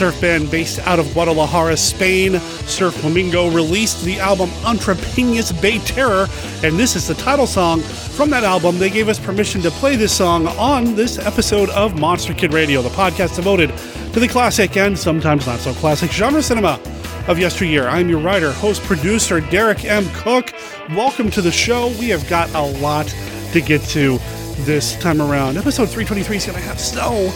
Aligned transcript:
surf 0.00 0.18
band 0.18 0.50
based 0.50 0.78
out 0.86 0.98
of 0.98 1.12
Guadalajara, 1.12 1.76
Spain. 1.76 2.40
Surf 2.64 2.94
Flamingo 2.94 3.50
released 3.50 4.02
the 4.02 4.18
album 4.18 4.48
Entre 4.64 4.94
Peñas 4.94 5.52
Bay 5.60 5.78
Terror, 5.80 6.26
and 6.64 6.78
this 6.78 6.96
is 6.96 7.06
the 7.06 7.12
title 7.12 7.46
song 7.46 7.82
from 7.82 8.30
that 8.30 8.42
album. 8.42 8.78
They 8.78 8.88
gave 8.88 9.10
us 9.10 9.18
permission 9.18 9.60
to 9.60 9.70
play 9.70 9.96
this 9.96 10.16
song 10.16 10.46
on 10.46 10.94
this 10.94 11.18
episode 11.18 11.68
of 11.68 12.00
Monster 12.00 12.32
Kid 12.32 12.54
Radio, 12.54 12.80
the 12.80 12.88
podcast 12.88 13.36
devoted 13.36 13.76
to 14.14 14.20
the 14.20 14.26
classic 14.26 14.74
and 14.78 14.98
sometimes 14.98 15.46
not 15.46 15.58
so 15.58 15.74
classic 15.74 16.10
genre 16.10 16.42
cinema 16.42 16.80
of 17.28 17.38
yesteryear. 17.38 17.86
I'm 17.86 18.08
your 18.08 18.20
writer, 18.20 18.52
host, 18.52 18.80
producer, 18.84 19.42
Derek 19.42 19.84
M. 19.84 20.08
Koch. 20.14 20.54
Welcome 20.92 21.30
to 21.32 21.42
the 21.42 21.52
show. 21.52 21.88
We 22.00 22.08
have 22.08 22.26
got 22.26 22.48
a 22.54 22.62
lot 22.62 23.14
to 23.52 23.60
get 23.60 23.82
to 23.90 24.16
this 24.60 24.96
time 24.96 25.20
around. 25.20 25.58
Episode 25.58 25.90
323 25.90 26.36
is 26.38 26.46
going 26.46 26.56
to 26.56 26.64
have 26.64 26.80
so 26.80 27.30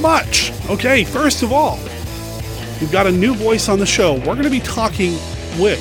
much. 0.00 0.52
Okay, 0.68 1.04
first 1.04 1.44
of 1.44 1.52
all, 1.52 1.78
we've 2.82 2.90
got 2.90 3.06
a 3.06 3.12
new 3.12 3.32
voice 3.32 3.68
on 3.68 3.78
the 3.78 3.86
show. 3.86 4.14
We're 4.14 4.34
going 4.34 4.42
to 4.42 4.50
be 4.50 4.60
talking 4.60 5.12
with 5.56 5.80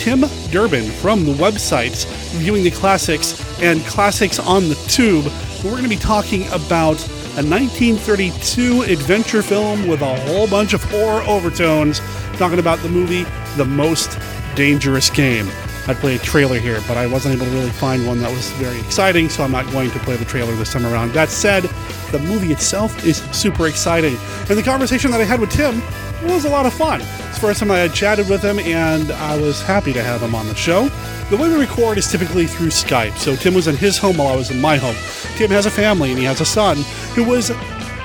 Tim 0.00 0.24
Durbin 0.50 0.90
from 0.90 1.24
the 1.24 1.32
websites 1.34 2.10
reviewing 2.34 2.64
the 2.64 2.72
classics 2.72 3.40
and 3.62 3.80
classics 3.82 4.40
on 4.40 4.68
the 4.68 4.74
tube. 4.88 5.26
We're 5.64 5.70
going 5.70 5.84
to 5.84 5.88
be 5.88 5.94
talking 5.94 6.46
about 6.48 7.00
a 7.38 7.46
1932 7.46 8.82
adventure 8.82 9.42
film 9.42 9.86
with 9.86 10.02
a 10.02 10.16
whole 10.22 10.48
bunch 10.48 10.74
of 10.74 10.82
horror 10.82 11.22
overtones, 11.22 12.00
talking 12.36 12.58
about 12.58 12.80
the 12.80 12.88
movie 12.88 13.24
The 13.56 13.64
Most 13.64 14.18
Dangerous 14.56 15.08
Game. 15.08 15.46
I'd 15.86 15.96
play 15.96 16.16
a 16.16 16.18
trailer 16.18 16.58
here, 16.58 16.80
but 16.88 16.96
I 16.96 17.06
wasn't 17.06 17.36
able 17.36 17.46
to 17.46 17.52
really 17.52 17.70
find 17.70 18.06
one 18.06 18.20
that 18.22 18.30
was 18.30 18.50
very 18.52 18.78
exciting, 18.80 19.28
so 19.28 19.44
I'm 19.44 19.52
not 19.52 19.70
going 19.70 19.92
to 19.92 19.98
play 20.00 20.16
the 20.16 20.24
trailer 20.24 20.54
this 20.56 20.72
time 20.72 20.84
around. 20.84 21.12
That 21.12 21.28
said, 21.28 21.62
the 22.10 22.18
movie 22.18 22.52
itself 22.52 23.04
is 23.04 23.18
super 23.30 23.68
exciting. 23.68 24.16
And 24.48 24.58
the 24.58 24.62
conversation 24.64 25.12
that 25.12 25.20
I 25.20 25.24
had 25.24 25.40
with 25.40 25.50
Tim 25.50 25.80
was 26.22 26.44
a 26.44 26.50
lot 26.50 26.66
of 26.66 26.72
fun. 26.72 27.00
It's 27.00 27.36
the 27.36 27.40
first 27.40 27.60
time 27.60 27.70
I 27.70 27.78
had 27.78 27.94
chatted 27.94 28.28
with 28.28 28.42
him, 28.42 28.58
and 28.58 29.10
I 29.12 29.36
was 29.40 29.62
happy 29.62 29.92
to 29.92 30.02
have 30.02 30.22
him 30.22 30.34
on 30.34 30.46
the 30.48 30.54
show. 30.54 30.88
The 31.30 31.36
way 31.36 31.48
we 31.48 31.54
record 31.54 31.98
is 31.98 32.10
typically 32.10 32.46
through 32.46 32.68
Skype, 32.68 33.16
so 33.16 33.36
Tim 33.36 33.54
was 33.54 33.68
in 33.68 33.76
his 33.76 33.96
home 33.96 34.18
while 34.18 34.28
I 34.28 34.36
was 34.36 34.50
in 34.50 34.60
my 34.60 34.76
home. 34.76 34.96
Tim 35.36 35.50
has 35.50 35.66
a 35.66 35.70
family, 35.70 36.10
and 36.10 36.18
he 36.18 36.24
has 36.24 36.40
a 36.40 36.44
son 36.44 36.76
who 37.14 37.24
was 37.24 37.48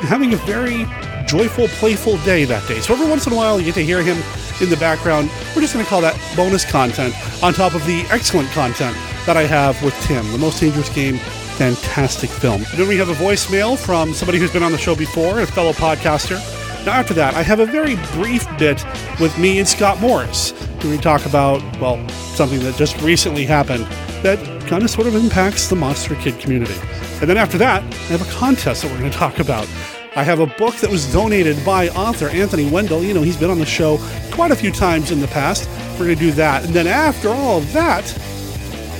having 0.01 0.33
a 0.33 0.37
very 0.37 0.85
joyful, 1.25 1.67
playful 1.69 2.17
day 2.19 2.45
that 2.45 2.67
day. 2.67 2.79
So 2.79 2.93
every 2.93 3.07
once 3.07 3.27
in 3.27 3.33
a 3.33 3.35
while, 3.35 3.59
you 3.59 3.65
get 3.65 3.75
to 3.75 3.83
hear 3.83 4.03
him 4.03 4.17
in 4.61 4.69
the 4.69 4.77
background. 4.77 5.29
We're 5.55 5.61
just 5.61 5.73
going 5.73 5.83
to 5.83 5.89
call 5.89 6.01
that 6.01 6.19
bonus 6.35 6.69
content 6.69 7.15
on 7.43 7.53
top 7.53 7.73
of 7.73 7.85
the 7.85 8.01
excellent 8.11 8.49
content 8.51 8.95
that 9.25 9.35
I 9.35 9.43
have 9.43 9.81
with 9.83 9.99
Tim. 10.01 10.31
The 10.31 10.37
Most 10.37 10.59
Dangerous 10.59 10.89
Game, 10.89 11.17
fantastic 11.57 12.29
film. 12.29 12.63
then 12.75 12.87
we 12.87 12.97
have 12.97 13.09
a 13.09 13.13
voicemail 13.13 13.77
from 13.77 14.13
somebody 14.13 14.37
who's 14.37 14.51
been 14.51 14.63
on 14.63 14.71
the 14.71 14.77
show 14.77 14.95
before, 14.95 15.39
a 15.39 15.47
fellow 15.47 15.73
podcaster. 15.73 16.54
Now, 16.85 16.93
after 16.93 17.15
that, 17.15 17.33
I 17.33 17.41
have 17.41 17.59
a 17.59 17.65
very 17.65 17.95
brief 18.13 18.45
bit 18.59 18.85
with 19.19 19.35
me 19.39 19.57
and 19.57 19.67
Scott 19.67 19.99
Morris. 19.99 20.51
Where 20.51 20.91
we 20.91 21.01
talk 21.01 21.25
about, 21.25 21.59
well, 21.79 22.07
something 22.09 22.59
that 22.59 22.75
just 22.75 23.01
recently 23.01 23.43
happened 23.43 23.85
that 24.21 24.37
kind 24.67 24.83
of 24.83 24.89
sort 24.91 25.07
of 25.07 25.15
impacts 25.15 25.67
the 25.67 25.75
Monster 25.75 26.13
Kid 26.15 26.39
community. 26.39 26.75
And 27.21 27.29
then 27.29 27.37
after 27.37 27.57
that, 27.57 27.81
I 27.81 27.95
have 28.13 28.21
a 28.21 28.31
contest 28.31 28.83
that 28.83 28.91
we're 28.91 28.99
going 28.99 29.09
to 29.09 29.17
talk 29.17 29.39
about. 29.39 29.67
I 30.15 30.23
have 30.23 30.39
a 30.39 30.45
book 30.45 30.75
that 30.75 30.89
was 30.91 31.11
donated 31.11 31.63
by 31.65 31.89
author 31.89 32.29
Anthony 32.29 32.69
Wendell. 32.69 33.03
You 33.03 33.15
know, 33.15 33.23
he's 33.23 33.37
been 33.37 33.49
on 33.49 33.57
the 33.57 33.65
show 33.65 33.97
quite 34.31 34.51
a 34.51 34.55
few 34.55 34.71
times 34.71 35.09
in 35.09 35.19
the 35.19 35.27
past. 35.27 35.67
We're 35.93 36.05
going 36.05 36.17
to 36.17 36.23
do 36.23 36.31
that. 36.33 36.65
And 36.65 36.73
then 36.73 36.85
after 36.85 37.29
all 37.29 37.57
of 37.57 37.73
that, 37.73 38.05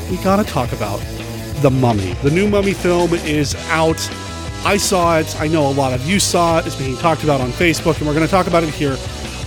we 0.10 0.18
got 0.24 0.38
to 0.38 0.44
talk 0.44 0.72
about 0.72 1.00
The 1.62 1.70
Mummy. 1.70 2.14
The 2.24 2.32
new 2.32 2.50
Mummy 2.50 2.74
film 2.74 3.14
is 3.14 3.54
out. 3.70 4.00
I 4.66 4.78
saw 4.78 5.20
it. 5.20 5.40
I 5.40 5.48
know 5.48 5.68
a 5.68 5.72
lot 5.72 5.94
of 5.94 6.04
you 6.10 6.20
saw 6.20 6.58
it. 6.58 6.66
It's 6.66 6.76
being 6.76 6.98
talked 6.98 7.24
about 7.24 7.40
on 7.40 7.52
Facebook, 7.52 8.00
and 8.00 8.08
we're 8.08 8.16
going 8.16 8.26
to 8.26 8.32
talk 8.32 8.48
about 8.48 8.64
it 8.64 8.74
here 8.74 8.98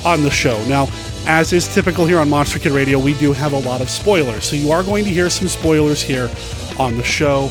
on 0.04 0.22
the 0.22 0.30
show. 0.30 0.64
Now, 0.66 0.86
as 1.26 1.52
is 1.52 1.66
typical 1.74 2.06
here 2.06 2.20
on 2.20 2.30
Monster 2.30 2.60
Kid 2.60 2.70
Radio, 2.70 3.00
we 3.00 3.14
do 3.14 3.32
have 3.32 3.52
a 3.52 3.58
lot 3.58 3.80
of 3.80 3.90
spoilers. 3.90 4.44
So 4.44 4.54
you 4.54 4.70
are 4.70 4.84
going 4.84 5.02
to 5.04 5.10
hear 5.10 5.28
some 5.28 5.48
spoilers 5.48 6.00
here 6.00 6.30
on 6.78 6.96
the 6.96 7.02
show, 7.02 7.50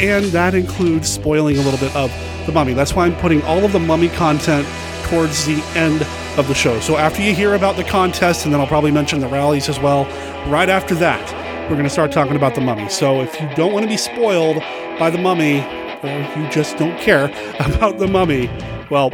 and 0.00 0.24
that 0.26 0.54
includes 0.54 1.06
spoiling 1.06 1.58
a 1.58 1.60
little 1.60 1.78
bit 1.78 1.94
of 1.94 2.10
the 2.46 2.52
mummy. 2.52 2.72
That's 2.72 2.94
why 2.94 3.04
I'm 3.04 3.16
putting 3.16 3.42
all 3.42 3.62
of 3.62 3.72
the 3.72 3.78
mummy 3.78 4.08
content 4.08 4.66
towards 5.04 5.44
the 5.44 5.62
end 5.76 6.00
of 6.38 6.48
the 6.48 6.54
show. 6.54 6.80
So 6.80 6.96
after 6.96 7.20
you 7.20 7.34
hear 7.34 7.52
about 7.52 7.76
the 7.76 7.84
contest, 7.84 8.46
and 8.46 8.54
then 8.54 8.60
I'll 8.62 8.66
probably 8.66 8.90
mention 8.90 9.20
the 9.20 9.28
rallies 9.28 9.68
as 9.68 9.78
well, 9.78 10.06
right 10.50 10.70
after 10.70 10.94
that, 10.94 11.30
we're 11.64 11.76
going 11.76 11.84
to 11.84 11.90
start 11.90 12.10
talking 12.10 12.36
about 12.36 12.54
the 12.54 12.62
mummy. 12.62 12.88
So 12.88 13.20
if 13.20 13.38
you 13.38 13.48
don't 13.54 13.74
want 13.74 13.84
to 13.84 13.88
be 13.88 13.98
spoiled 13.98 14.62
by 14.98 15.10
the 15.10 15.18
mummy, 15.18 15.60
or 16.02 16.20
you 16.36 16.48
just 16.50 16.76
don't 16.76 16.98
care 16.98 17.26
about 17.60 17.98
the 17.98 18.06
mummy, 18.06 18.48
well, 18.90 19.10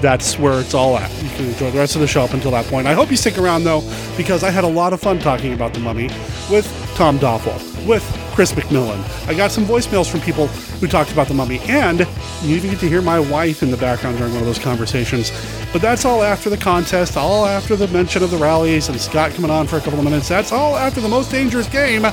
that's 0.00 0.38
where 0.38 0.60
it's 0.60 0.74
all 0.74 0.98
at. 0.98 1.10
You 1.22 1.30
can 1.30 1.46
enjoy 1.46 1.70
the 1.70 1.78
rest 1.78 1.94
of 1.94 2.02
the 2.02 2.06
show 2.06 2.22
up 2.22 2.34
until 2.34 2.50
that 2.50 2.66
point. 2.66 2.86
I 2.86 2.92
hope 2.92 3.10
you 3.10 3.16
stick 3.16 3.38
around 3.38 3.64
though, 3.64 3.80
because 4.16 4.44
I 4.44 4.50
had 4.50 4.64
a 4.64 4.68
lot 4.68 4.92
of 4.92 5.00
fun 5.00 5.18
talking 5.18 5.54
about 5.54 5.72
the 5.72 5.80
mummy 5.80 6.08
with 6.50 6.70
Tom 6.94 7.18
Doffel, 7.18 7.54
with 7.86 8.02
Chris 8.34 8.52
McMillan. 8.52 9.02
I 9.28 9.34
got 9.34 9.50
some 9.50 9.64
voicemails 9.64 10.10
from 10.10 10.20
people 10.20 10.48
who 10.48 10.88
talked 10.88 11.12
about 11.12 11.28
the 11.28 11.34
mummy, 11.34 11.58
and 11.60 12.00
you 12.42 12.56
even 12.56 12.70
get 12.70 12.80
to 12.80 12.88
hear 12.88 13.00
my 13.00 13.18
wife 13.18 13.62
in 13.62 13.70
the 13.70 13.76
background 13.76 14.18
during 14.18 14.32
one 14.32 14.42
of 14.42 14.46
those 14.46 14.58
conversations. 14.58 15.32
But 15.72 15.80
that's 15.80 16.04
all 16.04 16.22
after 16.22 16.50
the 16.50 16.58
contest, 16.58 17.16
all 17.16 17.46
after 17.46 17.76
the 17.76 17.88
mention 17.88 18.22
of 18.22 18.30
the 18.30 18.36
rallies, 18.36 18.88
and 18.88 19.00
Scott 19.00 19.32
coming 19.32 19.50
on 19.50 19.66
for 19.66 19.76
a 19.76 19.80
couple 19.80 19.98
of 19.98 20.04
minutes. 20.04 20.28
That's 20.28 20.52
all 20.52 20.76
after 20.76 21.00
the 21.00 21.08
most 21.08 21.30
dangerous 21.30 21.68
game. 21.68 22.04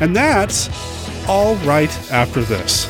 And 0.00 0.16
that's 0.16 0.68
all 1.30 1.54
right 1.58 1.94
after 2.10 2.42
this. 2.42 2.88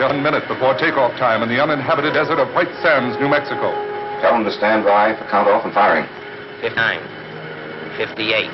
One 0.00 0.22
minute 0.22 0.46
before 0.46 0.74
takeoff 0.74 1.18
time 1.18 1.42
in 1.42 1.48
the 1.48 1.60
uninhabited 1.60 2.14
desert 2.14 2.38
of 2.38 2.48
White 2.54 2.68
Sands, 2.82 3.18
New 3.18 3.28
Mexico. 3.28 3.72
Tell 4.20 4.32
them 4.32 4.44
to 4.44 4.52
stand 4.52 4.84
by 4.84 5.16
for 5.18 5.24
count 5.28 5.48
off 5.48 5.64
and 5.64 5.74
firing. 5.74 6.06
59, 6.64 8.00
58, 8.00 8.48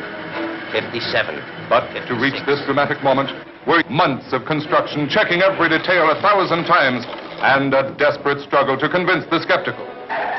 57. 0.74 1.70
But 1.70 1.86
56. 1.94 2.10
to 2.10 2.18
reach 2.18 2.42
this 2.42 2.58
dramatic 2.66 2.98
moment 3.06 3.30
were 3.70 3.86
months 3.86 4.34
of 4.34 4.42
construction, 4.50 5.06
checking 5.06 5.46
every 5.46 5.70
detail 5.70 6.10
a 6.10 6.18
thousand 6.18 6.66
times, 6.66 7.06
and 7.38 7.70
a 7.70 7.94
desperate 7.94 8.42
struggle 8.42 8.74
to 8.82 8.90
convince 8.90 9.30
the 9.30 9.38
skeptical, 9.46 9.86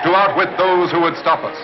to 0.03 0.09
outwit 0.11 0.51
those 0.59 0.91
who 0.91 0.99
would 0.99 1.15
stop 1.15 1.47
us, 1.47 1.55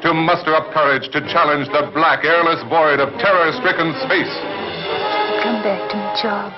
to 0.00 0.16
muster 0.16 0.56
up 0.56 0.72
courage 0.72 1.12
to 1.12 1.20
challenge 1.28 1.68
the 1.76 1.92
black, 1.92 2.24
airless 2.24 2.64
void 2.72 2.96
of 2.96 3.12
terror-stricken 3.20 3.92
space. 4.08 4.32
Come 5.44 5.60
back 5.60 5.84
to 5.92 5.96
me, 6.00 6.08
Job. 6.24 6.56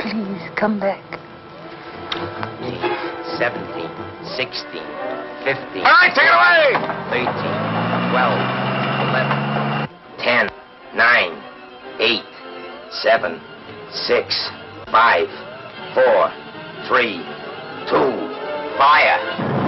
Please, 0.00 0.40
come 0.56 0.80
back. 0.80 1.04
17, 3.36 3.92
16, 4.40 4.80
15. 5.44 5.84
All 5.84 6.00
right, 6.00 6.16
take 6.16 6.24
it 6.24 6.32
away! 6.32 6.80
13, 7.28 7.81
12, 8.12 8.28
11, 9.08 9.88
10, 10.18 10.50
9, 10.94 11.42
8, 11.98 12.22
7, 12.90 13.40
6, 13.90 14.50
5, 14.92 15.28
4, 15.94 16.32
3, 16.88 17.24
2, 17.88 18.76
fire! 18.76 19.61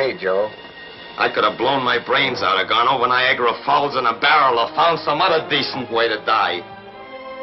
Me, 0.00 0.16
Joe. 0.16 0.48
I 1.20 1.28
could 1.28 1.44
have 1.44 1.60
blown 1.60 1.84
my 1.84 2.00
brains 2.00 2.40
out 2.40 2.56
or 2.56 2.64
gone 2.64 2.88
over 2.88 3.04
Niagara 3.04 3.52
Falls 3.68 3.92
in 4.00 4.08
a 4.08 4.16
barrel 4.16 4.56
or 4.56 4.72
found 4.72 4.96
some 5.04 5.20
other 5.20 5.44
decent 5.52 5.92
way 5.92 6.08
to 6.08 6.16
die. 6.24 6.64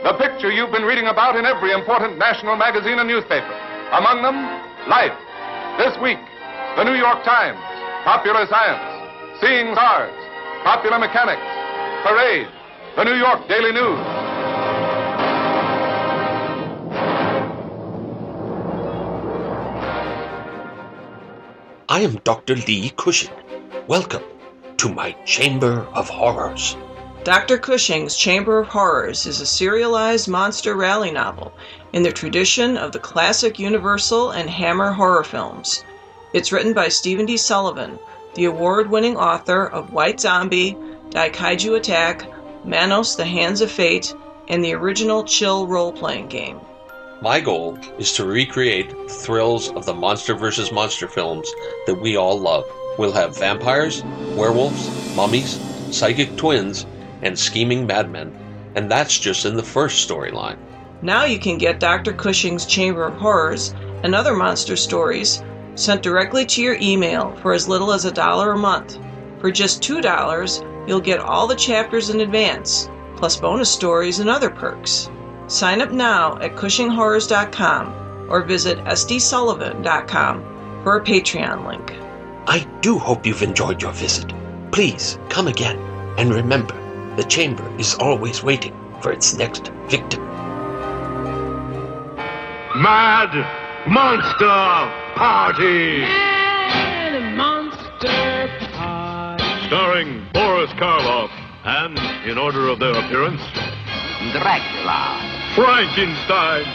The 0.02 0.18
picture 0.18 0.50
you've 0.50 0.74
been 0.74 0.86
reading 0.86 1.06
about 1.06 1.38
in 1.38 1.46
every 1.46 1.70
important 1.74 2.18
national 2.18 2.58
magazine 2.58 2.98
and 2.98 3.06
newspaper. 3.06 3.54
Among 3.94 4.26
them, 4.26 4.38
Life. 4.90 5.14
This 5.78 5.94
week, 6.02 6.18
the 6.80 6.84
New 6.88 6.98
York 6.98 7.22
Times, 7.22 7.60
popular 8.02 8.48
science, 8.50 8.82
seeing 9.38 9.76
stars, 9.78 10.16
popular 10.64 10.98
mechanics, 10.98 11.44
parade, 12.02 12.48
the 12.96 13.04
New 13.04 13.20
York 13.20 13.46
Daily 13.46 13.76
News. 13.76 14.17
I 21.98 22.02
am 22.02 22.22
Dr. 22.24 22.54
Lee 22.54 22.92
Cushing. 22.96 23.34
Welcome 23.88 24.22
to 24.78 24.88
my 24.88 25.14
Chamber 25.26 25.88
of 25.96 26.08
Horrors. 26.08 26.78
Dr. 27.24 27.58
Cushing's 27.58 28.16
Chamber 28.16 28.60
of 28.60 28.68
Horrors 28.68 29.26
is 29.26 29.42
a 29.42 29.48
serialized 29.48 30.28
monster 30.28 30.76
rally 30.76 31.10
novel 31.10 31.54
in 31.94 32.04
the 32.04 32.12
tradition 32.12 32.78
of 32.78 32.92
the 32.92 33.00
classic 33.00 33.58
Universal 33.58 34.30
and 34.30 34.48
Hammer 34.48 34.92
horror 34.92 35.24
films. 35.24 35.84
It's 36.34 36.52
written 36.52 36.74
by 36.74 36.90
Stephen 36.90 37.26
D. 37.26 37.36
Sullivan, 37.36 37.98
the 38.36 38.46
award 38.46 38.92
winning 38.92 39.18
author 39.18 39.66
of 39.66 39.92
White 39.92 40.20
Zombie, 40.20 40.78
Daikaiju 41.10 41.78
Attack, 41.78 42.28
Manos 42.64 43.16
the 43.16 43.26
Hands 43.26 43.60
of 43.60 43.72
Fate, 43.72 44.14
and 44.48 44.64
the 44.64 44.76
original 44.76 45.24
Chill 45.24 45.66
role 45.66 45.94
playing 45.94 46.28
game. 46.28 46.60
My 47.20 47.40
goal 47.40 47.80
is 47.98 48.14
to 48.14 48.26
recreate 48.28 48.92
the 48.92 49.12
thrills 49.12 49.70
of 49.72 49.88
the 49.88 49.94
Monster 49.94 50.36
versus 50.36 50.72
Monster 50.72 51.08
films 51.08 51.52
that 51.88 51.96
we 51.96 52.16
all 52.16 52.40
love. 52.40 52.64
We'll 53.00 53.12
have 53.12 53.36
vampires, 53.36 54.04
werewolves, 54.36 55.16
mummies, 55.16 55.60
psychic 55.90 56.36
twins, 56.38 56.86
and 57.24 57.38
scheming 57.38 57.88
madmen. 57.88 58.38
And 58.76 58.92
that's 58.92 59.18
just 59.18 59.46
in 59.46 59.56
the 59.56 59.64
first 59.64 60.08
storyline. 60.08 60.58
Now 61.02 61.24
you 61.26 61.40
can 61.40 61.58
get 61.58 61.80
Dr. 61.80 62.14
Cushing's 62.14 62.68
Chamber 62.68 63.06
of 63.08 63.16
Horrors 63.16 63.74
and 64.04 64.14
other 64.14 64.36
monster 64.36 64.76
stories 64.76 65.44
sent 65.74 66.04
directly 66.04 66.46
to 66.46 66.62
your 66.62 66.78
email 66.80 67.36
for 67.38 67.52
as 67.52 67.68
little 67.68 67.94
as 67.94 68.06
a 68.06 68.12
dollar 68.12 68.52
a 68.52 68.58
month. 68.60 69.00
For 69.40 69.50
just 69.50 69.82
$2, 69.82 70.88
you'll 70.88 71.00
get 71.00 71.20
all 71.20 71.48
the 71.48 71.56
chapters 71.56 72.12
in 72.12 72.22
advance, 72.22 72.92
plus 73.16 73.38
bonus 73.38 73.72
stories 73.72 74.20
and 74.20 74.30
other 74.30 74.52
perks. 74.52 75.10
Sign 75.48 75.82
up 75.82 75.92
now 75.92 76.38
at 76.40 76.56
CushingHorrors.com 76.56 78.30
or 78.30 78.44
visit 78.44 78.78
sdsullivan.com 78.80 80.84
for 80.84 80.98
a 80.98 81.04
Patreon 81.04 81.68
link. 81.68 81.94
I 82.48 82.60
do 82.82 82.98
hope 82.98 83.26
you've 83.26 83.44
enjoyed 83.44 83.82
your 83.82 83.94
visit. 83.94 84.32
Please 84.72 85.18
come 85.30 85.48
again. 85.48 85.78
And 86.18 86.34
remember, 86.34 86.76
the 87.16 87.24
chamber 87.24 87.64
is 87.78 87.96
always 87.96 88.44
waiting 88.44 88.74
for 89.02 89.12
its 89.12 89.36
next 89.36 89.70
victim. 89.88 90.24
Mad 92.76 93.32
Monster 93.88 94.92
Party! 95.16 96.02
Mad 96.02 97.36
Monster 97.38 98.50
Party! 98.74 99.68
Starring 99.68 100.26
Boris 100.34 100.72
Karloff, 100.72 101.30
and 101.64 101.98
in 102.30 102.38
order 102.38 102.68
of 102.68 102.80
their 102.80 102.92
appearance, 102.94 103.42
Dracula, 104.32 105.37
Frankenstein, 105.58 106.66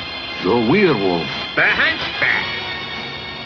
the 0.42 0.68
werewolf, 0.68 1.28
the 1.54 1.62
Hunchback, 1.62 2.44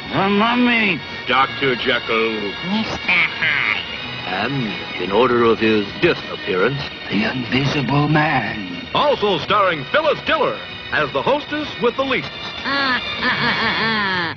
the 0.08 0.30
mummy, 0.30 0.98
Dr. 1.28 1.76
Jekyll, 1.76 2.40
Mr. 2.72 2.96
Hyde, 2.96 3.84
and 4.28 5.02
in 5.02 5.12
order 5.12 5.44
of 5.44 5.58
his 5.58 5.86
disappearance, 6.00 6.82
the 7.10 7.30
invisible 7.30 8.08
man. 8.08 8.88
Also 8.94 9.36
starring 9.40 9.84
Phyllis 9.92 10.18
Diller 10.24 10.58
as 10.92 11.12
the 11.12 11.20
hostess 11.20 11.68
with 11.82 11.94
the 11.96 12.04
least. 12.04 12.30
Uh, 12.64 12.98
uh, 13.20 13.28
uh, 13.28 14.34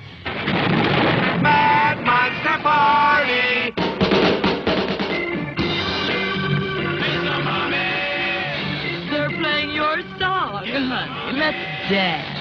Mad 1.40 2.04
Monster 2.04 2.62
Party! 2.62 3.89
Honey. 11.40 11.58
Let's 11.58 11.90
dance. 11.90 12.40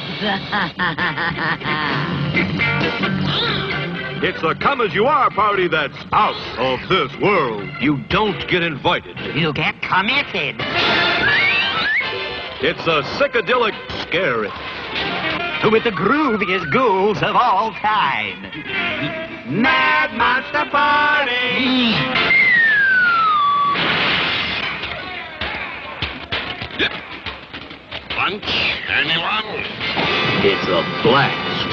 It's 4.21 4.43
a 4.43 4.55
come 4.56 4.81
as 4.81 4.93
you 4.95 5.06
are 5.06 5.31
party 5.31 5.69
that's 5.69 5.97
out 6.12 6.35
of 6.59 6.89
this 6.89 7.17
world. 7.21 7.69
You 7.81 7.99
don't 8.09 8.49
get 8.49 8.62
invited. 8.62 9.17
You 9.37 9.53
get 9.53 9.81
committed. 9.81 10.56
It's 12.61 12.81
a 12.81 13.03
psychedelic 13.17 13.75
scary. 14.03 14.50
With 15.71 15.85
the 15.85 15.91
grooviest 15.91 16.73
ghouls 16.73 17.23
of 17.23 17.37
all 17.37 17.71
time. 17.75 18.43
Mad 19.62 20.12
Monster 20.15 20.69
Party! 20.71 22.29
Lunch? 28.19 28.50
Anyone? 28.88 29.62
It's 30.43 30.67
a 30.67 30.82
blast. 31.05 31.69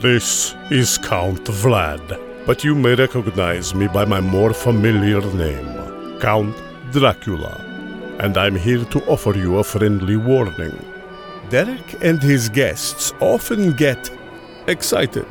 This 0.00 0.54
is 0.70 0.98
Count 0.98 1.42
Vlad, 1.46 2.20
but 2.46 2.62
you 2.62 2.76
may 2.76 2.94
recognize 2.94 3.74
me 3.74 3.88
by 3.88 4.04
my 4.04 4.20
more 4.20 4.54
familiar 4.54 5.20
name, 5.34 6.20
Count 6.20 6.54
Dracula, 6.92 7.56
and 8.20 8.38
I'm 8.38 8.54
here 8.54 8.84
to 8.84 9.00
offer 9.06 9.36
you 9.36 9.58
a 9.58 9.64
friendly 9.64 10.16
warning. 10.16 10.78
Derek 11.48 12.04
and 12.04 12.22
his 12.22 12.48
guests 12.48 13.12
often 13.18 13.72
get 13.72 14.19
excited, 14.66 15.26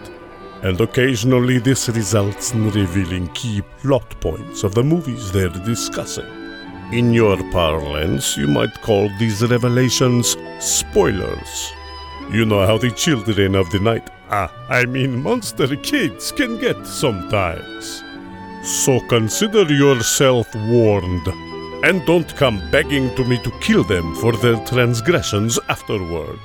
and 0.61 0.79
occasionally 0.81 1.59
this 1.59 1.89
results 1.89 2.53
in 2.53 2.69
revealing 2.71 3.27
key 3.29 3.61
plot 3.81 4.19
points 4.19 4.63
of 4.63 4.73
the 4.73 4.83
movies 4.83 5.31
they're 5.31 5.49
discussing. 5.49 6.25
In 6.91 7.13
your 7.13 7.37
parlance, 7.51 8.35
you 8.35 8.47
might 8.47 8.81
call 8.81 9.09
these 9.19 9.43
revelations 9.43 10.35
spoilers. 10.59 11.71
You 12.31 12.45
know 12.45 12.65
how 12.65 12.77
the 12.77 12.91
children 12.91 13.55
of 13.55 13.69
the 13.71 13.79
night, 13.79 14.09
ah, 14.29 14.51
I 14.69 14.85
mean 14.85 15.21
monster 15.21 15.75
kids, 15.75 16.31
can 16.31 16.59
get 16.59 16.85
sometimes. 16.85 18.03
So 18.63 18.99
consider 19.07 19.63
yourself 19.71 20.53
warned, 20.55 21.27
and 21.85 22.05
don't 22.05 22.35
come 22.35 22.59
begging 22.71 23.15
to 23.15 23.23
me 23.23 23.37
to 23.43 23.51
kill 23.61 23.83
them 23.83 24.15
for 24.15 24.33
their 24.33 24.57
transgressions 24.65 25.59
afterward. 25.69 26.39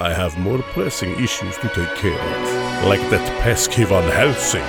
I 0.00 0.12
have 0.12 0.38
more 0.38 0.58
pressing 0.58 1.10
issues 1.20 1.56
to 1.56 1.68
take 1.70 1.92
care 1.96 2.12
of, 2.12 2.84
like 2.84 3.00
that 3.10 3.40
pesky 3.42 3.82
Van 3.82 4.08
Helsing. 4.12 4.62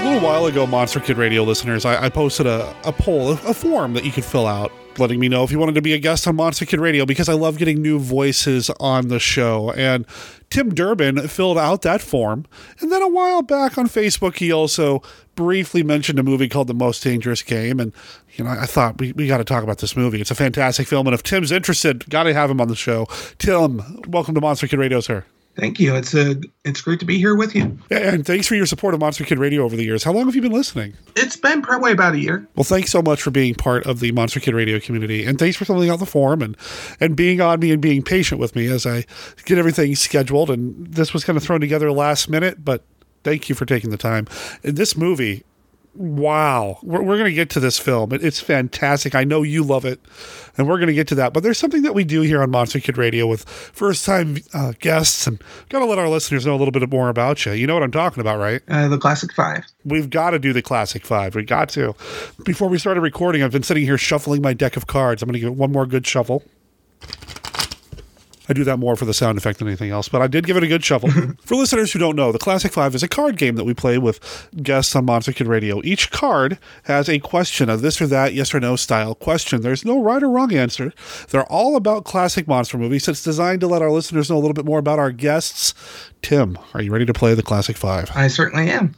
A 0.00 0.04
little 0.08 0.26
while 0.26 0.46
ago, 0.46 0.66
Monster 0.66 1.00
Kid 1.00 1.18
Radio 1.18 1.44
listeners, 1.44 1.84
I, 1.84 2.06
I 2.06 2.08
posted 2.08 2.46
a, 2.46 2.74
a 2.84 2.92
poll, 2.92 3.32
a 3.32 3.52
form 3.52 3.92
that 3.92 4.04
you 4.04 4.10
could 4.10 4.24
fill 4.24 4.46
out 4.46 4.72
letting 5.00 5.18
me 5.18 5.28
know 5.28 5.42
if 5.42 5.50
you 5.50 5.58
wanted 5.58 5.74
to 5.74 5.82
be 5.82 5.94
a 5.94 5.98
guest 5.98 6.28
on 6.28 6.36
Monster 6.36 6.66
Kid 6.66 6.80
Radio 6.80 7.06
because 7.06 7.28
I 7.28 7.32
love 7.32 7.58
getting 7.58 7.80
new 7.82 7.98
voices 7.98 8.70
on 8.78 9.08
the 9.08 9.18
show. 9.18 9.72
And 9.72 10.06
Tim 10.50 10.74
Durbin 10.74 11.26
filled 11.28 11.58
out 11.58 11.82
that 11.82 12.00
form. 12.00 12.46
And 12.80 12.92
then 12.92 13.02
a 13.02 13.08
while 13.08 13.42
back 13.42 13.78
on 13.78 13.88
Facebook, 13.88 14.36
he 14.36 14.52
also 14.52 15.02
briefly 15.34 15.82
mentioned 15.82 16.18
a 16.18 16.22
movie 16.22 16.48
called 16.48 16.66
The 16.66 16.74
Most 16.74 17.02
Dangerous 17.02 17.42
Game. 17.42 17.80
And, 17.80 17.92
you 18.34 18.44
know, 18.44 18.50
I 18.50 18.66
thought 18.66 19.00
we, 19.00 19.12
we 19.12 19.26
got 19.26 19.38
to 19.38 19.44
talk 19.44 19.64
about 19.64 19.78
this 19.78 19.96
movie. 19.96 20.20
It's 20.20 20.30
a 20.30 20.34
fantastic 20.34 20.86
film. 20.86 21.06
And 21.06 21.14
if 21.14 21.22
Tim's 21.22 21.50
interested, 21.50 22.08
got 22.10 22.24
to 22.24 22.34
have 22.34 22.50
him 22.50 22.60
on 22.60 22.68
the 22.68 22.76
show. 22.76 23.06
Tim, 23.38 24.02
welcome 24.08 24.34
to 24.34 24.40
Monster 24.40 24.68
Kid 24.68 24.78
Radio, 24.78 25.00
sir. 25.00 25.24
Thank 25.56 25.80
you. 25.80 25.94
It's 25.94 26.14
a 26.14 26.40
it's 26.64 26.80
great 26.80 27.00
to 27.00 27.04
be 27.04 27.18
here 27.18 27.34
with 27.34 27.54
you. 27.54 27.76
Yeah, 27.90 28.14
and 28.14 28.24
thanks 28.24 28.46
for 28.46 28.54
your 28.54 28.66
support 28.66 28.94
of 28.94 29.00
Monster 29.00 29.24
Kid 29.24 29.38
Radio 29.38 29.62
over 29.62 29.76
the 29.76 29.84
years. 29.84 30.04
How 30.04 30.12
long 30.12 30.26
have 30.26 30.36
you 30.36 30.42
been 30.42 30.52
listening? 30.52 30.94
It's 31.16 31.36
been 31.36 31.60
probably 31.60 31.92
about 31.92 32.14
a 32.14 32.18
year. 32.18 32.46
Well, 32.54 32.64
thanks 32.64 32.90
so 32.90 33.02
much 33.02 33.20
for 33.20 33.30
being 33.30 33.54
part 33.54 33.84
of 33.84 34.00
the 34.00 34.12
Monster 34.12 34.40
Kid 34.40 34.54
Radio 34.54 34.78
community, 34.78 35.24
and 35.24 35.38
thanks 35.38 35.56
for 35.56 35.64
filling 35.64 35.90
out 35.90 35.98
the 35.98 36.06
form 36.06 36.40
and 36.40 36.56
and 37.00 37.16
being 37.16 37.40
on 37.40 37.60
me 37.60 37.72
and 37.72 37.82
being 37.82 38.02
patient 38.02 38.40
with 38.40 38.54
me 38.54 38.66
as 38.66 38.86
I 38.86 39.04
get 39.44 39.58
everything 39.58 39.94
scheduled. 39.96 40.50
And 40.50 40.86
this 40.86 41.12
was 41.12 41.24
kind 41.24 41.36
of 41.36 41.42
thrown 41.42 41.60
together 41.60 41.90
last 41.90 42.30
minute, 42.30 42.64
but 42.64 42.84
thank 43.24 43.48
you 43.48 43.54
for 43.54 43.66
taking 43.66 43.90
the 43.90 43.98
time. 43.98 44.28
And 44.62 44.76
this 44.76 44.96
movie 44.96 45.44
wow. 45.94 46.78
We're, 46.82 47.02
we're 47.02 47.16
going 47.16 47.30
to 47.30 47.34
get 47.34 47.50
to 47.50 47.60
this 47.60 47.78
film. 47.78 48.12
It, 48.12 48.24
it's 48.24 48.40
fantastic. 48.40 49.14
I 49.14 49.24
know 49.24 49.42
you 49.42 49.62
love 49.62 49.84
it 49.84 50.00
and 50.56 50.68
we're 50.68 50.76
going 50.76 50.88
to 50.88 50.94
get 50.94 51.08
to 51.08 51.14
that. 51.16 51.32
But 51.32 51.42
there's 51.42 51.58
something 51.58 51.82
that 51.82 51.94
we 51.94 52.04
do 52.04 52.20
here 52.20 52.42
on 52.42 52.50
monster 52.50 52.80
kid 52.80 52.98
radio 52.98 53.26
with 53.26 53.48
first 53.48 54.04
time 54.04 54.38
uh, 54.52 54.72
guests 54.78 55.26
and 55.26 55.42
got 55.68 55.80
to 55.80 55.86
let 55.86 55.98
our 55.98 56.08
listeners 56.08 56.46
know 56.46 56.54
a 56.54 56.58
little 56.58 56.72
bit 56.72 56.88
more 56.90 57.08
about 57.08 57.44
you. 57.46 57.52
You 57.52 57.66
know 57.66 57.74
what 57.74 57.82
i'm 57.82 57.90
talking 57.90 58.20
about 58.20 58.38
right? 58.38 58.62
Uh, 58.68 58.88
the 58.88 58.98
classic 58.98 59.32
five. 59.32 59.64
we've 59.84 60.10
got 60.10 60.30
to 60.30 60.38
do 60.38 60.52
the 60.52 60.62
classic 60.62 61.04
five. 61.04 61.34
We 61.34 61.44
got 61.44 61.68
to. 61.70 61.94
Before 62.44 62.68
we 62.68 62.78
started 62.78 63.00
recording 63.00 63.42
i've 63.42 63.52
been 63.52 63.62
sitting 63.62 63.84
here 63.84 63.98
shuffling 63.98 64.42
my 64.42 64.52
deck 64.52 64.76
of 64.76 64.86
cards. 64.86 65.22
I'm 65.22 65.28
going 65.28 65.34
to 65.34 65.40
give 65.40 65.48
it 65.48 65.56
one 65.56 65.72
more 65.72 65.86
good 65.86 66.06
shuffle 66.06 66.44
I 68.50 68.52
do 68.52 68.64
that 68.64 68.78
more 68.78 68.96
for 68.96 69.04
the 69.04 69.14
sound 69.14 69.38
effect 69.38 69.60
than 69.60 69.68
anything 69.68 69.90
else, 69.90 70.08
but 70.08 70.20
I 70.20 70.26
did 70.26 70.44
give 70.44 70.56
it 70.56 70.64
a 70.64 70.66
good 70.66 70.84
shuffle. 70.84 71.08
Mm-hmm. 71.08 71.40
for 71.44 71.54
listeners 71.54 71.92
who 71.92 72.00
don't 72.00 72.16
know, 72.16 72.32
the 72.32 72.38
Classic 72.38 72.72
Five 72.72 72.96
is 72.96 73.02
a 73.04 73.08
card 73.08 73.36
game 73.36 73.54
that 73.54 73.64
we 73.64 73.74
play 73.74 73.96
with 73.96 74.48
guests 74.60 74.96
on 74.96 75.04
Monster 75.04 75.32
Kid 75.32 75.46
Radio. 75.46 75.80
Each 75.84 76.10
card 76.10 76.58
has 76.84 77.08
a 77.08 77.20
question, 77.20 77.70
a 77.70 77.76
this 77.76 78.02
or 78.02 78.08
that, 78.08 78.34
yes 78.34 78.52
or 78.52 78.58
no 78.58 78.74
style 78.74 79.14
question. 79.14 79.60
There's 79.60 79.84
no 79.84 80.02
right 80.02 80.20
or 80.20 80.28
wrong 80.28 80.52
answer. 80.52 80.92
They're 81.28 81.44
all 81.44 81.76
about 81.76 82.04
classic 82.04 82.48
monster 82.48 82.76
movies. 82.76 83.06
It's 83.06 83.22
designed 83.22 83.60
to 83.60 83.68
let 83.68 83.82
our 83.82 83.90
listeners 83.92 84.28
know 84.28 84.36
a 84.36 84.40
little 84.40 84.52
bit 84.52 84.64
more 84.64 84.80
about 84.80 84.98
our 84.98 85.12
guests. 85.12 85.72
Tim, 86.20 86.58
are 86.74 86.82
you 86.82 86.90
ready 86.90 87.06
to 87.06 87.14
play 87.14 87.34
the 87.34 87.44
Classic 87.44 87.76
Five? 87.76 88.10
I 88.16 88.26
certainly 88.26 88.68
am. 88.68 88.96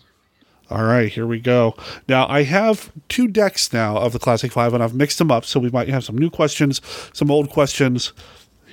All 0.71 0.85
right, 0.85 1.13
here 1.13 1.27
we 1.27 1.39
go. 1.39 1.77
Now, 2.09 2.27
I 2.29 2.45
have 2.45 2.91
two 3.11 3.29
decks 3.29 3.71
now 3.71 3.99
of 3.99 4.15
the 4.15 4.19
Classic 4.19 4.51
Five, 4.51 4.73
and 4.73 4.83
I've 4.83 4.95
mixed 4.95 5.19
them 5.19 5.31
up, 5.31 5.45
so 5.45 5.61
we 5.61 5.69
might 5.69 5.89
have 5.89 6.05
some 6.05 6.17
new 6.17 6.31
questions, 6.31 6.81
some 7.13 7.31
old 7.31 7.51
questions. 7.51 8.15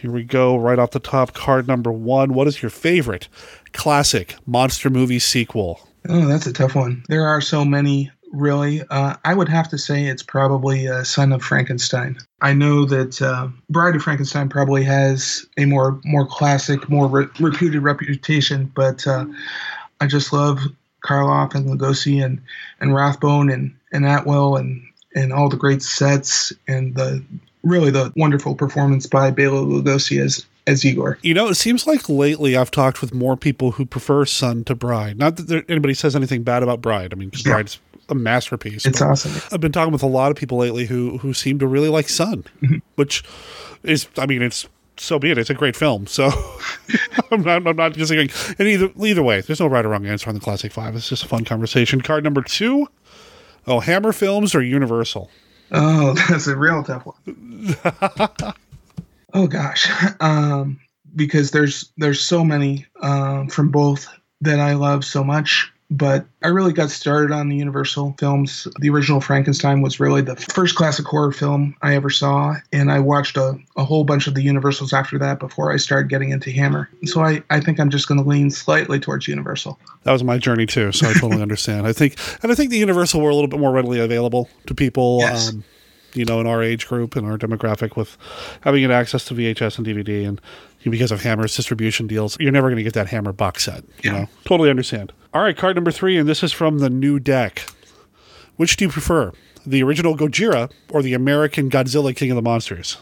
Here 0.01 0.11
we 0.11 0.23
go, 0.23 0.55
right 0.55 0.79
off 0.79 0.91
the 0.91 0.99
top. 1.01 1.33
Card 1.33 1.67
number 1.67 1.91
one. 1.91 2.33
What 2.33 2.47
is 2.47 2.61
your 2.61 2.69
favorite 2.69 3.27
classic 3.73 4.35
monster 4.45 4.89
movie 4.89 5.19
sequel? 5.19 5.81
Oh, 6.07 6.25
that's 6.25 6.47
a 6.47 6.53
tough 6.53 6.73
one. 6.73 7.03
There 7.09 7.27
are 7.27 7.41
so 7.41 7.65
many, 7.65 8.09
really. 8.31 8.81
Uh, 8.89 9.15
I 9.25 9.33
would 9.33 9.49
have 9.49 9.67
to 9.71 9.77
say 9.77 10.05
it's 10.05 10.23
probably 10.23 10.87
uh, 10.87 11.03
Son 11.03 11.33
of 11.33 11.43
Frankenstein. 11.43 12.17
I 12.39 12.53
know 12.53 12.85
that 12.85 13.21
uh, 13.21 13.49
Bride 13.69 13.97
of 13.97 14.01
Frankenstein 14.01 14.47
probably 14.47 14.85
has 14.85 15.45
a 15.57 15.65
more 15.65 15.99
more 16.05 16.25
classic, 16.25 16.89
more 16.89 17.07
re- 17.07 17.27
reputed 17.41 17.83
reputation, 17.83 18.71
but 18.73 19.05
uh, 19.05 19.25
I 19.99 20.07
just 20.07 20.31
love 20.31 20.59
Karloff 21.03 21.55
and 21.55 21.65
Lugosi 21.65 22.23
and 22.23 22.41
and 22.79 22.95
Rathbone 22.95 23.49
and 23.49 23.75
and 23.91 24.05
Atwill 24.05 24.55
and 24.55 24.81
and 25.13 25.33
all 25.33 25.49
the 25.49 25.57
great 25.57 25.81
sets 25.81 26.53
and 26.69 26.95
the 26.95 27.21
really 27.63 27.91
the 27.91 28.11
wonderful 28.15 28.55
performance 28.55 29.05
by 29.05 29.31
Bela 29.31 29.61
Lugosi 29.61 30.21
as 30.23 30.45
as 30.67 30.85
Igor. 30.85 31.17
You 31.23 31.33
know, 31.33 31.47
it 31.47 31.55
seems 31.55 31.87
like 31.87 32.07
lately 32.09 32.55
I've 32.55 32.69
talked 32.71 33.01
with 33.01 33.13
more 33.13 33.35
people 33.35 33.71
who 33.71 33.85
prefer 33.85 34.25
Son 34.25 34.63
to 34.65 34.75
Bride. 34.75 35.17
Not 35.17 35.35
that 35.37 35.47
there, 35.47 35.63
anybody 35.67 35.93
says 35.95 36.15
anything 36.15 36.43
bad 36.43 36.61
about 36.63 36.79
Bride. 36.81 37.11
I 37.11 37.15
mean, 37.15 37.31
Yeah. 37.33 37.53
Bride's 37.53 37.79
a 38.07 38.15
masterpiece. 38.15 38.85
It's 38.85 39.01
awesome. 39.01 39.31
I've 39.51 39.61
been 39.61 39.71
talking 39.71 39.91
with 39.93 40.03
a 40.03 40.07
lot 40.07 40.29
of 40.31 40.37
people 40.37 40.57
lately 40.59 40.85
who 40.85 41.17
who 41.19 41.33
seem 41.33 41.57
to 41.59 41.67
really 41.67 41.89
like 41.89 42.07
Son, 42.09 42.43
Mm-hmm. 42.61 42.77
which 42.95 43.23
is, 43.83 44.07
I 44.17 44.25
mean, 44.25 44.41
it's 44.41 44.67
so 44.97 45.17
be 45.17 45.31
it. 45.31 45.37
It's 45.37 45.49
a 45.49 45.53
great 45.55 45.75
film. 45.75 46.05
So 46.07 46.29
I'm 47.31 47.41
not, 47.41 47.65
I'm 47.67 47.75
not 47.75 47.93
disagreeing. 47.93 48.29
And 48.59 48.67
either 48.67 48.89
either 49.03 49.23
way, 49.23 49.41
there's 49.41 49.59
no 49.59 49.67
right 49.67 49.85
or 49.85 49.89
wrong 49.89 50.05
answer 50.05 50.29
on 50.29 50.35
the 50.35 50.41
Classic 50.41 50.71
Five. 50.71 50.95
It's 50.95 51.09
just 51.09 51.23
a 51.23 51.27
fun 51.27 51.45
conversation. 51.45 52.01
Card 52.01 52.23
number 52.23 52.41
two. 52.41 52.87
Oh, 53.67 53.79
Hammer 53.79 54.11
Films 54.11 54.53
or 54.55 54.61
Universal? 54.61 55.29
Oh, 55.71 56.13
that's 56.29 56.47
a 56.47 56.55
real 56.55 56.83
tough 56.83 57.05
one. 57.05 57.75
oh 59.33 59.47
gosh, 59.47 59.89
um, 60.19 60.79
because 61.15 61.51
there's 61.51 61.91
there's 61.97 62.21
so 62.21 62.43
many 62.43 62.85
um, 63.01 63.47
from 63.49 63.69
both 63.69 64.07
that 64.41 64.59
I 64.59 64.73
love 64.73 65.03
so 65.05 65.23
much. 65.23 65.71
But 65.91 66.27
I 66.43 66.49
really 66.49 66.71
got 66.71 66.91
started 66.91 67.31
on 67.33 67.49
the 67.49 67.55
Universal 67.55 68.15
films. 68.19 68.67
The 68.79 68.91
original 68.91 69.21
Frankenstein 69.21 69.81
was 69.81 69.99
really 69.99 70.21
the 70.21 70.35
first 70.35 70.75
classic 70.75 71.05
horror 71.07 71.31
film 71.31 71.75
I 71.81 71.95
ever 71.95 72.11
saw, 72.11 72.53
and 72.71 72.91
I 72.91 72.99
watched 72.99 73.37
a, 73.37 73.57
a 73.75 73.83
whole 73.83 74.03
bunch 74.03 74.27
of 74.27 74.35
the 74.35 74.43
Universals 74.43 74.93
after 74.93 75.17
that 75.17 75.39
before 75.39 75.71
I 75.73 75.77
started 75.77 76.07
getting 76.07 76.29
into 76.29 76.51
Hammer. 76.51 76.89
So 77.05 77.21
I, 77.21 77.41
I 77.49 77.59
think 77.59 77.79
I'm 77.79 77.89
just 77.89 78.07
going 78.07 78.21
to 78.21 78.27
lean 78.27 78.51
slightly 78.51 78.99
towards 78.99 79.27
Universal. 79.27 79.79
That 80.03 80.11
was 80.11 80.23
my 80.23 80.37
journey 80.37 80.67
too, 80.67 80.91
so 80.91 81.09
I 81.09 81.13
totally 81.13 81.41
understand. 81.41 81.87
I 81.87 81.93
think, 81.93 82.17
and 82.43 82.51
I 82.51 82.55
think 82.55 82.69
the 82.69 82.77
Universal 82.77 83.21
were 83.21 83.31
a 83.31 83.33
little 83.33 83.49
bit 83.49 83.59
more 83.59 83.71
readily 83.71 83.99
available 83.99 84.47
to 84.67 84.75
people, 84.75 85.17
Yes. 85.21 85.49
um, 85.49 85.63
you 86.13 86.23
know, 86.25 86.39
in 86.39 86.45
our 86.45 86.61
age 86.61 86.87
group 86.87 87.15
and 87.15 87.25
our 87.25 87.37
demographic, 87.37 87.95
with 87.95 88.15
having 88.61 88.83
access 88.91 89.25
to 89.25 89.33
VHS 89.33 89.79
and 89.79 89.87
DVD, 89.87 90.27
and 90.27 90.39
because 90.83 91.11
of 91.11 91.21
Hammer's 91.21 91.55
distribution 91.55 92.07
deals, 92.07 92.37
you're 92.39 92.51
never 92.51 92.67
going 92.67 92.77
to 92.77 92.83
get 92.83 92.93
that 92.93 93.07
Hammer 93.07 93.33
box 93.33 93.65
set. 93.65 93.83
You 94.03 94.11
know, 94.11 94.29
totally 94.45 94.69
understand. 94.69 95.11
All 95.33 95.41
right, 95.41 95.55
card 95.55 95.75
number 95.75 95.91
three, 95.91 96.17
and 96.17 96.27
this 96.27 96.43
is 96.43 96.51
from 96.51 96.79
the 96.79 96.89
new 96.89 97.19
deck. 97.19 97.69
Which 98.55 98.77
do 98.77 98.85
you 98.85 98.91
prefer, 98.91 99.31
the 99.65 99.83
original 99.83 100.17
Gojira 100.17 100.71
or 100.89 101.01
the 101.01 101.13
American 101.13 101.69
Godzilla 101.69 102.15
King 102.15 102.31
of 102.31 102.35
the 102.35 102.41
Monsters? 102.41 102.97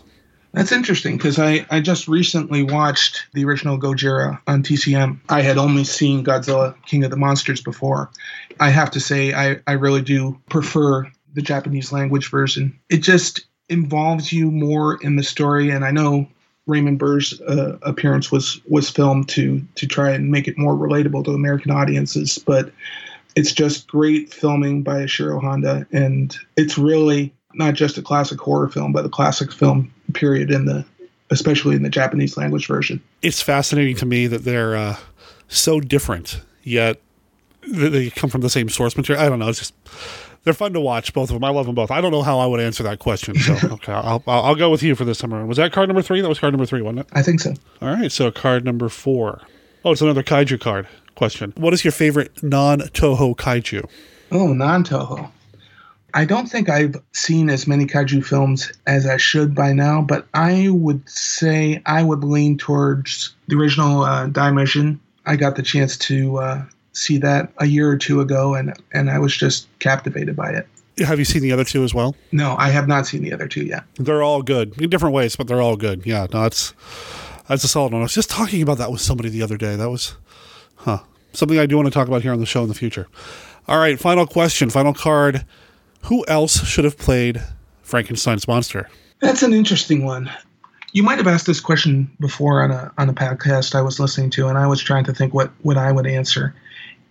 That's 0.54 0.72
interesting 0.72 1.18
because 1.18 1.38
I, 1.40 1.66
I 1.70 1.82
just 1.82 2.08
recently 2.08 2.64
watched 2.64 3.28
the 3.34 3.46
original 3.46 3.78
Gojira 3.78 4.40
on 4.48 4.64
TCM. 4.64 5.20
I 5.30 5.42
had 5.42 5.58
only 5.58 5.84
seen 5.84 6.24
Godzilla 6.24 6.74
King 6.86 7.04
of 7.04 7.12
the 7.12 7.18
Monsters 7.18 7.62
before. 7.62 8.10
I 8.60 8.70
have 8.70 8.90
to 8.92 9.00
say, 9.00 9.34
I, 9.34 9.60
I 9.68 9.74
really 9.74 10.02
do 10.02 10.40
prefer 10.50 11.10
the 11.34 11.42
Japanese 11.42 11.92
language 11.92 12.32
version. 12.32 12.78
It 12.90 13.00
just 13.00 13.46
involves 13.70 14.32
you 14.32 14.50
more 14.50 14.98
in 15.02 15.16
the 15.16 15.24
story, 15.24 15.70
and 15.70 15.86
I 15.86 15.92
know 15.92 16.28
Raymond 16.68 17.00
Burr's 17.00 17.40
uh, 17.42 17.78
appearance 17.82 18.32
was 18.32 18.62
was 18.68 18.90
filmed 18.90 19.30
to 19.30 19.62
to 19.76 19.88
try 19.88 20.12
and 20.12 20.30
make 20.30 20.48
it 20.48 20.58
more 20.58 20.74
relatable 20.74 21.26
to 21.26 21.32
American 21.32 21.72
audiences, 21.72 22.38
but 22.38 22.72
it's 23.36 23.52
just 23.52 23.88
great 23.88 24.34
filming 24.34 24.84
by 24.84 24.98
Ishiro 25.04 25.42
Honda, 25.42 25.88
and 25.92 26.38
it's 26.56 26.78
really 26.78 27.34
not 27.54 27.74
just 27.74 27.98
a 27.98 28.02
classic 28.02 28.40
horror 28.40 28.68
film, 28.68 28.92
but 28.92 29.06
a 29.06 29.10
classic 29.10 29.52
film 29.52 29.92
period 30.14 30.52
in 30.52 30.66
the, 30.66 30.86
especially 31.30 31.76
in 31.76 31.84
the 31.84 31.90
Japanese 31.90 32.38
language 32.38 32.68
version. 32.68 33.02
it's 33.22 33.42
fascinating 33.42 33.96
to 33.96 34.06
me 34.06 34.28
that 34.28 34.44
they're 34.44 34.76
uh, 34.76 34.98
so 35.48 35.80
different, 35.80 36.42
yet 36.64 37.00
they 37.62 38.10
come 38.10 38.30
from 38.30 38.42
the 38.42 38.50
same 38.50 38.70
source 38.70 38.96
material. 38.96 39.24
I 39.24 39.30
don't 39.30 39.40
know. 39.40 39.50
It's 39.50 39.60
just 39.60 39.74
they're 40.44 40.54
fun 40.54 40.74
to 40.74 40.80
watch, 40.80 41.14
both 41.14 41.30
of 41.30 41.36
them. 41.36 41.44
I 41.44 41.50
love 41.50 41.66
them 41.66 41.76
both. 41.76 41.92
I 41.92 42.02
don't 42.02 42.12
know 42.12 42.24
how 42.24 42.40
I 42.40 42.46
would 42.46 42.60
answer 42.60 42.84
that 42.84 43.00
question. 43.00 43.36
So 43.36 43.54
okay, 43.72 43.92
I'll, 43.92 44.24
I'll, 44.28 44.42
I'll 44.44 44.56
go 44.56 44.70
with 44.70 44.84
you 44.84 44.96
for 44.96 45.06
this 45.06 45.24
around. 45.24 45.48
Was 45.48 45.58
that 45.58 45.72
card 45.72 45.90
number 45.90 46.02
three? 46.02 46.22
That 46.22 46.30
was 46.30 46.40
card 46.40 46.54
number 46.54 46.66
three, 46.66 46.82
wasn't 46.82 47.00
it? 47.00 47.08
I 47.14 47.22
think 47.22 47.40
so. 47.40 47.54
All 47.82 47.90
right. 47.90 48.12
So 48.12 48.32
card 48.32 48.66
number 48.66 48.90
four. 48.90 49.42
Oh, 49.84 49.92
it's 49.92 50.02
another 50.02 50.24
kaiju 50.24 50.60
card 50.60 50.88
question. 51.16 51.54
What 51.58 51.74
is 51.74 51.84
your 51.84 51.92
favorite 51.92 52.44
non-Toho 52.44 53.36
kaiju? 53.36 53.90
Oh, 54.32 54.54
non 54.54 54.84
Toho. 54.84 55.32
I 56.14 56.26
don't 56.26 56.48
think 56.48 56.70
I've 56.70 56.96
seen 57.12 57.50
as 57.50 57.68
many 57.68 57.86
kaiju 57.86 58.26
films 58.26 58.72
as 58.88 59.06
I 59.06 59.18
should 59.18 59.54
by 59.54 59.74
now, 59.74 60.02
but 60.02 60.26
I 60.34 60.70
would 60.72 61.08
say 61.08 61.82
I 61.86 62.04
would 62.04 62.24
lean 62.24 62.58
towards 62.58 63.36
the 63.48 63.56
original 63.56 64.04
uh, 64.04 64.28
Daimajin. 64.28 65.00
I 65.26 65.36
got 65.36 65.58
the 65.58 65.64
chance 65.64 65.98
to 65.98 66.38
uh, 66.38 66.66
see 66.98 67.18
that 67.20 67.52
a 67.58 67.68
year 67.68 67.90
or 67.90 67.98
two 67.98 68.22
ago, 68.22 68.56
and 68.56 68.74
and 68.94 69.10
I 69.10 69.20
was 69.20 69.36
just 69.36 69.68
captivated 69.80 70.36
by 70.36 70.52
it. 70.52 70.68
Have 71.00 71.20
you 71.20 71.26
seen 71.26 71.44
the 71.44 71.52
other 71.52 71.64
two 71.64 71.84
as 71.84 71.94
well? 71.94 72.16
No, 72.32 72.56
I 72.58 72.70
have 72.70 72.88
not 72.88 73.06
seen 73.06 73.22
the 73.22 73.32
other 73.32 73.48
two 73.48 73.64
yet. 73.64 73.84
They're 73.96 74.24
all 74.24 74.42
good 74.42 74.82
in 74.82 74.90
different 74.90 75.14
ways, 75.14 75.36
but 75.36 75.48
they're 75.48 75.62
all 75.62 75.78
good. 75.78 76.06
Yeah, 76.06 76.26
no, 76.34 76.42
that's 76.44 76.74
that's 77.48 77.64
a 77.64 77.68
solid 77.68 77.94
one. 77.94 78.02
I 78.02 78.06
was 78.06 78.14
just 78.14 78.30
talking 78.30 78.62
about 78.62 78.80
that 78.80 78.92
with 78.92 79.02
somebody 79.02 79.30
the 79.30 79.44
other 79.44 79.58
day. 79.58 79.76
That 79.76 79.90
was, 79.90 80.16
huh, 80.78 81.00
something 81.34 81.60
I 81.60 81.68
do 81.68 81.78
want 81.78 81.88
to 81.88 81.94
talk 81.94 82.08
about 82.08 82.24
here 82.24 82.34
on 82.34 82.40
the 82.40 82.46
show 82.46 82.64
in 82.64 82.68
the 82.68 82.74
future. 82.74 83.08
All 83.68 83.78
right, 83.78 84.00
final 84.00 84.26
question, 84.26 84.70
final 84.70 84.94
card. 84.94 85.46
Who 86.04 86.26
else 86.28 86.66
should 86.66 86.86
have 86.86 86.98
played 86.98 87.44
Frankenstein's 87.84 88.48
monster? 88.48 88.90
That's 89.20 89.44
an 89.44 89.54
interesting 89.54 90.06
one. 90.06 90.32
You 90.94 91.04
might 91.04 91.18
have 91.18 91.28
asked 91.28 91.46
this 91.46 91.60
question 91.60 92.10
before 92.20 92.64
on 92.64 92.72
a 92.72 92.92
on 92.98 93.08
a 93.08 93.14
podcast 93.14 93.76
I 93.76 93.82
was 93.82 94.00
listening 94.00 94.32
to, 94.32 94.48
and 94.48 94.58
I 94.58 94.66
was 94.66 94.82
trying 94.82 95.04
to 95.04 95.14
think 95.14 95.34
what 95.34 95.52
what 95.62 95.78
I 95.78 95.92
would 95.92 96.08
answer. 96.08 96.56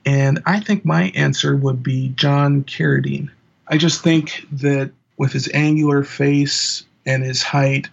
And 0.06 0.40
I 0.46 0.60
think 0.60 0.84
my 0.84 1.10
answer 1.16 1.56
would 1.56 1.82
be 1.82 2.10
John 2.10 2.62
Carradine. 2.64 3.28
I 3.66 3.76
just 3.76 4.02
think 4.02 4.46
that 4.52 4.92
with 5.16 5.32
his 5.32 5.50
angular 5.52 6.04
face 6.04 6.84
and 7.04 7.24
his 7.24 7.42
height, 7.42 7.88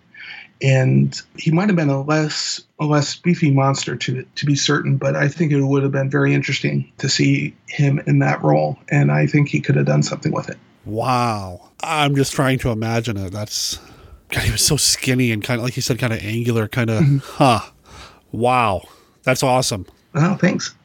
and 0.62 1.20
he 1.38 1.52
might 1.52 1.68
have 1.68 1.76
been 1.76 1.90
a 1.90 2.02
less 2.02 2.64
a 2.80 2.86
less 2.86 3.16
beefy 3.16 3.50
monster 3.50 3.96
to 3.96 4.24
to 4.24 4.46
be 4.46 4.56
certain, 4.56 4.98
but 4.98 5.16
I 5.16 5.28
think 5.28 5.52
it 5.52 5.62
would 5.62 5.84
have 5.84 5.92
been 5.92 6.10
very 6.10 6.34
interesting 6.34 6.90
to 7.00 7.10
see 7.10 7.56
him 7.68 8.00
in 8.06 8.20
that 8.20 8.42
role, 8.44 8.78
and 8.90 9.12
I 9.12 9.26
think 9.26 9.50
he 9.50 9.60
could 9.60 9.76
have 9.76 9.88
done 9.88 10.04
something 10.04 10.32
with 10.32 10.50
it. 10.50 10.58
Wow, 10.86 11.72
I'm 11.82 12.16
just 12.16 12.34
trying 12.34 12.60
to 12.60 12.70
imagine 12.70 13.18
it. 13.18 13.32
That's 13.32 13.80
God. 14.30 14.44
He 14.44 14.52
was 14.52 14.66
so 14.66 14.78
skinny 14.78 15.32
and 15.32 15.44
kind 15.44 15.60
of 15.60 15.66
like 15.66 15.76
you 15.76 15.82
said, 15.82 15.98
kind 15.98 16.14
of 16.14 16.20
angular, 16.20 16.68
kind 16.68 16.92
of. 16.92 17.04
Mm-hmm. 17.04 17.18
Huh. 17.24 17.62
Wow, 18.32 18.84
that's 19.24 19.44
awesome. 19.44 19.88
Oh, 20.14 20.36
thanks. 20.36 20.76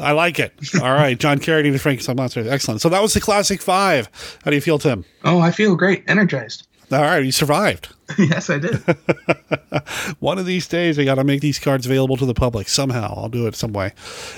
I 0.00 0.12
like 0.12 0.38
it. 0.38 0.52
All 0.80 0.92
right, 0.92 1.18
John 1.18 1.38
Carradine 1.38 1.72
and 1.72 1.80
Frankenstein 1.80 2.16
monster. 2.16 2.48
Excellent. 2.48 2.80
So 2.80 2.88
that 2.88 3.02
was 3.02 3.14
the 3.14 3.20
classic 3.20 3.62
five. 3.62 4.08
How 4.44 4.50
do 4.50 4.56
you 4.56 4.60
feel, 4.60 4.78
Tim? 4.78 5.04
Oh, 5.24 5.40
I 5.40 5.50
feel 5.50 5.76
great, 5.76 6.04
energized. 6.08 6.66
All 6.92 7.00
right, 7.00 7.24
you 7.24 7.32
survived. 7.32 7.88
yes, 8.18 8.50
I 8.50 8.58
did. 8.58 8.76
One 10.20 10.38
of 10.38 10.46
these 10.46 10.68
days, 10.68 10.98
I 10.98 11.04
got 11.04 11.16
to 11.16 11.24
make 11.24 11.40
these 11.40 11.58
cards 11.58 11.86
available 11.86 12.16
to 12.18 12.26
the 12.26 12.34
public 12.34 12.68
somehow. 12.68 13.14
I'll 13.16 13.28
do 13.28 13.46
it 13.46 13.54
some 13.56 13.72
way. 13.72 13.92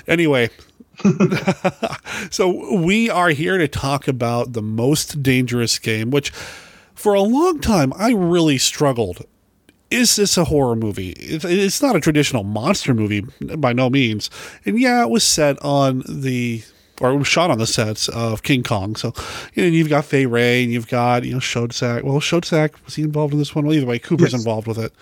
Anyway, 0.06 0.50
so 2.30 2.80
we 2.80 3.10
are 3.10 3.30
here 3.30 3.58
to 3.58 3.68
talk 3.68 4.08
about 4.08 4.52
the 4.52 4.62
most 4.62 5.22
dangerous 5.22 5.78
game, 5.78 6.10
which 6.10 6.30
for 6.94 7.14
a 7.14 7.20
long 7.20 7.60
time 7.60 7.92
I 7.96 8.12
really 8.12 8.58
struggled. 8.58 9.26
Is 9.90 10.16
this 10.16 10.36
a 10.36 10.44
horror 10.44 10.76
movie? 10.76 11.10
It's 11.18 11.80
not 11.80 11.94
a 11.96 12.00
traditional 12.00 12.42
monster 12.42 12.92
movie 12.92 13.24
by 13.40 13.72
no 13.72 13.88
means. 13.88 14.30
And 14.64 14.78
yeah, 14.80 15.02
it 15.02 15.10
was 15.10 15.22
set 15.24 15.62
on 15.62 16.02
the 16.08 16.62
or 17.00 17.10
it 17.10 17.16
was 17.16 17.26
shot 17.26 17.50
on 17.50 17.58
the 17.58 17.66
sets 17.66 18.08
of 18.08 18.42
King 18.42 18.62
Kong. 18.62 18.96
So, 18.96 19.12
you 19.54 19.62
know, 19.62 19.68
you've 19.68 19.88
got 19.90 20.06
Fay 20.06 20.24
Wray 20.24 20.64
and 20.64 20.72
you've 20.72 20.88
got, 20.88 21.24
you 21.24 21.32
know, 21.32 21.40
Schoedsack. 21.40 22.02
Well, 22.04 22.20
Schoedsack, 22.20 22.70
was 22.86 22.94
he 22.94 23.02
involved 23.02 23.34
in 23.34 23.38
this 23.38 23.54
one? 23.54 23.66
Well, 23.66 23.74
either 23.74 23.84
way, 23.86 23.98
Cooper's 23.98 24.32
Yes. 24.32 24.40
involved 24.40 24.66
with 24.66 24.78
it. 24.78 24.92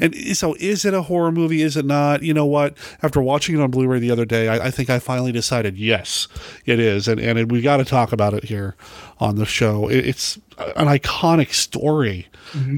And 0.00 0.14
so 0.36 0.54
is 0.60 0.84
it 0.84 0.94
a 0.94 1.02
horror 1.02 1.32
movie? 1.32 1.62
Is 1.62 1.76
it 1.76 1.84
not? 1.84 2.22
You 2.22 2.34
know 2.34 2.46
what? 2.46 2.76
After 3.02 3.20
watching 3.20 3.56
it 3.56 3.60
on 3.60 3.70
Blu-ray 3.70 3.98
the 3.98 4.12
other 4.12 4.24
day, 4.24 4.48
I, 4.48 4.66
I 4.66 4.70
think 4.70 4.90
I 4.90 5.00
finally 5.00 5.32
decided, 5.32 5.76
yes, 5.76 6.28
it 6.66 6.78
is. 6.78 7.08
And, 7.08 7.20
and 7.20 7.50
we 7.50 7.60
got 7.62 7.78
to 7.78 7.84
talk 7.84 8.12
about 8.12 8.32
it 8.32 8.44
here 8.44 8.76
on 9.20 9.36
the 9.36 9.46
show. 9.46 9.88
It, 9.88 10.06
it's 10.06 10.36
an 10.58 10.86
iconic 10.86 11.52
story. 11.52 12.28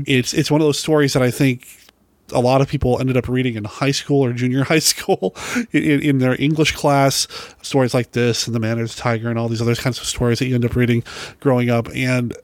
It's, 0.06 0.34
it's 0.34 0.50
one 0.50 0.61
of 0.61 0.66
those 0.66 0.78
stories 0.78 1.12
that 1.14 1.22
I 1.22 1.30
think 1.30 1.66
a 2.32 2.40
lot 2.40 2.61
of 2.61 2.68
people 2.68 2.99
ended 2.99 3.16
up 3.16 3.28
reading 3.28 3.54
in 3.54 3.64
high 3.64 3.90
school 3.90 4.25
or 4.25 4.32
junior 4.32 4.64
high 4.72 4.78
school 4.78 5.37
in, 5.72 6.00
in 6.00 6.18
their 6.18 6.40
English 6.40 6.72
class. 6.72 7.28
Stories 7.62 7.94
like 7.94 8.12
this 8.12 8.46
and 8.46 8.54
The 8.54 8.61
Man 8.61 8.78
of 8.78 8.94
the 8.94 9.00
Tiger 9.00 9.30
and 9.30 9.38
all 9.38 9.49
these 9.49 9.62
other 9.62 9.75
kinds 9.75 9.99
of 9.99 10.06
stories 10.06 10.38
that 10.38 10.46
you 10.46 10.54
end 10.54 10.64
up 10.64 10.76
reading 10.76 11.04
growing 11.40 11.70
up. 11.70 11.88
And 11.94 12.34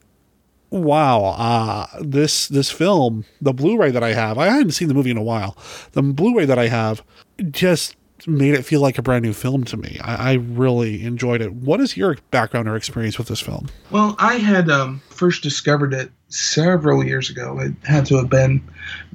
wow, 0.71 1.25
uh, 1.25 1.87
this 2.01 2.49
this 2.49 2.71
film, 2.71 3.25
the 3.41 3.53
Blu-ray 3.53 3.91
that 3.91 4.03
I 4.03 4.13
have, 4.13 4.39
I 4.39 4.47
hadn't 4.47 4.73
seen 4.73 4.89
the 4.89 4.95
movie 4.95 5.11
in 5.11 5.17
a 5.17 5.23
while. 5.23 5.57
The 5.93 6.03
Blu-ray 6.03 6.45
that 6.45 6.59
I 6.59 6.69
have 6.69 7.03
just 7.51 7.97
made 8.27 8.55
it 8.55 8.65
feel 8.65 8.81
like 8.81 8.99
a 8.99 9.03
brand 9.03 9.25
new 9.25 9.33
film 9.33 9.65
to 9.65 9.77
me. 9.77 9.99
I, 10.03 10.31
I 10.31 10.35
really 10.35 11.05
enjoyed 11.05 11.41
it. 11.41 11.53
What 11.53 11.81
is 11.81 11.97
your 11.97 12.17
background 12.31 12.69
or 12.69 12.77
experience 12.77 13.19
with 13.19 13.29
this 13.29 13.41
film? 13.41 13.69
Well, 13.91 14.17
I 14.19 14.35
had 14.35 14.69
um, 14.71 15.01
first 15.11 15.43
discovered 15.43 15.95
it 15.95 16.11
several 16.29 17.05
years 17.05 17.31
ago. 17.31 17.59
It 17.61 17.73
had 17.85 18.07
to 18.07 18.17
have 18.17 18.31
been 18.31 18.63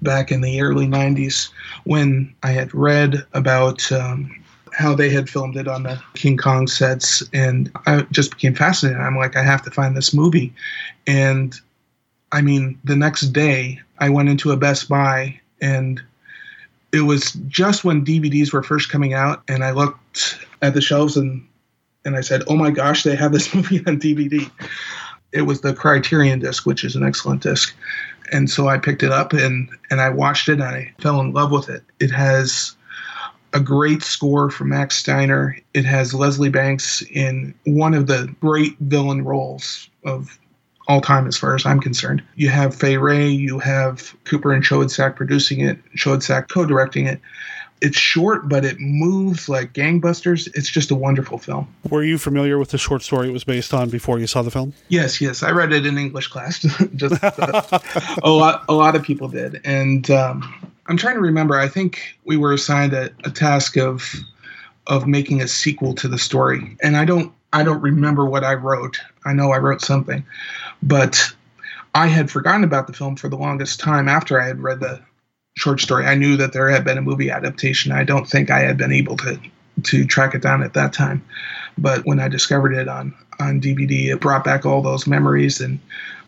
back 0.02 0.32
in 0.32 0.42
the 0.42 0.62
early 0.62 0.88
90s 0.88 1.50
when 1.84 2.34
I 2.44 2.52
had 2.52 2.74
read 2.74 3.26
about 3.34 3.92
um, 3.92 4.44
how 4.74 4.96
they 4.96 5.10
had 5.10 5.30
filmed 5.30 5.56
it 5.56 5.68
on 5.68 5.84
the 5.84 6.02
King 6.16 6.38
Kong 6.38 6.68
sets, 6.68 7.24
and 7.34 7.72
I 7.86 8.02
just 8.12 8.32
became 8.32 8.56
fascinated. 8.56 9.02
I'm 9.02 9.18
like, 9.18 9.36
I 9.36 9.44
have 9.44 9.64
to 9.64 9.72
find 9.72 9.96
this 9.96 10.14
movie. 10.14 10.54
And 11.06 11.56
I 12.32 12.42
mean, 12.42 12.80
the 12.84 12.96
next 12.96 13.28
day, 13.34 13.80
I 14.00 14.10
went 14.10 14.30
into 14.30 14.52
a 14.52 14.58
Best 14.58 14.90
Buy 14.90 15.40
and 15.62 16.02
it 16.94 17.02
was 17.02 17.32
just 17.48 17.84
when 17.84 18.06
DVDs 18.06 18.54
were 18.54 18.64
first 18.64 18.90
coming 18.90 19.14
out, 19.14 19.42
and 19.50 19.64
I 19.64 19.72
looked 19.72 20.46
at 20.62 20.76
the 20.76 20.82
shelves 20.82 21.18
and 21.18 21.46
and 22.06 22.16
I 22.16 22.22
said, 22.22 22.44
"Oh 22.48 22.56
my 22.56 22.70
gosh, 22.70 23.04
they 23.04 23.16
have 23.16 23.34
this 23.34 23.54
movie 23.56 23.80
on 23.88 24.00
DVD." 24.00 24.50
It 25.32 25.42
was 25.42 25.62
the 25.62 25.74
Criterion 25.74 26.40
disc, 26.40 26.68
which 26.68 26.84
is 26.84 26.96
an 26.96 27.04
excellent 27.04 27.42
disc, 27.42 27.76
and 28.32 28.50
so 28.50 28.68
I 28.68 28.78
picked 28.78 29.02
it 29.02 29.12
up 29.12 29.34
and 29.34 29.68
and 29.90 30.00
I 30.00 30.10
watched 30.10 30.48
it 30.48 30.54
and 30.54 30.64
I 30.64 30.94
fell 31.02 31.20
in 31.20 31.34
love 31.34 31.52
with 31.52 31.68
it. 31.70 31.84
It 32.00 32.12
has 32.12 32.76
a 33.54 33.60
great 33.60 34.04
score 34.04 34.50
from 34.50 34.70
Max 34.70 34.96
Steiner. 34.96 35.58
It 35.74 35.86
has 35.86 36.14
Leslie 36.14 36.50
Banks 36.50 37.02
in 37.12 37.54
one 37.66 37.94
of 37.94 38.08
the 38.08 38.34
great 38.40 38.78
villain 38.80 39.24
roles 39.24 39.90
of 40.06 40.40
all 40.88 41.02
time, 41.02 41.28
as 41.28 41.38
far 41.38 41.56
as 41.56 41.66
I'm 41.66 41.80
concerned. 41.80 42.24
You 42.36 42.50
have 42.50 42.76
Fay 42.76 42.98
Wray, 42.98 43.28
you 43.28 43.60
have 43.60 44.16
Cooper 44.26 44.52
and 44.52 44.64
Schoedsack 44.64 45.16
producing 45.16 45.62
it, 45.62 45.78
Schoedsack 45.96 46.50
co-directing 46.50 47.08
it. 47.08 47.20
It's 47.82 47.98
short, 47.98 48.48
but 48.48 48.64
it 48.64 48.80
moves 48.80 49.50
like 49.50 49.74
gangbusters. 49.74 50.48
It's 50.56 50.70
just 50.70 50.90
a 50.90 50.96
wonderful 50.96 51.38
film. 51.38 51.68
Were 51.90 52.04
you 52.04 52.18
familiar 52.18 52.58
with 52.58 52.70
the 52.70 52.78
short 52.78 53.02
story 53.02 53.28
it 53.28 53.34
was 53.34 53.44
based 53.44 53.74
on 53.74 53.90
before 53.90 54.20
you 54.20 54.28
saw 54.28 54.42
the 54.42 54.52
film? 54.52 54.74
Yes, 54.88 55.20
yes, 55.20 55.44
I 55.44 55.52
read 55.52 55.74
it 55.74 55.86
in 55.86 55.98
English 55.98 56.30
class. 56.30 56.60
just 56.96 57.22
uh, 57.22 57.80
a 58.24 58.30
lot, 58.30 58.64
a 58.70 58.74
lot 58.74 58.96
of 58.96 59.04
people 59.04 59.28
did, 59.28 59.60
and 59.66 60.10
um, 60.12 60.72
I'm 60.88 60.96
trying 60.96 61.16
to 61.16 61.22
remember. 61.22 61.56
I 61.58 61.68
think 61.68 62.18
we 62.24 62.38
were 62.38 62.54
assigned 62.54 62.94
a, 62.94 63.10
a 63.26 63.32
task 63.32 63.78
of 63.78 64.14
of 64.88 65.08
making 65.08 65.42
a 65.42 65.48
sequel 65.48 65.94
to 65.96 66.08
the 66.08 66.18
story, 66.18 66.78
and 66.82 66.96
I 66.96 67.04
don't, 67.04 67.34
I 67.52 67.64
don't 67.64 67.82
remember 67.82 68.26
what 68.26 68.46
I 68.46 68.54
wrote. 68.54 69.00
I 69.26 69.34
know 69.34 69.52
I 69.52 69.58
wrote 69.58 69.82
something, 69.82 70.26
but 70.82 71.34
I 71.96 72.08
had 72.08 72.32
forgotten 72.32 72.64
about 72.64 72.88
the 72.88 72.94
film 72.94 73.16
for 73.16 73.30
the 73.30 73.38
longest 73.38 73.80
time 73.80 74.10
after 74.10 74.42
I 74.42 74.48
had 74.48 74.62
read 74.62 74.80
the 74.80 75.02
short 75.56 75.80
story. 75.80 76.06
I 76.06 76.16
knew 76.16 76.36
that 76.38 76.54
there 76.54 76.70
had 76.70 76.84
been 76.84 76.98
a 76.98 77.02
movie 77.02 77.30
adaptation. 77.30 77.92
I 77.92 78.04
don't 78.04 78.28
think 78.28 78.50
I 78.50 78.60
had 78.60 78.78
been 78.78 78.92
able 78.92 79.18
to 79.18 79.40
to 79.84 80.06
track 80.06 80.36
it 80.36 80.42
down 80.42 80.62
at 80.62 80.74
that 80.74 80.94
time. 80.94 81.24
But 81.78 82.06
when 82.06 82.20
I 82.20 82.28
discovered 82.28 82.74
it 82.74 82.88
on 82.88 83.14
on 83.40 83.62
DVD, 83.62 84.14
it 84.14 84.22
brought 84.22 84.44
back 84.44 84.66
all 84.66 84.82
those 84.82 85.08
memories 85.08 85.60
and 85.60 85.80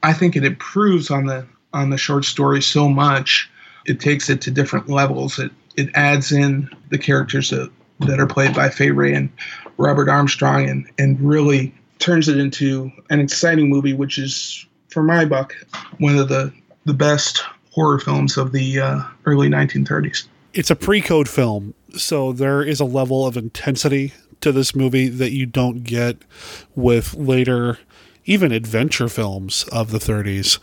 I 0.03 0.13
think 0.13 0.35
it 0.35 0.45
improves 0.45 1.09
on 1.09 1.25
the 1.25 1.45
on 1.73 1.89
the 1.89 1.97
short 1.97 2.25
story 2.25 2.61
so 2.61 2.87
much. 2.87 3.49
It 3.85 3.99
takes 3.99 4.29
it 4.29 4.41
to 4.41 4.51
different 4.51 4.89
levels. 4.89 5.39
It 5.39 5.51
it 5.77 5.89
adds 5.93 6.31
in 6.31 6.69
the 6.89 6.97
characters 6.97 7.49
that, 7.49 7.69
that 8.01 8.19
are 8.19 8.27
played 8.27 8.55
by 8.55 8.69
Fay 8.69 8.89
and 8.89 9.29
Robert 9.77 10.09
Armstrong 10.09 10.69
and 10.69 10.87
and 10.97 11.19
really 11.19 11.73
turns 11.99 12.27
it 12.27 12.37
into 12.37 12.91
an 13.09 13.19
exciting 13.19 13.69
movie, 13.69 13.93
which 13.93 14.17
is 14.17 14.65
for 14.89 15.03
my 15.03 15.25
buck 15.25 15.53
one 15.99 16.17
of 16.17 16.29
the 16.29 16.53
the 16.85 16.93
best 16.93 17.43
horror 17.71 17.99
films 17.99 18.37
of 18.37 18.51
the 18.51 18.79
uh, 18.79 19.01
early 19.25 19.49
1930s. 19.49 20.27
It's 20.53 20.69
a 20.69 20.75
pre-code 20.75 21.27
film, 21.27 21.73
so 21.97 22.31
there 22.31 22.61
is 22.63 22.79
a 22.79 22.85
level 22.85 23.25
of 23.27 23.35
intensity 23.35 24.13
to 24.41 24.51
this 24.51 24.75
movie 24.75 25.09
that 25.09 25.31
you 25.31 25.45
don't 25.45 25.83
get 25.83 26.17
with 26.75 27.13
later 27.15 27.79
even 28.25 28.51
adventure 28.51 29.09
films 29.09 29.65
of 29.71 29.91
the 29.91 29.97
30s. 29.99 30.59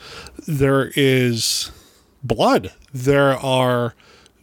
There 0.46 0.92
is 0.96 1.70
blood. 2.22 2.72
There 2.92 3.36
are 3.38 3.94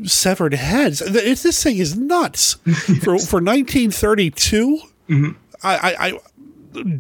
severed 0.04 0.54
heads. 0.54 1.02
It's, 1.02 1.44
this 1.44 1.62
thing 1.62 1.78
is 1.78 1.98
nuts. 1.98 2.54
for 3.02 3.18
for 3.18 3.42
1932, 3.42 4.80
I, 5.10 5.34
I, 5.64 6.08
I 6.08 6.20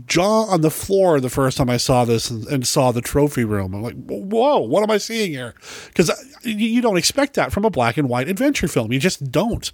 jaw 0.05 0.43
on 0.45 0.61
the 0.61 0.71
floor 0.71 1.19
the 1.19 1.29
first 1.29 1.57
time 1.57 1.69
I 1.69 1.77
saw 1.77 2.05
this 2.05 2.29
and, 2.29 2.47
and 2.47 2.67
saw 2.67 2.91
the 2.91 3.01
trophy 3.01 3.43
room. 3.43 3.73
I'm 3.73 3.81
like, 3.81 3.95
whoa, 3.95 4.59
what 4.59 4.83
am 4.83 4.91
I 4.91 4.97
seeing 4.97 5.31
here? 5.31 5.53
Because 5.87 6.11
you, 6.43 6.81
don't 6.81 6.97
expect 6.97 7.33
that 7.35 7.51
from 7.51 7.65
a 7.65 7.69
black 7.69 7.97
and 7.97 8.09
white 8.09 8.29
adventure 8.29 8.67
film. 8.67 8.91
You 8.91 8.99
just 8.99 9.31
don't. 9.31 9.71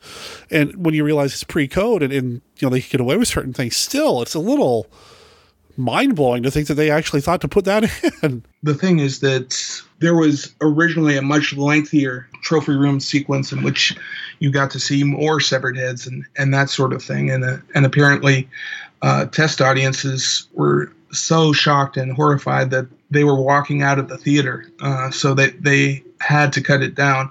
And 0.50 0.86
when 0.86 0.94
you 0.94 1.04
realize 1.04 1.34
it's 1.34 1.44
pre-code 1.44 2.04
and, 2.04 2.14
and 2.14 2.42
you 2.58 2.68
know 2.68 2.70
they 2.70 2.82
get 2.82 3.02
away 3.02 3.18
with 3.18 3.28
certain 3.28 3.54
things, 3.54 3.76
still, 3.76 4.22
it's 4.22 4.36
a 4.36 4.40
little 4.40 4.88
mind 5.78 6.16
blowing 6.16 6.44
to 6.44 6.52
think 6.52 6.68
that 6.68 6.76
they 6.76 6.90
actually 6.90 7.22
thought 7.22 7.42
to 7.42 7.48
put 7.48 7.66
that 7.66 7.84
in. 8.24 8.44
The 8.64 8.74
thing 8.74 9.00
is 9.00 9.20
that 9.20 9.84
there 10.00 10.16
was 10.16 10.54
originally 10.62 11.18
a 11.18 11.22
much 11.22 11.54
lengthier 11.54 12.28
trophy 12.42 12.74
room 12.74 13.00
sequence 13.00 13.52
in 13.52 13.64
which 13.64 13.96
you 14.40 14.52
got 14.52 14.72
to 14.72 14.80
see 14.80 15.04
more 15.04 15.40
severed 15.40 15.78
heads 15.78 16.08
and, 16.08 16.26
and 16.38 16.54
that 16.54 16.70
sort 16.70 16.94
of 16.94 17.04
thing. 17.04 17.30
And, 17.30 17.44
uh, 17.44 17.58
and 17.74 17.86
apparently, 17.86 18.48
uh, 19.02 19.26
test 19.26 19.62
audiences 19.62 20.48
were 20.54 20.92
so 21.12 21.54
shocked 21.54 21.98
and 21.98 22.14
horrified 22.14 22.72
that 22.72 22.88
they 23.12 23.24
were 23.24 23.40
walking 23.40 23.82
out 23.82 24.00
of 24.00 24.10
the 24.10 24.18
theater. 24.18 24.66
Uh, 24.82 25.12
so 25.12 25.34
that 25.34 25.64
they 25.64 26.04
had 26.20 26.52
to 26.54 26.62
cut 26.62 26.82
it 26.82 26.96
down 26.96 27.30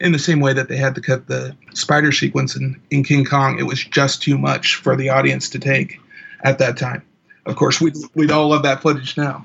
in 0.00 0.12
the 0.12 0.18
same 0.18 0.40
way 0.40 0.52
that 0.52 0.68
they 0.68 0.76
had 0.76 0.94
to 0.94 1.00
cut 1.00 1.26
the 1.26 1.56
spider 1.74 2.12
sequence 2.12 2.54
in, 2.56 2.80
in 2.90 3.02
King 3.02 3.24
Kong. 3.24 3.58
It 3.58 3.64
was 3.64 3.82
just 3.82 4.22
too 4.22 4.38
much 4.38 4.76
for 4.76 4.96
the 4.96 5.08
audience 5.08 5.48
to 5.50 5.58
take 5.58 6.00
at 6.44 6.58
that 6.58 6.76
time. 6.76 7.02
Of 7.46 7.56
course, 7.56 7.80
we'd, 7.80 7.94
we'd 8.14 8.30
all 8.30 8.48
love 8.48 8.64
that 8.64 8.82
footage 8.82 9.16
now. 9.16 9.44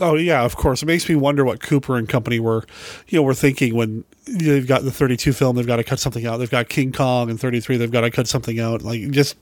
Oh 0.00 0.14
yeah, 0.14 0.42
of 0.44 0.56
course. 0.56 0.82
It 0.82 0.86
makes 0.86 1.08
me 1.08 1.16
wonder 1.16 1.44
what 1.44 1.60
Cooper 1.60 1.96
and 1.96 2.08
company 2.08 2.38
were, 2.38 2.64
you 3.08 3.18
know, 3.18 3.22
were 3.22 3.34
thinking 3.34 3.74
when 3.74 4.04
they've 4.26 4.66
got 4.66 4.84
the 4.84 4.90
32 4.90 5.32
film, 5.32 5.56
they've 5.56 5.66
got 5.66 5.76
to 5.76 5.84
cut 5.84 5.98
something 5.98 6.26
out. 6.26 6.36
They've 6.36 6.50
got 6.50 6.68
King 6.68 6.92
Kong 6.92 7.30
and 7.30 7.40
33, 7.40 7.78
they've 7.78 7.90
got 7.90 8.02
to 8.02 8.10
cut 8.10 8.28
something 8.28 8.60
out. 8.60 8.82
Like 8.82 9.10
just 9.10 9.36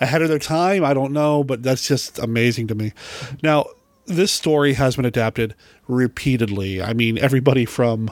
ahead 0.00 0.22
of 0.22 0.28
their 0.28 0.38
time. 0.38 0.84
I 0.84 0.94
don't 0.94 1.12
know, 1.12 1.44
but 1.44 1.62
that's 1.62 1.86
just 1.86 2.18
amazing 2.18 2.66
to 2.68 2.74
me. 2.74 2.92
Now, 3.42 3.66
this 4.06 4.32
story 4.32 4.74
has 4.74 4.96
been 4.96 5.04
adapted 5.04 5.54
repeatedly. 5.86 6.82
I 6.82 6.92
mean, 6.92 7.18
everybody 7.18 7.64
from 7.64 8.10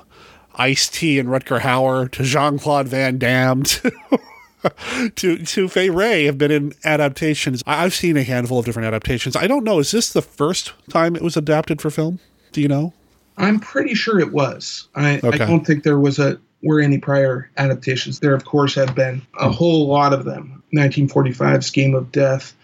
Ice 0.55 0.89
T 0.89 1.19
and 1.19 1.29
Rutger 1.29 1.61
Hauer 1.61 2.11
to 2.13 2.23
Jean 2.23 2.59
Claude 2.59 2.89
Van 2.89 3.19
Damme 3.19 3.63
to. 3.65 3.93
to 5.17 5.39
to 5.39 5.69
Fay 5.69 5.91
Wray 5.91 6.25
have 6.25 6.39
been 6.39 6.51
in 6.51 6.75
adaptations. 6.85 7.63
I've 7.67 7.95
seen 7.95 8.17
a 8.17 8.23
handful 8.23 8.59
of 8.59 8.65
different 8.65 8.87
adaptations. 8.87 9.37
I 9.37 9.47
don't 9.47 9.65
know. 9.65 9.79
Is 9.79 9.91
this 9.91 10.13
the 10.13 10.23
first 10.23 10.73
time 10.89 11.17
it 11.17 11.23
was 11.23 11.37
adapted 11.37 11.81
for 11.81 11.91
film? 11.91 12.19
Do 12.53 12.61
you 12.61 12.69
know? 12.69 12.93
I'm 13.39 13.61
pretty 13.61 13.95
sure 13.95 14.19
it 14.19 14.33
was. 14.33 14.89
I, 14.95 15.19
Okay. 15.19 15.45
I 15.45 15.47
don't 15.47 15.67
think 15.67 15.85
there 15.85 16.01
was 16.01 16.19
a 16.19 16.39
were 16.63 16.81
any 16.81 16.99
prior 16.99 17.51
adaptations. 17.59 18.21
There, 18.21 18.35
of 18.35 18.45
course, 18.45 18.75
have 18.75 18.95
been 18.95 19.23
a 19.39 19.51
whole 19.51 19.87
lot 19.87 20.13
of 20.13 20.25
them. 20.25 20.63
1945's 20.75 21.71
Game 21.71 21.95
of 21.95 22.11
Death 22.13 22.55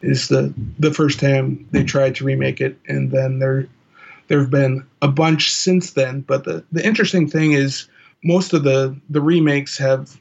is 0.00 0.28
the 0.28 0.52
the 0.78 0.92
first 0.92 1.20
time 1.20 1.66
they 1.70 1.84
tried 1.84 2.14
to 2.16 2.24
remake 2.24 2.60
it, 2.60 2.78
and 2.88 3.10
then 3.10 3.38
there 3.38 3.66
there 4.28 4.40
have 4.40 4.50
been 4.50 4.84
a 5.00 5.08
bunch 5.08 5.52
since 5.52 5.92
then. 5.92 6.22
But 6.22 6.44
the 6.44 6.64
the 6.72 6.84
interesting 6.84 7.28
thing 7.28 7.52
is 7.52 7.88
most 8.24 8.52
of 8.52 8.64
the 8.64 8.96
the 9.10 9.20
remakes 9.20 9.78
have 9.78 10.18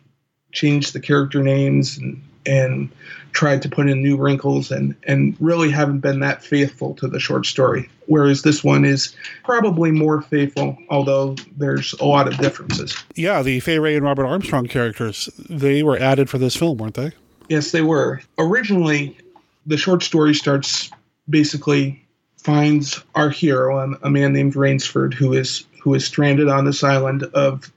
changed 0.52 0.94
the 0.94 1.00
character 1.00 1.42
names 1.42 1.98
and 1.98 2.22
and 2.46 2.90
tried 3.34 3.62
to 3.62 3.70
put 3.70 3.88
in 3.88 4.02
new 4.02 4.18
wrinkles 4.18 4.72
and 4.72 4.96
and 5.08 5.36
really 5.40 5.70
haven't 5.70 6.00
been 6.00 6.20
that 6.20 6.44
faithful 6.44 6.94
to 6.96 7.08
the 7.08 7.20
short 7.20 7.46
story. 7.46 7.90
Whereas 8.08 8.42
this 8.42 8.64
one 8.64 8.84
is 8.84 9.16
probably 9.44 9.92
more 9.92 10.22
faithful 10.22 10.78
although 10.90 11.36
there's 11.58 11.94
a 11.94 12.06
lot 12.06 12.28
of 12.28 12.38
differences. 12.38 12.96
Yeah, 13.16 13.42
the 13.42 13.60
Fay 13.60 13.80
Wray 13.80 13.96
and 13.96 14.06
Robert 14.06 14.26
Armstrong 14.26 14.68
characters 14.68 15.30
they 15.50 15.84
were 15.84 15.98
added 15.98 16.30
for 16.30 16.38
this 16.38 16.56
film, 16.56 16.78
weren't 16.78 16.96
they? 16.96 17.12
yes 17.50 17.72
they 17.72 17.82
were. 17.82 18.22
Originally 18.38 19.18
the 19.66 19.78
short 19.78 20.02
story 20.02 20.34
starts 20.34 20.90
basically 21.30 22.04
finds 22.38 23.04
our 23.14 23.30
hero, 23.30 23.78
a, 23.78 24.08
a 24.08 24.10
man 24.10 24.34
named 24.34 24.56
Rainsford, 24.56 25.14
who 25.14 25.34
is 25.34 25.66
who 25.82 25.94
is 25.94 26.06
stranded 26.06 26.48
on 26.48 26.66
this 26.66 26.84
island 26.84 27.24
of 27.34 27.72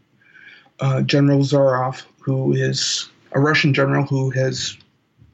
uh, 0.80 1.02
General 1.02 1.40
Zaroff, 1.40 2.02
who 2.24 2.52
is 2.54 3.10
a 3.32 3.40
Russian 3.40 3.74
general 3.74 4.06
who 4.06 4.30
has 4.30 4.78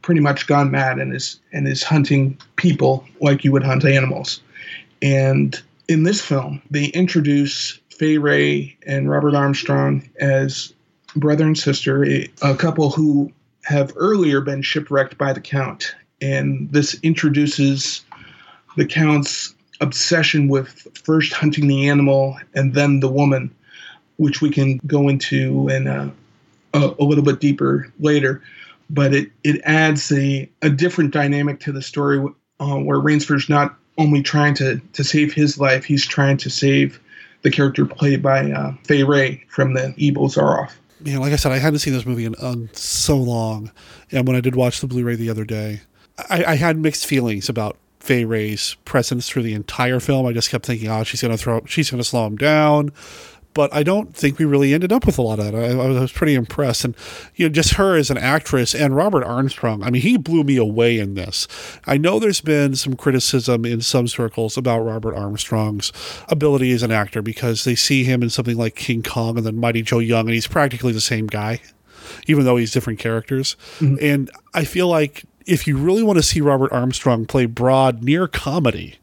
pretty 0.02 0.20
much 0.20 0.46
gone 0.48 0.70
mad 0.70 0.98
and 0.98 1.14
is 1.14 1.38
and 1.52 1.68
is 1.68 1.84
hunting 1.84 2.36
people 2.56 3.04
like 3.20 3.44
you 3.44 3.52
would 3.52 3.62
hunt 3.62 3.84
animals. 3.84 4.40
And 5.00 5.60
in 5.88 6.02
this 6.02 6.20
film, 6.20 6.60
they 6.70 6.86
introduce 6.86 7.78
Fay 7.90 8.18
Wray 8.18 8.76
and 8.86 9.08
Robert 9.08 9.34
Armstrong 9.34 10.08
as 10.20 10.72
brother 11.14 11.44
and 11.44 11.56
sister, 11.56 12.04
a, 12.04 12.28
a 12.42 12.56
couple 12.56 12.90
who 12.90 13.30
have 13.64 13.92
earlier 13.96 14.40
been 14.40 14.62
shipwrecked 14.62 15.16
by 15.16 15.32
the 15.32 15.40
Count. 15.40 15.94
And 16.20 16.70
this 16.72 16.98
introduces 17.02 18.04
the 18.76 18.86
Count's 18.86 19.54
obsession 19.80 20.48
with 20.48 20.88
first 21.04 21.32
hunting 21.32 21.68
the 21.68 21.88
animal 21.88 22.36
and 22.54 22.74
then 22.74 23.00
the 23.00 23.08
woman, 23.08 23.54
which 24.16 24.40
we 24.40 24.50
can 24.50 24.80
go 24.86 25.08
into 25.08 25.68
in 25.68 25.86
a, 25.86 26.12
a, 26.74 26.94
a 26.98 27.04
little 27.04 27.24
bit 27.24 27.40
deeper 27.40 27.92
later. 27.98 28.42
But 28.88 29.14
it, 29.14 29.30
it 29.44 29.60
adds 29.64 30.10
a, 30.10 30.50
a 30.62 30.70
different 30.70 31.12
dynamic 31.12 31.60
to 31.60 31.72
the 31.72 31.82
story 31.82 32.18
uh, 32.58 32.76
where 32.76 32.98
Rainsford's 32.98 33.48
not 33.48 33.76
only 33.98 34.22
trying 34.22 34.54
to, 34.54 34.80
to 34.94 35.04
save 35.04 35.32
his 35.32 35.58
life, 35.58 35.84
he's 35.84 36.06
trying 36.06 36.36
to 36.38 36.50
save 36.50 37.00
the 37.42 37.50
character 37.50 37.86
played 37.86 38.22
by 38.22 38.50
uh, 38.50 38.72
Fay 38.84 39.02
Wray 39.02 39.44
from 39.48 39.74
the 39.74 39.94
evil 39.96 40.28
Zaroff. 40.28 40.72
You 41.02 41.14
know, 41.14 41.20
like 41.20 41.32
I 41.32 41.36
said, 41.36 41.52
I 41.52 41.58
hadn't 41.58 41.78
seen 41.78 41.94
this 41.94 42.04
movie 42.04 42.24
in 42.24 42.34
um, 42.40 42.68
so 42.72 43.16
long, 43.16 43.70
and 44.12 44.26
when 44.26 44.36
I 44.36 44.40
did 44.40 44.54
watch 44.54 44.80
the 44.80 44.86
Blu-ray 44.86 45.14
the 45.14 45.30
other 45.30 45.44
day, 45.44 45.80
I, 46.28 46.44
I 46.44 46.54
had 46.56 46.76
mixed 46.76 47.06
feelings 47.06 47.48
about 47.48 47.78
Fay 48.00 48.24
Wray's 48.26 48.76
presence 48.84 49.28
through 49.28 49.44
the 49.44 49.54
entire 49.54 50.00
film. 50.00 50.26
I 50.26 50.32
just 50.32 50.50
kept 50.50 50.66
thinking, 50.66 50.90
oh, 50.90 51.04
she's 51.04 51.22
gonna 51.22 51.38
throw, 51.38 51.62
she's 51.66 51.90
gonna 51.90 52.04
slow 52.04 52.26
him 52.26 52.36
down. 52.36 52.92
But 53.52 53.74
I 53.74 53.82
don't 53.82 54.14
think 54.14 54.38
we 54.38 54.44
really 54.44 54.72
ended 54.72 54.92
up 54.92 55.04
with 55.04 55.18
a 55.18 55.22
lot 55.22 55.40
of 55.40 55.44
that. 55.44 55.54
I, 55.54 55.70
I 55.72 55.88
was 55.88 56.12
pretty 56.12 56.34
impressed, 56.34 56.84
and 56.84 56.94
you 57.34 57.46
know, 57.46 57.52
just 57.52 57.74
her 57.74 57.96
as 57.96 58.10
an 58.10 58.18
actress 58.18 58.74
and 58.74 58.94
Robert 58.94 59.24
Armstrong. 59.24 59.82
I 59.82 59.90
mean, 59.90 60.02
he 60.02 60.16
blew 60.16 60.44
me 60.44 60.56
away 60.56 60.98
in 60.98 61.14
this. 61.14 61.48
I 61.84 61.96
know 61.96 62.18
there's 62.18 62.40
been 62.40 62.76
some 62.76 62.94
criticism 62.94 63.64
in 63.64 63.80
some 63.80 64.06
circles 64.06 64.56
about 64.56 64.80
Robert 64.80 65.16
Armstrong's 65.16 65.92
ability 66.28 66.70
as 66.72 66.82
an 66.82 66.92
actor 66.92 67.22
because 67.22 67.64
they 67.64 67.74
see 67.74 68.04
him 68.04 68.22
in 68.22 68.30
something 68.30 68.56
like 68.56 68.76
King 68.76 69.02
Kong 69.02 69.36
and 69.36 69.44
then 69.44 69.56
Mighty 69.56 69.82
Joe 69.82 69.98
Young, 69.98 70.26
and 70.26 70.34
he's 70.34 70.46
practically 70.46 70.92
the 70.92 71.00
same 71.00 71.26
guy 71.26 71.60
even 72.26 72.44
though 72.44 72.56
he's 72.56 72.72
different 72.72 72.98
characters. 72.98 73.56
Mm-hmm. 73.78 73.96
And 74.00 74.30
I 74.54 74.64
feel 74.64 74.88
like 74.88 75.24
if 75.46 75.66
you 75.66 75.76
really 75.76 76.02
want 76.02 76.18
to 76.18 76.22
see 76.22 76.40
Robert 76.40 76.72
Armstrong 76.72 77.26
play 77.26 77.46
broad 77.46 78.02
near 78.02 78.28
comedy, 78.28 78.98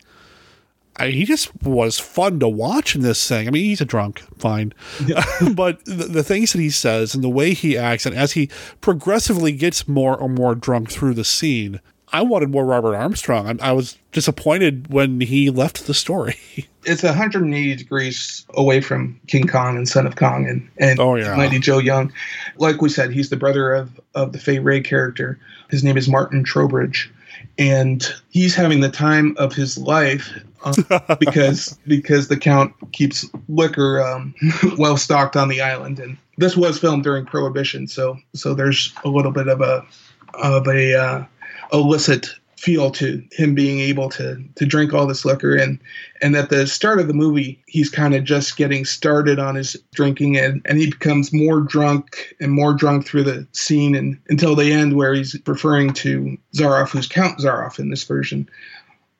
I, 0.97 1.09
he 1.09 1.25
just 1.25 1.51
was 1.63 1.99
fun 1.99 2.39
to 2.39 2.49
watch 2.49 2.95
in 2.95 3.01
this 3.01 3.27
thing. 3.27 3.47
I 3.47 3.51
mean, 3.51 3.65
he's 3.65 3.81
a 3.81 3.85
drunk, 3.85 4.21
fine, 4.37 4.73
yeah. 5.05 5.23
but 5.53 5.83
the, 5.85 6.05
the, 6.05 6.23
things 6.23 6.53
that 6.53 6.59
he 6.59 6.69
says 6.69 7.13
and 7.13 7.23
the 7.23 7.29
way 7.29 7.53
he 7.53 7.77
acts, 7.77 8.05
and 8.05 8.15
as 8.15 8.33
he 8.33 8.49
progressively 8.81 9.51
gets 9.51 9.87
more 9.87 10.21
and 10.21 10.35
more 10.35 10.55
drunk 10.55 10.89
through 10.89 11.13
the 11.13 11.23
scene, 11.23 11.79
I 12.11 12.21
wanted 12.21 12.49
more 12.49 12.65
Robert 12.65 12.95
Armstrong. 12.95 13.59
I, 13.61 13.69
I 13.69 13.71
was 13.73 13.97
disappointed 14.11 14.91
when 14.91 15.19
he 15.21 15.49
left 15.49 15.87
the 15.87 15.93
story. 15.93 16.37
it's 16.85 17.03
180 17.03 17.75
degrees 17.75 18.45
away 18.53 18.81
from 18.81 19.19
King 19.27 19.47
Kong 19.47 19.75
and 19.75 19.87
Son 19.87 20.07
of 20.07 20.15
Kong 20.15 20.47
and, 20.47 20.67
and 20.77 20.99
oh, 20.99 21.15
yeah. 21.15 21.35
Mighty 21.35 21.59
Joe 21.59 21.79
Young. 21.79 22.11
Like 22.57 22.81
we 22.81 22.89
said, 22.89 23.11
he's 23.11 23.29
the 23.29 23.35
brother 23.35 23.73
of, 23.73 23.99
of 24.15 24.31
the 24.31 24.39
Fay 24.39 24.59
Wray 24.59 24.79
character. 24.79 25.37
His 25.69 25.83
name 25.83 25.97
is 25.97 26.07
Martin 26.07 26.43
Trowbridge. 26.43 27.11
And 27.59 28.07
he's 28.29 28.55
having 28.55 28.79
the 28.79 28.89
time 28.89 29.35
of 29.37 29.53
his 29.53 29.77
life 29.77 30.31
because 31.19 31.77
because 31.87 32.27
the 32.27 32.37
Count 32.37 32.73
keeps 32.91 33.25
liquor 33.47 34.01
um, 34.01 34.33
well 34.77 34.97
stocked 34.97 35.35
on 35.35 35.47
the 35.47 35.61
island. 35.61 35.99
And 35.99 36.17
this 36.37 36.57
was 36.57 36.79
filmed 36.79 37.03
during 37.03 37.25
Prohibition, 37.25 37.87
so 37.87 38.17
so 38.33 38.53
there's 38.53 38.93
a 39.03 39.09
little 39.09 39.31
bit 39.31 39.47
of 39.47 39.61
a 39.61 39.85
of 40.33 40.67
a 40.67 40.95
uh, 40.95 41.25
illicit 41.73 42.27
feel 42.57 42.89
to 42.89 43.23
him 43.31 43.53
being 43.53 43.79
able 43.79 44.09
to 44.09 44.43
to 44.55 44.65
drink 44.65 44.91
all 44.91 45.05
this 45.05 45.23
liquor 45.23 45.55
and 45.55 45.79
and 46.23 46.35
at 46.35 46.49
the 46.49 46.65
start 46.65 46.99
of 46.99 47.07
the 47.07 47.13
movie 47.13 47.61
he's 47.67 47.89
kind 47.89 48.15
of 48.15 48.23
just 48.23 48.57
getting 48.57 48.83
started 48.83 49.37
on 49.37 49.53
his 49.53 49.77
drinking 49.93 50.35
and 50.35 50.59
and 50.65 50.79
he 50.79 50.89
becomes 50.89 51.31
more 51.31 51.61
drunk 51.61 52.35
and 52.39 52.51
more 52.51 52.73
drunk 52.73 53.05
through 53.05 53.21
the 53.21 53.47
scene 53.51 53.93
and 53.93 54.17
until 54.29 54.55
the 54.55 54.73
end 54.73 54.95
where 54.95 55.13
he's 55.13 55.39
referring 55.45 55.93
to 55.93 56.35
Zaroff 56.55 56.89
who's 56.89 57.07
Count 57.07 57.37
Zaroff 57.37 57.77
in 57.77 57.91
this 57.91 58.03
version 58.03 58.49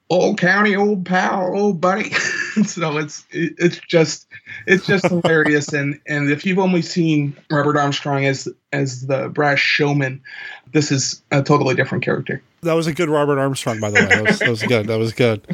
old 0.10 0.40
county 0.40 0.76
old 0.76 1.06
pal 1.06 1.54
old 1.54 1.82
buddy 1.82 2.12
so 2.66 2.98
it's 2.98 3.26
it's 3.32 3.80
just 3.80 4.28
it's 4.66 4.86
just 4.86 5.06
hilarious 5.10 5.74
and 5.74 6.00
and 6.08 6.32
if 6.32 6.46
you've 6.46 6.60
only 6.60 6.82
seen 6.82 7.36
Robert 7.52 7.78
Armstrong 7.78 8.26
as 8.26 8.48
as 8.72 9.08
the 9.08 9.30
brash 9.30 9.62
showman 9.62 10.22
this 10.72 10.92
is 10.92 11.22
a 11.32 11.44
totally 11.44 11.76
different 11.76 12.04
character 12.04 12.42
that 12.62 12.74
was 12.74 12.88
a 12.88 12.94
good 12.94 13.10
Robert 13.10 13.38
Armstrong, 13.38 13.80
by 13.80 13.92
the 13.92 13.96
way. 13.96 14.06
That 14.08 14.24
was, 14.24 14.40
that 14.40 14.50
was, 14.50 14.64
good. 14.64 14.88
That 14.88 14.98
was 14.98 15.14
good. 15.14 15.46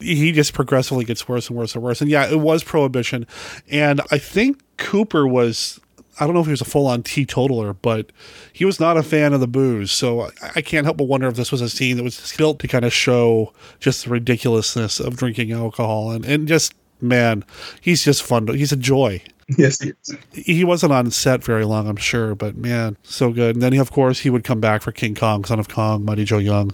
He 0.00 0.30
just 0.30 0.54
progressively 0.54 1.04
gets 1.04 1.28
worse 1.28 1.48
and 1.48 1.58
worse 1.58 1.74
and 1.74 1.82
worse. 1.82 2.00
And 2.00 2.08
yeah, 2.08 2.30
it 2.30 2.38
was 2.38 2.62
prohibition. 2.62 3.26
And 3.68 4.00
I 4.12 4.18
think 4.18 4.62
Cooper 4.76 5.26
was, 5.26 5.80
I 6.20 6.26
don't 6.26 6.34
know 6.34 6.40
if 6.40 6.46
he 6.46 6.52
was 6.52 6.60
a 6.60 6.66
full 6.66 6.86
on 6.86 7.02
teetotaler, 7.02 7.72
but 7.72 8.12
he 8.52 8.64
was 8.64 8.78
not 8.78 8.96
a 8.96 9.02
fan 9.02 9.32
of 9.32 9.40
the 9.40 9.48
booze. 9.48 9.90
So 9.90 10.30
I 10.54 10.60
can't 10.60 10.84
help 10.84 10.98
but 10.98 11.04
wonder 11.04 11.28
if 11.28 11.36
this 11.36 11.50
was 11.50 11.60
a 11.60 11.68
scene 11.68 11.96
that 11.96 12.02
was 12.02 12.34
built 12.36 12.58
to 12.60 12.68
kind 12.68 12.84
of 12.84 12.92
show 12.92 13.52
just 13.80 14.04
the 14.04 14.10
ridiculousness 14.10 15.00
of 15.00 15.16
drinking 15.16 15.52
alcohol. 15.52 16.10
And, 16.10 16.24
and 16.24 16.46
just, 16.46 16.74
man, 17.02 17.44
he's 17.80 18.04
just 18.04 18.22
fun. 18.22 18.46
To, 18.46 18.52
he's 18.52 18.72
a 18.72 18.76
joy. 18.76 19.22
Yes, 19.58 19.80
he, 19.80 19.92
he 20.32 20.64
wasn't 20.64 20.92
on 20.92 21.10
set 21.10 21.42
very 21.44 21.64
long, 21.64 21.88
I'm 21.88 21.96
sure, 21.96 22.34
but 22.34 22.56
man, 22.56 22.96
so 23.02 23.32
good. 23.32 23.56
And 23.56 23.62
then, 23.62 23.74
of 23.78 23.90
course, 23.90 24.20
he 24.20 24.30
would 24.30 24.44
come 24.44 24.60
back 24.60 24.82
for 24.82 24.92
King 24.92 25.14
Kong, 25.14 25.44
Son 25.44 25.58
of 25.58 25.68
Kong, 25.68 26.04
Mighty 26.04 26.24
Joe 26.24 26.38
Young. 26.38 26.70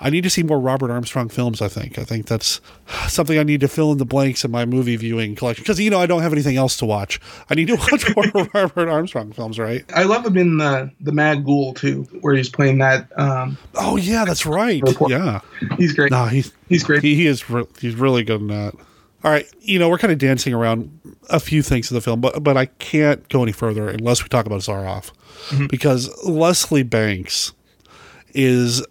I 0.00 0.10
need 0.10 0.22
to 0.22 0.30
see 0.30 0.42
more 0.42 0.58
Robert 0.58 0.90
Armstrong 0.90 1.28
films, 1.28 1.60
I 1.60 1.68
think. 1.68 1.98
I 1.98 2.04
think 2.04 2.26
that's 2.26 2.60
something 3.08 3.38
I 3.38 3.42
need 3.42 3.60
to 3.60 3.68
fill 3.68 3.92
in 3.92 3.98
the 3.98 4.04
blanks 4.04 4.44
in 4.44 4.50
my 4.50 4.64
movie 4.64 4.96
viewing 4.96 5.34
collection. 5.34 5.62
Because, 5.62 5.78
you 5.78 5.90
know, 5.90 6.00
I 6.00 6.06
don't 6.06 6.22
have 6.22 6.32
anything 6.32 6.56
else 6.56 6.76
to 6.78 6.86
watch. 6.86 7.20
I 7.50 7.54
need 7.54 7.68
to 7.68 7.76
watch 7.92 8.16
more 8.16 8.48
Robert 8.54 8.88
Armstrong 8.88 9.32
films, 9.32 9.58
right? 9.58 9.84
I 9.94 10.04
love 10.04 10.26
him 10.26 10.36
in 10.36 10.58
the, 10.58 10.90
the 11.00 11.12
Mad 11.12 11.44
Ghoul, 11.44 11.74
too, 11.74 12.02
where 12.22 12.34
he's 12.34 12.48
playing 12.48 12.78
that. 12.78 13.08
Um, 13.18 13.58
oh, 13.74 13.96
yeah, 13.96 14.24
that's 14.24 14.46
right. 14.46 14.82
Report. 14.82 15.10
Yeah. 15.10 15.40
He's 15.76 15.92
great. 15.92 16.10
No, 16.10 16.26
he's, 16.26 16.52
he's 16.68 16.82
great. 16.82 17.02
He, 17.02 17.14
he 17.14 17.26
is 17.26 17.48
re- 17.50 17.66
he's 17.78 17.94
really 17.94 18.24
good 18.24 18.40
in 18.40 18.48
that. 18.48 18.74
All 19.24 19.30
right, 19.30 19.48
you 19.60 19.78
know, 19.78 19.88
we're 19.88 19.98
kind 19.98 20.12
of 20.12 20.18
dancing 20.18 20.54
around 20.54 21.00
a 21.30 21.40
few 21.40 21.62
things 21.62 21.90
in 21.90 21.94
the 21.94 22.00
film, 22.00 22.20
but 22.20 22.42
but 22.42 22.56
I 22.56 22.66
can't 22.66 23.28
go 23.28 23.42
any 23.42 23.52
further 23.52 23.88
unless 23.88 24.22
we 24.22 24.28
talk 24.28 24.46
about 24.46 24.60
Zaroff, 24.60 25.10
mm-hmm. 25.48 25.66
because 25.66 26.10
Leslie 26.24 26.82
Banks 26.82 27.52
is 28.34 28.84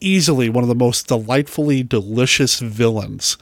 easily 0.00 0.48
one 0.48 0.64
of 0.64 0.68
the 0.68 0.74
most 0.74 1.08
delightfully 1.08 1.82
delicious 1.82 2.60
villains 2.60 3.36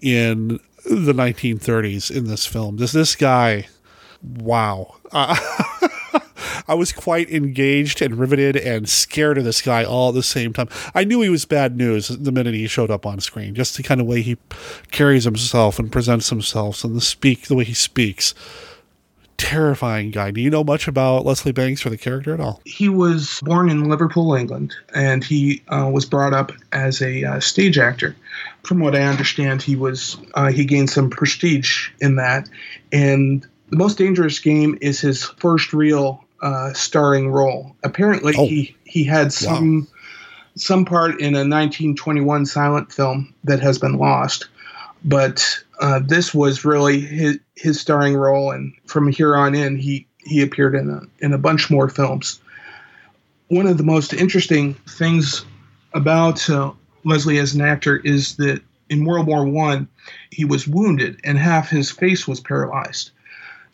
in 0.00 0.58
the 0.84 1.12
1930s 1.12 2.14
in 2.14 2.26
this 2.26 2.46
film. 2.46 2.78
This 2.78 2.92
this 2.92 3.14
guy, 3.14 3.66
wow. 4.22 4.94
Uh, 5.12 5.36
I 6.68 6.74
was 6.74 6.92
quite 6.92 7.30
engaged 7.30 8.02
and 8.02 8.16
riveted 8.18 8.56
and 8.56 8.88
scared 8.88 9.38
of 9.38 9.44
this 9.44 9.62
guy 9.62 9.84
all 9.84 10.10
at 10.10 10.14
the 10.14 10.22
same 10.22 10.52
time. 10.52 10.68
I 10.94 11.04
knew 11.04 11.20
he 11.20 11.28
was 11.28 11.44
bad 11.44 11.76
news 11.76 12.08
the 12.08 12.32
minute 12.32 12.54
he 12.54 12.66
showed 12.66 12.90
up 12.90 13.06
on 13.06 13.20
screen, 13.20 13.54
just 13.54 13.76
the 13.76 13.82
kind 13.82 14.00
of 14.00 14.06
way 14.06 14.22
he 14.22 14.36
carries 14.90 15.24
himself 15.24 15.78
and 15.78 15.90
presents 15.90 16.30
himself 16.30 16.84
and 16.84 16.94
the 16.94 17.00
speak 17.00 17.46
the 17.46 17.54
way 17.54 17.64
he 17.64 17.74
speaks. 17.74 18.34
Terrifying 19.38 20.12
guy. 20.12 20.30
Do 20.30 20.40
you 20.40 20.48
know 20.48 20.64
much 20.64 20.88
about 20.88 21.26
Leslie 21.26 21.52
Banks 21.52 21.84
or 21.84 21.90
the 21.90 21.98
character 21.98 22.32
at 22.32 22.40
all? 22.40 22.62
He 22.64 22.88
was 22.88 23.40
born 23.44 23.68
in 23.68 23.88
Liverpool, 23.88 24.34
England, 24.34 24.74
and 24.94 25.22
he 25.22 25.62
uh, 25.68 25.90
was 25.92 26.06
brought 26.06 26.32
up 26.32 26.52
as 26.72 27.02
a 27.02 27.22
uh, 27.22 27.40
stage 27.40 27.76
actor. 27.76 28.16
From 28.62 28.80
what 28.80 28.96
I 28.96 29.02
understand, 29.02 29.60
he 29.60 29.76
was 29.76 30.16
uh, 30.34 30.50
he 30.50 30.64
gained 30.64 30.88
some 30.88 31.10
prestige 31.10 31.90
in 32.00 32.16
that, 32.16 32.48
and 32.92 33.46
the 33.68 33.76
most 33.76 33.98
dangerous 33.98 34.38
game 34.38 34.78
is 34.80 35.00
his 35.00 35.24
first 35.24 35.72
real 35.72 36.24
uh, 36.42 36.72
starring 36.72 37.30
role. 37.30 37.74
Apparently, 37.82 38.34
oh. 38.36 38.46
he 38.46 38.76
he 38.84 39.04
had 39.04 39.32
some 39.32 39.80
wow. 39.80 39.86
some 40.56 40.84
part 40.84 41.20
in 41.20 41.34
a 41.34 41.46
1921 41.46 42.46
silent 42.46 42.92
film 42.92 43.32
that 43.44 43.60
has 43.60 43.78
been 43.78 43.96
lost, 43.96 44.48
but 45.04 45.58
uh, 45.80 46.00
this 46.04 46.34
was 46.34 46.64
really 46.64 47.00
his 47.00 47.38
his 47.54 47.80
starring 47.80 48.16
role, 48.16 48.50
and 48.50 48.72
from 48.86 49.08
here 49.08 49.36
on 49.36 49.54
in, 49.54 49.76
he 49.76 50.06
he 50.24 50.42
appeared 50.42 50.74
in 50.74 50.90
a 50.90 51.02
in 51.24 51.32
a 51.32 51.38
bunch 51.38 51.70
more 51.70 51.88
films. 51.88 52.40
One 53.48 53.66
of 53.66 53.78
the 53.78 53.84
most 53.84 54.12
interesting 54.12 54.74
things 54.88 55.44
about 55.94 56.48
uh, 56.50 56.72
Leslie 57.04 57.38
as 57.38 57.54
an 57.54 57.60
actor 57.60 57.98
is 57.98 58.36
that 58.36 58.60
in 58.90 59.04
World 59.04 59.26
War 59.26 59.44
One, 59.44 59.88
he 60.30 60.44
was 60.44 60.66
wounded 60.66 61.20
and 61.24 61.38
half 61.38 61.70
his 61.70 61.90
face 61.90 62.26
was 62.26 62.40
paralyzed. 62.40 63.10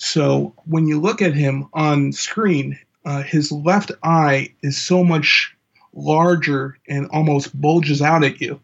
So 0.03 0.53
when 0.65 0.88
you 0.88 1.01
look 1.01 1.23
at 1.23 1.33
him 1.33 1.69
on 1.75 2.12
screen, 2.12 2.77
uh, 3.05 3.23
his 3.23 3.53
left 3.53 3.93
eye 4.03 4.53
is 4.61 4.77
so 4.77 5.05
much 5.05 5.55
larger 5.95 6.77
and 6.88 7.07
almost 7.12 7.59
bulges 7.59 8.03
out 8.03 8.25
at 8.25 8.41
you. 8.41 8.61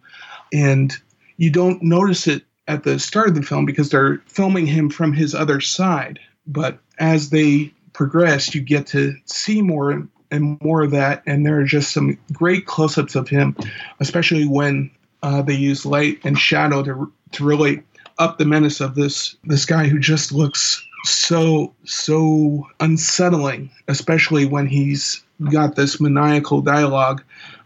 And 0.53 0.93
you 1.37 1.51
don't 1.51 1.81
notice 1.81 2.27
it 2.27 2.43
at 2.67 2.83
the 2.83 2.99
start 2.99 3.29
of 3.29 3.35
the 3.37 3.43
film 3.43 3.67
because 3.67 3.91
they're 3.91 4.21
filming 4.27 4.67
him 4.67 4.91
from 4.91 5.13
his 5.13 5.33
other 5.33 5.61
side. 5.61 6.19
But 6.45 6.81
as 6.99 7.31
they 7.31 7.73
progress, 7.93 8.53
you 8.53 8.61
get 8.61 8.89
to 8.89 9.15
see 9.27 9.63
more 9.63 10.09
and 10.33 10.61
more 10.61 10.83
of 10.83 10.91
that. 10.91 11.23
And 11.25 11.47
there 11.47 11.61
are 11.61 11.65
just 11.65 11.93
some 11.93 12.19
great 12.33 12.67
close 12.67 12.99
ups 12.99 13.15
of 13.15 13.29
him, 13.29 13.57
especially 14.01 14.45
when 14.45 14.91
uh, 15.23 15.43
they 15.43 15.55
use 15.55 15.87
light 15.87 16.19
and 16.25 16.37
shadow 16.37 16.83
to, 16.83 17.13
to 17.33 17.45
really 17.45 17.85
up 18.19 18.39
the 18.39 18.45
menace 18.45 18.81
of 18.81 18.97
this 18.97 19.37
this 19.45 19.65
guy 19.65 19.87
who 19.87 20.01
just 20.01 20.33
looks 20.33 20.85
so 21.05 21.73
so 21.85 22.67
unsettling 22.81 23.71
especially 23.89 24.45
when 24.45 24.67
he's 24.67 25.23
got 25.51 25.77
this 25.77 26.01
maniacal 26.01 26.61
dialogue 26.61 27.23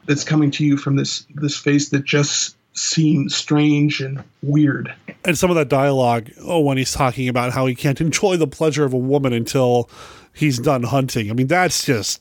that's 0.07 0.25
coming 0.25 0.51
to 0.51 0.65
you 0.65 0.77
from 0.77 0.97
this 0.97 1.27
this 1.35 1.57
face 1.57 1.91
that 1.91 2.05
just 2.05 2.57
seems 2.75 3.37
strange 3.37 4.01
and 4.01 4.23
weird. 4.43 4.93
And 5.25 5.37
some 5.37 5.51
of 5.51 5.57
that 5.57 5.69
dialogue 5.69 6.31
oh 6.43 6.61
when 6.61 6.79
he's 6.79 6.93
talking 6.93 7.29
about 7.29 7.53
how 7.53 7.67
he 7.67 7.75
can't 7.75 8.01
enjoy 8.01 8.37
the 8.37 8.47
pleasure 8.47 8.85
of 8.85 8.93
a 8.93 8.99
woman 8.99 9.33
until 9.33 9.89
he's 10.33 10.59
done 10.59 10.83
hunting. 10.83 11.31
I 11.31 11.35
mean 11.35 11.47
that's 11.47 11.85
just 11.85 12.21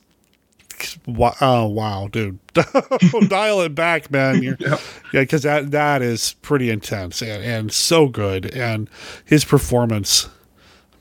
oh 1.40 1.66
wow 1.68 2.08
dude. 2.08 2.38
Dial 3.28 3.62
it 3.62 3.74
back 3.74 4.10
man. 4.10 4.42
You're, 4.42 4.56
yeah 4.60 4.76
because 5.12 5.42
that 5.42 5.70
that 5.70 6.02
is 6.02 6.34
pretty 6.42 6.70
intense 6.70 7.22
and, 7.22 7.42
and 7.42 7.72
so 7.72 8.08
good. 8.08 8.46
And 8.54 8.88
his 9.24 9.44
performance 9.44 10.28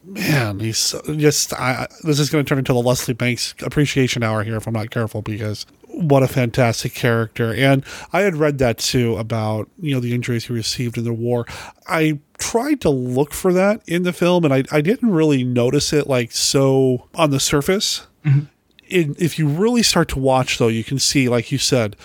man 0.03 0.59
he's 0.59 0.95
just 1.17 1.53
I, 1.53 1.87
this 2.03 2.19
is 2.19 2.29
going 2.29 2.43
to 2.43 2.49
turn 2.49 2.57
into 2.57 2.73
the 2.73 2.81
leslie 2.81 3.13
banks 3.13 3.53
appreciation 3.61 4.23
hour 4.23 4.43
here 4.43 4.57
if 4.57 4.67
i'm 4.67 4.73
not 4.73 4.89
careful 4.89 5.21
because 5.21 5.65
what 5.93 6.23
a 6.23 6.27
fantastic 6.27 6.93
character. 6.93 7.53
And 7.53 7.83
i 8.13 8.21
had 8.21 8.35
read 8.35 8.57
that 8.59 8.77
too 8.77 9.17
about 9.17 9.69
you 9.79 9.93
know 9.93 9.99
the 9.99 10.13
injuries 10.13 10.45
he 10.45 10.53
received 10.53 10.97
in 10.97 11.03
the 11.03 11.13
war. 11.13 11.45
I 11.87 12.19
tried 12.37 12.81
to 12.81 12.89
look 12.89 13.33
for 13.33 13.53
that 13.53 13.81
in 13.87 14.03
the 14.03 14.13
film 14.13 14.45
and 14.45 14.53
i, 14.53 14.63
I 14.71 14.81
didn't 14.81 15.11
really 15.11 15.43
notice 15.43 15.93
it 15.93 16.07
like 16.07 16.31
so 16.31 17.07
on 17.15 17.29
the 17.29 17.39
surface. 17.39 18.07
Mm-hmm. 18.25 18.41
in, 18.87 19.15
if 19.17 19.39
you 19.39 19.47
really 19.47 19.81
start 19.81 20.07
to 20.09 20.19
watch 20.19 20.59
though 20.59 20.67
you 20.67 20.83
can 20.83 20.99
see 20.99 21.27
like 21.27 21.51
you 21.51 21.57
said 21.57 21.95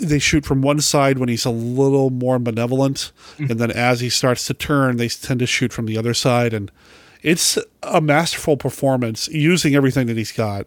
they 0.00 0.18
shoot 0.18 0.44
from 0.44 0.62
one 0.62 0.80
side 0.80 1.18
when 1.18 1.28
he's 1.28 1.44
a 1.44 1.50
little 1.50 2.10
more 2.10 2.40
benevolent 2.40 3.12
mm-hmm. 3.34 3.50
and 3.50 3.60
then 3.60 3.70
as 3.70 4.00
he 4.00 4.08
starts 4.08 4.46
to 4.46 4.54
turn 4.54 4.96
they 4.96 5.08
tend 5.08 5.40
to 5.40 5.46
shoot 5.46 5.72
from 5.72 5.86
the 5.86 5.96
other 5.96 6.14
side. 6.14 6.52
And 6.52 6.70
it's 7.24 7.58
a 7.82 8.00
masterful 8.00 8.56
performance 8.56 9.26
using 9.28 9.74
everything 9.74 10.06
that 10.06 10.16
he's 10.16 10.30
got 10.30 10.66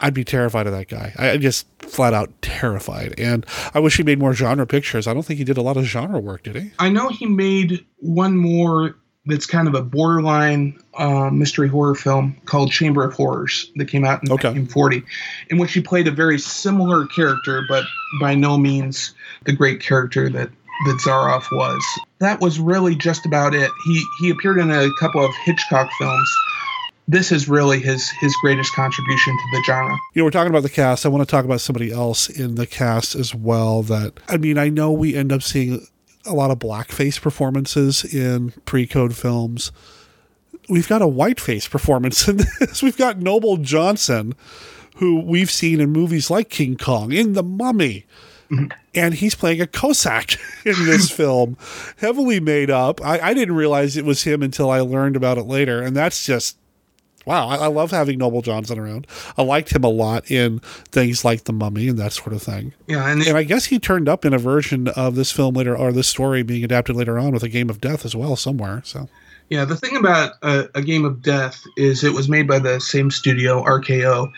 I'd 0.00 0.14
be 0.14 0.24
terrified 0.24 0.66
of 0.66 0.72
that 0.72 0.88
guy. 0.88 1.12
I'm 1.18 1.40
just 1.40 1.66
flat 1.80 2.14
out 2.14 2.30
terrified. 2.40 3.18
And 3.18 3.44
I 3.74 3.80
wish 3.80 3.96
he 3.96 4.04
made 4.04 4.18
more 4.18 4.32
genre 4.32 4.66
pictures. 4.66 5.06
I 5.08 5.14
don't 5.14 5.24
think 5.24 5.38
he 5.38 5.44
did 5.44 5.56
a 5.56 5.62
lot 5.62 5.76
of 5.76 5.84
genre 5.84 6.20
work, 6.20 6.44
did 6.44 6.54
he? 6.54 6.70
I 6.78 6.88
know 6.88 7.08
he 7.08 7.26
made 7.26 7.84
one 7.98 8.36
more 8.36 8.94
that's 9.26 9.44
kind 9.44 9.68
of 9.68 9.74
a 9.74 9.82
borderline 9.82 10.80
uh, 10.94 11.30
mystery 11.30 11.68
horror 11.68 11.94
film 11.94 12.34
called 12.46 12.70
Chamber 12.70 13.04
of 13.04 13.12
Horrors 13.12 13.70
that 13.76 13.86
came 13.86 14.04
out 14.04 14.22
in 14.22 14.32
okay. 14.32 14.48
1940, 14.48 15.02
in 15.50 15.58
which 15.58 15.72
he 15.74 15.82
played 15.82 16.08
a 16.08 16.10
very 16.10 16.38
similar 16.38 17.06
character, 17.06 17.64
but 17.68 17.84
by 18.20 18.34
no 18.34 18.56
means 18.56 19.14
the 19.44 19.52
great 19.52 19.80
character 19.80 20.30
that 20.30 20.50
that 20.86 21.00
Zaroff 21.04 21.50
was. 21.52 21.84
That 22.18 22.40
was 22.40 22.58
really 22.60 22.94
just 22.94 23.26
about 23.26 23.54
it. 23.54 23.70
He 23.86 24.04
he 24.20 24.30
appeared 24.30 24.58
in 24.58 24.70
a 24.70 24.88
couple 24.98 25.24
of 25.24 25.34
Hitchcock 25.44 25.90
films 25.98 26.36
this 27.08 27.32
is 27.32 27.48
really 27.48 27.80
his 27.80 28.10
his 28.10 28.36
greatest 28.36 28.74
contribution 28.74 29.36
to 29.36 29.44
the 29.56 29.62
genre. 29.64 29.96
You 30.14 30.20
know, 30.20 30.24
we're 30.24 30.30
talking 30.30 30.50
about 30.50 30.62
the 30.62 30.68
cast. 30.68 31.06
I 31.06 31.08
want 31.08 31.26
to 31.26 31.30
talk 31.30 31.46
about 31.46 31.62
somebody 31.62 31.90
else 31.90 32.28
in 32.28 32.56
the 32.56 32.66
cast 32.66 33.14
as 33.14 33.34
well. 33.34 33.82
That 33.82 34.20
I 34.28 34.36
mean, 34.36 34.58
I 34.58 34.68
know 34.68 34.92
we 34.92 35.16
end 35.16 35.32
up 35.32 35.42
seeing 35.42 35.86
a 36.26 36.34
lot 36.34 36.50
of 36.50 36.58
blackface 36.58 37.20
performances 37.20 38.04
in 38.04 38.50
pre-code 38.66 39.16
films. 39.16 39.72
We've 40.68 40.88
got 40.88 41.00
a 41.00 41.06
whiteface 41.06 41.66
performance 41.66 42.28
in 42.28 42.36
this. 42.36 42.82
We've 42.82 42.96
got 42.96 43.18
Noble 43.18 43.56
Johnson, 43.56 44.34
who 44.96 45.20
we've 45.20 45.50
seen 45.50 45.80
in 45.80 45.90
movies 45.90 46.30
like 46.30 46.50
King 46.50 46.76
Kong, 46.76 47.10
in 47.10 47.32
The 47.32 47.42
Mummy. 47.42 48.04
Mm-hmm. 48.50 48.66
And 48.98 49.14
he's 49.14 49.34
playing 49.34 49.60
a 49.60 49.66
Cossack 49.66 50.36
in 50.64 50.84
this 50.86 51.10
film, 51.10 51.56
heavily 51.98 52.40
made 52.40 52.70
up. 52.70 53.00
I, 53.04 53.20
I 53.20 53.34
didn't 53.34 53.54
realize 53.54 53.96
it 53.96 54.04
was 54.04 54.24
him 54.24 54.42
until 54.42 54.70
I 54.70 54.80
learned 54.80 55.16
about 55.16 55.38
it 55.38 55.44
later. 55.44 55.82
And 55.82 55.96
that's 55.96 56.24
just 56.24 56.56
wow, 57.28 57.46
I, 57.46 57.56
I, 57.56 57.66
love 57.66 57.90
having 57.90 58.18
Noble 58.18 58.40
Johnson 58.40 58.78
around. 58.78 59.06
I 59.36 59.42
liked 59.42 59.70
him 59.70 59.84
a 59.84 59.88
lot 59.88 60.30
in 60.30 60.60
things 60.90 61.26
like 61.26 61.44
The 61.44 61.52
Mummy 61.52 61.86
and 61.88 61.98
that 61.98 62.14
sort 62.14 62.32
of 62.32 62.42
thing. 62.42 62.72
Yeah, 62.86 63.06
and, 63.06 63.20
and 63.20 63.36
I 63.36 63.42
guess 63.42 63.66
he 63.66 63.78
turned 63.78 64.08
up 64.08 64.24
in 64.24 64.32
a 64.32 64.38
version 64.38 64.88
of 64.88 65.14
this 65.14 65.30
film 65.30 65.54
later, 65.54 65.76
or 65.76 65.92
this 65.92 66.08
story 66.08 66.42
being 66.42 66.64
adapted 66.64 66.96
later 66.96 67.18
on 67.18 67.32
with 67.32 67.42
a 67.42 67.48
Game 67.50 67.68
of 67.68 67.82
Death 67.82 68.06
as 68.06 68.16
well 68.16 68.34
somewhere. 68.34 68.80
So. 68.84 69.10
Yeah, 69.50 69.64
the 69.64 69.76
thing 69.76 69.96
about 69.96 70.32
a, 70.42 70.68
a, 70.74 70.82
Game 70.82 71.06
of 71.06 71.22
Death 71.22 71.62
is 71.76 72.04
it 72.04 72.12
was 72.12 72.28
made 72.28 72.46
by 72.46 72.58
the 72.58 72.80
same 72.80 73.10
studio, 73.10 73.64
RKO, 73.64 74.30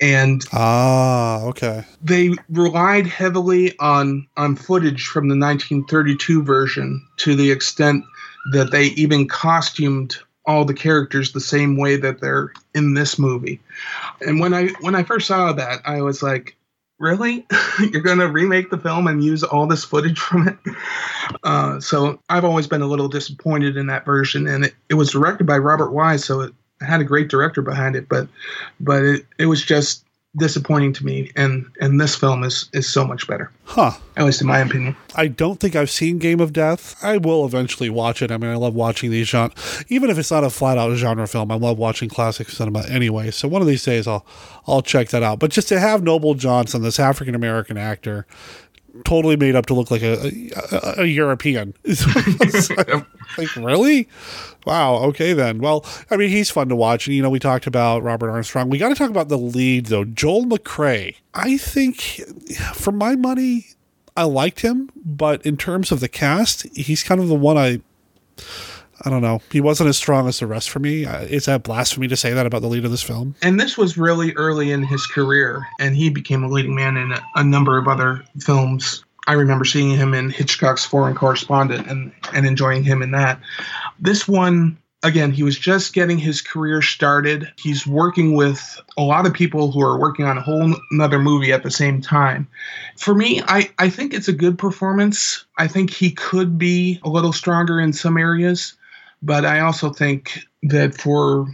and 0.00 0.44
ah, 0.52 1.42
okay. 1.44 1.84
They 2.02 2.30
relied 2.48 3.06
heavily 3.06 3.78
on 3.78 4.26
on 4.36 4.56
footage 4.56 5.06
from 5.06 5.28
the 5.28 5.36
1932 5.36 6.42
version 6.42 7.06
to 7.18 7.34
the 7.34 7.50
extent 7.50 8.04
that 8.52 8.70
they 8.70 8.86
even 8.86 9.28
costumed 9.28 10.16
all 10.46 10.64
the 10.64 10.74
characters 10.74 11.32
the 11.32 11.40
same 11.40 11.76
way 11.76 11.96
that 11.96 12.20
they're 12.20 12.52
in 12.74 12.94
this 12.94 13.18
movie. 13.18 13.60
And 14.26 14.40
when 14.40 14.54
I 14.54 14.68
when 14.80 14.94
I 14.94 15.02
first 15.02 15.26
saw 15.26 15.52
that, 15.52 15.80
I 15.84 16.00
was 16.00 16.22
like, 16.22 16.56
really? 16.98 17.46
You're 17.80 18.02
going 18.02 18.18
to 18.18 18.28
remake 18.28 18.70
the 18.70 18.78
film 18.78 19.06
and 19.06 19.22
use 19.22 19.42
all 19.42 19.66
this 19.66 19.84
footage 19.84 20.18
from 20.18 20.48
it? 20.48 20.58
Uh, 21.42 21.80
so 21.80 22.20
I've 22.28 22.44
always 22.44 22.66
been 22.66 22.82
a 22.82 22.86
little 22.86 23.08
disappointed 23.08 23.76
in 23.76 23.86
that 23.88 24.04
version. 24.04 24.46
And 24.46 24.66
it, 24.66 24.74
it 24.88 24.94
was 24.94 25.10
directed 25.10 25.46
by 25.46 25.58
Robert 25.58 25.92
Wise, 25.92 26.24
so 26.24 26.40
it 26.40 26.54
had 26.80 27.00
a 27.00 27.04
great 27.04 27.28
director 27.28 27.62
behind 27.62 27.96
it, 27.96 28.08
but 28.08 28.28
but 28.80 29.02
it, 29.02 29.26
it 29.38 29.46
was 29.46 29.62
just 29.62 30.04
disappointing 30.36 30.92
to 30.92 31.04
me 31.04 31.30
and 31.36 31.70
and 31.80 32.00
this 32.00 32.14
film 32.14 32.42
is 32.42 32.68
is 32.72 32.88
so 32.88 33.06
much 33.06 33.26
better. 33.26 33.50
Huh. 33.64 33.92
At 34.16 34.24
least 34.24 34.40
in 34.40 34.46
my 34.46 34.58
opinion. 34.58 34.96
I 35.14 35.28
don't 35.28 35.60
think 35.60 35.76
i've 35.76 35.90
seen 35.90 36.18
game 36.18 36.40
of 36.40 36.52
death. 36.52 36.96
I 37.02 37.18
will 37.18 37.44
eventually 37.44 37.90
watch 37.90 38.22
it. 38.22 38.30
I 38.30 38.36
mean 38.36 38.50
i 38.50 38.56
love 38.56 38.74
watching 38.74 39.10
these 39.10 39.28
genre 39.28 39.54
even 39.88 40.10
if 40.10 40.18
it's 40.18 40.30
not 40.30 40.44
a 40.44 40.50
flat 40.50 40.78
out 40.78 40.94
genre 40.96 41.26
film 41.26 41.50
i 41.50 41.54
love 41.54 41.78
watching 41.78 42.08
classic 42.08 42.48
cinema 42.50 42.84
anyway. 42.88 43.30
So 43.30 43.48
one 43.48 43.62
of 43.62 43.68
these 43.68 43.84
days 43.84 44.06
i'll 44.06 44.26
i'll 44.66 44.82
check 44.82 45.08
that 45.08 45.22
out. 45.22 45.38
But 45.38 45.50
just 45.50 45.68
to 45.68 45.78
have 45.78 46.02
noble 46.02 46.34
johnson 46.34 46.82
this 46.82 46.98
african 46.98 47.34
american 47.34 47.76
actor 47.76 48.26
totally 49.04 49.36
made 49.36 49.56
up 49.56 49.66
to 49.66 49.74
look 49.74 49.90
like 49.90 50.02
a, 50.02 50.50
a, 50.72 51.02
a 51.02 51.04
European. 51.04 51.74
like, 53.36 53.56
really? 53.56 54.08
Wow. 54.64 54.96
Okay, 55.06 55.32
then. 55.32 55.58
Well, 55.58 55.84
I 56.10 56.16
mean, 56.16 56.30
he's 56.30 56.50
fun 56.50 56.68
to 56.68 56.76
watch. 56.76 57.06
And, 57.06 57.16
you 57.16 57.22
know, 57.22 57.30
we 57.30 57.38
talked 57.38 57.66
about 57.66 58.02
Robert 58.02 58.30
Armstrong. 58.30 58.70
We 58.70 58.78
got 58.78 58.90
to 58.90 58.94
talk 58.94 59.10
about 59.10 59.28
the 59.28 59.38
lead, 59.38 59.86
though. 59.86 60.04
Joel 60.04 60.44
McCrea. 60.44 61.16
I 61.34 61.56
think, 61.56 62.22
for 62.74 62.92
my 62.92 63.16
money, 63.16 63.66
I 64.16 64.24
liked 64.24 64.60
him. 64.60 64.90
But 64.96 65.44
in 65.44 65.56
terms 65.56 65.90
of 65.90 66.00
the 66.00 66.08
cast, 66.08 66.66
he's 66.76 67.02
kind 67.02 67.20
of 67.20 67.28
the 67.28 67.34
one 67.34 67.58
I. 67.58 67.80
I 69.02 69.10
don't 69.10 69.22
know. 69.22 69.40
He 69.50 69.60
wasn't 69.60 69.88
as 69.88 69.96
strong 69.96 70.28
as 70.28 70.38
the 70.38 70.46
rest 70.46 70.70
for 70.70 70.78
me. 70.78 71.04
Uh, 71.04 71.22
is 71.22 71.46
that 71.46 71.62
blasphemy 71.62 72.08
to 72.08 72.16
say 72.16 72.32
that 72.32 72.46
about 72.46 72.62
the 72.62 72.68
lead 72.68 72.84
of 72.84 72.90
this 72.90 73.02
film? 73.02 73.34
And 73.42 73.58
this 73.58 73.76
was 73.76 73.98
really 73.98 74.32
early 74.34 74.70
in 74.70 74.82
his 74.82 75.06
career, 75.06 75.66
and 75.80 75.96
he 75.96 76.10
became 76.10 76.44
a 76.44 76.48
leading 76.48 76.74
man 76.74 76.96
in 76.96 77.12
a, 77.12 77.20
a 77.36 77.44
number 77.44 77.76
of 77.76 77.88
other 77.88 78.24
films. 78.40 79.04
I 79.26 79.32
remember 79.32 79.64
seeing 79.64 79.90
him 79.90 80.14
in 80.14 80.30
Hitchcock's 80.30 80.84
Foreign 80.84 81.14
Correspondent 81.14 81.86
and, 81.88 82.12
and 82.32 82.46
enjoying 82.46 82.84
him 82.84 83.02
in 83.02 83.10
that. 83.12 83.40
This 83.98 84.28
one, 84.28 84.76
again, 85.02 85.32
he 85.32 85.42
was 85.42 85.58
just 85.58 85.94
getting 85.94 86.18
his 86.18 86.42
career 86.42 86.82
started. 86.82 87.50
He's 87.56 87.86
working 87.86 88.34
with 88.34 88.80
a 88.98 89.02
lot 89.02 89.26
of 89.26 89.32
people 89.32 89.72
who 89.72 89.80
are 89.82 89.98
working 89.98 90.26
on 90.26 90.36
a 90.36 90.42
whole 90.42 90.74
another 90.90 91.18
movie 91.18 91.52
at 91.52 91.62
the 91.62 91.70
same 91.70 92.00
time. 92.00 92.46
For 92.98 93.14
me, 93.14 93.42
I, 93.48 93.70
I 93.78 93.88
think 93.88 94.12
it's 94.12 94.28
a 94.28 94.32
good 94.32 94.58
performance. 94.58 95.46
I 95.58 95.68
think 95.68 95.90
he 95.90 96.10
could 96.10 96.58
be 96.58 97.00
a 97.02 97.08
little 97.08 97.32
stronger 97.32 97.80
in 97.80 97.92
some 97.92 98.18
areas, 98.18 98.74
but 99.24 99.44
I 99.44 99.60
also 99.60 99.90
think 99.90 100.40
that 100.62 100.94
for 100.94 101.46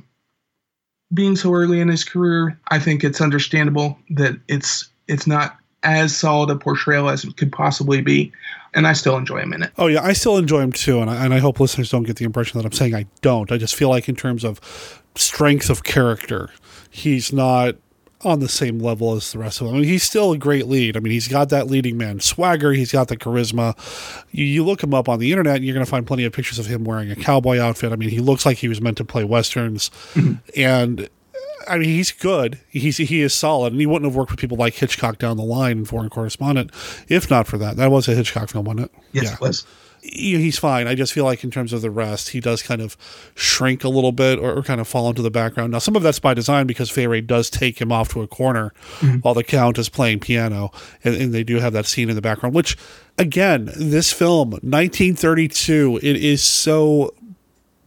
being 1.15 1.37
so 1.37 1.55
early 1.55 1.81
in 1.81 1.89
his 1.89 2.05
career, 2.05 2.61
I 2.69 2.79
think 2.79 3.05
it's 3.05 3.21
understandable 3.21 3.97
that 4.11 4.39
it's 4.49 4.91
it's 5.09 5.27
not 5.27 5.57
as 5.83 6.15
solid 6.15 6.51
a 6.51 6.57
portrayal 6.57 7.09
as 7.09 7.25
it 7.25 7.37
could 7.37 7.53
possibly 7.53 8.03
be. 8.03 8.33
And 8.75 8.87
I 8.87 8.93
still 8.93 9.17
enjoy 9.17 9.39
him 9.39 9.53
in 9.53 9.65
it. 9.65 9.73
Oh, 9.79 9.89
yeah, 9.89 10.03
I 10.03 10.13
still 10.13 10.37
enjoy 10.37 10.61
him 10.61 10.73
too. 10.73 11.01
And 11.01 11.11
I, 11.11 11.25
and 11.25 11.35
I 11.35 11.39
hope 11.39 11.59
listeners 11.59 11.91
don't 11.91 12.05
get 12.05 12.17
the 12.17 12.25
impression 12.25 12.59
that 12.59 12.65
I'm 12.65 12.73
saying 12.73 12.95
I 12.95 13.07
don't. 13.21 13.51
I 13.51 13.57
just 13.57 13.75
feel 13.75 13.89
like, 13.89 14.09
in 14.09 14.15
terms 14.15 14.45
of 14.45 15.03
strength 15.17 15.71
of 15.71 15.83
character, 15.83 16.51
he's 16.89 17.33
not 17.33 17.75
on 18.23 18.41
the 18.41 18.49
same 18.49 18.79
level 18.79 19.15
as 19.15 19.33
the 19.33 19.39
rest 19.39 19.61
of 19.61 19.67
them. 19.67 19.77
I 19.77 19.81
mean, 19.81 19.89
he's 19.89 20.03
still 20.03 20.33
a 20.33 20.39
great 20.39 20.67
lead. 20.67 20.97
I 20.97 21.01
mean, 21.01 21.13
he's 21.13 21.29
got 21.29 21.49
that 21.51 21.69
leading 21.69 21.97
man 21.97 22.21
swagger. 22.21 22.73
He's 22.73 22.93
got 22.93 23.09
the 23.09 23.17
charisma. 23.17 23.75
You, 24.31 24.45
you 24.45 24.65
look 24.65 24.83
him 24.83 24.93
up 24.93 25.09
on 25.09 25.19
the 25.19 25.31
internet, 25.31 25.57
and 25.57 25.65
you're 25.65 25.75
going 25.75 25.85
to 25.85 25.91
find 25.91 26.07
plenty 26.07 26.25
of 26.25 26.33
pictures 26.33 26.59
of 26.59 26.67
him 26.67 26.85
wearing 26.85 27.11
a 27.11 27.17
cowboy 27.17 27.59
outfit. 27.59 27.93
I 27.93 27.97
mean, 27.97 28.11
he 28.11 28.21
looks 28.21 28.45
like 28.45 28.59
he 28.59 28.69
was 28.69 28.81
meant 28.81 28.99
to 28.99 29.05
play 29.05 29.25
westerns, 29.25 29.91
mm-hmm. 30.15 30.35
and 30.55 31.09
I 31.69 31.79
mean, 31.79 31.89
he's 31.89 32.13
good. 32.13 32.59
He's 32.69 32.99
he 32.99 33.21
is 33.23 33.33
solid, 33.33 33.73
and 33.73 33.81
he 33.81 33.87
wouldn't 33.87 34.11
have 34.11 34.17
worked 34.17 34.31
with 34.31 34.41
people 34.41 34.57
like 34.57 34.75
Hitchcock 34.75 35.19
down 35.19 35.37
the 35.37 35.45
line 35.45 35.79
in 35.79 35.85
Foreign 35.85 36.11
Correspondent 36.11 36.73
if 37.09 37.31
not 37.31 37.47
for 37.47 37.59
that. 37.59 37.77
That 37.77 37.91
was 37.91 38.09
a 38.09 38.15
Hitchcock 38.15 38.51
film, 38.51 38.67
wasn't 38.67 38.87
it? 38.87 38.93
Yes, 39.13 39.25
yeah. 39.25 39.35
it 39.35 39.41
was. 39.41 39.67
He's 40.03 40.59
fine. 40.59 40.87
I 40.87 40.95
just 40.95 41.13
feel 41.13 41.25
like 41.25 41.45
in 41.45 41.51
terms 41.51 41.73
of 41.73 41.83
the 41.83 41.91
rest, 41.91 42.31
he 42.31 42.41
does 42.41 42.63
kind 42.63 42.81
of 42.81 42.97
shrink 43.35 43.85
a 43.85 43.89
little 43.89 44.13
bit 44.13 44.39
or, 44.39 44.59
or 44.59 44.63
kind 44.63 44.81
of 44.81 44.89
fall 44.89 45.09
into 45.09 45.23
the 45.23 45.31
background. 45.31 45.73
Now, 45.73 45.79
some 45.79 45.95
of 45.95 46.03
that's 46.03 46.19
by 46.19 46.35
design 46.35 46.67
because 46.67 46.97
Wray 46.97 47.21
does 47.21 47.51
take 47.51 47.81
him 47.81 47.93
off 47.93 48.09
to 48.11 48.23
a 48.23 48.27
corner 48.27 48.73
mm-hmm. 49.01 49.19
while 49.19 49.35
the 49.35 49.45
Count 49.45 49.79
is 49.79 49.89
playing 49.89 50.21
piano, 50.21 50.71
and, 51.05 51.15
and 51.15 51.35
they 51.35 51.45
do 51.45 51.57
have 51.57 51.73
that 51.75 51.87
scene 51.87 52.09
in 52.09 52.17
the 52.17 52.23
background. 52.23 52.55
Which, 52.55 52.79
again, 53.19 53.71
this 53.77 54.13
film, 54.13 54.51
1932, 54.51 56.01
it 56.03 56.17
is 56.17 56.43
so 56.43 57.15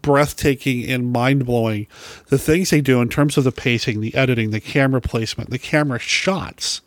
breathtaking 0.04 0.88
and 0.88 1.12
mind 1.12 1.48
blowing. 1.48 1.88
The 2.28 2.38
things 2.38 2.70
they 2.70 2.82
do 2.82 3.02
in 3.02 3.10
terms 3.10 3.38
of 3.38 3.44
the 3.44 3.52
pacing, 3.52 4.02
the 4.02 4.14
editing, 4.14 4.52
the 4.52 4.60
camera 4.60 5.02
placement, 5.02 5.50
the 5.50 5.58
camera 5.58 5.98
shots. 5.98 6.82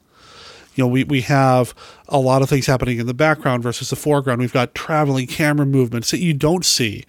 You 0.76 0.84
know, 0.84 0.88
we, 0.88 1.04
we 1.04 1.22
have 1.22 1.74
a 2.08 2.18
lot 2.18 2.42
of 2.42 2.48
things 2.48 2.66
happening 2.66 3.00
in 3.00 3.06
the 3.06 3.14
background 3.14 3.62
versus 3.62 3.90
the 3.90 3.96
foreground. 3.96 4.40
We've 4.40 4.52
got 4.52 4.74
traveling 4.74 5.26
camera 5.26 5.66
movements 5.66 6.10
that 6.10 6.20
you 6.20 6.34
don't 6.34 6.64
see 6.64 7.04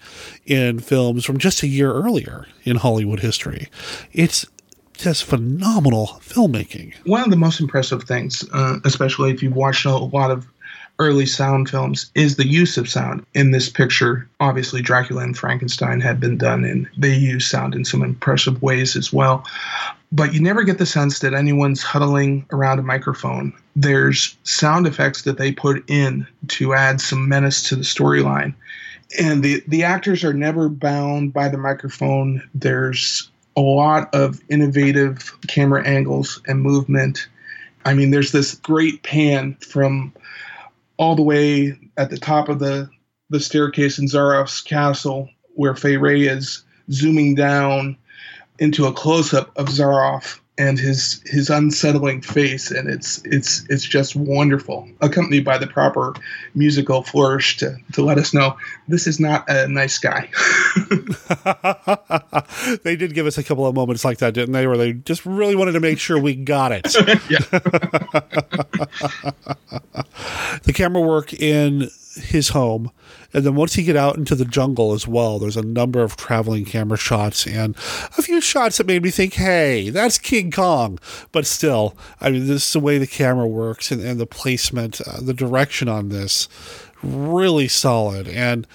in 0.46 0.80
films 0.80 1.24
from 1.24 1.38
just 1.38 1.62
a 1.62 1.68
year 1.68 1.92
earlier 1.92 2.46
in 2.64 2.76
Hollywood 2.76 3.20
history. 3.20 3.68
It's 4.12 4.46
just 4.94 5.24
phenomenal 5.24 6.18
filmmaking. 6.20 6.94
One 7.04 7.22
of 7.22 7.30
the 7.30 7.36
most 7.36 7.60
impressive 7.60 8.02
things, 8.04 8.44
uh, 8.52 8.78
especially 8.84 9.30
if 9.30 9.42
you've 9.42 9.54
watched 9.54 9.84
a 9.84 9.96
lot 9.96 10.30
of 10.30 10.46
early 10.98 11.26
sound 11.26 11.68
films 11.68 12.10
is 12.14 12.36
the 12.36 12.46
use 12.46 12.76
of 12.76 12.88
sound 12.88 13.24
in 13.34 13.52
this 13.52 13.68
picture. 13.68 14.28
Obviously, 14.40 14.82
Dracula 14.82 15.22
and 15.22 15.36
Frankenstein 15.36 16.00
had 16.00 16.18
been 16.18 16.36
done, 16.36 16.64
and 16.64 16.88
they 16.96 17.14
use 17.14 17.46
sound 17.46 17.74
in 17.74 17.84
some 17.84 18.02
impressive 18.02 18.60
ways 18.60 18.96
as 18.96 19.12
well. 19.12 19.44
But 20.10 20.32
you 20.32 20.40
never 20.40 20.62
get 20.62 20.78
the 20.78 20.86
sense 20.86 21.18
that 21.18 21.34
anyone's 21.34 21.82
huddling 21.82 22.46
around 22.50 22.78
a 22.78 22.82
microphone. 22.82 23.52
There's 23.76 24.36
sound 24.44 24.86
effects 24.86 25.22
that 25.22 25.36
they 25.36 25.52
put 25.52 25.88
in 25.88 26.26
to 26.48 26.74
add 26.74 27.00
some 27.00 27.28
menace 27.28 27.62
to 27.68 27.76
the 27.76 27.82
storyline. 27.82 28.54
And 29.20 29.42
the, 29.42 29.62
the 29.66 29.84
actors 29.84 30.24
are 30.24 30.32
never 30.32 30.68
bound 30.68 31.32
by 31.32 31.48
the 31.48 31.58
microphone. 31.58 32.42
There's 32.54 33.30
a 33.56 33.60
lot 33.60 34.14
of 34.14 34.40
innovative 34.48 35.36
camera 35.46 35.86
angles 35.86 36.40
and 36.46 36.62
movement. 36.62 37.28
I 37.84 37.94
mean, 37.94 38.10
there's 38.10 38.32
this 38.32 38.54
great 38.54 39.02
pan 39.02 39.56
from 39.56 40.12
all 40.96 41.16
the 41.16 41.22
way 41.22 41.78
at 41.96 42.10
the 42.10 42.18
top 42.18 42.48
of 42.48 42.58
the 42.58 42.88
the 43.30 43.40
staircase 43.40 43.98
in 43.98 44.06
Zaroff's 44.06 44.62
castle, 44.62 45.28
where 45.54 45.74
Fay 45.74 45.98
Wray 45.98 46.22
is 46.22 46.62
zooming 46.90 47.34
down 47.34 47.96
into 48.58 48.86
a 48.86 48.92
close 48.92 49.32
up 49.32 49.50
of 49.56 49.66
Zaroff 49.66 50.40
and 50.58 50.78
his 50.78 51.22
his 51.24 51.48
unsettling 51.50 52.20
face, 52.20 52.70
and 52.72 52.88
it's 52.88 53.22
it's 53.24 53.64
it's 53.68 53.84
just 53.84 54.16
wonderful, 54.16 54.88
accompanied 55.00 55.44
by 55.44 55.56
the 55.56 55.68
proper 55.68 56.14
musical 56.54 57.02
flourish 57.04 57.56
to 57.58 57.76
to 57.92 58.02
let 58.02 58.18
us 58.18 58.34
know 58.34 58.56
this 58.88 59.06
is 59.06 59.20
not 59.20 59.44
a 59.48 59.68
nice 59.68 59.98
guy. 59.98 60.28
they 62.82 62.96
did 62.96 63.14
give 63.14 63.26
us 63.26 63.38
a 63.38 63.44
couple 63.44 63.66
of 63.66 63.74
moments 63.74 64.04
like 64.04 64.18
that, 64.18 64.34
didn't 64.34 64.52
they? 64.52 64.66
Where 64.66 64.76
they 64.76 64.94
just 64.94 65.24
really 65.24 65.54
wanted 65.54 65.72
to 65.72 65.80
make 65.80 66.00
sure 66.00 66.18
we 66.20 66.34
got 66.34 66.72
it. 66.72 66.82
the 70.64 70.72
camera 70.74 71.02
work 71.02 71.32
in 71.32 71.88
his 72.18 72.50
home. 72.50 72.90
And 73.32 73.44
then 73.44 73.54
once 73.54 73.76
you 73.76 73.84
get 73.84 73.96
out 73.96 74.16
into 74.16 74.34
the 74.34 74.44
jungle 74.44 74.92
as 74.92 75.06
well, 75.06 75.38
there's 75.38 75.56
a 75.56 75.62
number 75.62 76.02
of 76.02 76.16
traveling 76.16 76.64
camera 76.64 76.96
shots 76.96 77.46
and 77.46 77.76
a 78.16 78.22
few 78.22 78.40
shots 78.40 78.78
that 78.78 78.86
made 78.86 79.02
me 79.02 79.10
think, 79.10 79.34
hey, 79.34 79.90
that's 79.90 80.18
King 80.18 80.50
Kong. 80.50 80.98
But 81.32 81.46
still, 81.46 81.96
I 82.20 82.30
mean, 82.30 82.46
this 82.46 82.66
is 82.66 82.72
the 82.72 82.80
way 82.80 82.98
the 82.98 83.06
camera 83.06 83.46
works 83.46 83.90
and, 83.90 84.02
and 84.02 84.18
the 84.18 84.26
placement, 84.26 85.00
uh, 85.06 85.20
the 85.20 85.34
direction 85.34 85.88
on 85.88 86.08
this, 86.08 86.48
really 87.02 87.68
solid. 87.68 88.28
And 88.28 88.66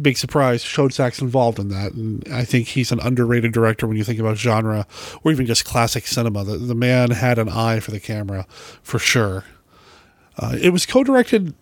big 0.00 0.16
surprise, 0.16 0.62
Schoedsack's 0.64 1.20
involved 1.20 1.58
in 1.58 1.68
that. 1.68 1.92
And 1.92 2.26
I 2.32 2.44
think 2.44 2.68
he's 2.68 2.92
an 2.92 3.00
underrated 3.00 3.52
director 3.52 3.86
when 3.86 3.96
you 3.96 4.04
think 4.04 4.18
about 4.18 4.36
genre 4.36 4.86
or 5.22 5.32
even 5.32 5.46
just 5.46 5.64
classic 5.64 6.06
cinema. 6.06 6.44
The, 6.44 6.58
the 6.58 6.74
man 6.74 7.10
had 7.10 7.38
an 7.38 7.48
eye 7.48 7.80
for 7.80 7.90
the 7.90 8.00
camera, 8.00 8.46
for 8.82 8.98
sure. 8.98 9.44
Uh, 10.36 10.56
it 10.60 10.70
was 10.70 10.86
co-directed 10.86 11.54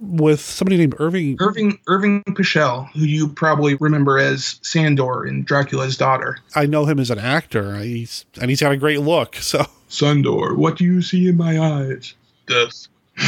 with 0.00 0.40
somebody 0.40 0.76
named 0.76 0.94
Irving 0.98 1.36
Irving 1.40 1.78
Irving 1.86 2.22
Pichel, 2.24 2.90
who 2.92 3.00
you 3.00 3.28
probably 3.28 3.76
remember 3.76 4.18
as 4.18 4.58
Sandor 4.62 5.26
in 5.26 5.44
Dracula's 5.44 5.96
Daughter. 5.96 6.38
I 6.54 6.66
know 6.66 6.84
him 6.84 6.98
as 6.98 7.10
an 7.10 7.18
actor. 7.18 7.76
He's 7.78 8.24
and 8.40 8.50
he's 8.50 8.60
got 8.60 8.72
a 8.72 8.76
great 8.76 9.00
look. 9.00 9.36
So 9.36 9.64
Sandor, 9.88 10.54
what 10.54 10.76
do 10.76 10.84
you 10.84 11.02
see 11.02 11.28
in 11.28 11.36
my 11.36 11.58
eyes? 11.58 12.14
Death. 12.46 12.88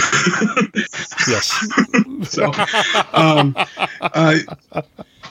yes. 1.28 1.66
so, 2.24 2.52
um, 3.12 3.54
uh, 4.02 4.38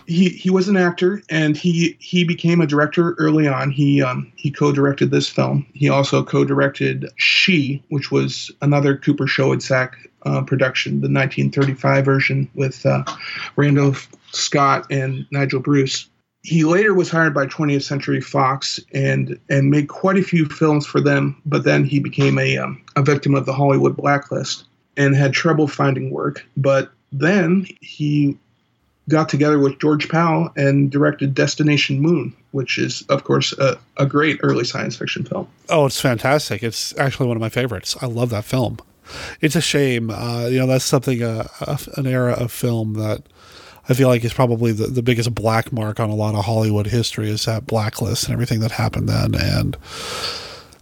he 0.08 0.30
he 0.30 0.50
was 0.50 0.70
an 0.70 0.78
actor 0.78 1.22
and 1.30 1.56
he 1.56 1.98
he 2.00 2.24
became 2.24 2.62
a 2.62 2.68
director 2.68 3.14
early 3.20 3.48
on. 3.48 3.70
He 3.70 4.02
um, 4.02 4.32
he 4.36 4.50
co-directed 4.50 5.12
this 5.12 5.30
film. 5.30 5.68
He 5.74 5.90
also 5.90 6.24
co-directed 6.24 7.10
She, 7.18 7.84
which 7.90 8.10
was 8.12 8.50
another 8.62 8.98
Cooper 8.98 9.26
Schoedsack 9.26 9.94
uh, 10.24 10.42
production, 10.44 11.02
the 11.02 11.10
1935 11.10 12.06
version 12.06 12.50
with 12.56 12.86
uh, 12.86 13.04
Randolph 13.58 14.10
Scott 14.32 14.88
and 14.90 15.26
Nigel 15.32 15.60
Bruce. 15.60 16.10
He 16.44 16.64
later 16.64 16.94
was 16.94 17.10
hired 17.10 17.34
by 17.34 17.46
20th 17.46 17.84
Century 17.84 18.22
Fox 18.22 18.80
and 18.94 19.38
and 19.50 19.70
made 19.70 19.90
quite 19.90 20.18
a 20.18 20.24
few 20.24 20.46
films 20.46 20.86
for 20.86 21.02
them, 21.02 21.42
but 21.46 21.66
then 21.66 21.84
he 21.84 22.00
became 22.00 22.40
a 22.40 22.58
um, 22.58 22.82
a 22.96 23.04
victim 23.04 23.36
of 23.36 23.46
the 23.46 23.54
Hollywood 23.54 23.98
blacklist 23.98 24.64
and 24.96 25.16
had 25.16 25.34
trouble 25.34 25.68
finding 25.68 26.12
work. 26.12 26.46
But 26.56 26.92
then 27.12 27.68
he 27.82 28.38
got 29.10 29.30
together 29.30 29.60
with 29.60 29.80
George 29.80 30.10
Pal 30.10 30.52
and 30.58 30.92
directed 30.92 31.34
Destination 31.34 32.02
Moon, 32.02 32.36
which 32.52 32.78
is, 32.78 33.04
of 33.10 33.24
course, 33.24 33.54
a, 33.54 33.78
a 33.98 34.06
great 34.06 34.40
early 34.44 34.64
science 34.64 34.96
fiction 34.96 35.24
film. 35.24 35.48
Oh, 35.70 35.86
it's 35.86 36.02
fantastic. 36.02 36.64
It's 36.64 36.98
actually 36.98 37.28
one 37.28 37.38
of 37.38 37.42
my 37.42 37.50
favorites. 37.50 37.96
I 38.02 38.08
love 38.08 38.30
that 38.32 38.46
film 38.46 38.80
it's 39.42 39.56
a 39.56 39.62
shame. 39.62 40.10
Uh, 40.10 40.48
you 40.48 40.60
know, 40.60 40.68
that's 40.68 40.86
something 40.86 41.24
uh, 41.24 41.48
an 41.96 42.08
era 42.08 42.34
of 42.34 42.52
film 42.52 42.94
that 42.94 43.24
I 43.90 43.94
feel 43.94 44.08
like 44.08 44.24
is 44.24 44.34
probably 44.34 44.72
the, 44.72 44.88
the 44.88 45.02
biggest 45.02 45.34
black 45.34 45.72
mark 45.72 46.00
on 46.00 46.10
a 46.10 46.16
lot 46.16 46.36
of 46.36 46.46
Hollywood 46.46 46.88
history 46.88 47.30
is 47.30 47.46
that 47.46 47.66
blacklist 47.66 48.26
and 48.26 48.34
everything 48.34 48.60
that 48.60 48.72
happened 48.72 49.08
then. 49.08 49.36
And 49.36 49.78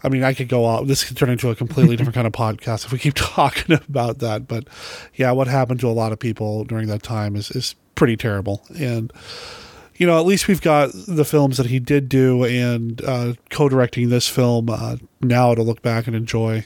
I 0.04 0.10
mean, 0.10 0.24
I 0.24 0.34
could 0.34 0.50
go 0.50 0.68
out. 0.68 0.88
This 0.88 1.04
could 1.04 1.18
turn 1.18 1.30
into 1.30 1.50
a 1.50 1.56
completely 1.56 1.96
different 1.96 2.16
kind 2.16 2.28
of 2.28 2.34
podcast 2.34 2.86
if 2.86 2.92
we 2.92 3.00
keep 3.00 3.14
talking 3.16 3.76
about 3.76 4.20
that. 4.20 4.48
But 4.48 4.68
yeah, 5.16 5.32
what 5.32 5.48
happened 5.48 5.80
to 5.82 5.88
a 5.88 5.92
lot 5.92 6.12
of 6.12 6.20
people 6.20 6.64
during 6.64 6.88
that 6.88 7.04
time 7.04 7.36
is 7.36 7.52
is 7.52 7.76
pretty 7.96 8.18
terrible. 8.18 8.66
And 8.78 9.12
you 9.98 10.06
know, 10.06 10.20
at 10.20 10.26
least 10.26 10.48
we've 10.48 10.62
got 10.62 10.92
the 10.94 11.26
films 11.26 11.58
that 11.58 11.68
he 11.68 11.80
did 11.80 12.10
do 12.10 12.44
and 12.44 13.02
uh, 13.04 13.34
co-directing 13.50 14.10
this 14.10 14.28
film 14.28 14.70
uh, 14.70 14.98
now 15.22 15.56
to 15.56 15.64
look 15.64 15.82
back 15.82 16.06
and 16.06 16.16
enjoy 16.16 16.66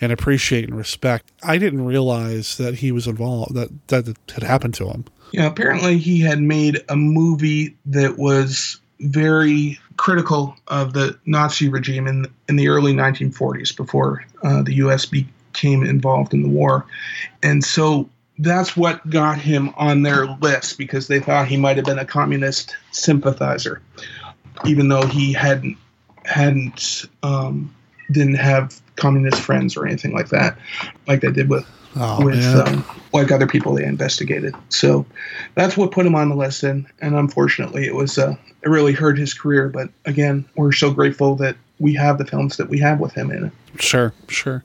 and 0.00 0.12
appreciate 0.12 0.68
and 0.68 0.76
respect. 0.76 1.32
I 1.42 1.58
didn't 1.58 1.84
realize 1.84 2.56
that 2.58 2.76
he 2.76 2.92
was 2.92 3.06
involved, 3.06 3.54
that 3.54 3.88
that 3.88 4.16
had 4.32 4.42
happened 4.42 4.74
to 4.74 4.88
him. 4.88 5.04
Yeah, 5.32 5.46
apparently 5.46 5.98
he 5.98 6.20
had 6.20 6.40
made 6.40 6.82
a 6.88 6.96
movie 6.96 7.76
that 7.86 8.18
was 8.18 8.80
very 9.00 9.78
critical 9.96 10.56
of 10.68 10.92
the 10.92 11.18
Nazi 11.26 11.68
regime 11.68 12.06
in 12.06 12.26
in 12.48 12.56
the 12.56 12.68
early 12.68 12.92
1940s, 12.92 13.76
before 13.76 14.24
uh, 14.42 14.62
the 14.62 14.74
U.S. 14.74 15.06
became 15.06 15.82
involved 15.82 16.32
in 16.32 16.42
the 16.42 16.48
war, 16.48 16.86
and 17.42 17.62
so 17.64 18.08
that's 18.40 18.76
what 18.76 19.08
got 19.10 19.38
him 19.38 19.72
on 19.76 20.02
their 20.02 20.26
list 20.26 20.78
because 20.78 21.08
they 21.08 21.20
thought 21.20 21.46
he 21.46 21.56
might 21.56 21.76
have 21.76 21.84
been 21.84 21.98
a 21.98 22.06
communist 22.06 22.74
sympathizer, 22.90 23.82
even 24.64 24.88
though 24.88 25.06
he 25.06 25.32
hadn't 25.32 25.76
hadn't 26.24 27.04
um, 27.22 27.74
didn't 28.10 28.36
have 28.36 28.80
communist 28.96 29.40
friends 29.40 29.76
or 29.76 29.86
anything 29.86 30.12
like 30.12 30.30
that, 30.30 30.56
like 31.06 31.20
they 31.20 31.30
did 31.30 31.50
with 31.50 31.66
oh, 31.96 32.24
with 32.24 32.42
um, 32.56 32.84
like 33.12 33.30
other 33.30 33.46
people 33.46 33.74
they 33.74 33.84
investigated. 33.84 34.54
So 34.70 35.04
that's 35.54 35.76
what 35.76 35.92
put 35.92 36.06
him 36.06 36.14
on 36.14 36.30
the 36.30 36.36
list, 36.36 36.62
and 36.62 36.86
and 37.02 37.14
unfortunately, 37.14 37.86
it 37.86 37.94
was 37.94 38.16
uh, 38.16 38.36
it 38.62 38.68
really 38.68 38.92
hurt 38.92 39.18
his 39.18 39.34
career. 39.34 39.68
But 39.68 39.90
again, 40.06 40.48
we're 40.56 40.72
so 40.72 40.90
grateful 40.90 41.36
that 41.36 41.56
we 41.80 41.94
have 41.94 42.18
the 42.18 42.26
films 42.26 42.58
that 42.58 42.68
we 42.68 42.78
have 42.78 43.00
with 43.00 43.14
him 43.14 43.30
in 43.30 43.46
it. 43.46 43.52
Sure, 43.80 44.12
sure. 44.28 44.62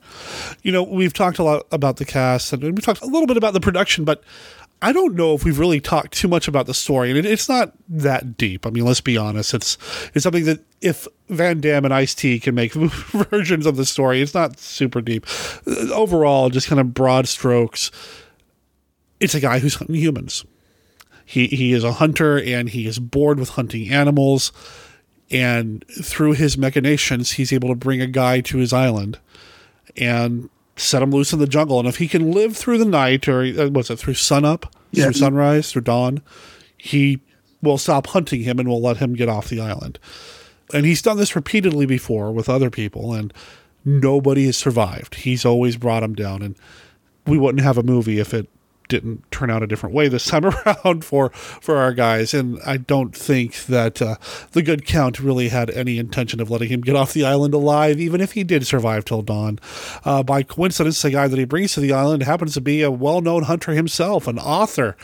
You 0.62 0.70
know, 0.70 0.82
we've 0.82 1.14
talked 1.14 1.38
a 1.38 1.42
lot 1.42 1.66
about 1.72 1.96
the 1.96 2.04
cast, 2.04 2.52
and 2.52 2.62
we've 2.62 2.84
talked 2.84 3.02
a 3.02 3.06
little 3.06 3.26
bit 3.26 3.38
about 3.38 3.54
the 3.54 3.60
production, 3.60 4.04
but 4.04 4.22
I 4.82 4.92
don't 4.92 5.14
know 5.14 5.34
if 5.34 5.42
we've 5.42 5.58
really 5.58 5.80
talked 5.80 6.12
too 6.12 6.28
much 6.28 6.46
about 6.46 6.66
the 6.66 6.74
story, 6.74 7.08
and 7.08 7.18
it, 7.18 7.24
it's 7.24 7.48
not 7.48 7.72
that 7.88 8.36
deep. 8.36 8.66
I 8.66 8.70
mean, 8.70 8.84
let's 8.84 9.00
be 9.00 9.16
honest. 9.16 9.54
It's 9.54 9.78
it's 10.14 10.22
something 10.22 10.44
that 10.44 10.60
if 10.82 11.08
Van 11.30 11.60
Damme 11.60 11.86
and 11.86 11.94
Ice 11.94 12.14
T 12.14 12.38
can 12.38 12.54
make 12.54 12.72
versions 12.74 13.64
of 13.64 13.76
the 13.76 13.86
story, 13.86 14.20
it's 14.20 14.34
not 14.34 14.58
super 14.58 15.00
deep. 15.00 15.26
Uh, 15.66 15.92
overall, 15.94 16.50
just 16.50 16.68
kind 16.68 16.80
of 16.80 16.92
broad 16.92 17.26
strokes. 17.26 17.90
It's 19.18 19.34
a 19.34 19.40
guy 19.40 19.60
who's 19.60 19.76
hunting 19.76 19.96
humans. 19.96 20.44
He 21.24 21.46
he 21.46 21.72
is 21.72 21.82
a 21.82 21.92
hunter, 21.92 22.38
and 22.38 22.68
he 22.68 22.86
is 22.86 22.98
bored 22.98 23.40
with 23.40 23.50
hunting 23.50 23.90
animals. 23.90 24.52
And 25.30 25.84
through 25.88 26.32
his 26.34 26.56
machinations, 26.56 27.32
he's 27.32 27.52
able 27.52 27.68
to 27.70 27.74
bring 27.74 28.00
a 28.00 28.06
guy 28.06 28.40
to 28.42 28.58
his 28.58 28.72
island 28.72 29.18
and 29.96 30.48
set 30.76 31.02
him 31.02 31.10
loose 31.10 31.32
in 31.32 31.38
the 31.38 31.46
jungle. 31.46 31.78
And 31.80 31.88
if 31.88 31.96
he 31.96 32.06
can 32.06 32.30
live 32.30 32.56
through 32.56 32.78
the 32.78 32.84
night, 32.84 33.26
or 33.28 33.42
uh, 33.42 33.68
what's 33.70 33.90
it, 33.90 33.98
through 33.98 34.14
sunup, 34.14 34.72
Yeah. 34.92 35.04
through 35.04 35.14
sunrise, 35.14 35.72
through 35.72 35.82
dawn, 35.82 36.22
he 36.76 37.20
will 37.62 37.78
stop 37.78 38.08
hunting 38.08 38.42
him 38.42 38.58
and 38.60 38.68
will 38.68 38.80
let 38.82 38.98
him 38.98 39.14
get 39.14 39.28
off 39.28 39.48
the 39.48 39.60
island. 39.60 39.98
And 40.72 40.84
he's 40.86 41.02
done 41.02 41.16
this 41.16 41.34
repeatedly 41.34 41.86
before 41.86 42.30
with 42.30 42.48
other 42.48 42.70
people, 42.70 43.12
and 43.14 43.32
nobody 43.84 44.46
has 44.46 44.56
survived. 44.56 45.16
He's 45.16 45.44
always 45.44 45.76
brought 45.76 46.02
him 46.02 46.14
down, 46.14 46.42
and 46.42 46.56
we 47.26 47.38
wouldn't 47.38 47.64
have 47.64 47.78
a 47.78 47.82
movie 47.82 48.18
if 48.20 48.32
it 48.34 48.48
didn't 48.88 49.30
turn 49.30 49.50
out 49.50 49.62
a 49.62 49.66
different 49.66 49.94
way 49.94 50.08
this 50.08 50.26
time 50.26 50.44
around 50.66 51.04
for 51.04 51.30
for 51.30 51.76
our 51.76 51.92
guys. 51.92 52.34
And 52.34 52.60
I 52.66 52.76
don't 52.76 53.16
think 53.16 53.64
that 53.66 54.00
uh, 54.00 54.16
the 54.52 54.62
good 54.62 54.84
count 54.84 55.20
really 55.20 55.48
had 55.48 55.70
any 55.70 55.98
intention 55.98 56.40
of 56.40 56.50
letting 56.50 56.68
him 56.68 56.80
get 56.80 56.96
off 56.96 57.12
the 57.12 57.24
island 57.24 57.54
alive, 57.54 58.00
even 58.00 58.20
if 58.20 58.32
he 58.32 58.44
did 58.44 58.66
survive 58.66 59.04
till 59.04 59.22
dawn. 59.22 59.58
Uh, 60.04 60.22
by 60.22 60.42
coincidence, 60.42 61.02
the 61.02 61.10
guy 61.10 61.28
that 61.28 61.38
he 61.38 61.44
brings 61.44 61.74
to 61.74 61.80
the 61.80 61.92
island 61.92 62.22
happens 62.22 62.54
to 62.54 62.60
be 62.60 62.82
a 62.82 62.90
well-known 62.90 63.44
hunter 63.44 63.72
himself, 63.72 64.26
an 64.26 64.38
author, 64.38 64.96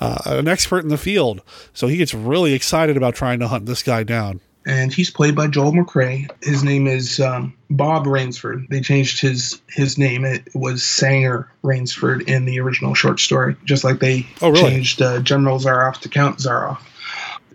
uh, 0.00 0.18
an 0.26 0.48
expert 0.48 0.80
in 0.80 0.88
the 0.88 0.98
field. 0.98 1.42
So 1.72 1.86
he 1.86 1.96
gets 1.96 2.14
really 2.14 2.52
excited 2.52 2.96
about 2.96 3.14
trying 3.14 3.40
to 3.40 3.48
hunt 3.48 3.66
this 3.66 3.82
guy 3.82 4.02
down. 4.02 4.40
And 4.66 4.92
he's 4.92 5.10
played 5.10 5.34
by 5.34 5.46
Joel 5.46 5.72
McCrea. 5.72 6.28
His 6.42 6.62
name 6.62 6.86
is 6.86 7.18
um, 7.18 7.54
Bob 7.70 8.06
Rainsford. 8.06 8.68
They 8.68 8.80
changed 8.80 9.20
his 9.20 9.60
his 9.70 9.96
name. 9.96 10.24
It 10.24 10.48
was 10.54 10.82
Sanger 10.82 11.50
Rainsford 11.62 12.28
in 12.28 12.44
the 12.44 12.60
original 12.60 12.94
short 12.94 13.20
story, 13.20 13.56
just 13.64 13.84
like 13.84 14.00
they 14.00 14.26
Oh, 14.42 14.50
really? 14.50 14.70
changed 14.70 15.00
uh, 15.00 15.20
General 15.20 15.58
Zaroff 15.58 16.00
to 16.00 16.08
Count 16.08 16.38
Zaroff. 16.38 16.78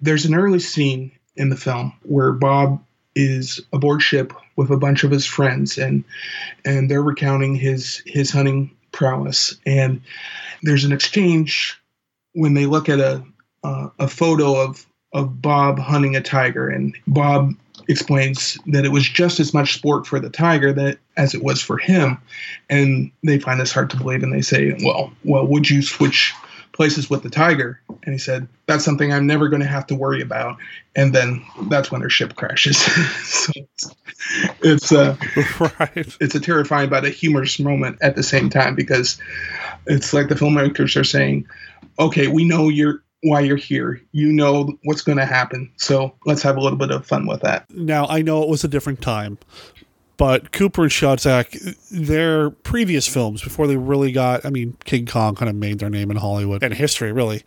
There's 0.02 0.26
an 0.26 0.34
early 0.36 0.60
scene 0.60 1.12
in 1.36 1.50
the 1.50 1.56
film 1.58 1.94
where 2.04 2.32
Bob 2.32 2.84
is 3.16 3.62
aboard 3.72 4.02
ship 4.02 4.34
with 4.56 4.72
a 4.72 4.78
bunch 4.78 5.04
of 5.04 5.12
his 5.12 5.26
friends, 5.26 5.78
and 5.78 6.04
and 6.66 6.90
they're 6.90 7.04
recounting 7.04 7.56
his 7.56 8.02
his 8.06 8.32
hunting 8.32 8.72
prowess. 8.92 9.56
And 9.66 10.02
there's 10.64 10.86
an 10.86 10.92
exchange 10.92 11.80
when 12.34 12.56
they 12.56 12.66
look 12.66 12.90
at 12.90 13.00
a 13.00 13.24
uh, 13.64 13.90
a 14.00 14.08
photo 14.08 14.56
of 14.56 14.86
of 15.16 15.42
Bob 15.42 15.80
hunting 15.80 16.16
a 16.16 16.22
tiger, 16.22 16.70
and 16.70 16.94
Bob 17.08 17.54
explains 17.88 18.58
that 18.68 18.84
it 18.84 18.92
was 18.92 19.08
just 19.08 19.40
as 19.40 19.54
much 19.54 19.74
sport 19.74 20.06
for 20.06 20.20
the 20.20 20.30
tiger 20.30 20.74
that 20.74 20.98
as 21.16 21.34
it 21.34 21.42
was 21.42 21.62
for 21.62 21.78
him, 21.78 22.18
and 22.70 23.10
they 23.24 23.40
find 23.40 23.60
this 23.60 23.72
hard 23.72 23.90
to 23.90 23.98
believe, 23.98 24.24
and 24.24 24.34
they 24.34 24.42
say, 24.42 24.78
"Well, 24.84 25.14
well, 25.24 25.48
would 25.48 25.70
you 25.70 25.82
switch 25.82 26.34
places 26.74 27.10
with 27.10 27.24
the 27.24 27.30
tiger?" 27.30 27.80
And 28.04 28.14
he 28.14 28.20
said, 28.20 28.46
"That's 28.66 28.84
something 28.84 29.14
I'm 29.14 29.26
never 29.26 29.48
going 29.48 29.62
to 29.62 29.68
have 29.68 29.88
to 29.88 29.96
worry 29.96 30.22
about." 30.22 30.58
And 30.98 31.16
then 31.16 31.42
that's 31.70 31.92
when 31.92 32.02
their 32.02 32.10
ship 32.10 32.36
crashes. 32.36 32.78
so 33.24 33.54
it's 33.56 33.96
it's 34.62 34.92
uh, 34.92 35.16
right. 35.80 36.18
it's 36.20 36.36
a 36.36 36.42
terrifying 36.42 36.90
but 36.90 37.06
a 37.06 37.10
humorous 37.10 37.58
moment 37.58 38.00
at 38.02 38.18
the 38.18 38.24
same 38.24 38.50
time 38.50 38.76
because 38.76 39.18
it's 39.88 40.12
like 40.12 40.28
the 40.28 40.36
filmmakers 40.36 41.00
are 41.00 41.06
saying, 41.06 41.48
"Okay, 42.00 42.28
we 42.28 42.44
know 42.44 42.68
you're." 42.68 43.02
Why 43.26 43.40
you're 43.40 43.58
here, 43.58 44.00
you 44.12 44.32
know 44.32 44.78
what's 44.84 45.02
going 45.02 45.18
to 45.18 45.26
happen. 45.26 45.72
So 45.78 46.14
let's 46.28 46.44
have 46.44 46.58
a 46.58 46.62
little 46.62 46.78
bit 46.78 46.92
of 46.92 47.08
fun 47.08 47.26
with 47.26 47.42
that. 47.42 47.68
Now, 47.72 48.06
I 48.06 48.22
know 48.22 48.44
it 48.44 48.50
was 48.50 48.64
a 48.64 48.68
different 48.68 49.02
time, 49.02 49.40
but 50.18 50.52
Cooper 50.52 50.84
and 50.84 50.92
Schoedsack, 50.92 51.76
their 51.90 52.52
previous 52.52 53.08
films, 53.08 53.42
before 53.42 53.66
they 53.66 53.78
really 53.78 54.12
got, 54.12 54.46
I 54.46 54.52
mean, 54.52 54.78
King 54.86 55.08
Kong 55.08 55.34
kind 55.34 55.50
of 55.50 55.56
made 55.56 55.80
their 55.80 55.90
name 55.90 56.12
in 56.12 56.18
Hollywood 56.18 56.62
and 56.62 56.74
history, 56.76 57.12
really. 57.12 57.42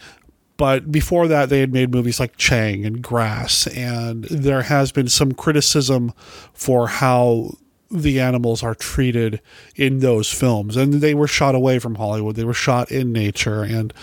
But 0.56 0.90
before 0.90 1.28
that, 1.28 1.48
they 1.48 1.60
had 1.60 1.72
made 1.72 1.92
movies 1.92 2.18
like 2.18 2.36
Chang 2.36 2.84
and 2.84 3.00
Grass, 3.00 3.68
and 3.68 4.24
there 4.24 4.62
has 4.62 4.90
been 4.90 5.08
some 5.08 5.30
criticism 5.30 6.12
for 6.52 6.88
how 6.88 7.52
the 7.88 8.18
animals 8.18 8.64
are 8.64 8.74
treated 8.74 9.40
in 9.76 10.00
those 10.00 10.32
films. 10.32 10.76
And 10.76 10.94
they 10.94 11.14
were 11.14 11.28
shot 11.28 11.54
away 11.54 11.78
from 11.78 11.94
Hollywood, 11.94 12.34
they 12.34 12.44
were 12.44 12.52
shot 12.52 12.90
in 12.90 13.12
nature. 13.12 13.62
And 13.62 13.94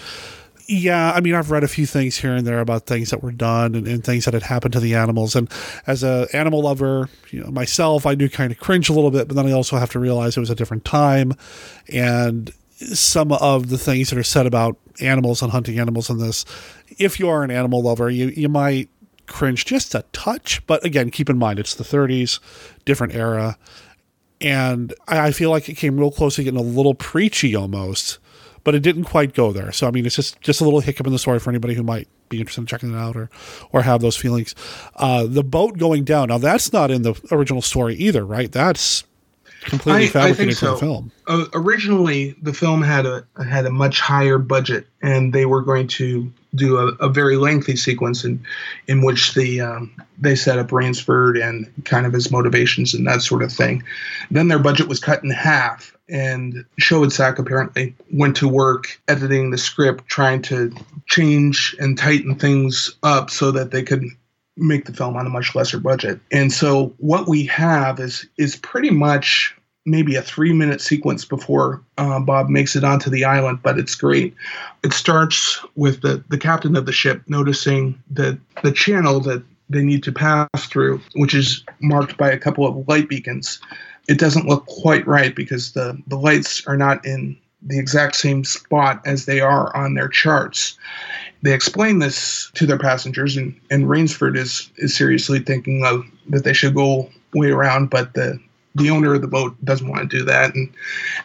yeah, 0.68 1.12
I 1.14 1.22
mean, 1.22 1.36
I've 1.36 1.52
read 1.52 1.64
a 1.64 1.68
few 1.68 1.86
things 1.86 2.18
here 2.18 2.34
and 2.34 2.46
there 2.46 2.60
about 2.60 2.88
things 2.88 3.12
that 3.12 3.22
were 3.22 3.32
done 3.32 3.76
and, 3.76 3.88
and 3.88 4.04
things 4.04 4.26
that 4.26 4.34
had 4.34 4.44
happened 4.44 4.74
to 4.74 4.80
the 4.80 4.96
animals. 4.96 5.36
And 5.36 5.50
as 5.86 6.04
a 6.04 6.28
animal 6.34 6.62
lover, 6.62 7.10
you 7.30 7.44
know, 7.44 7.52
myself, 7.52 8.06
I 8.06 8.16
do 8.16 8.30
kind 8.30 8.52
of 8.52 8.60
cringe 8.60 8.90
a 8.90 8.94
little 8.94 9.12
bit, 9.12 9.28
but 9.28 9.36
then 9.36 9.48
I 9.48 9.52
also 9.52 9.78
have 9.78 9.92
to 9.92 10.00
realize 10.00 10.38
it 10.38 10.40
was 10.40 10.50
a 10.50 10.56
different 10.56 10.86
time. 10.86 11.34
And 11.92 12.52
some 12.78 13.32
of 13.32 13.70
the 13.70 13.78
things 13.78 14.10
that 14.10 14.18
are 14.18 14.24
said 14.24 14.46
about 14.46 14.78
animals 15.02 15.42
and 15.42 15.52
hunting 15.52 15.80
animals 15.80 16.10
in 16.10 16.18
this, 16.18 16.46
if 16.98 17.20
you 17.20 17.30
are 17.30 17.44
an 17.44 17.52
animal 17.52 17.84
lover, 17.84 18.10
you, 18.10 18.28
you 18.30 18.50
might 18.50 18.90
cringe 19.28 19.66
just 19.66 19.94
a 19.94 20.04
touch. 20.14 20.66
But 20.66 20.84
again, 20.84 21.12
keep 21.12 21.30
in 21.30 21.38
mind, 21.38 21.60
it's 21.60 21.76
the 21.76 21.84
30s, 21.84 22.40
different 22.86 23.14
era. 23.14 23.58
And 24.42 24.94
I 25.08 25.32
feel 25.32 25.52
like 25.52 25.70
it 25.70 25.76
came 25.76 25.98
real 25.98 26.12
close 26.12 26.36
to 26.36 26.44
getting 26.44 26.60
a 26.60 26.64
little 26.64 26.96
preachy 26.96 27.56
almost 27.56 28.20
but 28.66 28.76
it 28.76 28.82
didn't 28.82 29.06
quite 29.06 29.34
go 29.34 29.54
there. 29.54 29.72
So 29.72 29.88
I 29.88 29.92
mean, 29.92 30.06
it's 30.06 30.16
just 30.16 30.42
just 30.42 30.60
a 30.60 30.66
little 30.66 30.82
hiccup 30.82 31.08
in 31.08 31.14
the 31.14 31.20
story 31.20 31.40
for 31.40 31.50
anybody 31.50 31.76
who 31.76 31.84
might 31.84 32.10
be 32.28 32.40
interested 32.40 32.62
in 32.62 32.68
checking 32.68 32.94
it 32.94 32.98
out 32.98 33.16
or 33.16 33.30
or 33.72 33.84
have 33.84 34.02
those 34.02 34.18
feelings. 34.18 34.54
Uh, 34.98 35.26
the 35.26 35.44
boat 35.44 35.78
going 35.78 36.04
down 36.04 36.28
now 36.28 36.38
that's 36.38 36.74
not 36.74 36.92
in 36.92 37.04
the 37.04 37.18
original 37.32 37.62
story 37.62 37.96
either, 37.96 38.26
right? 38.26 38.52
That's 38.52 39.06
completely 39.66 40.08
fabricated 40.08 40.58
for 40.58 40.66
the 40.66 40.78
film. 40.78 41.12
Uh, 41.28 41.46
originally, 41.54 42.36
the 42.42 42.54
film 42.54 42.82
had 42.82 43.06
a 43.06 43.26
had 43.48 43.66
a 43.66 43.72
much 43.72 44.00
higher 44.00 44.38
budget, 44.38 44.88
and 45.02 45.32
they 45.32 45.46
were 45.46 45.62
going 45.62 45.88
to 45.88 46.32
do 46.56 46.78
a, 46.78 46.88
a 47.06 47.10
very 47.10 47.38
lengthy 47.38 47.76
sequence 47.76 48.24
in 48.24 48.44
in 48.88 49.04
which 49.04 49.34
the 49.34 49.62
um, 49.62 49.92
they 50.18 50.36
set 50.36 50.58
up 50.58 50.70
Rainsford 50.70 51.42
and 51.42 51.72
kind 51.86 52.06
of 52.06 52.14
his 52.14 52.32
motivations 52.32 52.94
and 52.94 53.06
that 53.08 53.22
sort 53.22 53.44
of 53.44 53.52
thing. 53.52 53.84
Then 54.32 54.48
their 54.48 54.60
budget 54.60 54.88
was 54.88 55.00
cut 55.00 55.24
in 55.24 55.30
half, 55.30 55.95
and 56.10 56.66
Schoedsack 56.80 57.40
apparently 57.40 57.96
went 58.12 58.36
to 58.38 58.48
work 58.48 59.00
editing 59.08 59.52
the 59.52 59.58
script, 59.58 60.08
trying 60.08 60.42
to 60.44 60.74
change 61.08 61.76
and 61.80 61.98
tighten 61.98 62.36
things 62.36 62.96
up 63.04 63.30
so 63.30 63.52
that 63.52 63.72
they 63.72 63.84
could 63.84 64.04
make 64.58 64.86
the 64.86 64.94
film 64.94 65.18
on 65.18 65.26
a 65.26 65.30
much 65.30 65.56
lesser 65.56 65.80
budget. 65.80 66.20
And 66.32 66.52
so 66.52 66.94
what 66.98 67.28
we 67.28 67.46
have 67.48 68.00
is 68.00 68.26
is 68.38 68.56
pretty 68.56 68.92
much 68.92 69.56
maybe 69.86 70.16
a 70.16 70.22
three 70.22 70.54
minute 70.54 70.82
sequence 70.82 71.26
before 71.26 71.82
uh, 71.98 72.20
Bob 72.20 72.50
makes 72.50 72.76
it 72.76 72.84
onto 72.84 73.10
the 73.10 73.26
island, 73.26 73.60
but 73.62 73.78
it's 73.78 73.96
great. 73.96 74.34
It 74.84 74.94
starts 74.94 75.64
with 75.76 76.02
the, 76.02 76.24
the 76.30 76.38
captain 76.38 76.76
of 76.76 76.86
the 76.86 76.92
ship 76.92 77.22
noticing 77.28 78.02
that 78.12 78.40
the 78.64 78.72
channel 78.72 79.20
that 79.22 79.44
they 79.70 79.84
need 79.84 80.04
to 80.04 80.12
pass 80.12 80.48
through, 80.68 81.02
which 81.16 81.34
is 81.34 81.64
marked 81.82 82.18
by 82.18 82.32
a 82.32 82.38
couple 82.38 82.68
of 82.68 82.88
light 82.88 83.10
beacons, 83.10 83.60
it 84.08 84.20
doesn't 84.20 84.48
look 84.48 84.66
quite 84.66 85.06
right 85.08 85.36
because 85.36 85.72
the, 85.74 86.02
the 86.08 86.18
lights 86.18 86.66
are 86.68 86.78
not 86.78 87.06
in 87.06 87.38
the 87.62 87.80
exact 87.80 88.16
same 88.16 88.44
spot 88.44 89.02
as 89.06 89.26
they 89.26 89.42
are 89.42 89.76
on 89.76 89.96
their 89.96 90.08
charts. 90.08 90.78
They 91.42 91.54
explain 91.54 92.00
this 92.00 92.52
to 92.56 92.66
their 92.66 92.78
passengers, 92.78 93.38
and, 93.38 93.60
and 93.72 93.86
Rainsford 93.86 94.38
is, 94.38 94.70
is 94.78 94.96
seriously 94.96 95.40
thinking 95.40 95.84
of 95.86 96.06
that 96.30 96.44
they 96.44 96.54
should 96.54 96.76
go 96.76 97.10
way 97.34 97.50
around, 97.50 97.90
but 97.90 98.14
the 98.14 98.40
the 98.76 98.90
owner 98.90 99.14
of 99.14 99.22
the 99.22 99.28
boat 99.28 99.56
doesn't 99.64 99.88
want 99.88 100.10
to 100.10 100.18
do 100.18 100.26
that, 100.26 100.54
and 100.54 100.70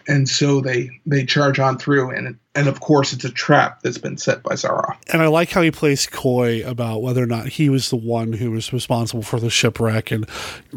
and 0.08 0.28
so 0.28 0.60
they 0.60 0.90
they 1.04 1.24
charge 1.24 1.58
on 1.58 1.78
through, 1.78 2.10
and 2.10 2.38
and 2.54 2.68
of 2.68 2.80
course 2.80 3.12
it's 3.12 3.24
a 3.24 3.30
trap 3.30 3.82
that's 3.82 3.98
been 3.98 4.16
set 4.16 4.42
by 4.42 4.54
Zaroff. 4.54 4.96
And 5.12 5.22
I 5.22 5.26
like 5.26 5.50
how 5.50 5.62
he 5.62 5.70
plays 5.70 6.06
coy 6.06 6.64
about 6.64 7.02
whether 7.02 7.22
or 7.22 7.26
not 7.26 7.48
he 7.48 7.68
was 7.68 7.90
the 7.90 7.96
one 7.96 8.32
who 8.32 8.50
was 8.50 8.72
responsible 8.72 9.22
for 9.22 9.38
the 9.38 9.50
shipwreck. 9.50 10.10
And 10.10 10.28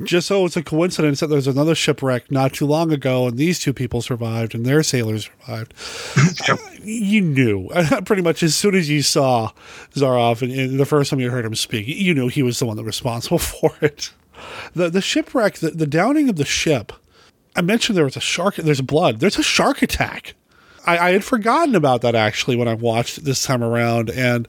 just 0.03 0.27
so 0.27 0.45
it's 0.45 0.57
a 0.57 0.63
coincidence 0.63 1.19
that 1.19 1.27
there's 1.27 1.47
another 1.47 1.75
shipwreck 1.75 2.31
not 2.31 2.53
too 2.53 2.65
long 2.65 2.91
ago, 2.91 3.27
and 3.27 3.37
these 3.37 3.59
two 3.59 3.73
people 3.73 4.01
survived 4.01 4.53
and 4.55 4.65
their 4.65 4.83
sailors 4.83 5.29
survived. 5.45 5.73
you 6.83 7.21
knew 7.21 7.69
pretty 8.05 8.21
much 8.21 8.43
as 8.43 8.55
soon 8.55 8.75
as 8.75 8.89
you 8.89 9.01
saw 9.01 9.51
Zaroff 9.93 10.41
and, 10.41 10.51
and 10.51 10.79
the 10.79 10.85
first 10.85 11.09
time 11.09 11.19
you 11.19 11.29
heard 11.29 11.45
him 11.45 11.55
speak, 11.55 11.87
you 11.87 12.13
knew 12.13 12.27
he 12.27 12.43
was 12.43 12.59
the 12.59 12.65
one 12.65 12.77
that 12.77 12.83
was 12.83 12.93
responsible 12.93 13.37
for 13.39 13.73
it. 13.81 14.11
The 14.73 14.89
the 14.89 15.01
shipwreck, 15.01 15.55
the, 15.55 15.71
the 15.71 15.87
downing 15.87 16.29
of 16.29 16.35
the 16.35 16.45
ship. 16.45 16.93
I 17.55 17.61
mentioned 17.61 17.97
there 17.97 18.05
was 18.05 18.17
a 18.17 18.21
shark. 18.21 18.55
There's 18.55 18.81
blood. 18.81 19.19
There's 19.19 19.37
a 19.37 19.43
shark 19.43 19.81
attack. 19.81 20.35
I, 20.85 20.97
I 20.97 21.11
had 21.11 21.23
forgotten 21.23 21.75
about 21.75 22.01
that 22.01 22.15
actually 22.15 22.55
when 22.55 22.67
I 22.67 22.73
watched 22.73 23.17
it 23.17 23.23
this 23.23 23.43
time 23.43 23.63
around, 23.63 24.09
and 24.09 24.47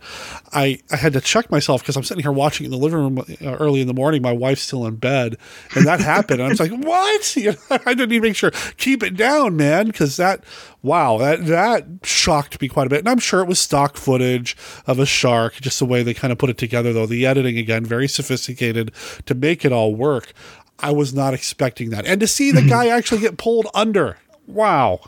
I 0.52 0.80
I 0.90 0.96
had 0.96 1.12
to 1.12 1.20
check 1.20 1.50
myself 1.50 1.82
because 1.82 1.96
I'm 1.96 2.02
sitting 2.02 2.22
here 2.22 2.32
watching 2.32 2.64
in 2.64 2.70
the 2.70 2.78
living 2.78 2.98
room 2.98 3.18
uh, 3.18 3.56
early 3.56 3.80
in 3.80 3.86
the 3.86 3.94
morning. 3.94 4.22
My 4.22 4.32
wife's 4.32 4.62
still 4.62 4.86
in 4.86 4.96
bed, 4.96 5.36
and 5.74 5.86
that 5.86 6.00
happened. 6.00 6.40
And 6.40 6.48
I 6.48 6.50
was 6.50 6.60
like, 6.60 6.72
"What?" 6.84 7.36
You 7.44 7.52
know, 7.52 7.78
I 7.84 7.94
didn't 7.94 8.12
even 8.12 8.28
make 8.28 8.36
sure. 8.36 8.52
Keep 8.76 9.02
it 9.02 9.16
down, 9.16 9.56
man, 9.56 9.86
because 9.86 10.16
that 10.16 10.44
wow, 10.82 11.18
that 11.18 11.46
that 11.46 11.86
shocked 12.02 12.60
me 12.60 12.68
quite 12.68 12.86
a 12.86 12.90
bit. 12.90 13.00
And 13.00 13.08
I'm 13.08 13.18
sure 13.18 13.40
it 13.40 13.48
was 13.48 13.58
stock 13.58 13.96
footage 13.96 14.56
of 14.86 14.98
a 14.98 15.06
shark, 15.06 15.54
just 15.60 15.78
the 15.78 15.86
way 15.86 16.02
they 16.02 16.14
kind 16.14 16.32
of 16.32 16.38
put 16.38 16.50
it 16.50 16.58
together. 16.58 16.92
Though 16.92 17.06
the 17.06 17.26
editing 17.26 17.58
again, 17.58 17.84
very 17.84 18.08
sophisticated 18.08 18.92
to 19.26 19.34
make 19.34 19.64
it 19.64 19.72
all 19.72 19.94
work. 19.94 20.32
I 20.80 20.90
was 20.90 21.14
not 21.14 21.34
expecting 21.34 21.90
that, 21.90 22.06
and 22.06 22.20
to 22.20 22.26
see 22.26 22.50
the 22.50 22.62
guy 22.68 22.88
actually 22.88 23.20
get 23.20 23.38
pulled 23.38 23.68
under. 23.74 24.18
Wow. 24.46 25.00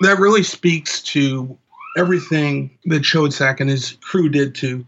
That 0.00 0.18
really 0.18 0.42
speaks 0.42 1.02
to 1.02 1.56
everything 1.96 2.70
that 2.86 3.02
Schoedsack 3.02 3.60
and 3.60 3.70
his 3.70 3.96
crew 4.00 4.28
did 4.28 4.54
to 4.56 4.84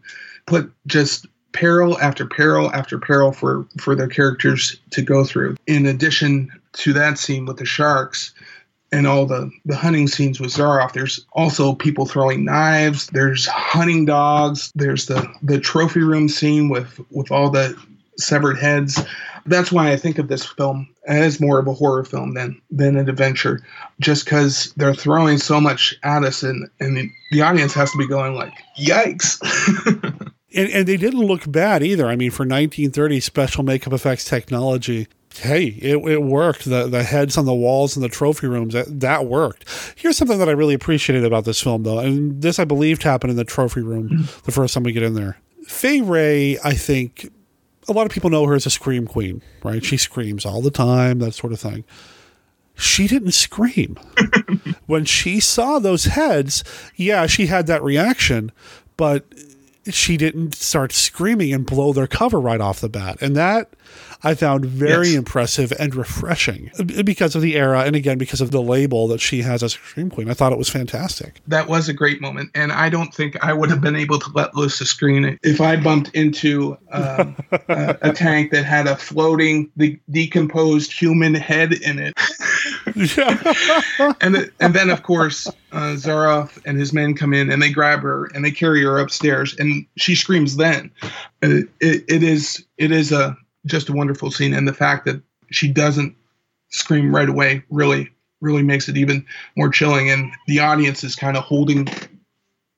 put 0.46 0.72
just 0.86 1.26
peril 1.52 1.98
after 2.00 2.26
peril 2.26 2.70
after 2.72 2.98
peril 2.98 3.32
for 3.32 3.66
for 3.78 3.94
their 3.94 4.08
characters 4.08 4.78
to 4.90 5.02
go 5.02 5.24
through. 5.24 5.56
In 5.66 5.86
addition 5.86 6.50
to 6.74 6.92
that 6.92 7.18
scene 7.18 7.46
with 7.46 7.56
the 7.56 7.64
sharks 7.64 8.34
and 8.92 9.06
all 9.06 9.26
the 9.26 9.50
the 9.64 9.76
hunting 9.76 10.06
scenes 10.06 10.38
with 10.38 10.50
Zaroff, 10.50 10.92
there's 10.92 11.24
also 11.32 11.74
people 11.74 12.06
throwing 12.06 12.44
knives. 12.44 13.06
There's 13.08 13.46
hunting 13.46 14.04
dogs. 14.04 14.70
There's 14.74 15.06
the 15.06 15.26
the 15.42 15.58
trophy 15.58 16.00
room 16.00 16.28
scene 16.28 16.68
with 16.68 17.00
with 17.10 17.30
all 17.30 17.50
the 17.50 17.76
severed 18.18 18.58
heads. 18.58 19.02
That's 19.46 19.72
why 19.72 19.92
I 19.92 19.96
think 19.96 20.18
of 20.18 20.28
this 20.28 20.44
film 20.44 20.88
as 21.06 21.40
more 21.40 21.58
of 21.58 21.66
a 21.66 21.72
horror 21.72 22.04
film 22.04 22.34
than 22.34 22.60
than 22.70 22.96
an 22.96 23.08
adventure, 23.08 23.62
just 24.00 24.24
because 24.24 24.72
they're 24.76 24.94
throwing 24.94 25.38
so 25.38 25.60
much 25.60 25.94
at 26.02 26.24
us, 26.24 26.42
and 26.42 26.68
and 26.80 26.96
the, 26.96 27.10
the 27.32 27.42
audience 27.42 27.72
has 27.74 27.90
to 27.92 27.98
be 27.98 28.06
going 28.06 28.34
like, 28.34 28.52
"Yikes!" 28.78 29.40
And, 30.54 30.70
and 30.70 30.88
they 30.88 30.96
didn't 30.96 31.20
look 31.20 31.50
bad 31.50 31.82
either. 31.82 32.06
I 32.06 32.16
mean, 32.16 32.30
for 32.30 32.44
1930 32.44 33.20
special 33.20 33.62
makeup 33.62 33.92
effects 33.92 34.24
technology, 34.24 35.06
hey, 35.34 35.66
it, 35.66 35.96
it 35.96 36.22
worked. 36.22 36.64
The 36.64 36.86
the 36.86 37.02
heads 37.02 37.36
on 37.36 37.44
the 37.44 37.54
walls 37.54 37.96
in 37.96 38.02
the 38.02 38.08
trophy 38.08 38.46
rooms 38.46 38.72
that, 38.72 39.00
that 39.00 39.26
worked. 39.26 39.68
Here's 39.96 40.16
something 40.16 40.38
that 40.38 40.48
I 40.48 40.52
really 40.52 40.74
appreciated 40.74 41.24
about 41.24 41.44
this 41.44 41.62
film, 41.62 41.82
though, 41.82 41.98
and 41.98 42.40
this 42.40 42.58
I 42.58 42.64
believed 42.64 43.02
happened 43.02 43.32
in 43.32 43.36
the 43.36 43.44
trophy 43.44 43.82
room 43.82 44.08
mm. 44.08 44.42
the 44.42 44.52
first 44.52 44.72
time 44.72 44.82
we 44.82 44.92
get 44.92 45.02
in 45.02 45.14
there. 45.14 45.36
Fay 45.66 46.00
Wray, 46.00 46.58
I 46.64 46.74
think, 46.74 47.30
a 47.88 47.92
lot 47.92 48.06
of 48.06 48.12
people 48.12 48.30
know 48.30 48.46
her 48.46 48.54
as 48.54 48.66
a 48.66 48.70
scream 48.70 49.06
queen, 49.06 49.42
right? 49.62 49.84
She 49.84 49.96
screams 49.96 50.44
all 50.44 50.62
the 50.62 50.70
time, 50.70 51.18
that 51.20 51.34
sort 51.34 51.52
of 51.52 51.60
thing. 51.60 51.84
She 52.74 53.06
didn't 53.06 53.32
scream 53.32 53.96
when 54.86 55.04
she 55.04 55.40
saw 55.40 55.78
those 55.78 56.04
heads. 56.04 56.62
Yeah, 56.94 57.26
she 57.26 57.46
had 57.46 57.66
that 57.68 57.82
reaction, 57.82 58.52
but 58.96 59.24
she 59.88 60.16
didn't 60.16 60.54
start 60.54 60.92
screaming 60.92 61.54
and 61.54 61.64
blow 61.64 61.92
their 61.92 62.06
cover 62.06 62.40
right 62.40 62.60
off 62.60 62.80
the 62.80 62.88
bat. 62.88 63.18
And 63.22 63.34
that 63.36 63.70
I 64.26 64.34
found 64.34 64.64
very 64.64 65.08
Yes. 65.08 65.16
impressive 65.18 65.72
and 65.78 65.94
refreshing 65.94 66.70
because 67.04 67.36
of 67.36 67.42
the 67.42 67.56
era 67.56 67.80
and 67.84 67.94
again 67.94 68.18
because 68.18 68.40
of 68.40 68.50
the 68.50 68.60
label 68.60 69.06
that 69.08 69.20
she 69.20 69.42
has 69.42 69.62
as 69.62 69.74
a 69.74 69.78
scream 69.78 70.10
queen. 70.10 70.28
I 70.28 70.34
thought 70.34 70.52
it 70.52 70.58
was 70.58 70.68
fantastic. 70.68 71.40
that 71.46 71.68
was 71.68 71.88
a 71.88 71.92
great 71.92 72.20
moment, 72.20 72.50
and 72.54 72.72
I 72.72 72.88
don't 72.88 73.14
think 73.14 73.36
I 73.44 73.52
would 73.52 73.70
have 73.70 73.80
been 73.80 73.96
able 73.96 74.18
to 74.18 74.30
let 74.34 74.54
loose 74.54 74.80
a 74.80 74.86
screen 74.86 75.38
if 75.42 75.60
I 75.60 75.76
bumped 75.76 76.10
into 76.14 76.76
um, 76.92 77.36
a, 77.68 77.96
a 78.02 78.12
tank 78.12 78.50
that 78.52 78.64
had 78.64 78.86
a 78.86 78.96
floating, 78.96 79.70
de- 79.76 80.00
decomposed 80.10 80.92
human 80.92 81.34
head 81.34 81.72
in 81.74 81.98
it. 81.98 82.14
and 84.20 84.34
th- 84.34 84.50
and 84.60 84.74
then 84.74 84.90
of 84.90 85.02
course 85.02 85.46
uh, 85.72 85.94
Zaroff 85.96 86.58
and 86.64 86.78
his 86.78 86.92
men 86.92 87.14
come 87.14 87.32
in 87.34 87.50
and 87.50 87.60
they 87.62 87.70
grab 87.70 88.00
her 88.02 88.26
and 88.34 88.44
they 88.44 88.50
carry 88.50 88.82
her 88.82 88.98
upstairs 88.98 89.54
and 89.58 89.84
she 89.96 90.14
screams. 90.14 90.56
Then 90.56 90.90
it, 91.42 91.68
it, 91.80 92.04
it 92.08 92.22
is 92.22 92.64
it 92.78 92.90
is 92.92 93.12
a 93.12 93.36
just 93.66 93.88
a 93.88 93.92
wonderful 93.92 94.30
scene, 94.30 94.54
and 94.54 94.66
the 94.66 94.74
fact 94.74 95.04
that 95.04 95.20
she 95.50 95.68
doesn't 95.68 96.16
scream 96.70 97.14
right 97.14 97.28
away 97.28 97.62
really 97.70 98.10
really 98.40 98.62
makes 98.62 98.88
it 98.88 98.96
even 98.96 99.24
more 99.56 99.68
chilling, 99.68 100.10
and 100.10 100.32
the 100.46 100.60
audience 100.60 101.02
is 101.02 101.16
kind 101.16 101.36
of 101.36 101.42
holding 101.42 101.88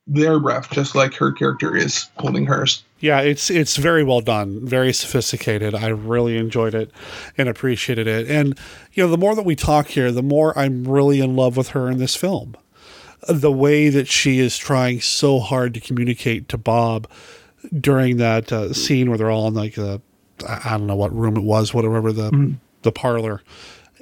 their 0.09 0.41
breath 0.41 0.71
just 0.71 0.95
like 0.95 1.13
her 1.15 1.33
character 1.33 1.77
is 1.77 2.09
holding 2.17 2.47
hers. 2.47 2.83
Yeah, 3.01 3.21
it's 3.21 3.51
it's 3.51 3.77
very 3.77 4.03
well 4.03 4.21
done, 4.21 4.67
very 4.67 4.93
sophisticated. 4.93 5.75
I 5.75 5.89
really 5.89 6.37
enjoyed 6.39 6.75
it 6.75 6.91
and 7.37 7.49
appreciated 7.49 8.07
it. 8.07 8.29
And 8.29 8.59
you 8.93 9.05
know, 9.05 9.11
the 9.11 9.19
more 9.19 9.35
that 9.37 9.45
we 9.45 9.55
talk 9.55 9.89
here, 9.89 10.11
the 10.11 10.23
more 10.23 10.59
I'm 10.59 10.89
really 10.89 11.21
in 11.21 11.37
love 11.37 11.57
with 11.57 11.69
her 11.69 11.91
in 11.91 11.99
this 11.99 12.17
film. 12.17 12.57
The 13.29 13.53
way 13.53 13.89
that 13.91 14.09
she 14.09 14.39
is 14.39 14.57
trying 14.57 15.01
so 15.01 15.41
hard 15.41 15.75
to 15.75 15.81
communicate 15.81 16.49
to 16.49 16.59
Bob 16.59 17.09
during 17.79 18.17
that 18.17 18.53
uh, 18.53 18.73
scene 18.73 19.09
where 19.09 19.19
they're 19.19 19.31
all 19.31 19.51
like 19.51 19.75
the 19.75 20.01
I 20.47 20.71
don't 20.71 20.87
know 20.87 20.97
what 20.97 21.15
room 21.15 21.37
it 21.37 21.43
was, 21.43 21.73
whatever 21.73 22.13
the 22.13 22.31
mm-hmm. 22.31 22.55
the 22.83 22.93
parlor. 22.93 23.43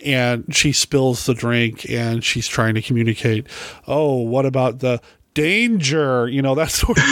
And 0.04 0.54
she 0.54 0.72
spills 0.72 1.26
the 1.26 1.34
drink 1.34 1.88
and 1.88 2.22
she's 2.22 2.46
trying 2.46 2.74
to 2.74 2.82
communicate, 2.82 3.46
oh, 3.86 4.16
what 4.16 4.44
about 4.44 4.80
the 4.80 5.00
danger? 5.32 6.28
You 6.28 6.42
know, 6.42 6.54
that 6.54 6.70
sort 6.70 6.98
of 6.98 7.04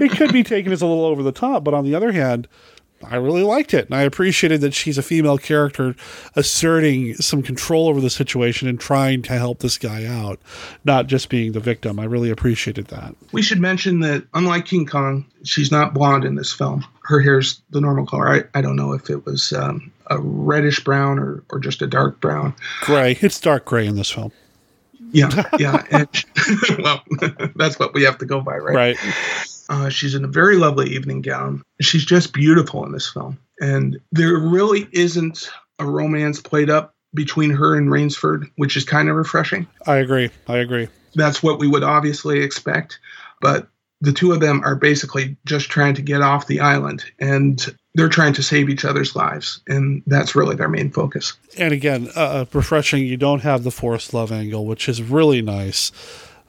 it 0.00 0.10
could 0.12 0.32
be 0.32 0.42
taken 0.42 0.72
as 0.72 0.82
a 0.82 0.86
little 0.86 1.04
over 1.04 1.22
the 1.22 1.32
top, 1.32 1.64
but 1.64 1.74
on 1.74 1.84
the 1.84 1.94
other 1.94 2.12
hand, 2.12 2.48
I 3.04 3.16
really 3.16 3.42
liked 3.42 3.74
it. 3.74 3.86
And 3.86 3.94
I 3.94 4.02
appreciated 4.02 4.60
that 4.62 4.74
she's 4.74 4.98
a 4.98 5.02
female 5.02 5.38
character 5.38 5.94
asserting 6.34 7.14
some 7.14 7.42
control 7.42 7.88
over 7.88 8.00
the 8.00 8.10
situation 8.10 8.68
and 8.68 8.78
trying 8.78 9.22
to 9.22 9.32
help 9.34 9.60
this 9.60 9.78
guy 9.78 10.04
out, 10.04 10.40
not 10.84 11.06
just 11.06 11.28
being 11.28 11.52
the 11.52 11.60
victim. 11.60 12.00
I 12.00 12.04
really 12.04 12.30
appreciated 12.30 12.88
that. 12.88 13.14
We 13.32 13.42
should 13.42 13.60
mention 13.60 14.00
that 14.00 14.24
unlike 14.34 14.66
King 14.66 14.86
Kong, 14.86 15.24
she's 15.44 15.70
not 15.70 15.94
blonde 15.94 16.24
in 16.24 16.34
this 16.34 16.52
film. 16.52 16.84
Her 17.04 17.20
hair's 17.20 17.60
the 17.70 17.80
normal 17.80 18.06
color. 18.06 18.28
I, 18.28 18.58
I 18.58 18.60
don't 18.60 18.76
know 18.76 18.92
if 18.92 19.08
it 19.10 19.24
was 19.24 19.52
um, 19.52 19.92
a 20.08 20.18
reddish 20.18 20.82
brown 20.84 21.18
or, 21.18 21.42
or 21.50 21.60
just 21.60 21.82
a 21.82 21.86
dark 21.86 22.20
brown. 22.20 22.54
Gray. 22.80 23.16
It's 23.20 23.40
dark 23.40 23.64
gray 23.64 23.86
in 23.86 23.96
this 23.96 24.10
film. 24.10 24.32
Yeah, 25.10 25.48
yeah. 25.58 25.84
And, 25.90 26.24
well, 26.82 27.02
that's 27.56 27.78
what 27.78 27.94
we 27.94 28.02
have 28.02 28.18
to 28.18 28.26
go 28.26 28.40
by, 28.40 28.58
right? 28.58 28.74
Right. 28.74 28.96
Uh, 29.68 29.88
she's 29.88 30.14
in 30.14 30.24
a 30.24 30.28
very 30.28 30.56
lovely 30.56 30.88
evening 30.90 31.20
gown. 31.20 31.62
She's 31.80 32.04
just 32.04 32.32
beautiful 32.32 32.84
in 32.84 32.92
this 32.92 33.10
film. 33.10 33.38
And 33.60 33.98
there 34.12 34.36
really 34.38 34.88
isn't 34.92 35.50
a 35.78 35.84
romance 35.84 36.40
played 36.40 36.70
up 36.70 36.94
between 37.14 37.50
her 37.50 37.74
and 37.74 37.90
Rainsford, 37.90 38.50
which 38.56 38.76
is 38.76 38.84
kind 38.84 39.08
of 39.08 39.16
refreshing. 39.16 39.66
I 39.86 39.96
agree. 39.96 40.30
I 40.46 40.58
agree. 40.58 40.88
That's 41.14 41.42
what 41.42 41.58
we 41.58 41.68
would 41.68 41.82
obviously 41.82 42.40
expect. 42.40 42.98
But 43.40 43.68
the 44.00 44.12
two 44.12 44.32
of 44.32 44.40
them 44.40 44.62
are 44.64 44.76
basically 44.76 45.36
just 45.44 45.70
trying 45.70 45.94
to 45.94 46.02
get 46.02 46.22
off 46.22 46.46
the 46.46 46.60
island 46.60 47.04
and 47.18 47.74
they're 47.94 48.08
trying 48.08 48.32
to 48.34 48.42
save 48.42 48.68
each 48.68 48.84
other's 48.84 49.16
lives. 49.16 49.60
And 49.66 50.02
that's 50.06 50.36
really 50.36 50.54
their 50.54 50.68
main 50.68 50.90
focus. 50.90 51.32
And 51.56 51.72
again, 51.72 52.08
uh, 52.14 52.44
refreshing. 52.52 53.04
You 53.04 53.16
don't 53.16 53.40
have 53.40 53.64
the 53.64 53.72
forced 53.72 54.14
love 54.14 54.30
angle, 54.30 54.66
which 54.66 54.88
is 54.88 55.02
really 55.02 55.42
nice 55.42 55.90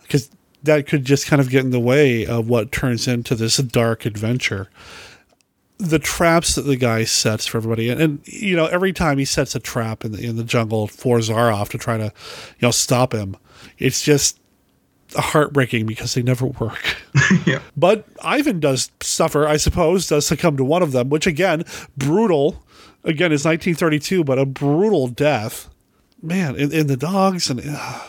because 0.03 0.29
that 0.63 0.87
could 0.87 1.05
just 1.05 1.27
kind 1.27 1.41
of 1.41 1.49
get 1.49 1.63
in 1.63 1.71
the 1.71 1.79
way 1.79 2.25
of 2.25 2.49
what 2.49 2.71
turns 2.71 3.07
into 3.07 3.35
this 3.35 3.57
dark 3.57 4.05
adventure. 4.05 4.69
The 5.77 5.99
traps 5.99 6.55
that 6.55 6.63
the 6.63 6.75
guy 6.75 7.05
sets 7.05 7.47
for 7.47 7.57
everybody, 7.57 7.89
and, 7.89 8.01
and 8.01 8.27
you 8.27 8.55
know, 8.55 8.65
every 8.65 8.91
time 8.91 9.17
he 9.17 9.23
sets 9.23 9.55
a 9.55 9.59
trap 9.59 10.03
in 10.03 10.11
the 10.11 10.21
in 10.21 10.35
the 10.35 10.43
jungle 10.43 10.87
for 10.87 11.19
Zaroff 11.19 11.69
to 11.69 11.77
try 11.77 11.97
to, 11.97 12.05
you 12.05 12.61
know, 12.61 12.71
stop 12.71 13.13
him, 13.13 13.37
it's 13.77 14.01
just 14.01 14.39
heartbreaking 15.15 15.85
because 15.85 16.13
they 16.13 16.21
never 16.21 16.45
work. 16.45 16.97
yeah. 17.45 17.59
But 17.75 18.05
Ivan 18.21 18.59
does 18.59 18.91
suffer, 19.01 19.47
I 19.47 19.57
suppose, 19.57 20.07
does 20.07 20.25
succumb 20.25 20.57
to 20.57 20.65
one 20.65 20.83
of 20.83 20.91
them, 20.91 21.09
which 21.09 21.27
again, 21.27 21.63
brutal. 21.97 22.63
Again, 23.03 23.31
it's 23.31 23.45
1932, 23.45 24.23
but 24.25 24.37
a 24.37 24.45
brutal 24.45 25.07
death. 25.07 25.69
Man, 26.21 26.57
in, 26.57 26.73
in 26.73 26.87
the 26.87 26.97
dogs 26.97 27.49
and 27.49 27.61
uh, 27.65 28.01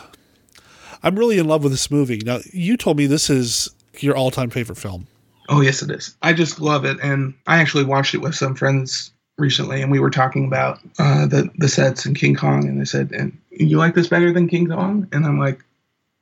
I'm 1.03 1.17
really 1.17 1.39
in 1.39 1.47
love 1.47 1.63
with 1.63 1.71
this 1.71 1.89
movie. 1.89 2.21
Now, 2.25 2.39
you 2.51 2.77
told 2.77 2.97
me 2.97 3.05
this 3.05 3.29
is 3.29 3.69
your 3.99 4.15
all-time 4.15 4.49
favorite 4.49 4.77
film. 4.77 5.07
Oh, 5.49 5.61
yes, 5.61 5.81
it 5.81 5.91
is. 5.91 6.15
I 6.21 6.33
just 6.33 6.61
love 6.61 6.85
it. 6.85 6.97
And 7.01 7.33
I 7.47 7.59
actually 7.59 7.83
watched 7.83 8.13
it 8.13 8.19
with 8.19 8.35
some 8.35 8.55
friends 8.55 9.11
recently, 9.37 9.81
and 9.81 9.91
we 9.91 9.99
were 9.99 10.09
talking 10.09 10.45
about 10.45 10.79
uh, 10.99 11.25
the, 11.25 11.49
the 11.57 11.67
sets 11.67 12.05
in 12.05 12.13
King 12.13 12.35
Kong. 12.35 12.67
And 12.67 12.79
they 12.79 12.85
said, 12.85 13.11
and 13.11 13.37
you 13.49 13.77
like 13.77 13.95
this 13.95 14.07
better 14.07 14.31
than 14.31 14.47
King 14.47 14.67
Kong? 14.67 15.07
And 15.11 15.25
I'm 15.25 15.39
like, 15.39 15.63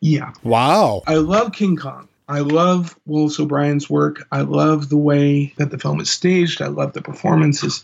yeah. 0.01 0.31
Wow. 0.43 1.03
I 1.07 1.15
love 1.15 1.51
King 1.51 1.75
Kong. 1.75 2.07
I 2.29 2.39
love 2.39 2.97
Willis 3.05 3.39
O'Brien's 3.39 3.89
work. 3.89 4.27
I 4.31 4.41
love 4.41 4.89
the 4.89 4.97
way 4.97 5.53
that 5.57 5.71
the 5.71 5.79
film 5.79 5.99
is 5.99 6.09
staged. 6.09 6.61
I 6.61 6.67
love 6.67 6.93
the 6.93 7.01
performances. 7.01 7.83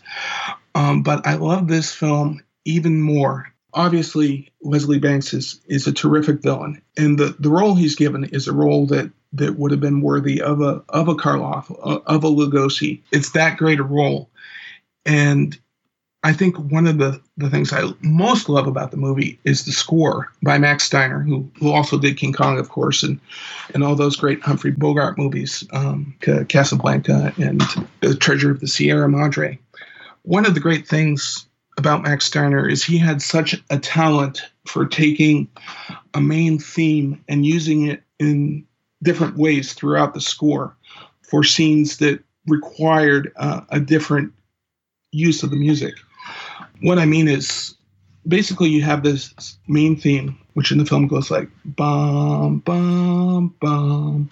Um, 0.74 1.02
but 1.02 1.26
I 1.26 1.34
love 1.34 1.68
this 1.68 1.92
film 1.92 2.42
even 2.64 3.00
more. 3.00 3.52
Obviously, 3.74 4.50
Leslie 4.66 4.98
Banks 4.98 5.32
is, 5.32 5.60
is 5.66 5.86
a 5.86 5.92
terrific 5.92 6.42
villain, 6.42 6.82
and 6.96 7.18
the, 7.18 7.36
the 7.38 7.50
role 7.50 7.74
he's 7.74 7.96
given 7.96 8.24
is 8.24 8.48
a 8.48 8.52
role 8.52 8.86
that, 8.86 9.10
that 9.32 9.58
would 9.58 9.70
have 9.70 9.80
been 9.80 10.00
worthy 10.00 10.40
of 10.40 10.60
a 10.60 10.82
of 10.88 11.08
a 11.08 11.14
Karloff, 11.14 11.70
uh, 11.82 12.00
of 12.06 12.24
a 12.24 12.28
Lugosi. 12.28 13.00
It's 13.12 13.30
that 13.32 13.56
great 13.56 13.80
a 13.80 13.84
role, 13.84 14.28
and 15.04 15.58
I 16.26 16.32
think 16.32 16.56
one 16.56 16.88
of 16.88 16.98
the, 16.98 17.20
the 17.36 17.48
things 17.48 17.72
I 17.72 17.84
most 18.00 18.48
love 18.48 18.66
about 18.66 18.90
the 18.90 18.96
movie 18.96 19.38
is 19.44 19.64
the 19.64 19.70
score 19.70 20.32
by 20.42 20.58
Max 20.58 20.82
Steiner, 20.82 21.20
who, 21.20 21.48
who 21.60 21.70
also 21.70 21.98
did 21.98 22.16
King 22.16 22.32
Kong, 22.32 22.58
of 22.58 22.68
course, 22.68 23.04
and, 23.04 23.20
and 23.72 23.84
all 23.84 23.94
those 23.94 24.16
great 24.16 24.42
Humphrey 24.42 24.72
Bogart 24.72 25.18
movies, 25.18 25.62
um, 25.72 26.16
Casablanca 26.48 27.32
and 27.40 27.62
The 28.00 28.16
Treasure 28.16 28.50
of 28.50 28.58
the 28.58 28.66
Sierra 28.66 29.08
Madre. 29.08 29.56
One 30.22 30.46
of 30.46 30.54
the 30.54 30.60
great 30.60 30.88
things 30.88 31.45
about 31.76 32.02
Max 32.02 32.24
Steiner 32.24 32.68
is 32.68 32.82
he 32.82 32.98
had 32.98 33.20
such 33.20 33.54
a 33.70 33.78
talent 33.78 34.42
for 34.66 34.86
taking 34.86 35.48
a 36.14 36.20
main 36.20 36.58
theme 36.58 37.22
and 37.28 37.44
using 37.44 37.86
it 37.86 38.02
in 38.18 38.66
different 39.02 39.36
ways 39.36 39.74
throughout 39.74 40.14
the 40.14 40.20
score 40.20 40.74
for 41.22 41.44
scenes 41.44 41.98
that 41.98 42.22
required 42.46 43.32
uh, 43.36 43.60
a 43.70 43.80
different 43.80 44.32
use 45.12 45.42
of 45.42 45.50
the 45.50 45.56
music. 45.56 45.94
What 46.80 46.98
I 46.98 47.04
mean 47.04 47.28
is 47.28 47.74
basically 48.26 48.68
you 48.70 48.82
have 48.82 49.02
this 49.02 49.58
main 49.66 49.96
theme, 49.96 50.38
which 50.54 50.72
in 50.72 50.78
the 50.78 50.86
film 50.86 51.06
goes 51.08 51.30
like 51.30 51.48
bum, 51.64 52.60
bum, 52.60 53.54
bum. 53.60 54.28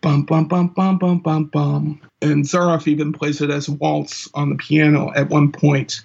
Bum 0.00 0.24
bum 0.24 0.48
bum 0.48 0.66
bum 0.66 0.98
bum 0.98 1.20
bum 1.20 1.44
bum, 1.44 2.00
and 2.20 2.44
Zaroff 2.44 2.88
even 2.88 3.12
plays 3.12 3.40
it 3.40 3.50
as 3.50 3.68
a 3.68 3.72
waltz 3.74 4.28
on 4.34 4.50
the 4.50 4.56
piano 4.56 5.12
at 5.14 5.28
one 5.28 5.52
point 5.52 6.02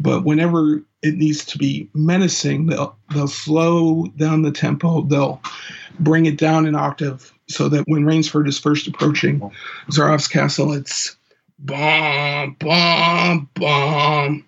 but 0.00 0.24
whenever 0.24 0.82
it 1.02 1.14
needs 1.14 1.44
to 1.46 1.58
be 1.58 1.88
menacing, 1.94 2.66
they'll 2.66 2.96
they'll 3.14 3.28
slow 3.28 4.06
down 4.16 4.42
the 4.42 4.52
tempo. 4.52 5.02
They'll 5.02 5.40
bring 6.00 6.26
it 6.26 6.38
down 6.38 6.66
an 6.66 6.74
octave 6.74 7.32
so 7.48 7.68
that 7.68 7.84
when 7.86 8.04
Rainsford 8.04 8.48
is 8.48 8.58
first 8.58 8.86
approaching 8.86 9.40
Zaroff's 9.90 10.28
castle, 10.28 10.72
it's 10.72 11.16
bum 11.58 12.56
bum 12.58 13.48
bum 13.54 14.44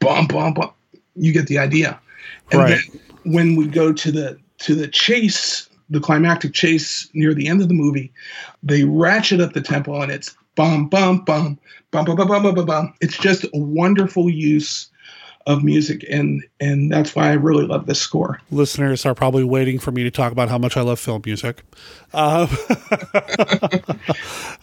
bum 0.00 0.26
bum 0.26 0.54
bum. 0.54 0.70
You 1.16 1.32
get 1.32 1.46
the 1.46 1.58
idea. 1.58 1.98
And 2.50 2.60
Right. 2.60 2.78
then 2.92 3.00
when 3.32 3.56
we 3.56 3.66
go 3.66 3.92
to 3.92 4.12
the 4.12 4.38
to 4.58 4.74
the 4.74 4.88
chase, 4.88 5.68
the 5.90 6.00
climactic 6.00 6.52
chase 6.54 7.08
near 7.14 7.34
the 7.34 7.48
end 7.48 7.60
of 7.60 7.68
the 7.68 7.74
movie, 7.74 8.12
they 8.62 8.84
ratchet 8.84 9.40
up 9.40 9.52
the 9.52 9.60
tempo 9.60 10.00
and 10.00 10.12
it's 10.12 10.34
bum 10.54 10.88
bum 10.88 11.24
bum 11.24 11.58
bum 11.90 12.04
bum 12.04 12.16
bum 12.16 12.28
bum 12.28 12.54
bum 12.54 12.66
bum. 12.66 12.94
It's 13.00 13.18
just 13.18 13.44
a 13.44 13.50
wonderful 13.52 14.30
use 14.30 14.88
of 15.46 15.62
music 15.62 16.02
and 16.08 16.42
and 16.58 16.90
that's 16.90 17.14
why 17.14 17.28
I 17.28 17.34
really 17.34 17.66
love 17.66 17.86
this 17.86 18.00
score. 18.00 18.40
Listeners 18.50 19.04
are 19.04 19.14
probably 19.14 19.44
waiting 19.44 19.78
for 19.78 19.92
me 19.92 20.02
to 20.02 20.10
talk 20.10 20.32
about 20.32 20.48
how 20.48 20.56
much 20.56 20.76
I 20.76 20.80
love 20.80 20.98
film 20.98 21.22
music. 21.24 21.62
Um, 22.14 22.48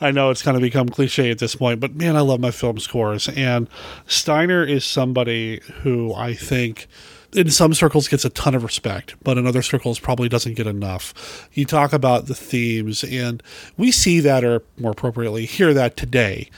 I 0.01 0.11
know 0.11 0.31
it's 0.31 0.41
kind 0.41 0.57
of 0.57 0.61
become 0.61 0.89
cliche 0.89 1.29
at 1.29 1.39
this 1.39 1.55
point, 1.55 1.79
but 1.79 1.95
man, 1.95 2.15
I 2.15 2.21
love 2.21 2.39
my 2.39 2.51
film 2.51 2.79
scores. 2.79 3.29
And 3.29 3.69
Steiner 4.07 4.63
is 4.63 4.83
somebody 4.83 5.61
who 5.81 6.13
I 6.15 6.33
think 6.33 6.87
in 7.33 7.49
some 7.49 7.73
circles 7.73 8.07
gets 8.07 8.25
a 8.25 8.29
ton 8.29 8.55
of 8.55 8.63
respect, 8.63 9.15
but 9.23 9.37
in 9.37 9.47
other 9.47 9.61
circles 9.61 9.99
probably 9.99 10.29
doesn't 10.29 10.55
get 10.55 10.67
enough. 10.67 11.49
You 11.53 11.65
talk 11.65 11.93
about 11.93 12.27
the 12.27 12.35
themes, 12.35 13.03
and 13.03 13.41
we 13.77 13.91
see 13.91 14.19
that, 14.19 14.43
or 14.43 14.63
more 14.77 14.91
appropriately, 14.91 15.45
hear 15.45 15.73
that 15.73 15.95
today 15.97 16.49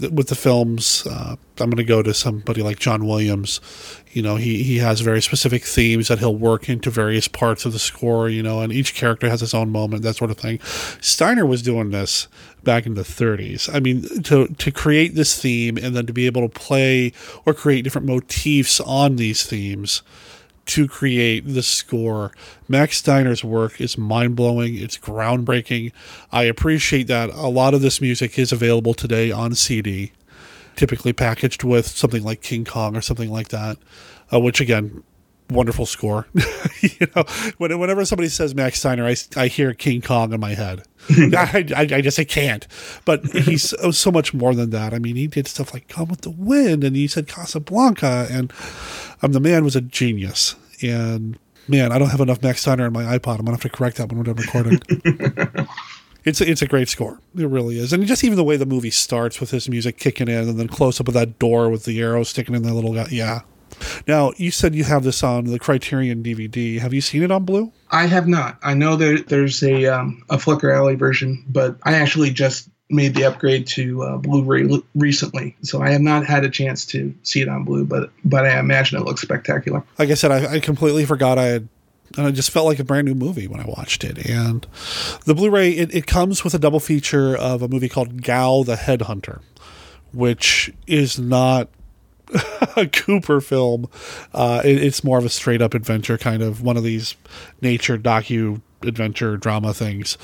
with 0.00 0.28
the 0.28 0.34
films. 0.34 1.06
Uh, 1.06 1.36
I'm 1.60 1.70
going 1.70 1.76
to 1.76 1.84
go 1.84 2.02
to 2.02 2.14
somebody 2.14 2.62
like 2.62 2.78
John 2.78 3.06
Williams. 3.06 3.60
You 4.12 4.22
know, 4.22 4.36
he, 4.36 4.62
he 4.62 4.78
has 4.78 5.00
very 5.00 5.20
specific 5.20 5.64
themes 5.64 6.08
that 6.08 6.18
he'll 6.20 6.34
work 6.34 6.68
into 6.68 6.90
various 6.90 7.28
parts 7.28 7.64
of 7.64 7.72
the 7.72 7.78
score, 7.78 8.28
you 8.28 8.42
know, 8.42 8.60
and 8.60 8.72
each 8.72 8.94
character 8.94 9.28
has 9.28 9.42
its 9.42 9.54
own 9.54 9.70
moment, 9.70 10.02
that 10.02 10.16
sort 10.16 10.30
of 10.30 10.38
thing. 10.38 10.60
Steiner 11.00 11.44
was 11.44 11.62
doing 11.62 11.90
this 11.90 12.28
back 12.62 12.86
in 12.86 12.94
the 12.94 13.02
30s. 13.02 13.72
I 13.72 13.80
mean, 13.80 14.02
to, 14.24 14.46
to 14.46 14.70
create 14.70 15.14
this 15.14 15.40
theme 15.40 15.76
and 15.76 15.94
then 15.96 16.06
to 16.06 16.12
be 16.12 16.26
able 16.26 16.48
to 16.48 16.48
play 16.48 17.12
or 17.44 17.54
create 17.54 17.82
different 17.82 18.06
motifs 18.06 18.80
on 18.80 19.16
these 19.16 19.44
themes 19.44 20.02
to 20.68 20.86
create 20.86 21.46
the 21.46 21.62
score. 21.62 22.30
Max 22.68 22.98
Steiner's 22.98 23.42
work 23.42 23.80
is 23.80 23.96
mind 23.96 24.36
blowing. 24.36 24.76
It's 24.76 24.98
groundbreaking. 24.98 25.92
I 26.30 26.44
appreciate 26.44 27.06
that 27.06 27.30
a 27.30 27.48
lot 27.48 27.74
of 27.74 27.80
this 27.80 28.00
music 28.00 28.38
is 28.38 28.52
available 28.52 28.92
today 28.92 29.30
on 29.30 29.54
CD, 29.54 30.12
typically 30.76 31.14
packaged 31.14 31.64
with 31.64 31.88
something 31.88 32.22
like 32.22 32.42
King 32.42 32.66
Kong 32.66 32.94
or 32.96 33.00
something 33.00 33.30
like 33.30 33.48
that, 33.48 33.78
uh, 34.32 34.38
which 34.38 34.60
again, 34.60 35.02
wonderful 35.50 35.86
score. 35.86 36.26
you 36.80 37.06
know, 37.14 37.24
when, 37.58 37.78
whenever 37.78 38.04
somebody 38.04 38.28
says 38.28 38.54
Max 38.54 38.78
Steiner, 38.78 39.06
I, 39.06 39.16
I 39.36 39.48
hear 39.48 39.74
King 39.74 40.00
Kong 40.00 40.32
in 40.32 40.40
my 40.40 40.54
head. 40.54 40.82
I, 41.10 41.66
I, 41.76 41.80
I 41.80 42.00
just 42.00 42.18
I 42.18 42.24
can't. 42.24 42.66
But 43.04 43.24
he's 43.26 43.70
so, 43.70 43.90
so 43.90 44.10
much 44.10 44.34
more 44.34 44.54
than 44.54 44.70
that. 44.70 44.92
I 44.92 44.98
mean, 44.98 45.16
he 45.16 45.26
did 45.26 45.46
stuff 45.46 45.72
like 45.72 45.88
Gone 45.88 46.08
with 46.08 46.22
the 46.22 46.30
Wind, 46.30 46.84
and 46.84 46.96
he 46.96 47.06
said 47.06 47.28
Casablanca, 47.28 48.28
and 48.30 48.52
um, 49.22 49.32
the 49.32 49.40
man 49.40 49.64
was 49.64 49.76
a 49.76 49.80
genius. 49.80 50.54
And 50.82 51.38
man, 51.66 51.92
I 51.92 51.98
don't 51.98 52.10
have 52.10 52.20
enough 52.20 52.42
Max 52.42 52.60
Steiner 52.60 52.86
on 52.86 52.92
my 52.92 53.04
iPod. 53.04 53.38
I'm 53.38 53.44
gonna 53.44 53.52
have 53.52 53.60
to 53.62 53.68
correct 53.68 53.96
that 53.96 54.08
when 54.08 54.18
we're 54.18 54.24
done 54.24 54.36
recording. 54.36 54.80
it's 56.24 56.40
a, 56.40 56.50
it's 56.50 56.62
a 56.62 56.66
great 56.66 56.88
score. 56.88 57.20
It 57.36 57.48
really 57.48 57.78
is, 57.78 57.92
and 57.92 58.04
just 58.06 58.24
even 58.24 58.36
the 58.36 58.44
way 58.44 58.56
the 58.56 58.66
movie 58.66 58.90
starts 58.90 59.40
with 59.40 59.50
his 59.50 59.68
music 59.68 59.98
kicking 59.98 60.28
in, 60.28 60.48
and 60.48 60.58
then 60.58 60.68
close 60.68 61.00
up 61.00 61.08
of 61.08 61.14
that 61.14 61.38
door 61.38 61.68
with 61.70 61.84
the 61.84 62.00
arrow 62.00 62.22
sticking 62.24 62.54
in 62.54 62.62
that 62.62 62.74
little 62.74 62.94
guy. 62.94 63.08
Yeah. 63.10 63.40
Now 64.06 64.32
you 64.36 64.50
said 64.50 64.74
you 64.74 64.84
have 64.84 65.04
this 65.04 65.22
on 65.22 65.44
the 65.44 65.58
Criterion 65.58 66.22
DVD. 66.22 66.78
Have 66.78 66.94
you 66.94 67.00
seen 67.00 67.22
it 67.22 67.30
on 67.30 67.44
Blue? 67.44 67.72
I 67.90 68.06
have 68.06 68.28
not. 68.28 68.58
I 68.62 68.74
know 68.74 68.96
there, 68.96 69.18
there's 69.18 69.62
a 69.62 69.86
um, 69.86 70.24
a 70.30 70.38
Flicker 70.38 70.70
Alley 70.70 70.94
version, 70.94 71.44
but 71.48 71.76
I 71.82 71.94
actually 71.94 72.30
just 72.30 72.68
made 72.90 73.14
the 73.14 73.24
upgrade 73.24 73.66
to 73.66 74.02
uh, 74.02 74.16
Blu-ray 74.16 74.70
l- 74.70 74.82
recently, 74.94 75.54
so 75.62 75.82
I 75.82 75.90
have 75.90 76.00
not 76.00 76.24
had 76.24 76.44
a 76.44 76.48
chance 76.48 76.86
to 76.86 77.14
see 77.22 77.40
it 77.40 77.48
on 77.48 77.64
Blue. 77.64 77.84
But 77.84 78.10
but 78.24 78.46
I 78.46 78.58
imagine 78.58 78.98
it 78.98 79.04
looks 79.04 79.20
spectacular. 79.20 79.82
Like 79.98 80.10
I 80.10 80.14
said, 80.14 80.32
I, 80.32 80.54
I 80.54 80.60
completely 80.60 81.04
forgot 81.04 81.38
I 81.38 81.44
had. 81.44 81.68
And 82.16 82.26
it 82.26 82.32
just 82.32 82.50
felt 82.50 82.64
like 82.64 82.78
a 82.78 82.84
brand 82.84 83.06
new 83.06 83.14
movie 83.14 83.46
when 83.46 83.60
I 83.60 83.66
watched 83.66 84.02
it. 84.02 84.26
And 84.26 84.66
the 85.26 85.34
Blu-ray, 85.34 85.72
it, 85.72 85.94
it 85.94 86.06
comes 86.06 86.42
with 86.42 86.54
a 86.54 86.58
double 86.58 86.80
feature 86.80 87.36
of 87.36 87.60
a 87.60 87.68
movie 87.68 87.90
called 87.90 88.22
Gow 88.22 88.62
the 88.62 88.76
Headhunter, 88.76 89.42
which 90.12 90.72
is 90.86 91.18
not 91.18 91.68
Cooper 92.92 93.40
film. 93.40 93.88
Uh, 94.32 94.62
it, 94.64 94.82
it's 94.82 95.02
more 95.02 95.18
of 95.18 95.24
a 95.24 95.28
straight 95.28 95.62
up 95.62 95.74
adventure 95.74 96.18
kind 96.18 96.42
of 96.42 96.62
one 96.62 96.76
of 96.76 96.82
these 96.82 97.14
nature 97.60 97.98
docu 97.98 98.60
adventure 98.82 99.36
drama 99.36 99.74
things. 99.74 100.16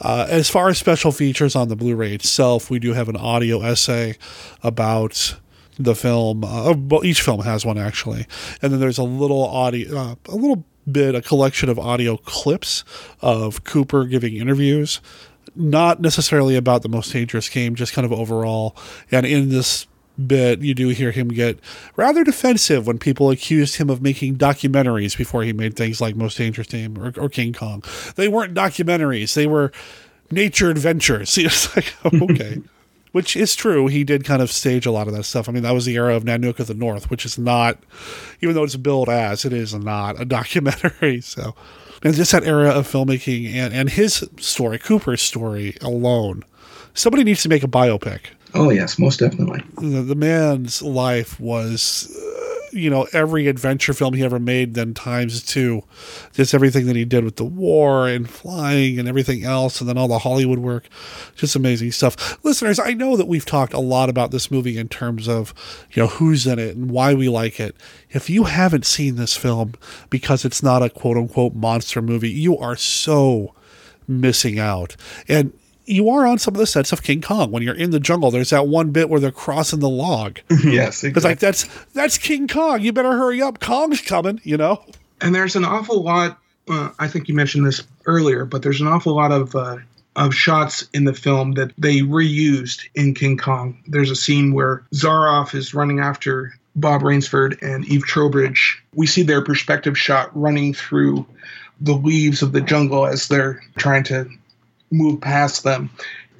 Uh, 0.00 0.26
as 0.28 0.50
far 0.50 0.68
as 0.68 0.78
special 0.78 1.12
features 1.12 1.56
on 1.56 1.68
the 1.68 1.76
Blu-ray 1.76 2.14
itself, 2.14 2.70
we 2.70 2.78
do 2.78 2.92
have 2.92 3.08
an 3.08 3.16
audio 3.16 3.62
essay 3.62 4.16
about 4.62 5.36
the 5.78 5.94
film. 5.94 6.44
Uh, 6.44 6.74
well, 6.76 7.04
each 7.04 7.22
film 7.22 7.42
has 7.42 7.64
one 7.64 7.78
actually, 7.78 8.26
and 8.60 8.72
then 8.72 8.80
there's 8.80 8.98
a 8.98 9.04
little 9.04 9.44
audio, 9.44 9.96
uh, 9.96 10.14
a 10.26 10.36
little 10.36 10.64
bit, 10.90 11.14
a 11.14 11.22
collection 11.22 11.68
of 11.68 11.78
audio 11.78 12.16
clips 12.16 12.84
of 13.20 13.64
Cooper 13.64 14.04
giving 14.04 14.36
interviews. 14.36 15.00
Not 15.54 16.00
necessarily 16.00 16.56
about 16.56 16.82
the 16.82 16.88
most 16.88 17.12
dangerous 17.12 17.48
game, 17.48 17.74
just 17.74 17.92
kind 17.92 18.06
of 18.06 18.12
overall. 18.12 18.76
And 19.10 19.26
in 19.26 19.50
this 19.50 19.86
bit, 20.22 20.60
you 20.60 20.74
do 20.74 20.88
hear 20.88 21.10
him 21.10 21.28
get 21.28 21.58
rather 21.96 22.24
defensive 22.24 22.86
when 22.86 22.98
people 22.98 23.30
accused 23.30 23.76
him 23.76 23.90
of 23.90 24.02
making 24.02 24.36
documentaries 24.36 25.16
before 25.16 25.42
he 25.42 25.52
made 25.52 25.76
things 25.76 26.00
like 26.00 26.16
Most 26.16 26.38
Dangerous 26.38 26.68
Game 26.68 26.98
or, 26.98 27.12
or 27.16 27.28
King 27.28 27.52
Kong. 27.52 27.82
They 28.16 28.28
weren't 28.28 28.54
documentaries; 28.54 29.34
they 29.34 29.46
were 29.46 29.72
nature 30.30 30.70
adventures. 30.70 31.36
It's 31.42 31.74
like 31.76 31.94
okay. 32.04 32.60
Which 33.12 33.36
is 33.36 33.54
true. 33.54 33.88
He 33.88 34.04
did 34.04 34.24
kind 34.24 34.40
of 34.40 34.50
stage 34.50 34.86
a 34.86 34.90
lot 34.90 35.06
of 35.06 35.12
that 35.12 35.24
stuff. 35.24 35.46
I 35.46 35.52
mean, 35.52 35.62
that 35.64 35.74
was 35.74 35.84
the 35.84 35.96
era 35.96 36.16
of 36.16 36.24
Nanook 36.24 36.58
of 36.58 36.66
the 36.66 36.72
North, 36.72 37.10
which 37.10 37.26
is 37.26 37.36
not, 37.36 37.78
even 38.40 38.54
though 38.54 38.64
it's 38.64 38.76
billed 38.76 39.10
as, 39.10 39.44
it 39.44 39.52
is 39.52 39.74
not 39.74 40.18
a 40.18 40.24
documentary. 40.38 41.20
So, 41.20 41.54
and 42.02 42.14
just 42.14 42.32
that 42.32 42.44
era 42.44 42.70
of 42.70 42.90
filmmaking 42.90 43.52
and, 43.52 43.74
and 43.74 43.90
his 43.90 44.26
story, 44.38 44.78
Cooper's 44.78 45.20
story 45.20 45.76
alone. 45.82 46.42
Somebody 46.94 47.22
needs 47.22 47.42
to 47.42 47.50
make 47.50 47.62
a 47.62 47.68
biopic 47.68 48.28
Oh 48.54 48.70
yes, 48.70 48.98
most 48.98 49.20
definitely. 49.20 49.62
the, 49.78 50.02
the 50.02 50.14
man's 50.14 50.82
life 50.82 51.40
was 51.40 52.14
uh, 52.14 52.76
you 52.76 52.90
know 52.90 53.06
every 53.12 53.46
adventure 53.46 53.92
film 53.94 54.14
he 54.14 54.22
ever 54.24 54.38
made 54.38 54.74
then 54.74 54.92
times 54.94 55.42
two. 55.42 55.84
Just 56.32 56.52
everything 56.52 56.86
that 56.86 56.96
he 56.96 57.04
did 57.04 57.24
with 57.24 57.36
the 57.36 57.44
war 57.44 58.08
and 58.08 58.28
flying 58.28 58.98
and 58.98 59.08
everything 59.08 59.44
else 59.44 59.80
and 59.80 59.88
then 59.88 59.96
all 59.96 60.08
the 60.08 60.18
hollywood 60.18 60.58
work. 60.58 60.88
Just 61.34 61.56
amazing 61.56 61.92
stuff. 61.92 62.42
Listeners 62.44 62.78
i 62.78 62.92
know 62.92 63.16
that 63.16 63.28
we've 63.28 63.46
talked 63.46 63.72
a 63.72 63.80
lot 63.80 64.08
about 64.08 64.30
this 64.30 64.50
movie 64.50 64.76
in 64.76 64.88
terms 64.88 65.28
of 65.28 65.54
you 65.92 66.02
know 66.02 66.08
who's 66.08 66.46
in 66.46 66.58
it 66.58 66.76
and 66.76 66.90
why 66.90 67.14
we 67.14 67.28
like 67.28 67.58
it. 67.58 67.74
If 68.10 68.28
you 68.28 68.44
haven't 68.44 68.84
seen 68.84 69.16
this 69.16 69.36
film 69.36 69.74
because 70.10 70.44
it's 70.44 70.62
not 70.62 70.82
a 70.82 70.90
quote 70.90 71.16
unquote 71.16 71.54
monster 71.54 72.02
movie 72.02 72.30
you 72.30 72.58
are 72.58 72.76
so 72.76 73.54
missing 74.08 74.58
out. 74.58 74.96
And 75.28 75.52
you 75.84 76.08
are 76.10 76.26
on 76.26 76.38
some 76.38 76.54
of 76.54 76.58
the 76.58 76.66
sets 76.66 76.92
of 76.92 77.02
King 77.02 77.20
Kong. 77.20 77.50
When 77.50 77.62
you're 77.62 77.74
in 77.74 77.90
the 77.90 78.00
jungle, 78.00 78.30
there's 78.30 78.50
that 78.50 78.68
one 78.68 78.90
bit 78.90 79.08
where 79.08 79.20
they're 79.20 79.30
crossing 79.30 79.80
the 79.80 79.88
log. 79.88 80.38
yes, 80.64 81.02
It's 81.04 81.24
like 81.24 81.38
that's 81.38 81.68
that's 81.92 82.18
King 82.18 82.48
Kong. 82.48 82.80
You 82.80 82.92
better 82.92 83.12
hurry 83.12 83.42
up. 83.42 83.60
Kong's 83.60 84.00
coming. 84.00 84.40
You 84.44 84.56
know. 84.56 84.84
And 85.20 85.34
there's 85.34 85.56
an 85.56 85.64
awful 85.64 86.02
lot. 86.02 86.38
Uh, 86.68 86.90
I 86.98 87.08
think 87.08 87.28
you 87.28 87.34
mentioned 87.34 87.66
this 87.66 87.82
earlier, 88.06 88.44
but 88.44 88.62
there's 88.62 88.80
an 88.80 88.86
awful 88.86 89.14
lot 89.14 89.32
of 89.32 89.54
uh, 89.54 89.78
of 90.16 90.34
shots 90.34 90.88
in 90.92 91.04
the 91.04 91.14
film 91.14 91.52
that 91.52 91.72
they 91.78 92.00
reused 92.00 92.82
in 92.94 93.14
King 93.14 93.36
Kong. 93.36 93.78
There's 93.86 94.10
a 94.10 94.16
scene 94.16 94.52
where 94.52 94.84
Zaroff 94.94 95.54
is 95.54 95.74
running 95.74 96.00
after 96.00 96.54
Bob 96.76 97.02
Rainsford 97.02 97.60
and 97.62 97.84
Eve 97.86 98.04
Trowbridge. 98.04 98.82
We 98.94 99.06
see 99.06 99.22
their 99.22 99.42
perspective 99.42 99.96
shot 99.96 100.30
running 100.38 100.74
through 100.74 101.26
the 101.80 101.94
leaves 101.94 102.42
of 102.42 102.52
the 102.52 102.60
jungle 102.60 103.06
as 103.06 103.28
they're 103.28 103.62
trying 103.76 104.04
to 104.04 104.28
move 104.92 105.20
past 105.20 105.64
them. 105.64 105.90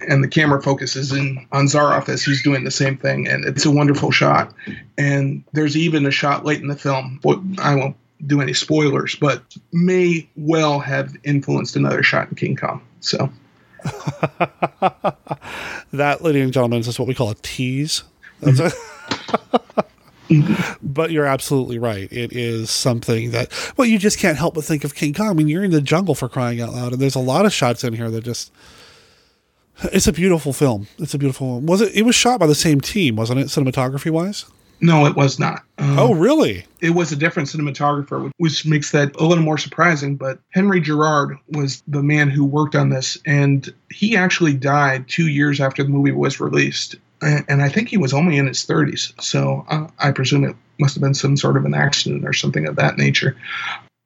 And 0.08 0.22
the 0.22 0.28
camera 0.28 0.60
focuses 0.60 1.12
in 1.12 1.46
on 1.52 1.66
Zaroff 1.66 2.08
as 2.08 2.24
he's 2.24 2.42
doing 2.42 2.64
the 2.64 2.72
same 2.72 2.96
thing, 2.96 3.28
and 3.28 3.44
it's 3.44 3.64
a 3.64 3.70
wonderful 3.70 4.10
shot. 4.10 4.52
And 4.98 5.44
there's 5.52 5.76
even 5.76 6.06
a 6.06 6.10
shot 6.10 6.44
late 6.44 6.60
in 6.60 6.66
the 6.66 6.76
film. 6.76 7.20
What 7.22 7.38
I 7.58 7.76
won't 7.76 7.96
do 8.26 8.40
any 8.40 8.52
spoilers, 8.52 9.14
but 9.14 9.42
may 9.72 10.28
well 10.36 10.80
have 10.80 11.16
influenced 11.22 11.76
another 11.76 12.02
shot 12.02 12.28
in 12.30 12.34
King 12.34 12.56
Kong. 12.56 12.82
So 13.00 13.30
that, 15.92 16.18
ladies 16.20 16.42
and 16.44 16.52
gentlemen, 16.52 16.80
is 16.80 16.98
what 16.98 17.08
we 17.08 17.14
call 17.14 17.30
a 17.30 17.36
tease. 17.36 18.02
That's 18.40 18.60
mm-hmm. 18.60 19.56
a- 19.56 19.84
but 20.82 21.10
you're 21.10 21.26
absolutely 21.26 21.78
right. 21.78 22.10
It 22.12 22.32
is 22.32 22.70
something 22.70 23.30
that, 23.32 23.52
well, 23.76 23.86
you 23.86 23.98
just 23.98 24.18
can't 24.18 24.38
help 24.38 24.54
but 24.54 24.64
think 24.64 24.84
of 24.84 24.94
King 24.94 25.14
Kong. 25.14 25.28
I 25.28 25.32
mean, 25.32 25.48
you're 25.48 25.64
in 25.64 25.70
the 25.70 25.80
jungle 25.80 26.14
for 26.14 26.28
crying 26.28 26.60
out 26.60 26.72
loud, 26.72 26.92
and 26.92 27.00
there's 27.00 27.14
a 27.14 27.20
lot 27.20 27.46
of 27.46 27.52
shots 27.52 27.84
in 27.84 27.92
here 27.94 28.10
that 28.10 28.24
just, 28.24 28.52
It's 29.84 30.06
a 30.06 30.12
beautiful 30.12 30.52
film. 30.52 30.86
It's 30.98 31.14
a 31.14 31.18
beautiful. 31.18 31.54
One. 31.54 31.66
Was 31.66 31.80
it? 31.80 31.94
It 31.94 32.02
was 32.02 32.14
shot 32.14 32.38
by 32.40 32.46
the 32.46 32.54
same 32.54 32.80
team, 32.80 33.16
wasn't 33.16 33.40
it? 33.40 33.46
Cinematography 33.46 34.10
wise. 34.10 34.44
No, 34.80 35.06
it 35.06 35.14
was 35.14 35.38
not. 35.38 35.62
Um, 35.78 35.96
oh, 35.96 36.14
really? 36.14 36.66
It 36.80 36.90
was 36.90 37.12
a 37.12 37.16
different 37.16 37.48
cinematographer, 37.48 38.32
which 38.38 38.66
makes 38.66 38.90
that 38.90 39.14
a 39.14 39.24
little 39.24 39.44
more 39.44 39.56
surprising. 39.56 40.16
But 40.16 40.40
Henry 40.50 40.80
Gerrard 40.80 41.38
was 41.50 41.84
the 41.86 42.02
man 42.02 42.28
who 42.28 42.44
worked 42.44 42.74
on 42.74 42.88
this, 42.88 43.16
and 43.24 43.72
he 43.92 44.16
actually 44.16 44.54
died 44.54 45.08
two 45.08 45.28
years 45.28 45.60
after 45.60 45.84
the 45.84 45.88
movie 45.88 46.10
was 46.10 46.40
released. 46.40 46.96
And, 47.22 47.62
I 47.62 47.68
think 47.68 47.88
he 47.88 47.96
was 47.96 48.12
only 48.12 48.36
in 48.36 48.46
his 48.46 48.66
30s. 48.66 49.20
So 49.22 49.64
uh, 49.68 49.86
I 49.98 50.10
presume 50.10 50.44
it 50.44 50.56
must 50.78 50.94
have 50.94 51.02
been 51.02 51.14
some 51.14 51.36
sort 51.36 51.56
of 51.56 51.64
an 51.64 51.74
accident 51.74 52.24
or 52.24 52.32
something 52.32 52.66
of 52.66 52.76
that 52.76 52.96
nature. 52.96 53.36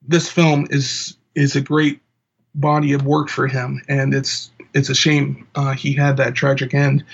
This 0.06 0.30
film 0.30 0.66
is 0.70 1.16
is 1.34 1.56
a 1.56 1.60
great 1.60 2.00
body 2.54 2.92
of 2.92 3.04
work 3.04 3.28
for 3.28 3.46
him, 3.46 3.82
and 3.88 4.14
it's 4.14 4.50
it's 4.74 4.88
a 4.88 4.94
shame 4.94 5.46
uh, 5.54 5.72
he 5.72 5.92
had 5.92 6.16
that 6.18 6.34
tragic 6.34 6.74
end. 6.74 7.04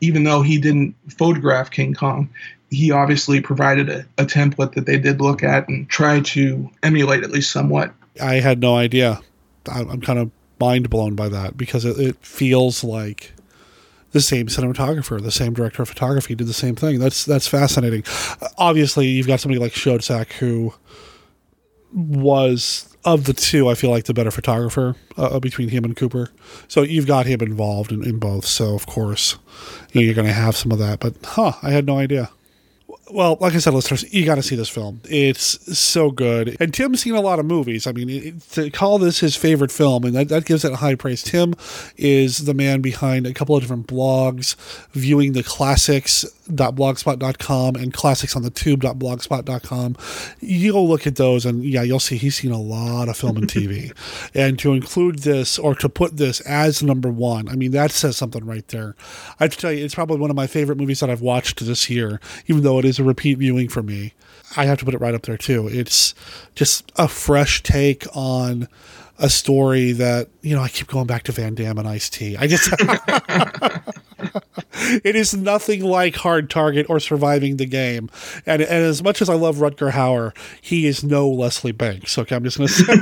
Even 0.00 0.24
though 0.24 0.42
he 0.42 0.58
didn't 0.58 0.94
photograph 1.16 1.70
King 1.70 1.94
Kong, 1.94 2.28
he 2.70 2.90
obviously 2.90 3.40
provided 3.40 3.88
a, 3.88 4.06
a 4.18 4.26
template 4.26 4.74
that 4.74 4.86
they 4.86 4.98
did 4.98 5.20
look 5.20 5.42
at 5.42 5.68
and 5.68 5.88
try 5.88 6.20
to 6.20 6.70
emulate 6.82 7.22
at 7.24 7.30
least 7.30 7.50
somewhat. 7.50 7.92
I 8.20 8.34
had 8.34 8.60
no 8.60 8.76
idea. 8.76 9.20
I'm 9.66 10.00
kind 10.00 10.18
of 10.18 10.30
mind 10.60 10.90
blown 10.90 11.14
by 11.14 11.28
that 11.28 11.56
because 11.56 11.84
it, 11.84 11.98
it, 11.98 12.16
feels 12.24 12.82
like 12.82 13.32
the 14.12 14.20
same 14.20 14.46
cinematographer, 14.46 15.22
the 15.22 15.30
same 15.30 15.52
director 15.52 15.82
of 15.82 15.88
photography 15.88 16.34
did 16.34 16.46
the 16.46 16.54
same 16.54 16.74
thing. 16.74 16.98
That's 16.98 17.24
that's 17.24 17.46
fascinating. 17.46 18.04
Obviously, 18.58 19.06
you've 19.06 19.26
got 19.26 19.40
somebody 19.40 19.60
like 19.60 19.72
Schoedsack 19.72 20.32
who 20.34 20.74
was 21.92 22.96
of 23.04 23.24
the 23.24 23.32
two, 23.32 23.68
I 23.68 23.74
feel 23.74 23.90
like 23.90 24.04
the 24.04 24.14
better 24.14 24.32
photographer 24.32 24.96
uh, 25.16 25.38
between 25.38 25.68
him 25.68 25.84
and 25.84 25.96
Cooper. 25.96 26.30
So 26.66 26.82
you've 26.82 27.06
got 27.06 27.24
him 27.26 27.40
involved 27.40 27.92
in, 27.92 28.04
in 28.04 28.18
both. 28.18 28.44
So 28.44 28.74
of 28.74 28.86
course, 28.86 29.36
you 29.92 30.00
know, 30.00 30.04
you're 30.04 30.14
going 30.14 30.26
to 30.26 30.32
have 30.32 30.56
some 30.56 30.72
of 30.72 30.78
that. 30.80 30.98
But 30.98 31.14
huh, 31.24 31.52
I 31.62 31.70
had 31.70 31.86
no 31.86 31.98
idea 31.98 32.30
well, 33.10 33.38
like 33.40 33.54
I 33.54 33.58
said, 33.58 33.72
listeners, 33.72 34.12
you 34.12 34.24
got 34.24 34.34
to 34.34 34.42
see 34.42 34.56
this 34.56 34.68
film. 34.68 35.00
It's 35.08 35.78
so 35.78 36.10
good. 36.10 36.56
And 36.58 36.74
Tim's 36.74 37.02
seen 37.02 37.14
a 37.14 37.20
lot 37.20 37.38
of 37.38 37.46
movies. 37.46 37.86
I 37.86 37.92
mean, 37.92 38.10
it, 38.10 38.40
to 38.52 38.68
call 38.70 38.98
this 38.98 39.20
his 39.20 39.36
favorite 39.36 39.70
film, 39.70 40.02
and 40.04 40.16
that, 40.16 40.28
that 40.28 40.44
gives 40.44 40.64
it 40.64 40.72
a 40.72 40.76
high 40.76 40.96
praise. 40.96 41.22
Tim 41.22 41.54
is 41.96 42.46
the 42.46 42.54
man 42.54 42.80
behind 42.80 43.24
a 43.26 43.32
couple 43.32 43.54
of 43.54 43.62
different 43.62 43.86
blogs, 43.86 44.56
viewing 44.90 45.34
the 45.34 45.44
classics.blogspot.com 45.44 47.76
and 47.76 47.92
classics 47.92 48.34
on 48.34 48.42
the 48.42 48.50
tube.blogspot.com. 48.50 49.96
You'll 50.40 50.88
look 50.88 51.06
at 51.06 51.14
those, 51.14 51.46
and 51.46 51.64
yeah, 51.64 51.82
you'll 51.82 52.00
see 52.00 52.16
he's 52.16 52.34
seen 52.36 52.50
a 52.50 52.60
lot 52.60 53.08
of 53.08 53.16
film 53.16 53.36
and 53.36 53.46
TV. 53.46 53.92
and 54.34 54.58
to 54.58 54.72
include 54.72 55.20
this 55.20 55.60
or 55.60 55.76
to 55.76 55.88
put 55.88 56.16
this 56.16 56.40
as 56.40 56.82
number 56.82 57.08
one, 57.08 57.48
I 57.48 57.54
mean, 57.54 57.70
that 57.70 57.92
says 57.92 58.16
something 58.16 58.44
right 58.44 58.66
there. 58.68 58.96
I 59.38 59.44
have 59.44 59.52
to 59.52 59.58
tell 59.58 59.70
you, 59.70 59.84
it's 59.84 59.94
probably 59.94 60.18
one 60.18 60.30
of 60.30 60.36
my 60.36 60.48
favorite 60.48 60.78
movies 60.78 60.98
that 61.00 61.10
I've 61.10 61.20
watched 61.20 61.64
this 61.64 61.88
year, 61.88 62.20
even 62.48 62.64
though 62.64 62.80
it 62.80 62.84
is 62.84 62.95
a 62.98 63.04
repeat 63.04 63.38
viewing 63.38 63.68
for 63.68 63.82
me. 63.82 64.12
I 64.56 64.64
have 64.66 64.78
to 64.78 64.84
put 64.84 64.94
it 64.94 65.00
right 65.00 65.14
up 65.14 65.22
there 65.22 65.36
too. 65.36 65.68
It's 65.68 66.14
just 66.54 66.92
a 66.96 67.08
fresh 67.08 67.62
take 67.62 68.04
on 68.16 68.68
a 69.18 69.30
story 69.30 69.92
that 69.92 70.28
you 70.42 70.54
know 70.54 70.62
I 70.62 70.68
keep 70.68 70.88
going 70.88 71.06
back 71.06 71.22
to 71.24 71.32
Van 71.32 71.54
Damme 71.54 71.78
and 71.78 71.88
Ice 71.88 72.10
T. 72.10 72.36
I 72.36 72.46
just 72.46 72.70
it 75.04 75.16
is 75.16 75.34
nothing 75.34 75.82
like 75.82 76.16
Hard 76.16 76.50
Target 76.50 76.86
or 76.88 77.00
Surviving 77.00 77.56
the 77.56 77.66
Game, 77.66 78.10
and 78.44 78.62
and 78.62 78.84
as 78.84 79.02
much 79.02 79.22
as 79.22 79.28
I 79.28 79.34
love 79.34 79.56
Rutger 79.56 79.92
Hauer, 79.92 80.36
he 80.60 80.86
is 80.86 81.02
no 81.02 81.28
Leslie 81.28 81.72
Banks. 81.72 82.18
Okay, 82.18 82.36
I'm 82.36 82.44
just 82.44 82.58
going 82.58 82.68
to 82.68 82.74
say. 82.74 82.94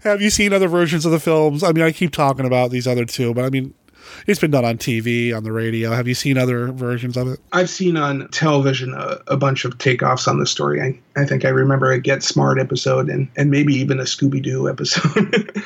Have 0.02 0.22
you 0.22 0.30
seen 0.30 0.52
other 0.52 0.68
versions 0.68 1.04
of 1.04 1.12
the 1.12 1.20
films? 1.20 1.62
I 1.62 1.72
mean, 1.72 1.84
I 1.84 1.92
keep 1.92 2.12
talking 2.12 2.46
about 2.46 2.70
these 2.70 2.86
other 2.86 3.04
two, 3.04 3.34
but 3.34 3.44
I 3.44 3.50
mean, 3.50 3.74
it's 4.26 4.40
been 4.40 4.50
done 4.50 4.64
on 4.64 4.78
TV, 4.78 5.36
on 5.36 5.44
the 5.44 5.52
radio. 5.52 5.92
Have 5.92 6.08
you 6.08 6.14
seen 6.14 6.38
other 6.38 6.72
versions 6.72 7.16
of 7.16 7.28
it? 7.28 7.40
I've 7.52 7.70
seen 7.70 7.96
on 7.96 8.28
television 8.28 8.94
a, 8.94 9.18
a 9.26 9.36
bunch 9.36 9.64
of 9.64 9.78
takeoffs 9.78 10.28
on 10.28 10.38
the 10.38 10.46
story. 10.46 10.80
I, 10.80 10.98
I 11.20 11.24
think 11.24 11.44
I 11.44 11.48
remember 11.48 11.90
a 11.90 12.00
Get 12.00 12.22
Smart 12.22 12.58
episode 12.58 13.08
and, 13.08 13.28
and 13.36 13.50
maybe 13.50 13.74
even 13.74 14.00
a 14.00 14.04
Scooby 14.04 14.42
Doo 14.42 14.68
episode. 14.70 15.62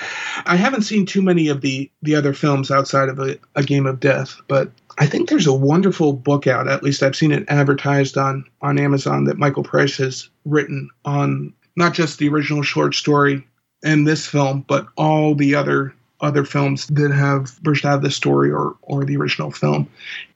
I 0.46 0.56
haven't 0.56 0.82
seen 0.82 1.06
too 1.06 1.22
many 1.22 1.48
of 1.48 1.60
the, 1.60 1.90
the 2.02 2.14
other 2.14 2.32
films 2.32 2.70
outside 2.70 3.08
of 3.08 3.18
a, 3.18 3.38
a 3.54 3.62
Game 3.62 3.86
of 3.86 4.00
Death, 4.00 4.36
but 4.48 4.70
I 4.98 5.06
think 5.06 5.28
there's 5.28 5.46
a 5.46 5.54
wonderful 5.54 6.12
book 6.12 6.46
out. 6.46 6.68
At 6.68 6.82
least 6.82 7.02
I've 7.02 7.16
seen 7.16 7.32
it 7.32 7.44
advertised 7.48 8.16
on 8.16 8.44
on 8.62 8.78
Amazon 8.78 9.24
that 9.24 9.38
Michael 9.38 9.62
Price 9.62 9.98
has 9.98 10.30
written 10.44 10.88
on 11.04 11.52
not 11.76 11.92
just 11.92 12.18
the 12.18 12.28
original 12.28 12.62
short 12.62 12.94
story 12.94 13.46
and 13.84 14.06
this 14.06 14.26
film, 14.26 14.64
but 14.66 14.86
all 14.96 15.34
the 15.34 15.54
other 15.54 15.94
other 16.26 16.44
films 16.44 16.86
that 16.88 17.12
have 17.12 17.60
burst 17.62 17.84
out 17.84 17.96
of 17.96 18.02
the 18.02 18.10
story 18.10 18.50
or 18.50 18.76
or 18.82 19.04
the 19.04 19.16
original 19.16 19.50
film. 19.50 19.88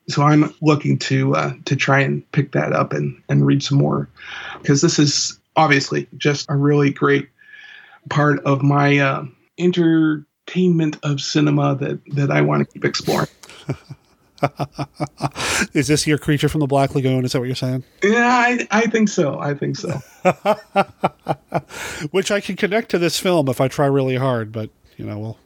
So 0.09 0.23
I'm 0.23 0.55
looking 0.61 0.99
to 0.99 1.37
uh, 1.37 1.53
to 1.67 1.77
try 1.77 2.01
and 2.01 2.29
pick 2.33 2.53
that 2.53 2.73
up 2.73 2.93
and 2.93 3.21
and 3.29 3.47
read 3.47 3.63
some 3.63 3.79
more 3.79 4.09
because 4.63 4.81
this 4.81 4.99
is 4.99 5.39
obviously 5.57 6.09
just 6.17 6.47
a 6.49 6.57
really 6.57 6.91
great 6.91 7.29
part 8.09 8.41
of 8.45 8.63
my 8.63 8.99
uh, 8.99 9.25
entertainment 9.59 10.97
of 11.03 11.21
cinema 11.21 11.77
that 11.77 12.01
that 12.15 12.31
I 12.31 12.41
want 12.41 12.67
to 12.67 12.73
keep 12.73 12.85
exploring. 12.85 13.29
is 15.75 15.89
this 15.89 16.07
your 16.07 16.19
creature 16.19 16.49
from 16.49 16.61
the 16.61 16.67
Black 16.67 16.95
Lagoon? 16.95 17.25
Is 17.25 17.33
that 17.33 17.41
what 17.41 17.47
you're 17.47 17.55
saying? 17.55 17.85
Yeah, 18.03 18.27
I, 18.27 18.67
I 18.71 18.87
think 18.87 19.09
so. 19.09 19.39
I 19.39 19.55
think 19.55 19.77
so. 19.77 20.01
Which 22.11 22.31
I 22.31 22.41
can 22.41 22.57
connect 22.57 22.91
to 22.91 22.99
this 22.99 23.19
film 23.19 23.49
if 23.49 23.61
I 23.61 23.69
try 23.69 23.87
really 23.87 24.17
hard, 24.17 24.53
but 24.53 24.71
you 24.97 25.05
know, 25.05 25.19
we'll 25.19 25.39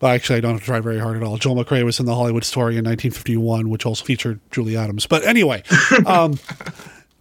but 0.00 0.14
actually, 0.14 0.38
I 0.38 0.40
don't 0.40 0.52
have 0.52 0.60
to 0.60 0.66
try 0.66 0.80
very 0.80 0.98
hard 0.98 1.16
at 1.18 1.22
all. 1.22 1.36
Joel 1.36 1.62
McCrea 1.62 1.84
was 1.84 2.00
in 2.00 2.06
the 2.06 2.14
Hollywood 2.14 2.44
Story 2.44 2.72
in 2.78 2.84
1951, 2.84 3.68
which 3.68 3.84
also 3.84 4.02
featured 4.04 4.40
Julie 4.50 4.76
Adams. 4.76 5.06
But 5.06 5.24
anyway, 5.24 5.62
um, 6.06 6.38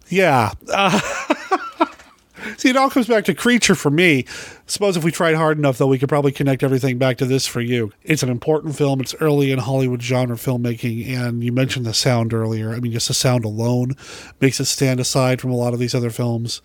yeah. 0.08 0.54
Uh, 0.72 0.98
see, 2.58 2.70
it 2.70 2.78
all 2.78 2.90
comes 2.90 3.08
back 3.08 3.26
to 3.26 3.34
Creature 3.34 3.76
for 3.76 3.92
me. 3.92 4.26
Suppose 4.66 4.96
if 4.96 5.04
we 5.04 5.12
tried 5.12 5.36
hard 5.36 5.58
enough, 5.58 5.78
though, 5.78 5.88
we 5.88 6.00
could 6.00 6.08
probably 6.08 6.32
connect 6.32 6.64
everything 6.64 6.98
back 6.98 7.18
to 7.18 7.26
this 7.26 7.46
for 7.46 7.60
you. 7.60 7.92
It's 8.04 8.24
an 8.24 8.30
important 8.30 8.78
film. 8.78 9.02
It's 9.02 9.14
early 9.16 9.52
in 9.52 9.60
Hollywood 9.60 10.02
genre 10.02 10.38
filmmaking, 10.38 11.06
and 11.10 11.44
you 11.44 11.52
mentioned 11.52 11.86
the 11.86 11.94
sound 11.94 12.34
earlier. 12.34 12.74
I 12.74 12.80
mean, 12.80 12.94
just 12.94 13.10
the 13.10 13.14
sound 13.14 13.44
alone 13.44 13.98
makes 14.40 14.62
it 14.62 14.66
stand 14.66 15.02
aside 15.02 15.42
from 15.42 15.52
a 15.52 15.56
lot 15.56 15.74
of 15.74 15.80
these 15.80 15.94
other 15.94 16.12
films. 16.12 16.62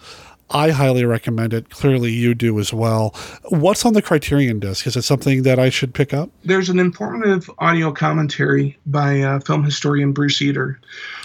I 0.51 0.71
highly 0.71 1.05
recommend 1.05 1.55
it. 1.55 1.71
Clearly, 1.71 2.13
you 2.13 2.35
do 2.35 2.59
as 2.61 2.73
well. 2.73 3.15
What's 3.49 3.85
on 3.85 3.95
the 3.95 4.03
Criterion 4.03 4.61
disc? 4.61 4.87
Is 4.87 4.97
it 4.97 5.03
something 5.03 5.43
that 5.43 5.59
I 5.59 5.71
should 5.71 5.95
pick 5.95 6.13
up? 6.13 6.31
There's 6.45 6.69
an 6.69 6.79
informative 6.79 7.51
audio 7.59 7.93
commentary 7.93 8.79
by 8.87 9.21
uh, 9.21 9.41
film 9.41 9.65
historian 9.65 10.13
Bruce 10.13 10.41
Eder. 10.43 10.79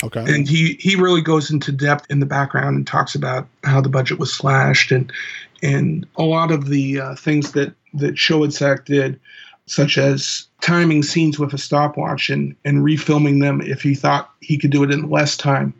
Okay. 0.03 0.21
And 0.21 0.47
he, 0.47 0.77
he 0.79 0.95
really 0.95 1.21
goes 1.21 1.51
into 1.51 1.71
depth 1.71 2.05
in 2.09 2.19
the 2.19 2.25
background 2.25 2.77
and 2.77 2.87
talks 2.87 3.13
about 3.13 3.47
how 3.63 3.81
the 3.81 3.89
budget 3.89 4.19
was 4.19 4.33
slashed 4.33 4.91
and 4.91 5.11
and 5.61 6.07
a 6.15 6.23
lot 6.23 6.51
of 6.51 6.67
the 6.67 7.01
uh, 7.01 7.15
things 7.15 7.51
that 7.51 7.73
that 7.93 8.15
Schoedsack 8.15 8.85
did, 8.85 9.19
such 9.65 9.97
as 9.97 10.47
timing 10.61 11.03
scenes 11.03 11.37
with 11.37 11.53
a 11.53 11.57
stopwatch 11.57 12.29
and 12.29 12.55
and 12.63 12.83
refilming 12.83 13.41
them 13.41 13.61
if 13.61 13.81
he 13.81 13.95
thought 13.95 14.31
he 14.39 14.57
could 14.57 14.71
do 14.71 14.83
it 14.83 14.91
in 14.91 15.09
less 15.09 15.35
time. 15.35 15.73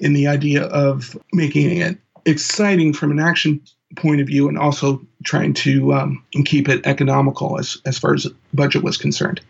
In 0.00 0.14
the 0.14 0.26
idea 0.26 0.64
of 0.64 1.16
making 1.32 1.76
it 1.76 1.96
exciting 2.24 2.92
from 2.92 3.10
an 3.10 3.18
action 3.18 3.60
point 3.96 4.20
of 4.20 4.26
view 4.26 4.48
and 4.48 4.58
also 4.58 5.00
trying 5.24 5.54
to 5.54 5.92
um, 5.92 6.24
keep 6.44 6.68
it 6.68 6.84
economical 6.86 7.58
as, 7.58 7.76
as 7.84 7.98
far 7.98 8.14
as 8.14 8.26
budget 8.54 8.82
was 8.82 8.96
concerned. 8.96 9.40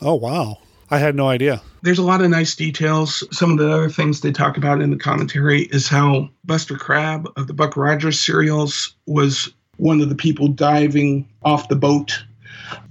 Oh, 0.00 0.14
wow. 0.14 0.58
I 0.90 0.98
had 0.98 1.14
no 1.14 1.28
idea. 1.28 1.60
There's 1.82 1.98
a 1.98 2.04
lot 2.04 2.22
of 2.22 2.30
nice 2.30 2.54
details. 2.54 3.22
Some 3.36 3.52
of 3.52 3.58
the 3.58 3.70
other 3.70 3.90
things 3.90 4.20
they 4.20 4.32
talk 4.32 4.56
about 4.56 4.80
in 4.80 4.90
the 4.90 4.96
commentary 4.96 5.62
is 5.64 5.86
how 5.88 6.30
Buster 6.44 6.76
Crabbe 6.76 7.28
of 7.36 7.46
the 7.46 7.52
Buck 7.52 7.76
Rogers 7.76 8.18
serials 8.18 8.94
was 9.06 9.52
one 9.76 10.00
of 10.00 10.08
the 10.08 10.14
people 10.14 10.48
diving 10.48 11.28
off 11.42 11.68
the 11.68 11.76
boat. 11.76 12.18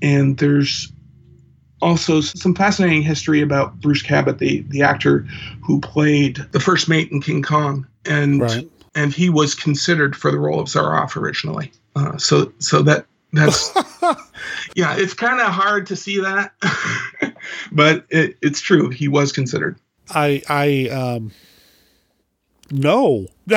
And 0.01 0.37
there's 0.37 0.91
also 1.81 2.21
some 2.21 2.53
fascinating 2.53 3.01
history 3.01 3.41
about 3.41 3.79
Bruce 3.79 4.03
Cabot, 4.03 4.37
the, 4.37 4.61
the 4.69 4.83
actor 4.83 5.25
who 5.63 5.81
played 5.81 6.37
the 6.51 6.59
first 6.59 6.87
mate 6.87 7.11
in 7.11 7.21
King 7.21 7.41
Kong. 7.41 7.87
And 8.05 8.41
right 8.41 8.69
and 8.97 9.13
he 9.13 9.29
was 9.29 9.53
considered 9.53 10.15
for 10.15 10.31
the 10.31 10.39
role 10.39 10.59
of 10.59 10.67
Zaroff 10.67 11.15
originally. 11.15 11.71
Uh, 11.95 12.17
so 12.17 12.51
so 12.57 12.81
that 12.81 13.05
that's 13.31 13.71
yeah, 14.75 14.95
it's 14.97 15.13
kind 15.13 15.39
of 15.39 15.47
hard 15.47 15.85
to 15.87 15.95
see 15.95 16.19
that, 16.19 16.51
but 17.71 18.05
it, 18.09 18.37
it's 18.41 18.59
true. 18.59 18.89
He 18.89 19.07
was 19.07 19.31
considered. 19.31 19.77
I 20.09 20.41
I 20.49 20.89
um 20.89 21.31
no. 22.71 23.27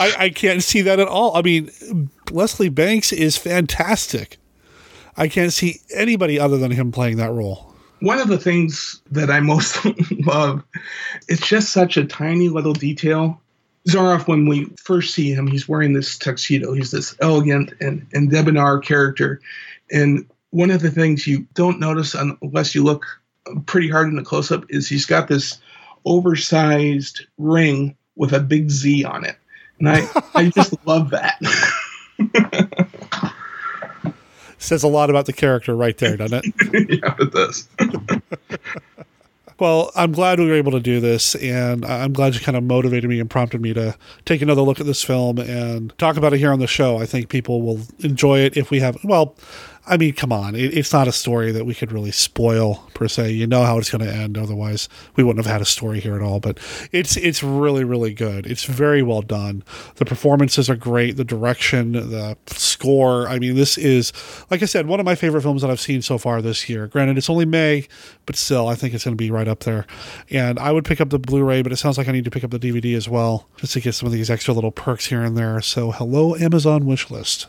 I, 0.00 0.14
I 0.16 0.32
can't 0.32 0.62
see 0.62 0.82
that 0.82 1.00
at 1.00 1.08
all. 1.08 1.36
I 1.36 1.42
mean, 1.42 1.70
Leslie 2.30 2.68
Banks 2.68 3.12
is 3.12 3.36
fantastic. 3.36 4.36
I 5.16 5.26
can't 5.26 5.52
see 5.52 5.80
anybody 5.92 6.38
other 6.38 6.56
than 6.56 6.70
him 6.70 6.92
playing 6.92 7.16
that 7.16 7.32
role 7.32 7.67
one 8.00 8.18
of 8.18 8.28
the 8.28 8.38
things 8.38 9.00
that 9.10 9.30
I 9.30 9.40
most 9.40 9.78
love, 10.26 10.62
it's 11.28 11.46
just 11.46 11.72
such 11.72 11.96
a 11.96 12.04
tiny 12.04 12.48
little 12.48 12.72
detail. 12.72 13.40
Zaroff, 13.88 14.28
when 14.28 14.46
we 14.46 14.66
first 14.76 15.14
see 15.14 15.32
him, 15.32 15.46
he's 15.46 15.68
wearing 15.68 15.92
this 15.92 16.18
tuxedo. 16.18 16.72
He's 16.72 16.90
this 16.90 17.16
elegant 17.20 17.72
and, 17.80 18.06
and 18.12 18.30
debonair 18.30 18.78
character. 18.78 19.40
And 19.90 20.26
one 20.50 20.70
of 20.70 20.82
the 20.82 20.90
things 20.90 21.26
you 21.26 21.46
don't 21.54 21.80
notice 21.80 22.14
unless 22.14 22.74
you 22.74 22.84
look 22.84 23.06
pretty 23.66 23.88
hard 23.88 24.08
in 24.08 24.16
the 24.16 24.22
close 24.22 24.52
up 24.52 24.64
is 24.68 24.88
he's 24.88 25.06
got 25.06 25.28
this 25.28 25.58
oversized 26.04 27.26
ring 27.38 27.96
with 28.16 28.32
a 28.32 28.40
big 28.40 28.70
Z 28.70 29.04
on 29.04 29.24
it. 29.24 29.36
And 29.78 29.88
I, 29.88 30.06
I 30.34 30.50
just 30.50 30.74
love 30.86 31.10
that. 31.10 31.38
Says 34.58 34.82
a 34.82 34.88
lot 34.88 35.08
about 35.10 35.26
the 35.26 35.32
character 35.32 35.74
right 35.74 35.96
there, 35.98 36.16
doesn't 36.16 36.44
it? 36.44 37.00
yeah, 37.02 37.14
it 37.18 37.32
does. 37.32 37.68
Well, 39.58 39.90
I'm 39.96 40.12
glad 40.12 40.38
we 40.38 40.46
were 40.46 40.54
able 40.54 40.70
to 40.70 40.80
do 40.80 41.00
this, 41.00 41.34
and 41.34 41.84
I'm 41.84 42.12
glad 42.12 42.34
you 42.34 42.40
kind 42.40 42.56
of 42.56 42.62
motivated 42.62 43.10
me 43.10 43.18
and 43.18 43.28
prompted 43.28 43.60
me 43.60 43.74
to 43.74 43.96
take 44.24 44.40
another 44.40 44.62
look 44.62 44.78
at 44.78 44.86
this 44.86 45.02
film 45.02 45.38
and 45.38 45.92
talk 45.98 46.16
about 46.16 46.32
it 46.32 46.38
here 46.38 46.52
on 46.52 46.60
the 46.60 46.68
show. 46.68 46.98
I 46.98 47.06
think 47.06 47.28
people 47.28 47.60
will 47.60 47.80
enjoy 47.98 48.38
it 48.38 48.56
if 48.56 48.70
we 48.70 48.78
have, 48.78 48.96
well, 49.02 49.34
I 49.88 49.96
mean, 49.96 50.12
come 50.12 50.32
on. 50.32 50.54
It, 50.54 50.76
it's 50.76 50.92
not 50.92 51.08
a 51.08 51.12
story 51.12 51.52
that 51.52 51.64
we 51.64 51.74
could 51.74 51.92
really 51.92 52.10
spoil 52.10 52.84
per 52.94 53.08
se. 53.08 53.30
You 53.32 53.46
know 53.46 53.64
how 53.64 53.78
it's 53.78 53.90
going 53.90 54.04
to 54.04 54.12
end. 54.12 54.36
Otherwise, 54.36 54.88
we 55.16 55.24
wouldn't 55.24 55.44
have 55.44 55.52
had 55.52 55.62
a 55.62 55.66
story 55.66 56.00
here 56.00 56.14
at 56.14 56.22
all. 56.22 56.40
But 56.40 56.58
it's 56.92 57.16
it's 57.16 57.42
really 57.42 57.84
really 57.84 58.12
good. 58.12 58.46
It's 58.46 58.64
very 58.64 59.02
well 59.02 59.22
done. 59.22 59.64
The 59.96 60.04
performances 60.04 60.68
are 60.68 60.76
great. 60.76 61.16
The 61.16 61.24
direction, 61.24 61.92
the 61.92 62.36
score. 62.46 63.28
I 63.28 63.38
mean, 63.38 63.54
this 63.54 63.78
is 63.78 64.12
like 64.50 64.62
I 64.62 64.66
said, 64.66 64.86
one 64.86 65.00
of 65.00 65.06
my 65.06 65.14
favorite 65.14 65.42
films 65.42 65.62
that 65.62 65.70
I've 65.70 65.80
seen 65.80 66.02
so 66.02 66.18
far 66.18 66.42
this 66.42 66.68
year. 66.68 66.86
Granted, 66.86 67.18
it's 67.18 67.30
only 67.30 67.46
May, 67.46 67.86
but 68.26 68.36
still, 68.36 68.68
I 68.68 68.74
think 68.74 68.94
it's 68.94 69.04
going 69.04 69.16
to 69.16 69.22
be 69.22 69.30
right 69.30 69.48
up 69.48 69.60
there. 69.60 69.86
And 70.30 70.58
I 70.58 70.72
would 70.72 70.84
pick 70.84 71.00
up 71.00 71.10
the 71.10 71.18
Blu-ray, 71.18 71.62
but 71.62 71.72
it 71.72 71.76
sounds 71.76 71.98
like 71.98 72.08
I 72.08 72.12
need 72.12 72.24
to 72.24 72.30
pick 72.30 72.44
up 72.44 72.50
the 72.50 72.58
DVD 72.58 72.94
as 72.96 73.08
well, 73.08 73.48
just 73.56 73.72
to 73.72 73.80
get 73.80 73.94
some 73.94 74.06
of 74.06 74.12
these 74.12 74.30
extra 74.30 74.54
little 74.54 74.70
perks 74.70 75.06
here 75.06 75.22
and 75.22 75.36
there. 75.36 75.60
So, 75.60 75.90
hello, 75.90 76.36
Amazon 76.36 76.86
wish 76.86 77.10
list. 77.10 77.46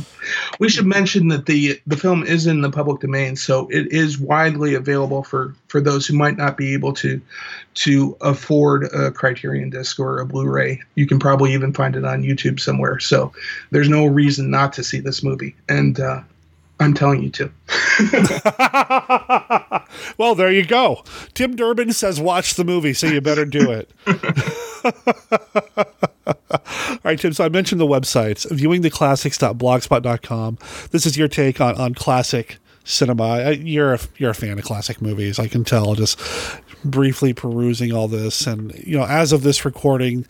we 0.58 0.68
should 0.68 0.86
mention 0.86 1.28
that 1.28 1.46
the 1.46 1.75
the 1.86 1.96
film 1.96 2.22
is 2.22 2.46
in 2.46 2.60
the 2.60 2.70
public 2.70 3.00
domain, 3.00 3.36
so 3.36 3.68
it 3.68 3.92
is 3.92 4.18
widely 4.18 4.74
available 4.74 5.22
for 5.22 5.54
for 5.68 5.80
those 5.80 6.06
who 6.06 6.16
might 6.16 6.36
not 6.36 6.56
be 6.56 6.74
able 6.74 6.92
to 6.94 7.20
to 7.74 8.16
afford 8.20 8.84
a 8.92 9.10
Criterion 9.10 9.70
disc 9.70 9.98
or 9.98 10.18
a 10.18 10.26
Blu-ray. 10.26 10.80
You 10.94 11.06
can 11.06 11.18
probably 11.18 11.52
even 11.52 11.72
find 11.72 11.96
it 11.96 12.04
on 12.04 12.22
YouTube 12.22 12.60
somewhere. 12.60 12.98
So 13.00 13.32
there's 13.70 13.88
no 13.88 14.06
reason 14.06 14.50
not 14.50 14.72
to 14.74 14.84
see 14.84 15.00
this 15.00 15.22
movie, 15.22 15.54
and 15.68 15.98
uh, 16.00 16.22
I'm 16.80 16.94
telling 16.94 17.22
you 17.22 17.30
to. 17.30 17.50
well, 20.18 20.34
there 20.34 20.52
you 20.52 20.66
go. 20.66 21.02
Tim 21.34 21.56
Durbin 21.56 21.92
says 21.92 22.20
watch 22.20 22.54
the 22.54 22.64
movie, 22.64 22.92
so 22.92 23.06
you 23.06 23.20
better 23.20 23.44
do 23.44 23.70
it. 23.70 23.90
All 26.90 26.98
right, 27.04 27.18
Tim. 27.18 27.32
So 27.32 27.44
I 27.44 27.48
mentioned 27.48 27.80
the 27.80 27.86
websites, 27.86 28.46
viewingtheclassics.blogspot.com. 28.46 30.58
This 30.90 31.06
is 31.06 31.16
your 31.16 31.28
take 31.28 31.60
on, 31.60 31.76
on 31.76 31.94
classic 31.94 32.58
cinema. 32.84 33.52
You're 33.52 33.94
a, 33.94 34.00
you're 34.16 34.30
a 34.30 34.34
fan 34.34 34.58
of 34.58 34.64
classic 34.64 35.02
movies. 35.02 35.38
I 35.38 35.48
can 35.48 35.64
tell 35.64 35.94
just 35.94 36.18
briefly 36.84 37.32
perusing 37.32 37.92
all 37.92 38.08
this. 38.08 38.46
And, 38.46 38.74
you 38.78 38.96
know, 38.96 39.04
as 39.04 39.32
of 39.32 39.42
this 39.42 39.64
recording, 39.64 40.26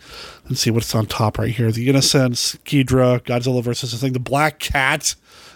let's 0.49 0.61
see 0.61 0.71
what's 0.71 0.93
on 0.95 1.05
top 1.05 1.37
right 1.37 1.51
here. 1.51 1.71
The 1.71 1.89
Innocents, 1.89 2.55
Ghidra, 2.65 3.21
Godzilla 3.21 3.63
versus 3.63 3.91
the 3.91 3.97
Thing, 3.97 4.13
The 4.13 4.19
Black 4.19 4.59
Cat. 4.59 5.15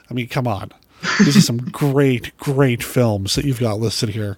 I 0.09 0.13
mean, 0.13 0.27
come 0.27 0.47
on. 0.47 0.71
These 1.19 1.37
are 1.37 1.41
some 1.41 1.57
great, 1.71 2.35
great 2.37 2.83
films 2.83 3.35
that 3.35 3.45
you've 3.45 3.59
got 3.59 3.79
listed 3.79 4.09
here. 4.09 4.37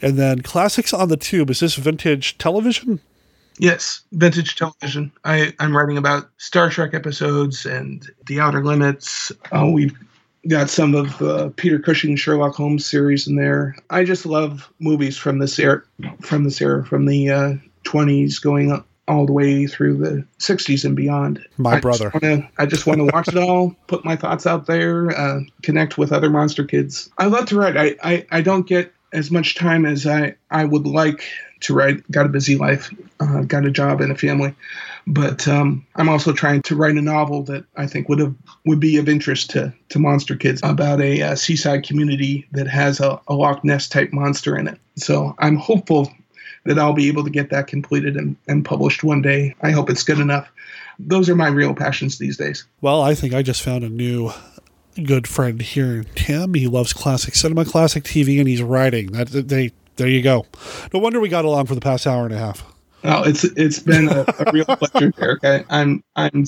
And 0.00 0.18
then 0.18 0.42
Classics 0.42 0.92
on 0.92 1.08
the 1.08 1.16
Tube. 1.16 1.50
Is 1.50 1.60
this 1.60 1.76
vintage 1.76 2.38
television? 2.38 3.00
Yes, 3.58 4.02
vintage 4.12 4.56
television. 4.56 5.12
I, 5.24 5.52
I'm 5.58 5.76
writing 5.76 5.98
about 5.98 6.30
Star 6.38 6.70
Trek 6.70 6.94
episodes 6.94 7.66
and 7.66 8.08
The 8.26 8.40
Outer 8.40 8.64
Limits. 8.64 9.30
Uh, 9.50 9.66
we've 9.66 9.96
got 10.48 10.70
some 10.70 10.94
of 10.94 11.20
uh, 11.22 11.50
Peter 11.56 11.78
Cushing 11.78 12.16
Sherlock 12.16 12.54
Holmes 12.54 12.86
series 12.86 13.26
in 13.26 13.36
there. 13.36 13.76
I 13.90 14.04
just 14.04 14.26
love 14.26 14.72
movies 14.80 15.16
from 15.16 15.38
this 15.38 15.58
era, 15.58 15.82
from 16.20 16.44
this 16.44 16.60
era, 16.60 16.84
from 16.84 17.06
the 17.06 17.30
uh, 17.30 17.52
20s 17.84 18.42
going 18.42 18.72
up 18.72 18.86
all 19.08 19.26
the 19.26 19.32
way 19.32 19.66
through 19.66 19.96
the 19.98 20.24
60s 20.38 20.84
and 20.84 20.96
beyond. 20.96 21.44
My 21.58 21.74
I 21.74 21.80
brother. 21.80 22.10
Just 22.10 22.22
wanna, 22.22 22.50
I 22.58 22.66
just 22.66 22.86
want 22.86 22.98
to 22.98 23.04
watch 23.12 23.28
it 23.28 23.36
all, 23.36 23.74
put 23.86 24.04
my 24.04 24.16
thoughts 24.16 24.46
out 24.46 24.66
there, 24.66 25.10
uh, 25.10 25.40
connect 25.62 25.98
with 25.98 26.12
other 26.12 26.30
monster 26.30 26.64
kids. 26.64 27.10
I 27.18 27.26
love 27.26 27.46
to 27.46 27.58
write. 27.58 27.76
I, 27.76 27.96
I, 28.02 28.26
I 28.30 28.40
don't 28.40 28.66
get 28.66 28.92
as 29.12 29.30
much 29.30 29.54
time 29.54 29.84
as 29.84 30.06
I, 30.06 30.36
I 30.50 30.64
would 30.64 30.86
like 30.86 31.24
to 31.60 31.74
write. 31.74 32.08
Got 32.10 32.26
a 32.26 32.30
busy 32.30 32.56
life, 32.56 32.90
uh, 33.22 33.42
got 33.42 33.64
a 33.64 33.70
job 33.70 34.00
and 34.00 34.12
a 34.12 34.16
family, 34.16 34.54
but 35.06 35.46
um, 35.48 35.84
I'm 35.96 36.08
also 36.08 36.32
trying 36.32 36.62
to 36.62 36.76
write 36.76 36.96
a 36.96 37.02
novel 37.02 37.42
that 37.44 37.64
I 37.76 37.86
think 37.86 38.08
would 38.08 38.18
have 38.18 38.34
would 38.66 38.80
be 38.80 38.96
of 38.96 39.08
interest 39.08 39.50
to 39.50 39.72
to 39.90 39.98
monster 39.98 40.36
kids 40.36 40.60
about 40.64 41.00
a, 41.00 41.20
a 41.20 41.36
seaside 41.36 41.84
community 41.84 42.46
that 42.52 42.66
has 42.68 43.00
a, 43.00 43.20
a 43.28 43.34
Loch 43.34 43.64
Ness 43.64 43.88
type 43.88 44.12
monster 44.12 44.56
in 44.56 44.68
it. 44.68 44.78
So 44.96 45.34
I'm 45.38 45.56
hopeful 45.56 46.12
that 46.64 46.78
I'll 46.78 46.92
be 46.92 47.08
able 47.08 47.24
to 47.24 47.30
get 47.30 47.50
that 47.50 47.66
completed 47.66 48.16
and, 48.16 48.36
and 48.46 48.64
published 48.64 49.02
one 49.02 49.22
day. 49.22 49.54
I 49.62 49.70
hope 49.70 49.90
it's 49.90 50.04
good 50.04 50.20
enough. 50.20 50.48
Those 50.98 51.28
are 51.28 51.34
my 51.34 51.48
real 51.48 51.74
passions 51.74 52.18
these 52.18 52.36
days. 52.36 52.64
Well, 52.80 53.02
I 53.02 53.14
think 53.14 53.34
I 53.34 53.42
just 53.42 53.62
found 53.62 53.82
a 53.82 53.88
new 53.88 54.30
good 55.02 55.26
friend 55.26 55.60
here, 55.60 56.04
Tim. 56.14 56.54
He 56.54 56.68
loves 56.68 56.92
classic 56.92 57.34
cinema, 57.34 57.64
classic 57.64 58.04
TV, 58.04 58.38
and 58.38 58.48
he's 58.48 58.62
writing. 58.62 59.12
That 59.12 59.28
they 59.28 59.72
there 59.96 60.08
you 60.08 60.22
go. 60.22 60.46
No 60.92 61.00
wonder 61.00 61.20
we 61.20 61.28
got 61.28 61.44
along 61.44 61.66
for 61.66 61.74
the 61.74 61.80
past 61.80 62.06
hour 62.06 62.24
and 62.24 62.34
a 62.34 62.38
half. 62.38 62.64
Oh, 63.04 63.22
it's 63.24 63.44
it's 63.44 63.78
been 63.78 64.08
a, 64.08 64.24
a 64.38 64.52
real 64.52 64.64
pleasure, 64.64 65.10
Derek. 65.10 65.44
I, 65.44 65.64
I'm 65.70 66.02
I'm 66.16 66.44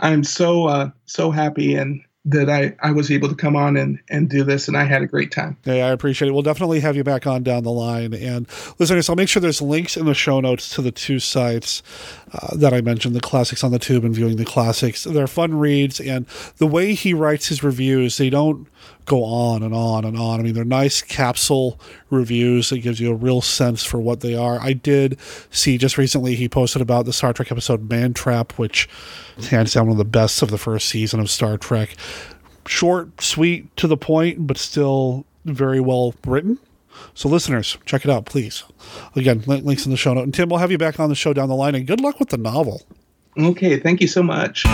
I'm 0.00 0.24
so 0.24 0.66
uh, 0.66 0.90
so 1.06 1.30
happy 1.30 1.74
and 1.74 2.02
that 2.26 2.50
I, 2.50 2.74
I 2.80 2.90
was 2.90 3.10
able 3.10 3.28
to 3.28 3.36
come 3.36 3.54
on 3.54 3.76
and, 3.76 4.00
and 4.10 4.28
do 4.28 4.42
this, 4.42 4.66
and 4.66 4.76
I 4.76 4.82
had 4.82 5.00
a 5.00 5.06
great 5.06 5.30
time. 5.30 5.56
Yeah, 5.64 5.86
I 5.86 5.90
appreciate 5.90 6.28
it. 6.28 6.32
We'll 6.32 6.42
definitely 6.42 6.80
have 6.80 6.96
you 6.96 7.04
back 7.04 7.24
on 7.24 7.44
down 7.44 7.62
the 7.62 7.70
line. 7.70 8.12
And 8.14 8.48
listeners, 8.80 9.08
I'll 9.08 9.14
make 9.14 9.28
sure 9.28 9.40
there's 9.40 9.62
links 9.62 9.96
in 9.96 10.06
the 10.06 10.14
show 10.14 10.40
notes 10.40 10.74
to 10.74 10.82
the 10.82 10.90
two 10.90 11.20
sites 11.20 11.84
uh, 12.32 12.56
that 12.56 12.74
I 12.74 12.80
mentioned 12.80 13.14
the 13.14 13.20
classics 13.20 13.62
on 13.62 13.70
the 13.70 13.78
tube 13.78 14.04
and 14.04 14.14
viewing 14.14 14.36
the 14.36 14.44
classics. 14.44 15.04
They're 15.04 15.26
fun 15.26 15.58
reads, 15.58 16.00
and 16.00 16.26
the 16.56 16.66
way 16.66 16.94
he 16.94 17.14
writes 17.14 17.48
his 17.48 17.62
reviews, 17.62 18.16
they 18.16 18.30
don't 18.30 18.66
go 19.04 19.22
on 19.22 19.62
and 19.62 19.72
on 19.72 20.04
and 20.04 20.18
on. 20.18 20.40
I 20.40 20.42
mean, 20.42 20.54
they're 20.54 20.64
nice 20.64 21.00
capsule 21.02 21.80
reviews 22.10 22.70
that 22.70 22.78
gives 22.78 22.98
you 22.98 23.12
a 23.12 23.14
real 23.14 23.40
sense 23.40 23.84
for 23.84 24.00
what 24.00 24.20
they 24.20 24.34
are. 24.34 24.60
I 24.60 24.72
did 24.72 25.18
see 25.50 25.78
just 25.78 25.96
recently 25.96 26.34
he 26.34 26.48
posted 26.48 26.82
about 26.82 27.06
the 27.06 27.12
Star 27.12 27.32
Trek 27.32 27.52
episode 27.52 27.88
Man 27.88 28.12
Trap, 28.12 28.52
which 28.52 28.88
hands 29.48 29.74
down 29.74 29.86
one 29.86 29.92
of 29.92 29.98
the 29.98 30.04
best 30.04 30.42
of 30.42 30.50
the 30.50 30.58
first 30.58 30.88
season 30.88 31.20
of 31.20 31.30
Star 31.30 31.56
Trek. 31.56 31.96
Short, 32.66 33.20
sweet, 33.20 33.74
to 33.76 33.86
the 33.86 33.96
point, 33.96 34.48
but 34.48 34.58
still 34.58 35.24
very 35.44 35.78
well 35.78 36.14
written. 36.26 36.58
So, 37.14 37.28
listeners, 37.28 37.78
check 37.84 38.04
it 38.04 38.10
out, 38.10 38.26
please. 38.26 38.64
Again, 39.14 39.42
links 39.46 39.84
in 39.84 39.90
the 39.90 39.96
show 39.96 40.14
note. 40.14 40.24
And 40.24 40.34
Tim, 40.34 40.48
we'll 40.48 40.58
have 40.58 40.70
you 40.70 40.78
back 40.78 41.00
on 41.00 41.08
the 41.08 41.14
show 41.14 41.32
down 41.32 41.48
the 41.48 41.54
line. 41.54 41.74
And 41.74 41.86
good 41.86 42.00
luck 42.00 42.20
with 42.20 42.30
the 42.30 42.38
novel. 42.38 42.82
Okay, 43.38 43.78
thank 43.78 44.00
you 44.00 44.08
so 44.08 44.22
much 44.22 44.64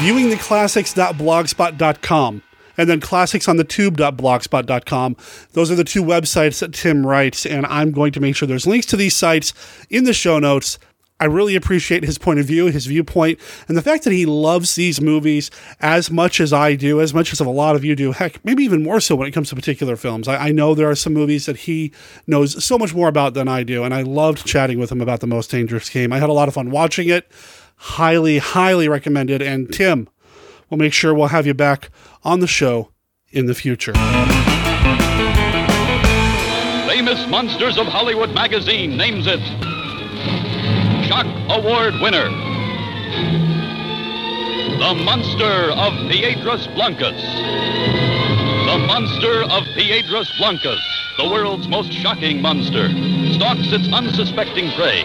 viewingtheclassics.blogspot.com 0.00 2.42
and 2.78 2.88
then 2.88 3.00
classicsonthetube.blogspot.com. 3.00 5.16
Those 5.52 5.70
are 5.70 5.74
the 5.74 5.84
two 5.84 6.02
websites 6.02 6.60
that 6.60 6.72
Tim 6.72 7.06
writes, 7.06 7.44
and 7.44 7.66
I'm 7.66 7.92
going 7.92 8.12
to 8.12 8.20
make 8.20 8.34
sure 8.34 8.48
there's 8.48 8.66
links 8.66 8.86
to 8.86 8.96
these 8.96 9.14
sites 9.14 9.52
in 9.90 10.04
the 10.04 10.14
show 10.14 10.38
notes. 10.38 10.78
I 11.20 11.26
really 11.26 11.54
appreciate 11.54 12.02
his 12.02 12.16
point 12.16 12.40
of 12.40 12.46
view, 12.46 12.66
his 12.66 12.86
viewpoint, 12.86 13.38
and 13.68 13.76
the 13.76 13.82
fact 13.82 14.04
that 14.04 14.12
he 14.12 14.24
loves 14.24 14.74
these 14.74 15.02
movies 15.02 15.50
as 15.78 16.10
much 16.10 16.40
as 16.40 16.50
I 16.50 16.74
do, 16.74 16.98
as 16.98 17.12
much 17.12 17.30
as 17.32 17.40
a 17.40 17.48
lot 17.48 17.76
of 17.76 17.84
you 17.84 17.94
do. 17.94 18.12
Heck, 18.12 18.42
maybe 18.42 18.64
even 18.64 18.82
more 18.82 19.00
so 19.00 19.14
when 19.14 19.28
it 19.28 19.32
comes 19.32 19.50
to 19.50 19.54
particular 19.54 19.96
films. 19.96 20.26
I, 20.26 20.48
I 20.48 20.50
know 20.50 20.74
there 20.74 20.88
are 20.88 20.94
some 20.94 21.12
movies 21.12 21.44
that 21.44 21.58
he 21.58 21.92
knows 22.26 22.64
so 22.64 22.78
much 22.78 22.94
more 22.94 23.08
about 23.08 23.34
than 23.34 23.48
I 23.48 23.62
do, 23.64 23.84
and 23.84 23.92
I 23.92 24.00
loved 24.00 24.46
chatting 24.46 24.78
with 24.78 24.90
him 24.90 25.02
about 25.02 25.20
The 25.20 25.26
Most 25.26 25.50
Dangerous 25.50 25.90
Game. 25.90 26.10
I 26.10 26.18
had 26.18 26.30
a 26.30 26.32
lot 26.32 26.48
of 26.48 26.54
fun 26.54 26.70
watching 26.70 27.10
it. 27.10 27.30
Highly, 27.76 28.38
highly 28.38 28.88
recommended. 28.88 29.42
And 29.42 29.70
Tim, 29.70 30.08
we'll 30.70 30.78
make 30.78 30.94
sure 30.94 31.14
we'll 31.14 31.28
have 31.28 31.46
you 31.46 31.54
back 31.54 31.90
on 32.24 32.40
the 32.40 32.46
show 32.46 32.92
in 33.30 33.44
the 33.44 33.54
future. 33.54 33.92
Famous 36.88 37.28
Monsters 37.28 37.76
of 37.78 37.86
Hollywood 37.86 38.30
magazine 38.30 38.96
names 38.96 39.26
it 39.26 39.40
Shock 41.10 41.26
Award 41.50 41.94
winner. 42.00 42.28
The 44.78 44.94
Monster 45.02 45.72
of 45.72 45.92
Piedras 46.08 46.68
Blancas. 46.68 47.20
The 48.66 48.78
Monster 48.86 49.42
of 49.42 49.64
Piedras 49.74 50.30
Blancas, 50.38 50.80
the 51.18 51.28
world's 51.28 51.66
most 51.66 51.92
shocking 51.92 52.40
monster, 52.40 52.90
stalks 53.32 53.72
its 53.72 53.92
unsuspecting 53.92 54.70
prey 54.76 55.02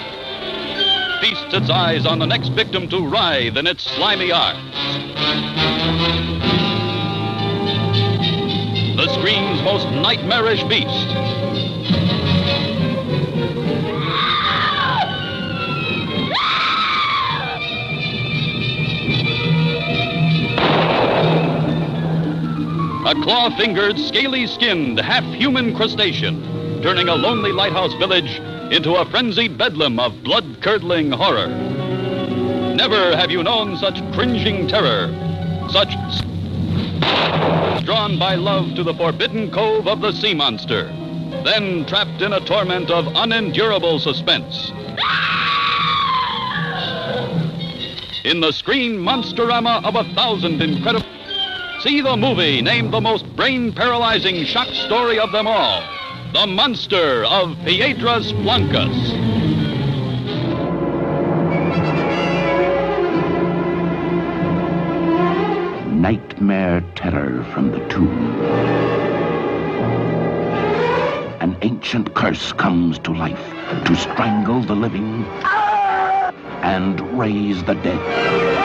feasts 1.21 1.55
its 1.55 1.71
eyes 1.71 2.05
on 2.05 2.19
the 2.19 2.27
next 2.27 2.49
victim 2.49 2.87
to 2.89 3.07
writhe 3.07 3.57
in 3.57 3.65
its 3.65 3.83
slimy 3.95 4.31
arms. 4.31 4.75
The 8.95 9.07
screen's 9.15 9.59
most 9.63 9.87
nightmarish 9.87 10.63
beast. 10.65 11.64
Claw 23.21 23.49
fingered, 23.57 23.97
scaly 23.99 24.47
skinned, 24.47 24.99
half 24.99 25.23
human 25.23 25.75
crustacean, 25.75 26.81
turning 26.81 27.07
a 27.07 27.15
lonely 27.15 27.51
lighthouse 27.51 27.93
village 27.95 28.39
into 28.71 28.95
a 28.95 29.05
frenzied 29.05 29.57
bedlam 29.57 29.99
of 29.99 30.23
blood 30.23 30.57
curdling 30.61 31.11
horror. 31.11 31.47
Never 32.75 33.15
have 33.15 33.31
you 33.31 33.43
known 33.43 33.77
such 33.77 34.01
cringing 34.13 34.67
terror, 34.67 35.07
such 35.69 35.95
drawn 37.85 38.17
by 38.17 38.35
love 38.35 38.73
to 38.75 38.83
the 38.83 38.93
forbidden 38.93 39.51
cove 39.51 39.87
of 39.87 40.01
the 40.01 40.11
sea 40.11 40.33
monster, 40.33 40.85
then 41.43 41.85
trapped 41.85 42.21
in 42.21 42.33
a 42.33 42.39
torment 42.39 42.89
of 42.89 43.05
unendurable 43.15 43.99
suspense. 43.99 44.71
In 48.23 48.39
the 48.41 48.51
screen 48.51 48.97
monsterama 48.97 49.85
of 49.85 49.95
a 49.95 50.03
thousand 50.15 50.61
incredible. 50.61 51.14
See 51.85 52.01
the 52.01 52.17
movie 52.17 52.63
named 52.63 52.91
the 52.91 52.99
most 52.99 53.27
brain 53.35 53.71
paralyzing 53.71 54.43
shock 54.45 54.69
story 54.69 55.19
of 55.19 55.31
them 55.31 55.45
all 55.45 55.83
The 56.33 56.47
Monster 56.47 57.23
of 57.25 57.55
Piedras 57.63 58.31
Blancas. 58.31 59.13
Nightmare 65.93 66.83
terror 66.95 67.43
from 67.53 67.69
the 67.69 67.87
tomb. 67.87 68.41
An 71.39 71.55
ancient 71.61 72.15
curse 72.15 72.51
comes 72.51 72.97
to 72.97 73.13
life 73.13 73.47
to 73.85 73.95
strangle 73.95 74.61
the 74.61 74.75
living 74.75 75.23
and 76.63 76.99
raise 77.15 77.63
the 77.65 77.75
dead. 77.75 78.64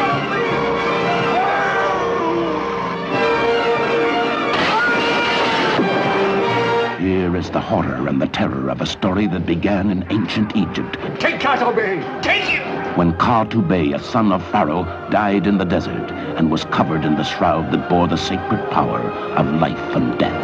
Here 7.01 7.35
is 7.35 7.49
the 7.49 7.63
horror 7.63 8.09
and 8.09 8.21
the 8.21 8.27
terror 8.27 8.69
of 8.69 8.83
a 8.83 8.87
story 8.87 9.27
that 9.29 9.47
began 9.47 9.89
in 9.89 10.05
ancient 10.11 10.55
Egypt 10.55 10.99
Take 11.19 11.41
Kato 11.41 11.73
Bey! 11.73 12.05
Take 12.21 12.43
him! 12.43 12.95
when 12.95 13.17
Ka-Tubey, 13.17 13.95
a 13.95 13.99
son 13.99 14.31
of 14.33 14.47
Pharaoh, 14.51 14.85
died 15.09 15.47
in 15.47 15.57
the 15.57 15.65
desert 15.65 16.11
and 16.37 16.51
was 16.51 16.67
covered 16.67 17.07
in 17.07 17.17
the 17.17 17.25
shroud 17.25 17.73
that 17.73 17.89
bore 17.89 18.07
the 18.07 18.19
sacred 18.19 18.71
power 18.71 19.01
of 19.01 19.47
life 19.55 19.79
and 19.97 20.19
death. 20.19 20.37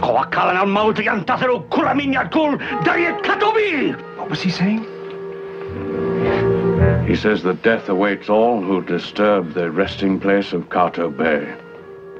Kawakalan 0.00 0.56
al 0.56 0.66
mauti 0.66 1.06
ang 1.06 1.26
tataro 1.26 1.68
kulaminyat 1.68 2.32
kul 2.32 2.56
dayet 2.88 3.20
Katobi! 3.20 4.17
What 4.28 4.36
was 4.36 4.42
he 4.42 4.50
saying? 4.50 4.84
He 7.06 7.16
says 7.16 7.42
that 7.44 7.62
death 7.62 7.88
awaits 7.88 8.28
all 8.28 8.60
who 8.60 8.82
disturb 8.82 9.54
the 9.54 9.70
resting 9.70 10.20
place 10.20 10.52
of 10.52 10.68
Kato 10.68 11.08
Bay. 11.08 11.56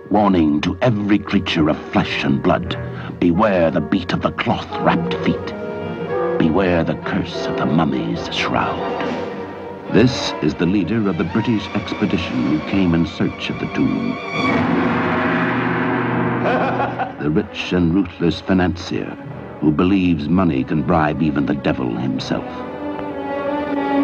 Warning 0.09 0.63
to 0.63 0.79
every 0.81 1.19
creature 1.19 1.69
of 1.69 1.77
flesh 1.93 2.25
and 2.25 2.43
blood 2.43 2.79
beware 3.21 3.71
the 3.71 3.83
beat 3.83 4.15
of 4.15 4.23
the 4.23 4.33
cloth 4.33 4.71
wrapped 4.81 5.13
feet. 5.23 5.53
Beware 6.39 6.83
the 6.83 6.97
curse 7.05 7.45
of 7.45 7.59
the 7.59 7.67
mummy's 7.67 8.35
shroud. 8.35 9.03
This 9.93 10.33
is 10.41 10.55
the 10.55 10.65
leader 10.65 11.11
of 11.11 11.19
the 11.19 11.25
British 11.25 11.69
expedition 11.75 12.47
who 12.47 12.71
came 12.71 12.95
in 12.95 13.05
search 13.05 13.51
of 13.51 13.59
the 13.59 13.71
tomb. 13.75 14.13
the 17.21 17.29
rich 17.29 17.75
and 17.75 17.93
ruthless 17.93 18.41
financier 18.41 19.28
who 19.61 19.73
believes 19.73 20.29
money 20.29 20.63
can 20.65 20.83
bribe 20.83 21.23
even 21.23 21.47
the 21.47 21.55
devil 21.55 21.97
himself. 21.97 22.47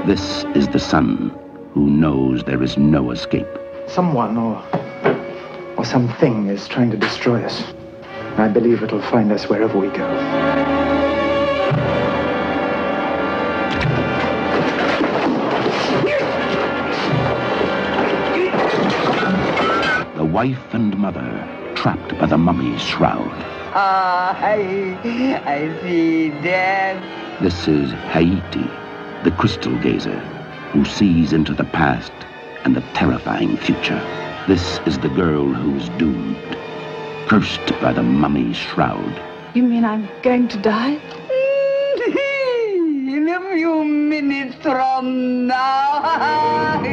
This 0.06 0.44
is 0.54 0.68
the 0.68 0.78
son 0.78 1.30
who 1.72 1.86
knows 1.86 2.44
there 2.44 2.62
is 2.62 2.76
no 2.76 3.10
escape. 3.10 3.46
Someone 3.86 4.36
or 4.36 4.62
or 5.76 5.84
something 5.84 6.48
is 6.48 6.68
trying 6.68 6.90
to 6.90 6.96
destroy 6.96 7.42
us. 7.44 7.62
I 8.36 8.48
believe 8.48 8.82
it'll 8.82 9.00
find 9.02 9.30
us 9.32 9.48
wherever 9.48 9.78
we 9.78 9.88
go. 9.88 10.08
The 20.16 20.24
wife 20.24 20.74
and 20.74 20.96
mother 20.98 21.72
trapped 21.74 22.18
by 22.18 22.26
the 22.26 22.38
mummy's 22.38 22.82
shroud. 22.82 23.63
Ah, 23.76 24.38
I, 24.40 24.96
I 25.46 25.80
see 25.82 26.28
death. 26.42 27.02
This 27.42 27.66
is 27.66 27.90
Haiti, 28.12 28.70
the 29.24 29.32
crystal 29.36 29.76
gazer, 29.80 30.16
who 30.70 30.84
sees 30.84 31.32
into 31.32 31.52
the 31.52 31.64
past 31.64 32.12
and 32.62 32.76
the 32.76 32.82
terrifying 32.94 33.56
future. 33.56 34.00
This 34.46 34.78
is 34.86 34.98
the 34.98 35.08
girl 35.08 35.52
who's 35.52 35.88
doomed, 35.98 36.56
cursed 37.26 37.72
by 37.80 37.92
the 37.92 38.04
mummy's 38.04 38.56
shroud. 38.56 39.20
You 39.54 39.64
mean 39.64 39.84
I'm 39.84 40.08
going 40.22 40.46
to 40.48 40.58
die? 40.58 41.00
In 42.14 43.28
a 43.28 43.40
few 43.54 43.84
minutes 43.84 44.54
from 44.62 45.48
now. 45.48 46.80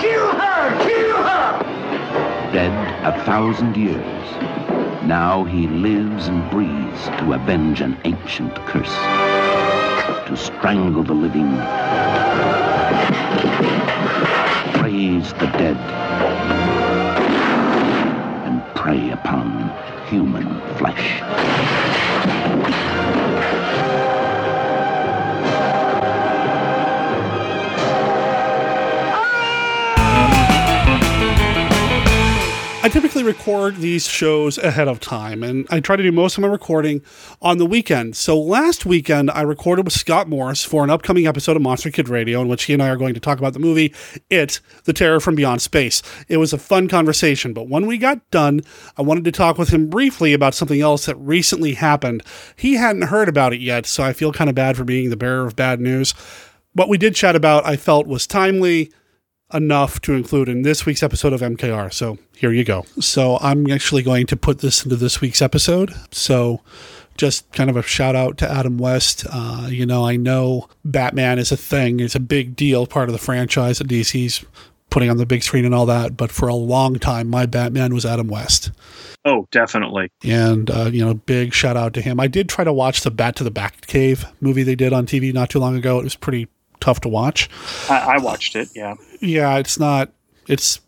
Kill 0.00 0.28
her! 0.32 0.61
Dead 2.52 2.72
a 3.02 3.24
thousand 3.24 3.78
years, 3.78 4.24
now 5.04 5.42
he 5.42 5.66
lives 5.68 6.28
and 6.28 6.50
breathes 6.50 7.06
to 7.18 7.32
avenge 7.32 7.80
an 7.80 7.98
ancient 8.04 8.54
curse, 8.66 8.94
to 10.28 10.36
strangle 10.36 11.02
the 11.02 11.14
living, 11.14 11.50
praise 14.74 15.32
the 15.32 15.46
dead, 15.56 15.78
and 18.44 18.62
prey 18.74 19.10
upon 19.12 19.72
human 20.10 20.60
flesh. 20.76 21.22
I 32.84 32.88
typically 32.88 33.22
record 33.22 33.76
these 33.76 34.08
shows 34.08 34.58
ahead 34.58 34.88
of 34.88 34.98
time, 34.98 35.44
and 35.44 35.68
I 35.70 35.78
try 35.78 35.94
to 35.94 36.02
do 36.02 36.10
most 36.10 36.36
of 36.36 36.42
my 36.42 36.48
recording 36.48 37.00
on 37.40 37.58
the 37.58 37.64
weekend. 37.64 38.16
So 38.16 38.36
last 38.36 38.84
weekend, 38.84 39.30
I 39.30 39.42
recorded 39.42 39.84
with 39.84 39.94
Scott 39.94 40.28
Morris 40.28 40.64
for 40.64 40.82
an 40.82 40.90
upcoming 40.90 41.24
episode 41.24 41.54
of 41.54 41.62
Monster 41.62 41.92
Kid 41.92 42.08
Radio, 42.08 42.42
in 42.42 42.48
which 42.48 42.64
he 42.64 42.72
and 42.72 42.82
I 42.82 42.88
are 42.88 42.96
going 42.96 43.14
to 43.14 43.20
talk 43.20 43.38
about 43.38 43.52
the 43.52 43.60
movie 43.60 43.94
It, 44.30 44.58
The 44.82 44.92
Terror 44.92 45.20
from 45.20 45.36
Beyond 45.36 45.62
Space. 45.62 46.02
It 46.26 46.38
was 46.38 46.52
a 46.52 46.58
fun 46.58 46.88
conversation, 46.88 47.52
but 47.52 47.68
when 47.68 47.86
we 47.86 47.98
got 47.98 48.28
done, 48.32 48.62
I 48.96 49.02
wanted 49.02 49.22
to 49.26 49.32
talk 49.32 49.58
with 49.58 49.68
him 49.68 49.88
briefly 49.88 50.32
about 50.32 50.54
something 50.54 50.80
else 50.80 51.06
that 51.06 51.14
recently 51.14 51.74
happened. 51.74 52.24
He 52.56 52.74
hadn't 52.74 53.02
heard 53.02 53.28
about 53.28 53.52
it 53.52 53.60
yet, 53.60 53.86
so 53.86 54.02
I 54.02 54.12
feel 54.12 54.32
kind 54.32 54.50
of 54.50 54.56
bad 54.56 54.76
for 54.76 54.82
being 54.82 55.08
the 55.08 55.16
bearer 55.16 55.46
of 55.46 55.54
bad 55.54 55.80
news. 55.80 56.14
What 56.72 56.88
we 56.88 56.98
did 56.98 57.14
chat 57.14 57.36
about, 57.36 57.64
I 57.64 57.76
felt 57.76 58.08
was 58.08 58.26
timely 58.26 58.90
enough 59.54 60.00
to 60.02 60.14
include 60.14 60.48
in 60.48 60.62
this 60.62 60.86
week's 60.86 61.02
episode 61.02 61.32
of 61.32 61.40
MKR. 61.40 61.92
So 61.92 62.18
here 62.36 62.52
you 62.52 62.64
go. 62.64 62.84
So 63.00 63.38
I'm 63.40 63.70
actually 63.70 64.02
going 64.02 64.26
to 64.26 64.36
put 64.36 64.60
this 64.60 64.84
into 64.84 64.96
this 64.96 65.20
week's 65.20 65.42
episode. 65.42 65.92
So 66.10 66.60
just 67.16 67.50
kind 67.52 67.70
of 67.70 67.76
a 67.76 67.82
shout 67.82 68.16
out 68.16 68.38
to 68.38 68.50
Adam 68.50 68.78
West. 68.78 69.26
Uh, 69.30 69.68
you 69.68 69.86
know, 69.86 70.06
I 70.06 70.16
know 70.16 70.68
Batman 70.84 71.38
is 71.38 71.52
a 71.52 71.56
thing, 71.56 72.00
it's 72.00 72.14
a 72.14 72.20
big 72.20 72.56
deal, 72.56 72.86
part 72.86 73.08
of 73.08 73.12
the 73.12 73.18
franchise 73.18 73.78
that 73.78 73.88
DC's 73.88 74.44
putting 74.90 75.08
on 75.08 75.16
the 75.16 75.26
big 75.26 75.42
screen 75.42 75.64
and 75.64 75.74
all 75.74 75.86
that. 75.86 76.16
But 76.16 76.30
for 76.30 76.48
a 76.48 76.54
long 76.54 76.98
time, 76.98 77.28
my 77.28 77.46
Batman 77.46 77.94
was 77.94 78.04
Adam 78.04 78.28
West. 78.28 78.70
Oh, 79.24 79.46
definitely. 79.50 80.10
And, 80.22 80.70
uh, 80.70 80.90
you 80.92 81.04
know, 81.04 81.14
big 81.14 81.54
shout 81.54 81.76
out 81.76 81.94
to 81.94 82.02
him. 82.02 82.20
I 82.20 82.26
did 82.26 82.48
try 82.48 82.64
to 82.64 82.72
watch 82.72 83.00
the 83.00 83.10
Bat 83.10 83.36
to 83.36 83.44
the 83.44 83.50
Batcave 83.50 84.30
movie 84.40 84.62
they 84.62 84.74
did 84.74 84.92
on 84.92 85.06
TV 85.06 85.32
not 85.32 85.48
too 85.48 85.58
long 85.58 85.76
ago. 85.76 85.98
It 85.98 86.04
was 86.04 86.16
pretty 86.16 86.48
tough 86.82 87.00
to 87.00 87.08
watch. 87.08 87.48
I, 87.88 88.16
I 88.16 88.18
watched 88.18 88.56
it, 88.56 88.68
yeah. 88.74 88.94
Yeah, 89.20 89.56
it's 89.58 89.78
not. 89.78 90.12
It's 90.48 90.80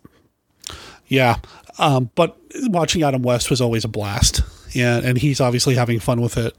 yeah, 1.07 1.36
um, 1.78 2.11
but 2.14 2.36
watching 2.64 3.03
Adam 3.03 3.22
West 3.22 3.51
was 3.51 3.61
always 3.61 3.84
a 3.84 3.88
blast. 3.88 4.42
Yeah, 4.72 5.01
and 5.03 5.16
he's 5.16 5.40
obviously 5.40 5.76
having 5.76 6.01
fun 6.01 6.20
with 6.20 6.36
it. 6.36 6.55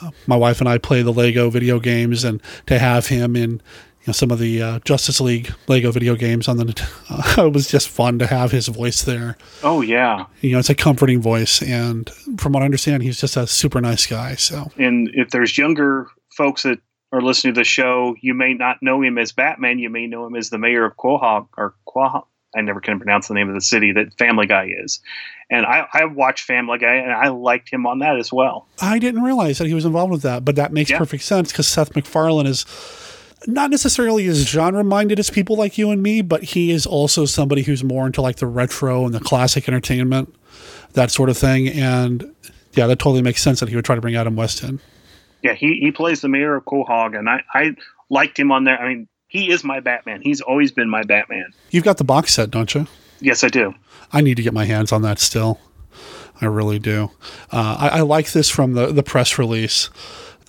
Uh, 0.00 0.10
my 0.28 0.36
wife 0.36 0.60
and 0.60 0.68
I 0.68 0.78
play 0.78 1.02
the 1.02 1.12
Lego 1.12 1.50
video 1.50 1.80
games, 1.80 2.22
and 2.24 2.40
to 2.66 2.78
have 2.78 3.08
him 3.08 3.34
in 3.34 3.50
you 3.50 3.60
know, 4.06 4.12
some 4.12 4.30
of 4.30 4.38
the 4.38 4.62
uh, 4.62 4.78
Justice 4.84 5.20
League 5.20 5.52
Lego 5.66 5.90
video 5.90 6.14
games 6.14 6.46
on 6.46 6.56
the 6.58 6.86
uh, 7.10 7.34
it 7.46 7.52
was 7.52 7.68
just 7.68 7.88
fun 7.88 8.18
to 8.20 8.26
have 8.26 8.52
his 8.52 8.68
voice 8.68 9.02
there. 9.02 9.36
Oh 9.64 9.80
yeah, 9.80 10.26
You 10.40 10.52
know, 10.52 10.60
it's 10.60 10.70
a 10.70 10.74
comforting 10.74 11.20
voice, 11.20 11.60
and 11.62 12.08
from 12.38 12.52
what 12.52 12.62
I 12.62 12.66
understand, 12.66 13.02
he's 13.02 13.20
just 13.20 13.36
a 13.36 13.46
super 13.46 13.80
nice 13.80 14.06
guy. 14.06 14.36
So 14.36 14.70
and 14.78 15.10
if 15.14 15.30
there's 15.30 15.58
younger 15.58 16.06
folks 16.36 16.62
that 16.62 16.78
are 17.12 17.22
listening 17.22 17.54
to 17.54 17.60
the 17.60 17.64
show, 17.64 18.14
you 18.20 18.34
may 18.34 18.54
not 18.54 18.82
know 18.82 19.00
him 19.02 19.18
as 19.18 19.32
Batman. 19.32 19.78
You 19.78 19.90
may 19.90 20.06
know 20.06 20.26
him 20.26 20.36
as 20.36 20.50
the 20.50 20.58
mayor 20.58 20.84
of 20.84 20.96
Quahog 20.96 21.48
or 21.56 21.74
Quahog. 21.86 22.24
I 22.56 22.60
never 22.62 22.80
can 22.80 22.98
pronounce 22.98 23.28
the 23.28 23.34
name 23.34 23.48
of 23.48 23.54
the 23.54 23.60
city 23.60 23.92
that 23.92 24.16
Family 24.16 24.46
Guy 24.46 24.72
is, 24.82 25.00
And 25.50 25.66
I, 25.66 25.86
I 25.92 26.06
watched 26.06 26.44
Family 26.44 26.78
Guy, 26.78 26.94
and 26.94 27.12
I 27.12 27.28
liked 27.28 27.70
him 27.70 27.86
on 27.86 27.98
that 27.98 28.16
as 28.18 28.32
well. 28.32 28.66
I 28.80 28.98
didn't 28.98 29.22
realize 29.22 29.58
that 29.58 29.66
he 29.66 29.74
was 29.74 29.84
involved 29.84 30.12
with 30.12 30.22
that, 30.22 30.44
but 30.46 30.56
that 30.56 30.72
makes 30.72 30.90
Yeah. 30.90 30.96
perfect 30.98 31.24
sense 31.24 31.52
because 31.52 31.66
Seth 31.68 31.94
MacFarlane 31.94 32.46
is 32.46 32.64
not 33.46 33.70
necessarily 33.70 34.26
as 34.26 34.46
genre 34.48 34.82
minded 34.82 35.18
as 35.18 35.28
people 35.30 35.56
like 35.56 35.76
you 35.78 35.90
and 35.90 36.02
me, 36.02 36.22
but 36.22 36.42
he 36.42 36.70
is 36.70 36.86
also 36.86 37.24
somebody 37.26 37.62
who's 37.62 37.84
more 37.84 38.06
into 38.06 38.20
like 38.22 38.36
the 38.36 38.46
retro 38.46 39.04
and 39.04 39.14
the 39.14 39.20
classic 39.20 39.68
entertainment, 39.68 40.34
that 40.94 41.10
sort 41.10 41.28
of 41.28 41.36
thing. 41.36 41.68
And 41.68 42.34
yeah, 42.72 42.86
that 42.86 42.98
totally 42.98 43.22
makes 43.22 43.42
sense 43.42 43.60
that 43.60 43.68
he 43.68 43.76
would 43.76 43.84
try 43.84 43.94
to 43.94 44.00
bring 44.00 44.16
Adam 44.16 44.36
West 44.36 44.62
in. 44.62 44.80
Yeah, 45.42 45.54
he, 45.54 45.78
he 45.80 45.92
plays 45.92 46.20
the 46.20 46.28
mayor 46.28 46.56
of 46.56 46.64
Quahog, 46.64 47.16
and 47.18 47.28
I, 47.28 47.42
I 47.54 47.76
liked 48.10 48.38
him 48.38 48.50
on 48.50 48.64
there. 48.64 48.80
I 48.80 48.88
mean, 48.88 49.08
he 49.28 49.50
is 49.50 49.62
my 49.62 49.80
Batman. 49.80 50.20
He's 50.22 50.40
always 50.40 50.72
been 50.72 50.88
my 50.88 51.02
Batman. 51.02 51.52
You've 51.70 51.84
got 51.84 51.98
the 51.98 52.04
box 52.04 52.34
set, 52.34 52.50
don't 52.50 52.74
you? 52.74 52.86
Yes, 53.20 53.44
I 53.44 53.48
do. 53.48 53.74
I 54.12 54.20
need 54.20 54.36
to 54.36 54.42
get 54.42 54.54
my 54.54 54.64
hands 54.64 54.90
on 54.90 55.02
that 55.02 55.18
still. 55.18 55.60
I 56.40 56.46
really 56.46 56.78
do. 56.78 57.10
Uh, 57.52 57.76
I, 57.78 57.88
I 57.88 58.00
like 58.00 58.32
this 58.32 58.48
from 58.48 58.74
the, 58.74 58.92
the 58.92 59.02
press 59.02 59.38
release 59.38 59.90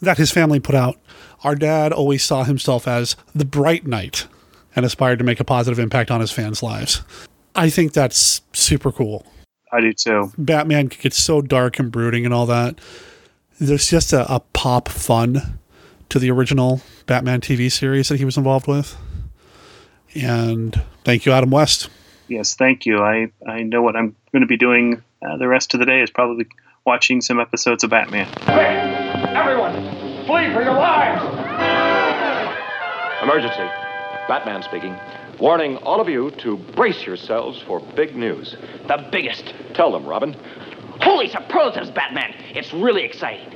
that 0.01 0.17
his 0.17 0.31
family 0.31 0.59
put 0.59 0.75
out. 0.75 0.97
Our 1.43 1.55
dad 1.55 1.91
always 1.91 2.23
saw 2.23 2.43
himself 2.43 2.87
as 2.87 3.15
the 3.33 3.45
bright 3.45 3.87
knight 3.87 4.27
and 4.75 4.85
aspired 4.85 5.19
to 5.19 5.25
make 5.25 5.39
a 5.39 5.45
positive 5.45 5.79
impact 5.79 6.11
on 6.11 6.21
his 6.21 6.31
fans' 6.31 6.61
lives. 6.61 7.01
I 7.55 7.69
think 7.69 7.93
that's 7.93 8.41
super 8.53 8.91
cool. 8.91 9.25
I 9.71 9.81
do 9.81 9.93
too. 9.93 10.31
Batman 10.37 10.87
gets 10.87 11.21
so 11.21 11.41
dark 11.41 11.79
and 11.79 11.91
brooding 11.91 12.25
and 12.25 12.33
all 12.33 12.45
that. 12.47 12.79
There's 13.59 13.89
just 13.89 14.13
a, 14.13 14.31
a 14.33 14.39
pop 14.53 14.87
fun 14.87 15.59
to 16.09 16.19
the 16.19 16.31
original 16.31 16.81
Batman 17.05 17.41
TV 17.41 17.71
series 17.71 18.09
that 18.09 18.17
he 18.17 18.25
was 18.25 18.37
involved 18.37 18.67
with. 18.67 18.95
And 20.15 20.81
thank 21.03 21.25
you, 21.25 21.31
Adam 21.31 21.51
West. 21.51 21.89
Yes, 22.27 22.55
thank 22.55 22.85
you. 22.85 22.99
I, 22.99 23.31
I 23.47 23.63
know 23.63 23.81
what 23.81 23.95
I'm 23.95 24.15
going 24.31 24.41
to 24.41 24.47
be 24.47 24.57
doing 24.57 25.03
uh, 25.21 25.37
the 25.37 25.47
rest 25.47 25.73
of 25.73 25.79
the 25.79 25.85
day 25.85 26.01
is 26.01 26.09
probably 26.09 26.47
watching 26.85 27.21
some 27.21 27.39
episodes 27.39 27.83
of 27.83 27.89
Batman. 27.89 28.27
Everyone, 29.35 29.73
flee 30.25 30.53
for 30.53 30.63
your 30.63 30.73
lives! 30.73 31.21
Emergency. 33.21 33.69
Batman 34.27 34.63
speaking. 34.63 34.95
Warning 35.39 35.77
all 35.77 35.99
of 35.99 36.07
you 36.07 36.31
to 36.31 36.57
brace 36.57 37.05
yourselves 37.05 37.61
for 37.61 37.79
big 37.79 38.15
news. 38.15 38.55
The 38.87 39.07
biggest. 39.11 39.53
Tell 39.73 39.91
them, 39.91 40.05
Robin. 40.05 40.35
Holy 41.01 41.29
superlatives, 41.29 41.89
Batman! 41.91 42.33
It's 42.53 42.73
really 42.73 43.03
exciting. 43.03 43.53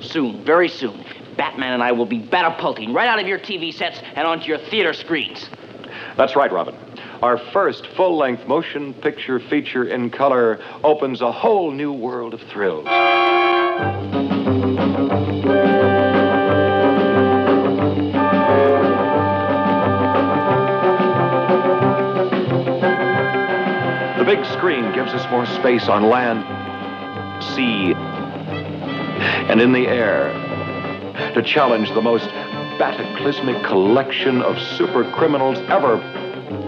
Soon, 0.00 0.44
very 0.44 0.68
soon, 0.68 1.04
Batman 1.36 1.72
and 1.72 1.82
I 1.82 1.92
will 1.92 2.06
be 2.06 2.20
batapulting 2.20 2.94
right 2.94 3.08
out 3.08 3.18
of 3.18 3.26
your 3.26 3.38
TV 3.38 3.72
sets 3.72 4.00
and 4.14 4.26
onto 4.26 4.46
your 4.46 4.58
theater 4.58 4.92
screens. 4.92 5.48
That's 6.16 6.36
right, 6.36 6.52
Robin. 6.52 6.74
Our 7.22 7.38
first 7.38 7.86
full 7.96 8.16
length 8.16 8.46
motion 8.46 8.94
picture 8.94 9.38
feature 9.38 9.84
in 9.84 10.10
color 10.10 10.60
opens 10.82 11.20
a 11.20 11.32
whole 11.32 11.70
new 11.70 11.92
world 11.92 12.34
of 12.34 12.42
thrills. 12.42 12.84
The 24.18 24.24
big 24.26 24.44
screen 24.46 24.92
gives 24.92 25.12
us 25.12 25.28
more 25.30 25.46
space 25.46 25.88
on 25.88 26.08
land, 26.08 26.44
sea, 27.54 27.94
and 29.50 29.60
in 29.60 29.72
the 29.72 29.86
air 29.86 30.32
to 31.34 31.42
challenge 31.42 31.90
the 31.90 32.00
most 32.00 32.28
bataclysmic 32.78 33.64
collection 33.66 34.42
of 34.42 34.58
super 34.76 35.10
criminals 35.12 35.58
ever. 35.68 35.96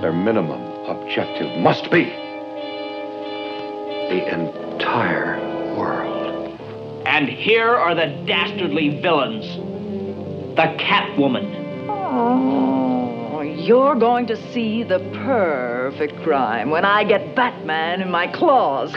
Their 0.00 0.12
minimum 0.12 0.60
objective 0.86 1.58
must 1.58 1.90
be 1.90 2.04
the 4.10 4.32
entire 4.32 5.38
world. 5.76 6.58
And 7.06 7.28
here 7.28 7.68
are 7.68 7.94
the 7.94 8.06
dastardly 8.26 9.00
villains 9.00 9.46
the 10.56 10.72
Catwoman, 10.78 11.88
Oh, 11.88 13.40
you're 13.40 13.96
going 13.96 14.28
to 14.28 14.36
see 14.52 14.84
the 14.84 15.00
perfect 15.24 16.22
crime 16.22 16.70
when 16.70 16.84
I 16.84 17.02
get 17.02 17.34
Batman 17.34 18.00
in 18.00 18.08
my 18.08 18.28
claws. 18.28 18.94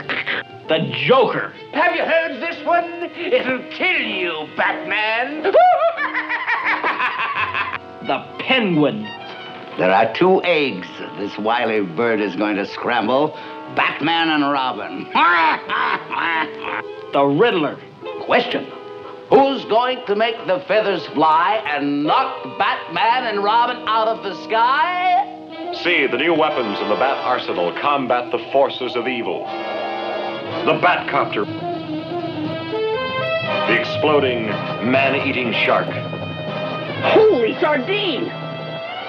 The 0.68 0.92
Joker, 1.06 1.52
Have 1.72 1.94
you 1.96 2.02
heard 2.02 2.40
this 2.42 2.62
one? 2.64 2.84
It'll 3.16 3.62
kill 3.70 4.00
you, 4.00 4.46
Batman! 4.56 5.42
the 8.06 8.18
Penguin, 8.38 9.02
There 9.78 9.90
are 9.90 10.12
two 10.14 10.42
eggs 10.42 10.86
this 11.18 11.36
wily 11.38 11.80
bird 11.80 12.20
is 12.20 12.36
going 12.36 12.56
to 12.56 12.66
scramble 12.66 13.28
Batman 13.74 14.28
and 14.30 14.44
Robin. 14.44 15.04
the 17.12 17.24
Riddler, 17.24 17.78
Question 18.24 18.66
Who's 19.30 19.64
going 19.66 20.04
to 20.06 20.16
make 20.16 20.36
the 20.46 20.60
feathers 20.68 21.06
fly 21.08 21.62
and 21.66 22.04
knock 22.04 22.44
Batman 22.58 23.26
and 23.26 23.42
Robin 23.42 23.76
out 23.88 24.08
of 24.08 24.22
the 24.22 24.34
sky? 24.44 25.24
See, 25.82 26.06
the 26.06 26.16
new 26.16 26.34
weapons 26.34 26.78
in 26.80 26.88
the 26.88 26.94
Bat 26.94 27.24
Arsenal 27.24 27.72
combat 27.80 28.30
the 28.32 28.38
forces 28.52 28.96
of 28.96 29.06
evil. 29.06 29.44
The 30.64 30.78
Batcopter. 30.80 31.46
The 33.68 33.80
exploding, 33.80 34.46
man-eating 34.90 35.52
shark. 35.52 35.88
Holy 37.12 37.58
sardine! 37.60 38.24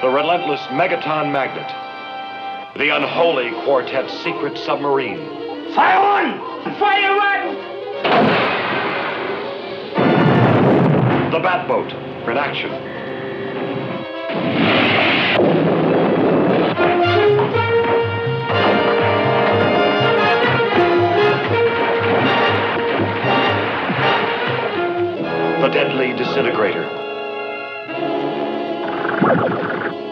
The 0.02 0.10
relentless 0.10 0.62
Megaton 0.68 1.32
Magnet. 1.32 1.68
The 2.78 2.96
unholy 2.96 3.52
Quartet 3.64 4.10
secret 4.24 4.58
submarine. 4.58 5.20
Fire 5.74 6.02
one! 6.02 6.40
Fire 6.78 7.16
one! 7.18 7.56
The 11.32 11.40
Batboat 11.40 11.94
in 12.30 12.38
action. 12.38 12.72
The 25.60 25.68
deadly 25.68 26.14
disintegrator. 26.14 26.84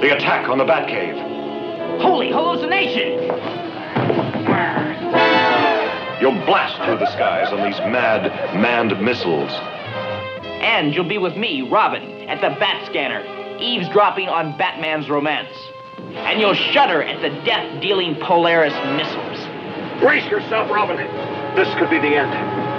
The 0.02 0.14
attack 0.14 0.50
on 0.50 0.58
the 0.58 0.66
Batcave. 0.66 2.02
Holy 2.02 2.30
hallucination! 2.30 3.24
You'll 6.20 6.46
blast 6.46 6.84
through 6.84 6.98
the 6.98 7.10
skies 7.14 7.54
on 7.54 7.64
these 7.64 7.80
mad, 7.80 8.24
manned 8.60 9.02
missiles. 9.02 9.50
And 10.62 10.94
you'll 10.94 11.08
be 11.08 11.18
with 11.18 11.38
me, 11.38 11.62
Robin, 11.62 12.28
at 12.28 12.42
the 12.42 12.60
Bat 12.60 12.88
Scanner, 12.88 13.24
eavesdropping 13.58 14.28
on 14.28 14.58
Batman's 14.58 15.10
romance. 15.10 15.56
And 16.14 16.42
you'll 16.42 16.56
shudder 16.56 17.02
at 17.02 17.22
the 17.22 17.30
death 17.46 17.82
dealing 17.82 18.16
Polaris 18.16 18.74
missiles. 18.98 20.02
Brace 20.02 20.30
yourself, 20.30 20.70
Robin. 20.70 20.98
This 21.56 21.74
could 21.80 21.90
be 21.90 22.00
the 22.00 22.18
end. 22.18 22.77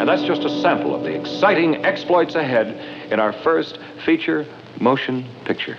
And 0.00 0.08
that's 0.08 0.22
just 0.22 0.42
a 0.42 0.50
sample 0.60 0.94
of 0.94 1.02
the 1.02 1.14
exciting 1.14 1.84
exploits 1.84 2.34
ahead 2.34 3.12
in 3.12 3.20
our 3.20 3.32
first 3.32 3.78
feature 4.04 4.46
motion 4.80 5.26
picture. 5.44 5.78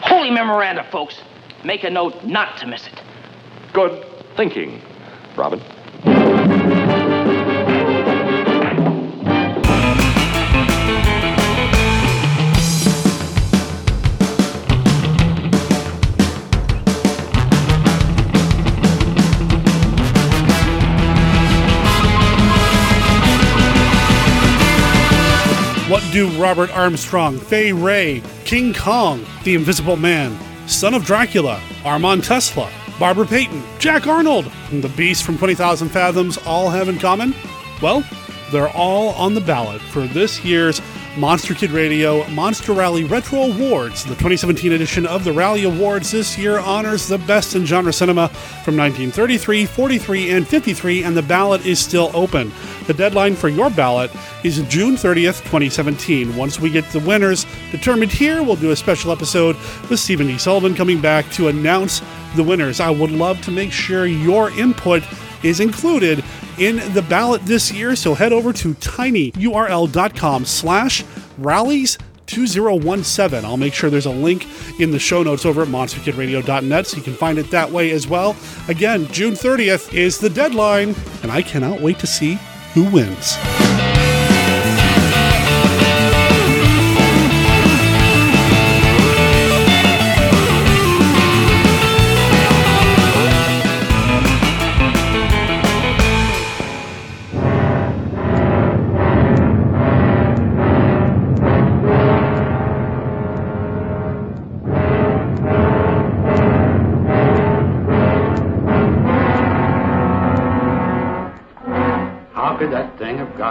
Holy 0.00 0.30
memoranda, 0.30 0.84
folks. 0.90 1.20
Make 1.64 1.84
a 1.84 1.90
note 1.90 2.24
not 2.24 2.58
to 2.58 2.66
miss 2.66 2.86
it. 2.86 3.00
Good 3.72 4.04
thinking, 4.36 4.82
Robin. 5.36 5.60
Do 26.14 26.28
Robert 26.40 26.70
Armstrong, 26.70 27.40
Fay 27.40 27.72
Wray, 27.72 28.22
King 28.44 28.72
Kong, 28.72 29.26
The 29.42 29.56
Invisible 29.56 29.96
Man, 29.96 30.38
Son 30.68 30.94
of 30.94 31.04
Dracula, 31.04 31.60
Armand 31.84 32.22
Tesla, 32.22 32.70
Barbara 33.00 33.26
Payton, 33.26 33.60
Jack 33.80 34.06
Arnold, 34.06 34.48
and 34.70 34.84
the 34.84 34.90
Beast 34.90 35.24
from 35.24 35.36
20,000 35.36 35.88
Fathoms 35.88 36.38
all 36.46 36.70
have 36.70 36.88
in 36.88 37.00
common? 37.00 37.34
Well, 37.82 38.04
they're 38.52 38.68
all 38.68 39.08
on 39.14 39.34
the 39.34 39.40
ballot 39.40 39.80
for 39.80 40.06
this 40.06 40.44
year's 40.44 40.80
Monster 41.16 41.54
Kid 41.54 41.70
Radio 41.70 42.26
Monster 42.30 42.72
Rally 42.72 43.04
Retro 43.04 43.42
Awards. 43.42 44.02
The 44.02 44.14
2017 44.14 44.72
edition 44.72 45.06
of 45.06 45.22
the 45.22 45.32
Rally 45.32 45.62
Awards 45.62 46.10
this 46.10 46.36
year 46.36 46.58
honors 46.58 47.06
the 47.06 47.18
best 47.18 47.54
in 47.54 47.64
genre 47.64 47.92
cinema 47.92 48.28
from 48.64 48.76
1933, 48.76 49.64
43, 49.64 50.30
and 50.32 50.48
53, 50.48 51.04
and 51.04 51.16
the 51.16 51.22
ballot 51.22 51.64
is 51.64 51.78
still 51.78 52.10
open. 52.14 52.50
The 52.88 52.94
deadline 52.94 53.36
for 53.36 53.48
your 53.48 53.70
ballot 53.70 54.10
is 54.42 54.60
June 54.62 54.96
30th, 54.96 55.42
2017. 55.44 56.34
Once 56.34 56.58
we 56.58 56.68
get 56.68 56.84
the 56.90 56.98
winners 56.98 57.46
determined 57.70 58.10
here, 58.10 58.42
we'll 58.42 58.56
do 58.56 58.72
a 58.72 58.76
special 58.76 59.12
episode 59.12 59.54
with 59.88 60.00
Stephen 60.00 60.26
D. 60.26 60.36
Sullivan 60.36 60.74
coming 60.74 61.00
back 61.00 61.30
to 61.32 61.46
announce 61.46 62.02
the 62.34 62.42
winners. 62.42 62.80
I 62.80 62.90
would 62.90 63.12
love 63.12 63.40
to 63.42 63.52
make 63.52 63.70
sure 63.70 64.06
your 64.06 64.50
input 64.58 65.04
is 65.44 65.60
included 65.60 66.24
in 66.58 66.76
the 66.94 67.02
ballot 67.02 67.42
this 67.42 67.70
year. 67.70 67.94
So 67.94 68.14
head 68.14 68.32
over 68.32 68.52
to 68.54 68.74
tinyurl.com 68.74 70.44
slash 70.44 71.04
rallies 71.38 71.98
2017. 72.26 73.44
I'll 73.44 73.56
make 73.56 73.74
sure 73.74 73.90
there's 73.90 74.06
a 74.06 74.10
link 74.10 74.46
in 74.80 74.90
the 74.90 74.98
show 74.98 75.22
notes 75.22 75.44
over 75.44 75.62
at 75.62 75.68
monsterkidradio.net 75.68 76.86
so 76.86 76.96
you 76.96 77.02
can 77.02 77.14
find 77.14 77.38
it 77.38 77.50
that 77.50 77.70
way 77.70 77.90
as 77.90 78.06
well. 78.06 78.36
Again, 78.68 79.06
June 79.08 79.34
30th 79.34 79.92
is 79.92 80.18
the 80.18 80.30
deadline, 80.30 80.94
and 81.22 81.30
I 81.30 81.42
cannot 81.42 81.80
wait 81.80 81.98
to 81.98 82.06
see 82.06 82.38
who 82.72 82.84
wins. 82.90 83.36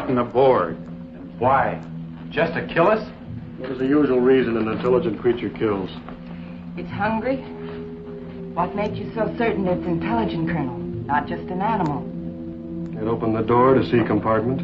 Gotten 0.04 0.18
aboard? 0.18 0.78
And 0.78 1.40
why? 1.40 1.82
Just 2.30 2.54
to 2.56 2.68
kill 2.68 2.88
us? 2.88 3.10
What 3.58 3.72
is 3.72 3.80
the 3.80 3.88
usual 3.88 4.20
reason 4.20 4.58
an 4.58 4.68
intelligent 4.68 5.22
creature 5.22 5.50
kills? 5.50 5.90
It's 6.76 6.92
hungry? 6.92 7.38
What 8.54 8.76
makes 8.76 8.98
you 8.98 9.10
so 9.16 9.34
certain 9.38 9.66
it's 9.66 9.86
intelligent, 9.86 10.50
Colonel? 10.50 10.78
Not 10.78 11.26
just 11.26 11.44
an 11.44 11.62
animal. 11.62 12.04
It 13.02 13.08
opened 13.08 13.38
the 13.38 13.44
door 13.44 13.76
to 13.76 13.84
see 13.86 14.04
compartment. 14.06 14.60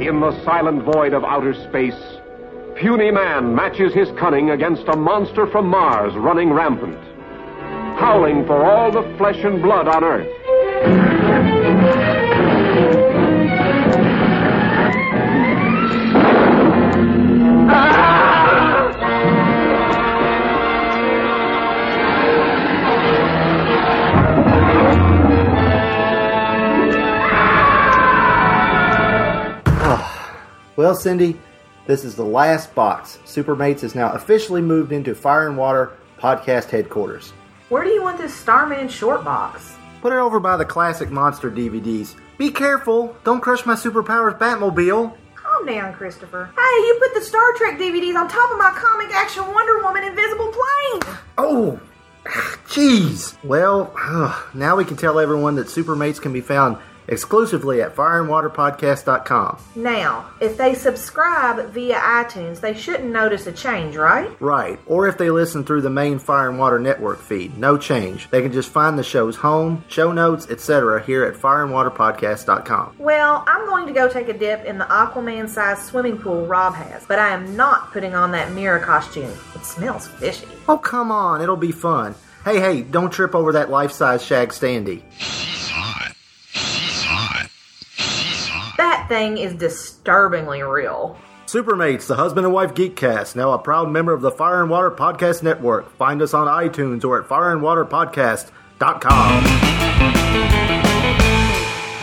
In 0.00 0.20
the 0.20 0.40
silent 0.44 0.84
void 0.84 1.14
of 1.14 1.24
outer 1.24 1.54
space, 1.68 2.00
puny 2.76 3.10
man 3.10 3.56
matches 3.56 3.92
his 3.92 4.08
cunning 4.20 4.50
against 4.50 4.86
a 4.86 4.96
monster 4.96 5.48
from 5.48 5.66
Mars 5.66 6.14
running 6.14 6.52
rampant, 6.52 7.09
howling 8.00 8.46
for 8.46 8.64
all 8.64 8.90
the 8.90 9.02
flesh 9.18 9.36
and 9.44 9.60
blood 9.60 9.86
on 9.86 10.02
Earth. 10.02 10.26
Well, 30.76 30.94
Cindy, 30.94 31.38
this 31.86 32.04
is 32.04 32.14
the 32.14 32.24
last 32.24 32.74
box. 32.74 33.18
Supermates 33.26 33.84
is 33.84 33.94
now 33.94 34.12
officially 34.12 34.62
moved 34.62 34.92
into 34.92 35.14
Fire 35.14 35.46
and 35.46 35.58
Water 35.58 35.92
podcast 36.18 36.70
headquarters. 36.70 37.34
Where 37.70 37.84
do 37.84 37.90
you 37.90 38.02
want 38.02 38.18
this 38.18 38.34
Starman 38.34 38.88
short 38.88 39.22
box? 39.22 39.76
Put 40.02 40.12
it 40.12 40.16
over 40.16 40.40
by 40.40 40.56
the 40.56 40.64
classic 40.64 41.08
monster 41.08 41.52
DVDs. 41.52 42.16
Be 42.36 42.50
careful! 42.50 43.16
Don't 43.22 43.40
crush 43.40 43.64
my 43.64 43.74
superpowers 43.74 44.36
Batmobile! 44.36 45.16
Calm 45.36 45.66
down, 45.66 45.92
Christopher. 45.92 46.50
Hey, 46.56 46.86
you 46.86 46.98
put 47.00 47.14
the 47.14 47.24
Star 47.24 47.52
Trek 47.54 47.78
DVDs 47.78 48.16
on 48.16 48.28
top 48.28 48.50
of 48.50 48.58
my 48.58 48.72
comic 48.74 49.14
action 49.14 49.44
Wonder 49.46 49.84
Woman 49.84 50.02
invisible 50.02 50.48
plane! 50.52 51.16
Oh! 51.38 51.80
Jeez! 52.66 53.36
Well, 53.44 53.94
now 54.52 54.74
we 54.74 54.84
can 54.84 54.96
tell 54.96 55.20
everyone 55.20 55.54
that 55.54 55.68
Supermates 55.68 56.20
can 56.20 56.32
be 56.32 56.40
found 56.40 56.76
exclusively 57.10 57.82
at 57.82 57.94
fireandwaterpodcast.com. 57.94 59.58
Now, 59.76 60.30
if 60.40 60.56
they 60.56 60.74
subscribe 60.74 61.70
via 61.70 61.96
iTunes, 61.96 62.60
they 62.60 62.74
shouldn't 62.74 63.12
notice 63.12 63.46
a 63.46 63.52
change, 63.52 63.96
right? 63.96 64.30
Right. 64.40 64.78
Or 64.86 65.08
if 65.08 65.18
they 65.18 65.30
listen 65.30 65.64
through 65.64 65.82
the 65.82 65.90
main 65.90 66.18
Fire 66.18 66.48
and 66.48 66.58
Water 66.58 66.78
Network 66.78 67.20
feed, 67.20 67.58
no 67.58 67.76
change. 67.76 68.30
They 68.30 68.42
can 68.42 68.52
just 68.52 68.70
find 68.70 68.98
the 68.98 69.02
show's 69.02 69.36
home, 69.36 69.84
show 69.88 70.12
notes, 70.12 70.46
etc. 70.48 71.02
here 71.04 71.24
at 71.24 71.34
fireandwaterpodcast.com. 71.34 72.96
Well, 72.98 73.44
I'm 73.46 73.66
going 73.66 73.86
to 73.86 73.92
go 73.92 74.08
take 74.08 74.28
a 74.28 74.38
dip 74.38 74.64
in 74.64 74.78
the 74.78 74.84
Aquaman 74.84 75.48
sized 75.48 75.82
swimming 75.82 76.18
pool 76.18 76.46
Rob 76.46 76.74
has, 76.74 77.04
but 77.06 77.18
I 77.18 77.30
am 77.30 77.56
not 77.56 77.92
putting 77.92 78.14
on 78.14 78.30
that 78.32 78.52
mirror 78.52 78.78
costume. 78.78 79.32
It 79.54 79.64
smells 79.64 80.06
fishy. 80.06 80.48
Oh, 80.68 80.78
come 80.78 81.10
on. 81.10 81.42
It'll 81.42 81.56
be 81.56 81.72
fun. 81.72 82.14
Hey, 82.44 82.58
hey, 82.58 82.82
don't 82.82 83.10
trip 83.10 83.34
over 83.34 83.52
that 83.52 83.68
life 83.70 83.92
size 83.92 84.24
Shag 84.24 84.50
Standy. 84.50 85.02
That 88.80 89.06
thing 89.10 89.36
is 89.36 89.52
disturbingly 89.52 90.62
real. 90.62 91.18
Supermates, 91.44 92.06
the 92.06 92.16
husband 92.16 92.46
and 92.46 92.54
wife 92.54 92.72
geekcast, 92.72 93.36
now 93.36 93.52
a 93.52 93.58
proud 93.58 93.90
member 93.90 94.14
of 94.14 94.22
the 94.22 94.30
Fire 94.30 94.62
and 94.62 94.70
Water 94.70 94.90
Podcast 94.90 95.42
Network. 95.42 95.94
Find 95.96 96.22
us 96.22 96.32
on 96.32 96.46
iTunes 96.46 97.04
or 97.04 97.20
at 97.20 97.28
fireandwaterpodcast.com. 97.28 99.59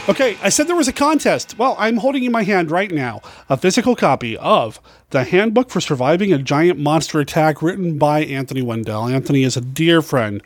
Okay, 0.10 0.38
I 0.42 0.48
said 0.48 0.68
there 0.68 0.76
was 0.78 0.88
a 0.88 0.94
contest. 0.94 1.58
Well, 1.58 1.76
I'm 1.78 1.98
holding 1.98 2.24
in 2.24 2.32
my 2.32 2.44
hand 2.44 2.72
right 2.72 2.90
now 2.90 3.22
a 3.50 3.58
physical 3.58 3.94
copy 3.94 4.38
of 4.38 4.80
the 5.10 5.26
Handbook 5.26 5.70
for 5.70 5.82
Surviving 5.82 6.32
a 6.32 6.38
Giant 6.38 6.80
Monster 6.80 7.20
Attack 7.20 7.62
written 7.62 7.98
by 7.98 8.24
Anthony 8.24 8.62
Wendell. 8.62 9.10
Anthony 9.10 9.44
is 9.44 9.58
a 9.58 9.62
dear 9.62 10.02
friend 10.02 10.42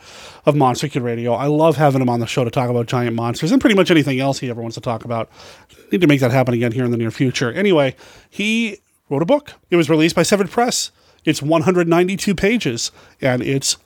of 0.48 0.56
Monster 0.56 0.88
Kid 0.88 1.04
Radio. 1.04 1.34
I 1.34 1.46
love 1.46 1.78
having 1.78 2.02
him 2.02 2.10
on 2.10 2.20
the 2.20 2.26
show 2.26 2.44
to 2.44 2.50
talk 2.50 2.72
about 2.72 2.88
giant 2.88 3.16
monsters 3.16 3.52
and 3.52 3.62
pretty 3.62 3.76
much 3.76 3.92
anything 3.92 4.20
else 4.20 4.40
he 4.40 4.50
ever 4.50 4.64
wants 4.64 4.74
to 4.76 4.82
talk 4.82 5.06
about. 5.06 5.30
Need 5.92 6.02
to 6.02 6.08
make 6.08 6.22
that 6.22 6.32
happen 6.32 6.56
again 6.56 6.72
here 6.72 6.84
in 6.84 6.90
the 6.90 6.98
near 6.98 7.12
future. 7.12 7.52
Anyway, 7.52 7.96
he 8.32 8.80
wrote 9.10 9.22
a 9.22 9.26
book. 9.26 9.54
It 9.70 9.76
was 9.76 9.92
released 9.92 10.16
by 10.16 10.24
Severed 10.24 10.50
Press. 10.50 10.90
It's 11.24 11.40
192 11.40 12.34
pages 12.34 12.92
and 13.22 13.44
it's 13.44 13.78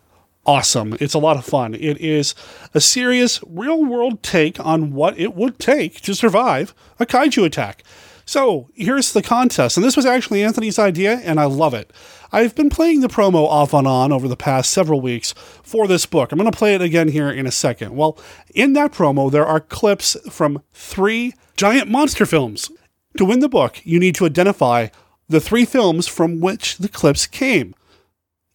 awesome. 0.46 0.96
It's 1.00 1.14
a 1.14 1.20
lot 1.20 1.38
of 1.38 1.46
fun. 1.46 1.74
It 1.74 1.98
is 2.00 2.36
a 2.74 2.82
serious, 2.82 3.40
real 3.48 3.84
world 3.84 4.24
take 4.24 4.60
on 4.60 4.94
what 4.94 5.18
it 5.20 5.36
would 5.36 5.60
take 5.60 6.02
to 6.02 6.14
survive 6.14 6.74
a 7.00 7.06
kaiju 7.06 7.46
attack. 7.46 7.84
So 8.26 8.70
here's 8.74 9.14
the 9.14 9.22
contest. 9.22 9.78
And 9.78 9.86
this 9.86 9.96
was 9.96 10.06
actually 10.06 10.44
Anthony's 10.44 10.80
idea, 10.80 11.20
and 11.24 11.40
I 11.40 11.46
love 11.46 11.74
it. 11.74 11.94
I've 12.32 12.56
been 12.56 12.72
playing 12.72 13.02
the 13.02 13.08
promo 13.08 13.48
off 13.48 13.74
and 13.74 13.88
on 13.88 14.12
over 14.12 14.28
the 14.28 14.36
past 14.36 14.72
several 14.72 15.00
weeks 15.00 15.34
for 15.64 15.88
this 15.88 16.06
book. 16.06 16.32
I'm 16.32 16.40
going 16.40 16.52
to 16.52 16.58
play 16.58 16.74
it 16.74 16.82
again 16.82 17.10
here 17.10 17.30
in 17.30 17.46
a 17.46 17.52
second. 17.52 17.96
Well, 17.96 18.18
in 18.54 18.74
that 18.74 18.92
promo, 18.92 19.32
there 19.32 19.46
are 19.46 19.60
clips 19.60 20.18
from 20.30 20.62
three 20.74 21.34
giant 21.56 21.90
monster 21.90 22.26
films. 22.26 22.72
To 23.18 23.26
win 23.26 23.40
the 23.40 23.48
book, 23.48 23.80
you 23.86 24.00
need 24.00 24.16
to 24.16 24.26
identify 24.26 24.88
the 25.30 25.40
three 25.40 25.66
films 25.66 26.08
from 26.08 26.40
which 26.40 26.78
the 26.78 26.90
clips 26.90 27.28
came 27.28 27.76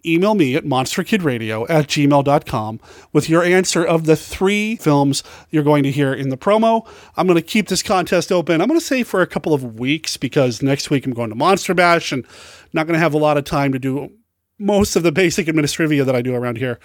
email 0.05 0.35
me 0.35 0.55
at 0.55 0.65
monsterkidradio 0.65 1.69
at 1.69 1.87
gmail.com 1.89 2.81
with 3.13 3.29
your 3.29 3.43
answer 3.43 3.85
of 3.85 4.07
the 4.07 4.17
three 4.17 4.77
films 4.77 5.23
you're 5.51 5.63
going 5.63 5.83
to 5.83 5.91
hear 5.91 6.13
in 6.13 6.29
the 6.29 6.37
promo. 6.37 6.87
I'm 7.17 7.27
going 7.27 7.37
to 7.37 7.43
keep 7.43 7.69
this 7.69 7.83
contest 7.83 8.31
open. 8.33 8.61
I'm 8.61 8.69
going 8.69 8.81
to 8.81 8.85
say 8.87 9.03
for 9.03 9.23
a 9.23 9.27
couple 9.27 9.55
of 9.55 9.79
weeks 9.79 10.17
because 10.17 10.63
next 10.63 10.91
week 10.91 11.07
I'm 11.07 11.15
going 11.15 11.31
to 11.31 11.37
Monster 11.37 11.75
Bash 11.75 12.13
and 12.13 12.25
not 12.73 12.87
going 12.87 12.95
to 12.95 13.01
have 13.01 13.15
a 13.15 13.19
lot 13.19 13.37
of 13.37 13.45
time 13.45 13.73
to 13.73 13.79
do 13.79 14.13
most 14.59 14.95
of 14.95 15.03
the 15.03 15.13
basic 15.13 15.47
administrivia 15.47 16.05
that 16.05 16.15
I 16.15 16.23
do 16.23 16.35
around 16.35 16.59
here. 16.59 16.79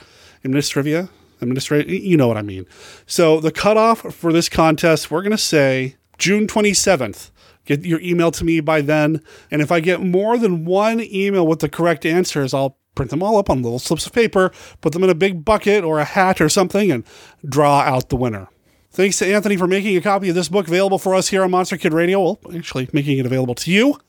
Administrivia? 0.44 1.10
Administrate, 1.42 1.88
you 1.88 2.16
know 2.16 2.28
what 2.28 2.38
I 2.38 2.42
mean. 2.42 2.66
So 3.06 3.42
the 3.42 3.52
cutoff 3.52 4.14
for 4.14 4.32
this 4.32 4.48
contest, 4.48 5.12
we're 5.12 5.22
going 5.22 5.32
to 5.32 5.38
say 5.38 5.98
June 6.18 6.48
27th. 6.48 7.32
Get 7.66 7.84
your 7.84 8.00
email 8.00 8.32
to 8.32 8.46
me 8.46 8.60
by 8.62 8.82
then. 8.82 9.22
And 9.52 9.62
if 9.62 9.72
I 9.72 9.80
get 9.80 10.02
more 10.02 10.38
than 10.38 10.66
one 10.66 11.02
email 11.02 11.46
with 11.46 11.60
the 11.60 11.70
correct 11.70 12.06
answers, 12.06 12.54
I'll 12.54 12.78
print 12.96 13.12
them 13.12 13.22
all 13.22 13.38
up 13.38 13.50
on 13.50 13.62
little 13.62 13.80
slips 13.80 14.06
of 14.06 14.14
paper, 14.14 14.52
put 14.82 14.94
them 14.94 15.04
in 15.04 15.10
a 15.10 15.16
big 15.16 15.46
bucket 15.46 15.84
or 15.84 16.00
a 16.00 16.06
hat 16.06 16.42
or 16.42 16.50
something, 16.50 16.92
and 16.92 17.04
draw 17.48 17.82
out 17.82 18.10
the 18.10 18.16
winner. 18.16 18.48
Thanks 18.92 19.20
to 19.20 19.26
Anthony 19.26 19.58
for 19.58 19.68
making 19.68 19.98
a 19.98 20.02
copy 20.02 20.30
of 20.30 20.36
this 20.36 20.48
book 20.48 20.68
available 20.68 20.98
for 20.98 21.14
us 21.14 21.28
here 21.28 21.44
on 21.44 21.52
Monster 21.52 21.78
Kid 21.78 21.94
Radio. 21.94 22.22
Well, 22.22 22.40
actually, 22.56 22.90
making 22.94 23.18
it 23.18 23.26
available 23.26 23.56
to 23.56 23.72
you. 23.72 24.00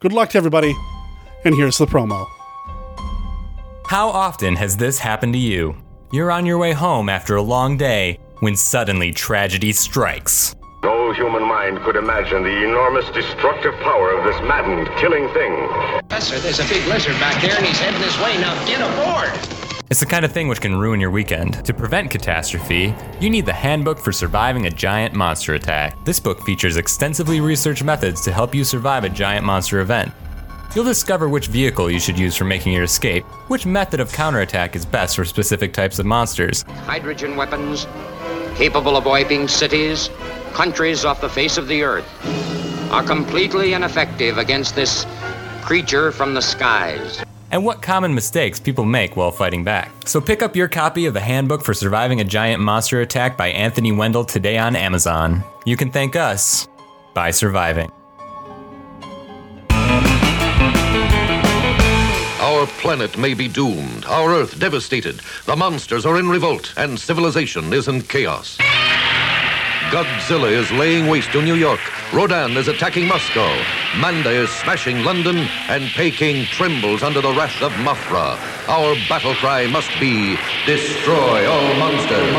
Good 0.00 0.12
luck 0.12 0.30
to 0.30 0.38
everybody. 0.38 0.74
And 1.44 1.54
here's 1.54 1.78
the 1.78 1.86
promo. 1.86 2.26
How 3.86 4.08
often 4.08 4.56
has 4.56 4.76
this 4.76 4.98
happened 4.98 5.34
to 5.34 5.38
you? 5.38 5.76
You're 6.12 6.32
on 6.32 6.46
your 6.46 6.58
way 6.58 6.72
home 6.72 7.08
after 7.08 7.36
a 7.36 7.42
long 7.42 7.76
day 7.76 8.18
when 8.40 8.56
suddenly 8.56 9.12
tragedy 9.12 9.72
strikes. 9.72 10.56
No 11.12 11.28
human 11.28 11.46
mind 11.46 11.78
could 11.80 11.96
imagine 11.96 12.42
the 12.42 12.64
enormous 12.64 13.04
destructive 13.10 13.74
power 13.80 14.12
of 14.12 14.24
this 14.24 14.40
maddened, 14.48 14.88
killing 14.96 15.28
thing. 15.34 15.68
Professor, 16.08 16.38
there's 16.38 16.58
a 16.58 16.64
big 16.64 16.86
lizard 16.86 17.12
back 17.20 17.38
there 17.42 17.54
and 17.54 17.66
he's 17.66 17.78
heading 17.78 18.00
this 18.00 18.18
way. 18.18 18.38
Now 18.38 18.54
get 18.64 18.80
aboard! 18.80 19.30
It's 19.90 20.00
the 20.00 20.06
kind 20.06 20.24
of 20.24 20.32
thing 20.32 20.48
which 20.48 20.62
can 20.62 20.74
ruin 20.74 21.00
your 21.00 21.10
weekend. 21.10 21.62
To 21.66 21.74
prevent 21.74 22.10
catastrophe, 22.10 22.94
you 23.20 23.28
need 23.28 23.44
the 23.44 23.52
Handbook 23.52 23.98
for 23.98 24.10
Surviving 24.10 24.64
a 24.64 24.70
Giant 24.70 25.12
Monster 25.14 25.52
Attack. 25.52 26.02
This 26.06 26.18
book 26.18 26.40
features 26.44 26.78
extensively 26.78 27.42
researched 27.42 27.84
methods 27.84 28.22
to 28.22 28.32
help 28.32 28.54
you 28.54 28.64
survive 28.64 29.04
a 29.04 29.10
giant 29.10 29.44
monster 29.44 29.80
event. 29.80 30.12
You'll 30.74 30.86
discover 30.86 31.28
which 31.28 31.48
vehicle 31.48 31.90
you 31.90 32.00
should 32.00 32.18
use 32.18 32.36
for 32.36 32.44
making 32.44 32.72
your 32.72 32.84
escape, 32.84 33.24
which 33.48 33.66
method 33.66 34.00
of 34.00 34.10
counterattack 34.14 34.74
is 34.74 34.86
best 34.86 35.16
for 35.16 35.26
specific 35.26 35.74
types 35.74 35.98
of 35.98 36.06
monsters. 36.06 36.62
Hydrogen 36.86 37.36
weapons, 37.36 37.86
capable 38.54 38.96
of 38.96 39.04
wiping 39.04 39.46
cities, 39.46 40.08
countries 40.52 41.04
off 41.04 41.20
the 41.20 41.28
face 41.28 41.56
of 41.58 41.68
the 41.68 41.82
earth, 41.82 42.06
are 42.92 43.02
completely 43.02 43.72
ineffective 43.72 44.38
against 44.38 44.74
this 44.74 45.06
creature 45.62 46.12
from 46.12 46.34
the 46.34 46.42
skies. 46.42 47.22
And 47.50 47.64
what 47.64 47.82
common 47.82 48.14
mistakes 48.14 48.58
people 48.58 48.84
make 48.86 49.14
while 49.14 49.30
fighting 49.30 49.62
back. 49.62 49.90
So 50.06 50.20
pick 50.20 50.42
up 50.42 50.56
your 50.56 50.68
copy 50.68 51.04
of 51.04 51.12
the 51.12 51.20
Handbook 51.20 51.62
for 51.62 51.74
Surviving 51.74 52.20
a 52.20 52.24
Giant 52.24 52.62
Monster 52.62 53.02
Attack 53.02 53.36
by 53.36 53.48
Anthony 53.48 53.92
Wendell 53.92 54.24
today 54.24 54.56
on 54.56 54.74
Amazon. 54.74 55.44
You 55.66 55.76
can 55.76 55.90
thank 55.90 56.16
us 56.16 56.66
by 57.12 57.30
surviving. 57.30 57.90
Our 62.40 62.66
planet 62.66 63.18
may 63.18 63.34
be 63.34 63.48
doomed, 63.48 64.04
our 64.06 64.30
Earth 64.30 64.58
devastated. 64.58 65.20
The 65.46 65.56
monsters 65.56 66.06
are 66.06 66.18
in 66.18 66.28
revolt, 66.28 66.72
and 66.76 66.98
civilization 66.98 67.72
is 67.72 67.86
in 67.86 68.02
chaos. 68.02 68.58
Godzilla 69.92 70.50
is 70.50 70.72
laying 70.72 71.06
waste 71.06 71.32
to 71.32 71.42
New 71.42 71.54
York. 71.54 71.78
Rodan 72.14 72.56
is 72.56 72.66
attacking 72.66 73.06
Moscow. 73.06 73.54
Manda 73.98 74.30
is 74.30 74.48
smashing 74.48 75.04
London, 75.04 75.36
and 75.68 75.84
Peking 75.90 76.46
trembles 76.46 77.02
under 77.02 77.20
the 77.20 77.30
wrath 77.34 77.60
of 77.60 77.72
Mothra. 77.72 78.38
Our 78.70 78.94
battle 79.06 79.34
cry 79.34 79.66
must 79.66 79.90
be 80.00 80.38
destroy 80.64 81.46
all 81.46 81.74
monsters. 81.74 82.32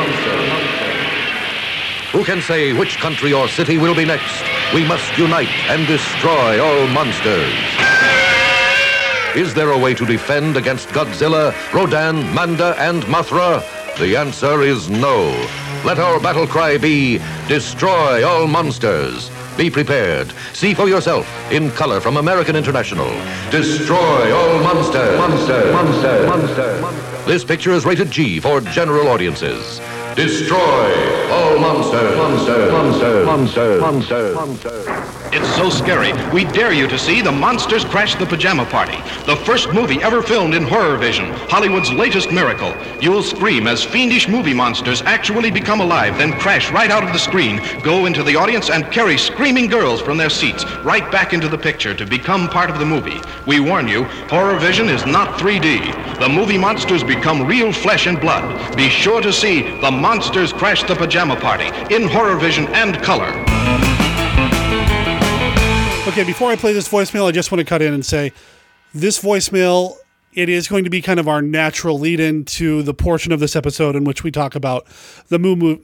Who 2.12 2.24
can 2.24 2.42
say 2.42 2.74
which 2.74 2.98
country 2.98 3.34
or 3.34 3.48
city 3.48 3.78
will 3.78 3.94
be 3.94 4.06
next? 4.06 4.42
We 4.74 4.84
must 4.88 5.16
unite 5.16 5.54
and 5.70 5.86
destroy 5.86 6.60
all 6.60 6.88
monsters. 6.88 7.54
Is 9.36 9.54
there 9.54 9.70
a 9.70 9.78
way 9.78 9.94
to 9.94 10.08
defend 10.08 10.58
against 10.58 10.90
Godzilla, 10.90 11.54
Rodan, 11.72 12.34
Manda, 12.34 12.74
and 12.80 13.04
Mothra? 13.04 13.62
The 14.00 14.16
answer 14.16 14.64
is 14.64 14.90
no. 14.90 15.63
Let 15.86 16.00
our 16.00 16.18
battle 16.18 16.48
cry 16.48 16.78
be 16.78 17.20
destroy 17.50 18.26
all 18.26 18.48
monsters. 18.48 19.30
Be 19.58 19.70
prepared. 19.70 20.32
See 20.54 20.74
for 20.74 20.88
yourself 20.88 21.28
in 21.52 21.72
color 21.72 22.00
from 22.00 22.16
American 22.16 22.56
International. 22.56 23.10
Destroy 23.52 24.34
all 24.34 24.64
monsters. 24.64 25.18
Monster, 25.18 25.74
monster, 25.74 26.28
monster. 26.28 27.24
This 27.26 27.44
picture 27.44 27.72
is 27.72 27.86
rated 27.86 28.10
G 28.10 28.40
for 28.40 28.62
general 28.62 29.10
audiences. 29.10 29.80
Destroy 30.16 31.30
all 31.32 31.60
monsters. 31.60 32.18
Monster, 32.18 32.72
monster, 32.72 33.26
monster, 33.26 33.80
monster, 33.82 34.34
monster. 34.36 35.23
It's 35.36 35.56
so 35.56 35.72
scary. 35.72 36.14
We 36.32 36.46
dare 36.46 36.74
you 36.74 36.88
to 36.88 37.00
see 37.00 37.20
The 37.20 37.32
Monsters 37.32 37.84
Crash 37.86 38.14
the 38.14 38.26
Pajama 38.28 38.66
Party, 38.66 38.98
the 39.26 39.36
first 39.36 39.74
movie 39.74 40.00
ever 40.04 40.22
filmed 40.22 40.54
in 40.54 40.62
horror 40.62 40.96
vision, 40.96 41.26
Hollywood's 41.50 41.92
latest 41.92 42.32
miracle. 42.32 42.72
You'll 43.02 43.24
scream 43.24 43.66
as 43.66 43.84
fiendish 43.84 44.28
movie 44.28 44.54
monsters 44.54 45.02
actually 45.02 45.50
become 45.50 45.82
alive, 45.82 46.20
then 46.20 46.34
crash 46.34 46.72
right 46.72 46.92
out 46.92 47.04
of 47.04 47.14
the 47.14 47.18
screen, 47.18 47.60
go 47.82 48.06
into 48.06 48.22
the 48.22 48.36
audience, 48.36 48.70
and 48.70 48.92
carry 48.92 49.18
screaming 49.18 49.66
girls 49.66 50.02
from 50.02 50.20
their 50.20 50.30
seats 50.30 50.66
right 50.84 51.12
back 51.12 51.34
into 51.34 51.48
the 51.48 51.58
picture 51.58 51.96
to 51.96 52.06
become 52.06 52.48
part 52.48 52.70
of 52.70 52.78
the 52.78 52.86
movie. 52.86 53.20
We 53.48 53.60
warn 53.60 53.88
you, 53.88 54.04
horror 54.30 54.60
vision 54.60 54.88
is 54.88 55.04
not 55.08 55.40
3D. 55.40 56.20
The 56.20 56.30
movie 56.30 56.60
monsters 56.60 57.04
become 57.04 57.48
real 57.48 57.74
flesh 57.74 58.06
and 58.06 58.22
blood. 58.22 58.78
Be 58.78 58.88
sure 58.88 59.20
to 59.22 59.34
see 59.34 59.64
The 59.82 59.90
Monsters 59.90 60.54
Crash 60.54 60.84
the 60.84 60.94
Pajama 60.94 61.38
Party 61.38 61.72
in 61.92 62.08
horror 62.08 62.38
vision 62.38 62.68
and 62.68 63.02
color. 63.02 63.53
Okay, 66.06 66.24
before 66.24 66.52
I 66.52 66.56
play 66.56 66.74
this 66.74 66.90
voicemail, 66.90 67.28
I 67.28 67.32
just 67.32 67.52
want 67.52 67.60
to 67.60 67.66
cut 67.66 67.82
in 67.82 67.94
and 67.94 68.06
say 68.06 68.34
this 68.94 69.22
voicemail 69.22 69.96
it 70.34 70.50
is 70.50 70.68
going 70.68 70.84
to 70.84 70.90
be 70.90 71.02
kind 71.02 71.20
of 71.20 71.28
our 71.28 71.42
natural 71.42 72.00
lead 72.00 72.20
in 72.20 72.44
to 72.46 72.84
the 72.84 72.94
portion 72.94 73.32
of 73.32 73.40
this 73.40 73.56
episode 73.56 73.96
in 73.96 74.04
which 74.04 74.24
we 74.24 74.32
talk 74.32 74.56
about 74.56 74.86
the 75.30 75.40
moo 75.40 75.56
moo, 75.56 75.78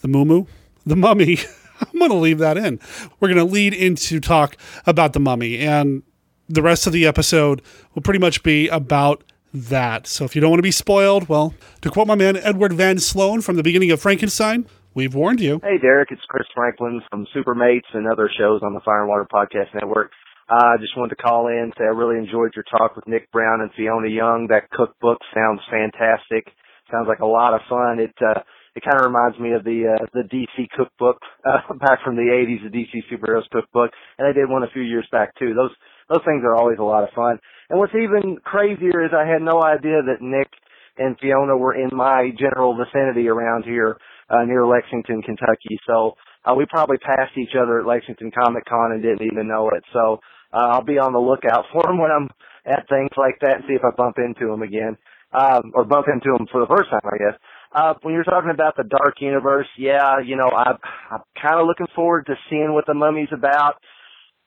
the 0.00 0.08
moo 0.08 0.24
moo 0.24 0.46
the 0.86 0.96
mummy. 0.96 1.38
I'm 1.80 1.98
going 1.98 2.10
to 2.10 2.16
leave 2.16 2.38
that 2.38 2.58
in. 2.58 2.78
We're 3.18 3.28
going 3.28 3.38
to 3.38 3.44
lead 3.44 3.72
into 3.72 4.20
talk 4.20 4.56
about 4.86 5.14
the 5.14 5.20
mummy, 5.20 5.58
and 5.58 6.02
the 6.48 6.62
rest 6.62 6.86
of 6.86 6.92
the 6.92 7.06
episode 7.06 7.62
will 7.94 8.02
pretty 8.02 8.20
much 8.20 8.42
be 8.42 8.68
about 8.68 9.24
that. 9.54 10.06
So 10.06 10.24
if 10.24 10.34
you 10.34 10.40
don't 10.40 10.50
want 10.50 10.58
to 10.58 10.64
be 10.64 10.70
spoiled, 10.70 11.28
well, 11.28 11.54
to 11.80 11.90
quote 11.90 12.06
my 12.06 12.14
man 12.14 12.36
Edward 12.36 12.74
Van 12.74 12.98
Sloan 12.98 13.40
from 13.40 13.56
the 13.56 13.62
beginning 13.62 13.90
of 13.90 14.00
Frankenstein, 14.00 14.66
we've 14.94 15.14
warned 15.14 15.40
you. 15.40 15.60
Hey, 15.62 15.78
Derek, 15.80 16.10
it's 16.10 16.22
Chris 16.28 16.46
Franklin 16.54 17.00
from 17.10 17.26
Supermates 17.34 17.88
and 17.94 18.06
other 18.06 18.30
shows 18.38 18.62
on 18.62 18.74
the 18.74 18.80
Fire 18.80 19.00
and 19.00 19.08
Water 19.08 19.26
Podcast 19.30 19.74
Network. 19.74 20.12
I 20.48 20.74
uh, 20.74 20.78
just 20.80 20.96
wanted 20.96 21.14
to 21.14 21.22
call 21.22 21.46
in 21.46 21.70
and 21.70 21.72
say 21.78 21.84
I 21.84 21.94
really 21.94 22.18
enjoyed 22.18 22.52
your 22.56 22.64
talk 22.66 22.96
with 22.96 23.06
Nick 23.06 23.30
Brown 23.30 23.60
and 23.60 23.70
Fiona 23.76 24.08
Young. 24.08 24.48
That 24.50 24.68
cookbook 24.70 25.18
sounds 25.32 25.60
fantastic. 25.70 26.50
Sounds 26.90 27.06
like 27.06 27.20
a 27.20 27.26
lot 27.26 27.54
of 27.54 27.60
fun. 27.70 28.00
It 28.00 28.14
uh, 28.18 28.42
it 28.74 28.82
kind 28.82 28.98
of 28.98 29.06
reminds 29.06 29.38
me 29.38 29.52
of 29.52 29.62
the 29.62 29.94
uh, 29.94 30.06
the 30.12 30.26
DC 30.26 30.68
cookbook 30.76 31.18
uh, 31.46 31.72
back 31.78 32.02
from 32.04 32.16
the 32.16 32.34
80s, 32.34 32.66
the 32.66 32.74
DC 32.74 33.06
superheroes 33.06 33.48
cookbook, 33.52 33.92
and 34.18 34.26
I 34.26 34.32
did 34.32 34.50
one 34.50 34.64
a 34.64 34.70
few 34.72 34.82
years 34.82 35.06
back 35.12 35.38
too. 35.38 35.54
Those 35.54 35.70
those 36.08 36.24
things 36.26 36.42
are 36.42 36.56
always 36.56 36.78
a 36.80 36.82
lot 36.82 37.04
of 37.04 37.10
fun. 37.14 37.38
And 37.68 37.78
what's 37.78 37.94
even 37.94 38.38
crazier 38.42 39.04
is 39.04 39.12
I 39.14 39.30
had 39.30 39.42
no 39.42 39.62
idea 39.62 40.02
that 40.02 40.18
Nick 40.20 40.50
and 40.98 41.16
Fiona 41.20 41.56
were 41.56 41.74
in 41.74 41.90
my 41.92 42.30
general 42.36 42.76
vicinity 42.76 43.28
around 43.28 43.62
here 43.62 43.98
uh, 44.30 44.44
near 44.44 44.66
Lexington, 44.66 45.22
Kentucky. 45.22 45.76
So 45.86 46.14
uh, 46.44 46.54
we 46.54 46.64
probably 46.66 46.98
passed 46.98 47.36
each 47.36 47.54
other 47.60 47.80
at 47.80 47.86
Lexington 47.86 48.30
Comic 48.30 48.64
Con 48.64 48.92
and 48.92 49.02
didn't 49.02 49.26
even 49.30 49.48
know 49.48 49.70
it. 49.74 49.84
So 49.92 50.20
uh, 50.52 50.78
I'll 50.78 50.84
be 50.84 50.98
on 50.98 51.12
the 51.12 51.18
lookout 51.18 51.66
for 51.72 51.82
them 51.82 51.98
when 51.98 52.10
I'm 52.10 52.28
at 52.64 52.88
things 52.88 53.10
like 53.16 53.40
that 53.40 53.56
and 53.56 53.64
see 53.66 53.74
if 53.74 53.82
I 53.84 53.90
bump 53.96 54.16
into 54.18 54.46
them 54.46 54.62
again, 54.62 54.96
um, 55.32 55.72
or 55.74 55.84
bump 55.84 56.06
into 56.12 56.30
them 56.36 56.46
for 56.52 56.60
the 56.60 56.68
first 56.68 56.90
time, 56.90 57.04
I 57.04 57.18
guess. 57.18 57.38
Uh, 57.72 57.94
when 58.02 58.14
you're 58.14 58.24
talking 58.24 58.50
about 58.50 58.76
the 58.76 58.84
dark 58.84 59.20
universe, 59.20 59.68
yeah, 59.78 60.18
you 60.24 60.36
know, 60.36 60.50
I, 60.50 60.74
I'm 61.10 61.22
kind 61.40 61.60
of 61.60 61.66
looking 61.66 61.86
forward 61.94 62.26
to 62.26 62.34
seeing 62.50 62.74
what 62.74 62.84
the 62.86 62.94
mummy's 62.94 63.32
about 63.32 63.76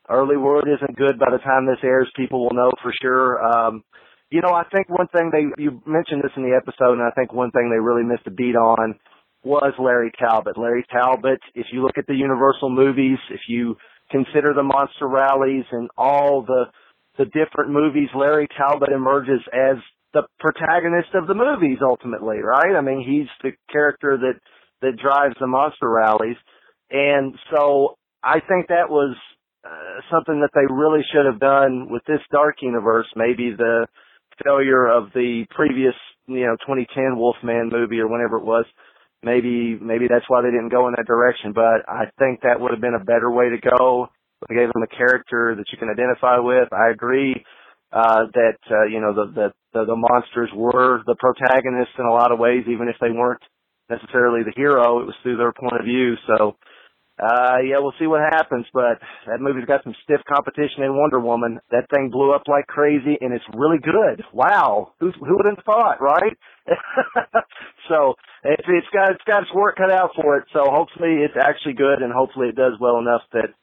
early 0.10 0.36
word 0.36 0.68
isn't 0.68 0.98
good 0.98 1.18
by 1.18 1.32
the 1.32 1.38
time 1.38 1.66
this 1.66 1.80
airs. 1.84 2.12
People 2.16 2.44
will 2.44 2.56
know 2.56 2.72
for 2.82 2.94
sure. 3.02 3.42
Um, 3.42 3.84
you 4.30 4.42
know, 4.42 4.54
I 4.54 4.64
think 4.72 4.90
one 4.90 5.08
thing 5.08 5.32
they, 5.32 5.64
you 5.64 5.82
mentioned 5.86 6.22
this 6.24 6.36
in 6.36 6.44
the 6.44 6.58
episode, 6.58 6.94
and 6.94 7.02
I 7.02 7.12
think 7.12 7.32
one 7.32 7.52
thing 7.52 7.70
they 7.70 7.80
really 7.80 8.04
missed 8.04 8.28
a 8.28 8.32
beat 8.32 8.56
on 8.56 9.00
was 9.44 9.74
Larry 9.80 10.12
Talbot. 10.18 10.58
Larry 10.58 10.86
Talbot, 10.92 11.40
if 11.56 11.68
you 11.72 11.82
look 11.82 11.98
at 11.98 12.08
the 12.08 12.16
Universal 12.16 12.70
movies, 12.70 13.18
if 13.30 13.42
you 13.48 13.76
consider 14.12 14.54
the 14.54 14.64
monster 14.64 15.08
rallies 15.08 15.66
and 15.72 15.90
all 15.98 16.44
the, 16.44 16.66
the 17.18 17.26
different 17.26 17.72
movies, 17.72 18.10
Larry 18.16 18.48
Talbot 18.58 18.90
emerges 18.90 19.42
as 19.54 19.78
the 20.14 20.24
protagonist 20.40 21.10
of 21.16 21.28
the 21.28 21.34
movies 21.34 21.80
ultimately, 21.82 22.38
right? 22.40 22.76
I 22.78 22.82
mean, 22.82 23.04
he's 23.06 23.28
the 23.42 23.58
character 23.72 24.18
that, 24.18 24.40
that 24.82 25.02
drives 25.02 25.36
the 25.40 25.48
monster 25.48 25.90
rallies. 25.90 26.38
And 26.92 27.34
so 27.52 27.96
I 28.24 28.40
think 28.40 28.68
that 28.68 28.90
was 28.90 29.16
uh, 29.66 30.02
something 30.12 30.42
that 30.42 30.52
they 30.54 30.72
really 30.72 31.02
should 31.12 31.26
have 31.26 31.40
done 31.40 31.88
with 31.90 32.04
this 32.06 32.20
dark 32.32 32.58
universe. 32.62 33.08
Maybe 33.16 33.54
the 33.58 33.88
failure 34.44 34.86
of 34.86 35.10
the 35.14 35.46
previous, 35.50 35.96
you 36.28 36.46
know, 36.46 36.56
2010 36.62 37.18
Wolfman 37.18 37.70
movie 37.72 38.00
or 38.00 38.08
whenever 38.08 38.38
it 38.38 38.46
was. 38.46 38.66
Maybe 39.24 39.78
maybe 39.80 40.08
that's 40.10 40.26
why 40.28 40.42
they 40.42 40.52
didn't 40.52 40.70
go 40.70 40.88
in 40.88 40.94
that 40.98 41.08
direction. 41.08 41.54
But 41.54 41.88
I 41.88 42.12
think 42.20 42.42
that 42.42 42.60
would 42.60 42.72
have 42.72 42.82
been 42.82 42.96
a 43.00 43.04
better 43.04 43.32
way 43.32 43.50
to 43.50 43.58
go. 43.58 44.08
They 44.50 44.56
gave 44.56 44.74
them 44.74 44.84
a 44.84 44.88
character 44.96 45.56
that 45.56 45.66
you 45.72 45.78
can 45.78 45.90
identify 45.90 46.40
with. 46.40 46.72
I 46.74 46.92
agree 46.92 47.34
uh, 47.92 48.26
that 48.34 48.58
uh, 48.70 48.86
you 48.86 49.00
know 49.00 49.14
the, 49.14 49.32
the 49.32 49.48
the 49.74 49.86
the 49.86 49.96
monsters 49.96 50.50
were 50.56 51.02
the 51.06 51.16
protagonists 51.16 51.96
in 51.98 52.06
a 52.06 52.12
lot 52.12 52.32
of 52.32 52.40
ways, 52.40 52.66
even 52.68 52.90
if 52.90 52.96
they 53.00 53.12
weren't 53.12 53.44
necessarily 53.90 54.44
the 54.44 54.54
hero. 54.56 55.00
It 55.00 55.06
was 55.06 55.16
through 55.24 55.38
their 55.38 55.54
point 55.54 55.80
of 55.80 55.86
view. 55.86 56.16
So 56.28 56.56
uh, 57.22 57.58
yeah, 57.62 57.78
we'll 57.78 57.94
see 58.00 58.08
what 58.08 58.22
happens, 58.34 58.66
but 58.74 58.98
that 59.28 59.40
movie's 59.40 59.66
got 59.66 59.84
some 59.84 59.96
stiff 60.04 60.22
competition 60.28 60.82
in 60.84 60.98
Wonder 60.98 61.20
Woman. 61.20 61.60
That 61.70 61.86
thing 61.94 62.10
blew 62.12 62.34
up 62.34 62.44
like 62.48 62.66
crazy, 62.66 63.18
and 63.22 63.34
it's 63.34 63.46
really 63.54 63.78
good. 63.78 64.24
Wow, 64.34 64.94
who 65.00 65.12
who 65.12 65.38
would 65.38 65.46
have 65.46 65.64
thought, 65.64 66.02
right? 66.02 66.34
so 67.90 68.16
it's 68.44 68.66
it's 68.68 68.88
got 68.92 69.12
it's 69.12 69.24
got 69.28 69.44
its 69.44 69.54
work 69.54 69.78
cut 69.78 69.92
out 69.92 70.12
for 70.16 70.38
it. 70.38 70.46
So 70.54 70.66
hopefully 70.66 71.22
it's 71.22 71.38
actually 71.40 71.74
good, 71.74 72.02
and 72.02 72.12
hopefully 72.12 72.50
it 72.50 72.56
does 72.56 72.74
well 72.80 72.98
enough 72.98 73.22
that 73.34 73.54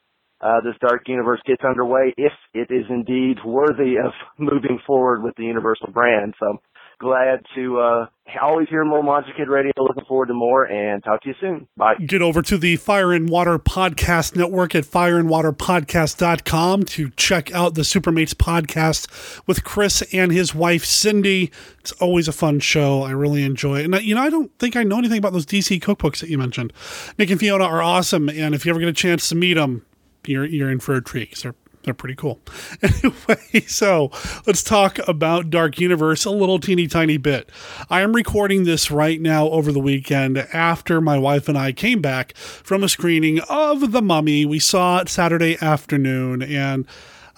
uh, 0.41 0.61
this 0.63 0.75
dark 0.81 1.03
universe 1.07 1.39
gets 1.45 1.63
underway 1.63 2.13
if 2.17 2.33
it 2.53 2.71
is 2.73 2.85
indeed 2.89 3.37
worthy 3.45 3.95
of 3.97 4.11
moving 4.39 4.79
forward 4.87 5.23
with 5.23 5.35
the 5.35 5.43
Universal 5.43 5.91
brand. 5.91 6.33
So 6.39 6.57
glad 7.01 7.43
to 7.55 7.79
uh, 7.79 8.05
always 8.39 8.69
hear 8.69 8.85
more 8.85 9.03
Monster 9.03 9.33
Kid 9.35 9.49
Radio. 9.49 9.71
Looking 9.77 10.05
forward 10.05 10.27
to 10.27 10.33
more 10.33 10.65
and 10.65 11.03
talk 11.03 11.21
to 11.23 11.29
you 11.29 11.35
soon. 11.41 11.67
Bye. 11.75 11.95
Get 11.95 12.21
over 12.21 12.41
to 12.43 12.57
the 12.57 12.75
Fire 12.77 13.11
and 13.11 13.27
Water 13.27 13.57
Podcast 13.57 14.35
Network 14.35 14.75
at 14.75 14.85
fireandwaterpodcast.com 14.85 16.83
to 16.83 17.09
check 17.11 17.51
out 17.53 17.73
the 17.73 17.81
Supermates 17.81 18.33
podcast 18.33 19.41
with 19.47 19.63
Chris 19.63 20.03
and 20.13 20.31
his 20.31 20.53
wife 20.55 20.85
Cindy. 20.85 21.51
It's 21.79 21.91
always 21.93 22.27
a 22.27 22.33
fun 22.33 22.59
show. 22.59 23.01
I 23.01 23.11
really 23.11 23.43
enjoy 23.43 23.79
it. 23.79 23.85
And, 23.85 24.01
you 24.03 24.15
know, 24.15 24.21
I 24.21 24.29
don't 24.29 24.57
think 24.59 24.75
I 24.75 24.83
know 24.83 24.99
anything 24.99 25.17
about 25.17 25.33
those 25.33 25.47
DC 25.47 25.81
cookbooks 25.81 26.19
that 26.19 26.29
you 26.29 26.37
mentioned. 26.37 26.71
Nick 27.17 27.31
and 27.31 27.39
Fiona 27.39 27.63
are 27.63 27.81
awesome. 27.81 28.29
And 28.29 28.53
if 28.53 28.65
you 28.65 28.69
ever 28.69 28.79
get 28.79 28.89
a 28.89 28.93
chance 28.93 29.27
to 29.29 29.35
meet 29.35 29.55
them, 29.55 29.85
you're, 30.25 30.45
you're 30.45 30.69
in 30.69 30.79
for 30.79 30.93
a 30.93 31.01
treat. 31.01 31.35
They're 31.39 31.55
they're 31.83 31.93
pretty 31.93 32.15
cool. 32.15 32.39
Anyway, 32.83 33.65
so 33.67 34.11
let's 34.45 34.63
talk 34.63 34.99
about 35.07 35.49
Dark 35.49 35.79
Universe 35.79 36.25
a 36.25 36.29
little 36.31 36.59
teeny 36.59 36.87
tiny 36.87 37.17
bit. 37.17 37.49
I 37.89 38.01
am 38.01 38.13
recording 38.13 38.63
this 38.63 38.91
right 38.91 39.19
now 39.19 39.49
over 39.49 39.71
the 39.71 39.79
weekend 39.79 40.37
after 40.37 41.01
my 41.01 41.17
wife 41.17 41.47
and 41.47 41.57
I 41.57 41.71
came 41.71 42.01
back 42.01 42.35
from 42.35 42.83
a 42.83 42.89
screening 42.89 43.39
of 43.49 43.91
The 43.91 44.01
Mummy. 44.01 44.45
We 44.45 44.59
saw 44.59 44.99
it 44.99 45.09
Saturday 45.09 45.57
afternoon, 45.61 46.41
and 46.41 46.85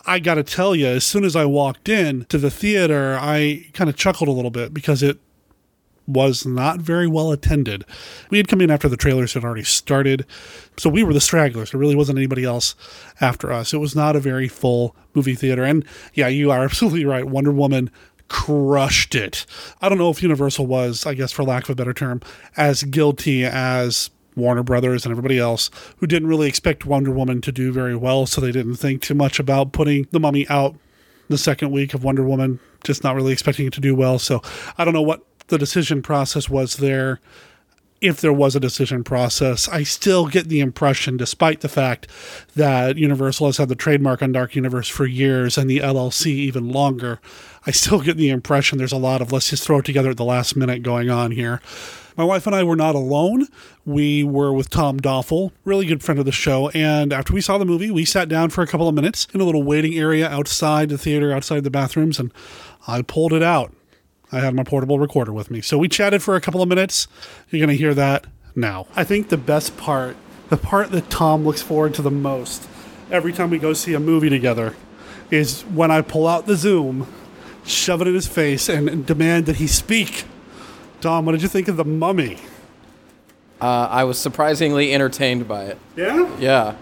I 0.06 0.20
got 0.20 0.36
to 0.36 0.44
tell 0.44 0.76
you, 0.76 0.88
as 0.88 1.06
soon 1.06 1.24
as 1.24 1.36
I 1.36 1.46
walked 1.46 1.88
in 1.88 2.26
to 2.26 2.38
the 2.38 2.52
theater, 2.52 3.18
I 3.20 3.68
kind 3.74 3.90
of 3.90 3.96
chuckled 3.96 4.28
a 4.28 4.34
little 4.34 4.52
bit 4.52 4.74
because 4.74 5.02
it 5.02 5.20
was 6.08 6.46
not 6.46 6.80
very 6.80 7.08
well 7.08 7.32
attended. 7.32 7.86
We 8.30 8.38
had 8.38 8.48
come 8.48 8.62
in 8.62 8.72
after 8.72 8.90
the 8.90 8.98
trailers 8.98 9.34
had 9.34 9.44
already 9.44 9.64
started, 9.64 10.26
so 10.78 10.90
we 10.90 11.04
were 11.04 11.14
the 11.14 11.22
stragglers. 11.22 11.72
There 11.72 11.80
really 11.80 11.96
wasn't 11.96 12.18
anybody 12.18 12.44
else 12.44 12.76
after 13.22 13.52
us. 13.52 13.74
It 13.74 13.78
was 13.78 13.96
not 13.96 14.16
a 14.16 14.20
very 14.20 14.48
full 14.48 14.96
movie 15.14 15.36
theater. 15.36 15.64
And 15.64 15.86
yeah, 16.14 16.28
you 16.28 16.52
are 16.52 16.64
absolutely 16.66 17.06
right. 17.06 17.26
Wonder 17.26 17.52
Woman 17.52 17.90
crushed 18.28 19.16
it. 19.16 19.46
I 19.82 19.90
don't 19.90 19.98
know 19.98 20.10
if 20.10 20.24
Universal 20.24 20.66
was, 20.66 21.06
I 21.06 21.14
guess 21.14 21.32
for 21.32 21.44
lack 21.44 21.64
of 21.64 21.70
a 21.70 21.76
better 21.76 21.94
term, 21.94 22.22
as 22.58 22.84
guilty 22.84 23.46
as 23.46 24.10
Warner 24.36 24.64
Brothers 24.64 25.06
and 25.06 25.12
everybody 25.12 25.38
else 25.38 25.70
who 25.98 26.08
didn't 26.08 26.28
really 26.28 26.48
expect 26.48 26.86
Wonder 26.86 27.12
Woman 27.12 27.42
to 27.42 27.52
do 27.52 27.72
very 27.72 27.96
well, 27.96 28.26
so 28.26 28.42
they 28.42 28.52
didn't 28.52 28.76
think 28.76 29.02
too 29.02 29.14
much 29.14 29.40
about 29.40 29.72
putting 29.72 30.08
the 30.12 30.20
mummy 30.20 30.48
out 30.48 30.76
the 31.30 31.38
second 31.38 31.72
week 31.72 31.94
of 31.94 32.04
Wonder 32.04 32.24
Woman, 32.24 32.60
just 32.84 33.04
not 33.04 33.16
really 33.16 33.34
expecting 33.34 33.66
it 33.66 33.74
to 33.74 33.82
do 33.82 33.96
well. 33.96 34.20
So 34.20 34.42
I 34.78 34.86
don't 34.86 34.94
know 34.94 35.02
what 35.02 35.33
the 35.48 35.58
decision 35.58 36.02
process 36.02 36.50
was 36.50 36.78
there. 36.78 37.20
If 38.02 38.20
there 38.20 38.34
was 38.34 38.54
a 38.54 38.60
decision 38.60 39.06
process, 39.06 39.70
I 39.70 39.84
still 39.84 40.28
get 40.28 40.50
the 40.50 40.60
impression, 40.60 41.16
despite 41.16 41.62
the 41.62 41.70
fact 41.70 42.08
that 42.54 42.98
Universal 42.98 43.46
has 43.48 43.58
had 43.58 43.70
the 43.70 43.76
trademark 43.76 44.22
on 44.22 44.34
Dark 44.34 44.56
Universe 44.56 44.90
for 44.90 45.06
years 45.06 45.58
and 45.58 45.70
the 45.70 45.80
LLC 45.80 46.28
even 46.28 46.70
longer, 46.70 47.22
I 47.66 47.72
still 47.72 48.02
get 48.02 48.18
the 48.18 48.30
impression 48.30 48.78
there's 48.78 48.92
a 48.92 48.98
lot 48.98 49.22
of 49.22 49.32
let's 49.32 49.50
just 49.50 49.64
throw 49.64 49.80
it 49.80 49.86
together 49.86 50.10
at 50.10 50.18
the 50.18 50.26
last 50.26 50.58
minute 50.58 50.84
going 50.84 51.10
on 51.10 51.32
here. 51.32 51.62
My 52.16 52.24
wife 52.24 52.46
and 52.46 52.56
I 52.56 52.64
were 52.64 52.76
not 52.76 52.94
alone. 52.94 53.48
We 53.86 54.24
were 54.24 54.54
with 54.54 54.70
Tom 54.70 54.98
Doffel, 54.98 55.52
really 55.66 55.86
good 55.86 56.04
friend 56.04 56.20
of 56.20 56.26
the 56.26 56.32
show. 56.32 56.70
And 56.70 57.12
after 57.12 57.34
we 57.34 57.42
saw 57.42 57.58
the 57.58 57.66
movie, 57.66 57.90
we 57.90 58.06
sat 58.06 58.30
down 58.30 58.50
for 58.50 58.62
a 58.62 58.68
couple 58.68 58.88
of 58.88 58.94
minutes 58.94 59.28
in 59.34 59.42
a 59.42 59.46
little 59.46 59.64
waiting 59.64 59.96
area 59.96 60.30
outside 60.30 60.90
the 60.90 60.98
theater, 60.98 61.32
outside 61.32 61.64
the 61.64 61.72
bathrooms, 61.72 62.20
and 62.20 62.32
I 62.88 63.02
pulled 63.02 63.34
it 63.34 63.42
out. 63.42 63.74
I 64.34 64.40
had 64.40 64.56
my 64.56 64.64
portable 64.64 64.98
recorder 64.98 65.32
with 65.32 65.52
me. 65.52 65.62
So 65.62 65.78
we 65.78 65.88
chatted 65.88 66.24
for 66.24 66.36
a 66.36 66.42
couple 66.42 66.62
of 66.62 66.68
minutes. 66.68 67.08
You're 67.52 67.60
going 67.60 67.70
to 67.70 67.78
hear 67.78 67.94
that 67.94 68.26
now. 68.56 68.88
I 68.96 69.04
think 69.04 69.30
the 69.30 69.38
best 69.38 69.78
part, 69.78 70.18
the 70.50 70.58
part 70.58 70.90
that 70.92 71.10
Tom 71.12 71.46
looks 71.46 71.62
forward 71.62 71.94
to 71.94 72.02
the 72.02 72.12
most 72.12 72.68
every 73.12 73.32
time 73.32 73.52
we 73.52 73.60
go 73.60 73.74
see 73.74 73.94
a 73.94 74.00
movie 74.00 74.30
together, 74.30 74.76
is 75.30 75.62
when 75.64 75.92
I 75.92 76.02
pull 76.02 76.28
out 76.28 76.48
the 76.48 76.56
Zoom, 76.56 77.08
shove 77.64 78.02
it 78.02 78.08
in 78.08 78.16
his 78.16 78.28
face, 78.28 78.70
and, 78.70 78.90
and 78.90 79.06
demand 79.06 79.46
that 79.46 79.58
he 79.58 79.68
speak. 79.68 80.26
Tom, 81.00 81.26
what 81.26 81.34
did 81.34 81.44
you 81.44 81.48
think 81.48 81.68
of 81.68 81.78
The 81.78 81.86
Mummy? 81.86 82.38
Uh, 83.62 83.88
I 83.90 84.04
was 84.04 84.18
surprisingly 84.18 84.94
entertained 84.94 85.48
by 85.48 85.66
it. 85.66 85.78
Yeah? 85.96 86.38
Yeah. 86.40 86.76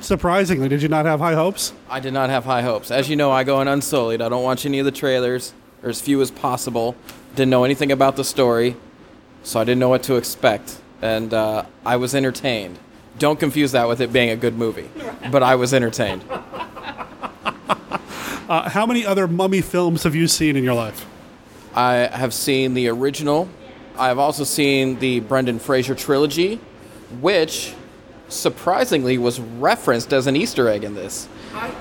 Surprisingly, 0.00 0.68
did 0.68 0.82
you 0.82 0.88
not 0.88 1.04
have 1.04 1.18
high 1.18 1.34
hopes? 1.34 1.72
I 1.90 1.98
did 2.00 2.12
not 2.12 2.30
have 2.30 2.44
high 2.44 2.62
hopes. 2.62 2.90
As 2.90 3.08
you 3.10 3.16
know, 3.16 3.32
I 3.32 3.42
go 3.44 3.60
in 3.60 3.68
unsullied. 3.68 4.22
I 4.22 4.28
don't 4.28 4.44
watch 4.44 4.64
any 4.66 4.78
of 4.78 4.84
the 4.84 4.92
trailers, 4.92 5.52
or 5.82 5.88
as 5.88 6.00
few 6.00 6.20
as 6.20 6.30
possible. 6.30 6.96
Didn't 7.34 7.50
know 7.50 7.64
anything 7.64 7.92
about 7.92 8.16
the 8.16 8.24
story, 8.24 8.76
so 9.42 9.60
I 9.60 9.64
didn't 9.64 9.78
know 9.78 9.88
what 9.88 10.02
to 10.04 10.16
expect. 10.16 10.80
And 11.00 11.32
uh, 11.32 11.64
I 11.86 11.96
was 11.96 12.14
entertained. 12.14 12.78
Don't 13.18 13.38
confuse 13.38 13.72
that 13.72 13.88
with 13.88 14.00
it 14.00 14.12
being 14.12 14.30
a 14.30 14.36
good 14.36 14.56
movie, 14.56 14.90
but 15.30 15.42
I 15.42 15.54
was 15.54 15.74
entertained. 15.74 16.24
Uh, 18.48 18.66
how 18.70 18.86
many 18.86 19.04
other 19.04 19.28
mummy 19.28 19.60
films 19.60 20.04
have 20.04 20.14
you 20.14 20.26
seen 20.26 20.56
in 20.56 20.64
your 20.64 20.72
life? 20.72 21.04
I 21.74 21.94
have 22.06 22.32
seen 22.32 22.72
the 22.72 22.88
original. 22.88 23.46
I've 23.98 24.18
also 24.18 24.44
seen 24.44 24.98
the 25.00 25.20
Brendan 25.20 25.58
Fraser 25.58 25.94
trilogy, 25.94 26.58
which 27.20 27.74
surprisingly 28.28 29.18
was 29.18 29.38
referenced 29.38 30.14
as 30.14 30.26
an 30.26 30.34
Easter 30.34 30.66
egg 30.66 30.82
in 30.82 30.94
this. 30.94 31.28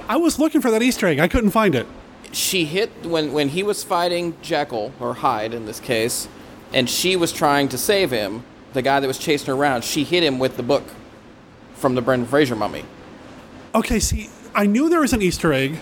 I 0.09 0.17
was 0.17 0.39
looking 0.39 0.59
for 0.59 0.69
that 0.71 0.81
Easter 0.83 1.07
egg. 1.07 1.19
I 1.19 1.29
couldn't 1.29 1.51
find 1.51 1.73
it. 1.73 1.87
She 2.31 2.65
hit 2.65 3.05
when 3.05 3.33
when 3.33 3.49
he 3.49 3.63
was 3.63 3.83
fighting 3.83 4.35
Jekyll 4.41 4.91
or 4.99 5.15
Hyde 5.15 5.53
in 5.53 5.65
this 5.65 5.79
case, 5.79 6.27
and 6.73 6.89
she 6.89 7.15
was 7.15 7.31
trying 7.31 7.69
to 7.69 7.77
save 7.77 8.11
him. 8.11 8.43
The 8.73 8.81
guy 8.81 8.99
that 8.99 9.07
was 9.07 9.17
chasing 9.17 9.47
her 9.47 9.53
around, 9.53 9.83
she 9.83 10.03
hit 10.03 10.23
him 10.23 10.37
with 10.37 10.57
the 10.57 10.63
book 10.63 10.83
from 11.73 11.95
the 11.95 12.01
Brendan 12.01 12.27
Fraser 12.27 12.55
mummy. 12.55 12.83
Okay, 13.73 13.99
see, 13.99 14.29
I 14.53 14.65
knew 14.65 14.89
there 14.89 14.99
was 14.99 15.13
an 15.13 15.21
Easter 15.21 15.53
egg, 15.53 15.77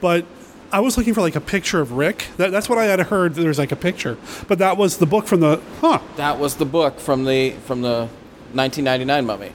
but 0.00 0.24
I 0.70 0.80
was 0.80 0.96
looking 0.96 1.14
for 1.14 1.20
like 1.20 1.36
a 1.36 1.40
picture 1.40 1.80
of 1.80 1.92
Rick. 1.92 2.26
That, 2.36 2.52
that's 2.52 2.68
what 2.68 2.78
I 2.78 2.84
had 2.84 3.00
heard. 3.00 3.34
There 3.34 3.48
was 3.48 3.58
like 3.58 3.72
a 3.72 3.76
picture, 3.76 4.16
but 4.46 4.58
that 4.58 4.76
was 4.76 4.98
the 4.98 5.06
book 5.06 5.26
from 5.26 5.40
the 5.40 5.60
huh. 5.80 6.00
That 6.16 6.38
was 6.38 6.56
the 6.56 6.64
book 6.64 7.00
from 7.00 7.24
the 7.24 7.52
from 7.66 7.82
the 7.82 8.08
1999 8.52 9.26
mummy, 9.26 9.52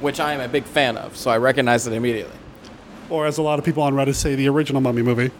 which 0.00 0.20
I 0.20 0.32
am 0.34 0.40
a 0.40 0.48
big 0.48 0.64
fan 0.64 0.96
of, 0.96 1.16
so 1.16 1.30
I 1.30 1.38
recognized 1.38 1.86
it 1.86 1.92
immediately. 1.92 2.36
Or 3.10 3.26
as 3.26 3.38
a 3.38 3.42
lot 3.42 3.58
of 3.58 3.64
people 3.64 3.82
on 3.82 3.94
Reddit 3.94 4.14
say, 4.14 4.34
the 4.34 4.48
original 4.48 4.82
Mummy 4.82 5.02
movie. 5.02 5.30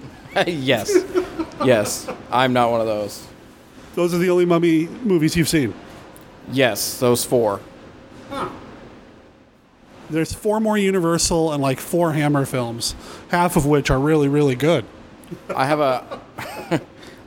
yes, 0.47 0.93
yes, 1.65 2.09
I'm 2.31 2.53
not 2.53 2.71
one 2.71 2.81
of 2.81 2.87
those. 2.87 3.27
Those 3.95 4.15
are 4.15 4.19
the 4.19 4.31
only 4.31 4.45
Mummy 4.45 4.87
movies 4.87 5.37
you've 5.37 5.49
seen. 5.49 5.75
Yes, 6.53 6.99
those 6.99 7.25
four. 7.25 7.61
There's 10.11 10.33
four 10.33 10.61
more 10.61 10.79
Universal 10.79 11.53
and 11.53 11.63
like 11.63 11.81
four 11.81 12.13
Hammer 12.13 12.47
films, 12.47 12.95
half 13.29 13.57
of 13.57 13.67
which 13.67 13.91
are 13.91 13.99
really, 13.99 14.29
really 14.29 14.55
good. 14.55 14.85
I 15.55 15.67
have 15.67 15.81
a 15.81 16.21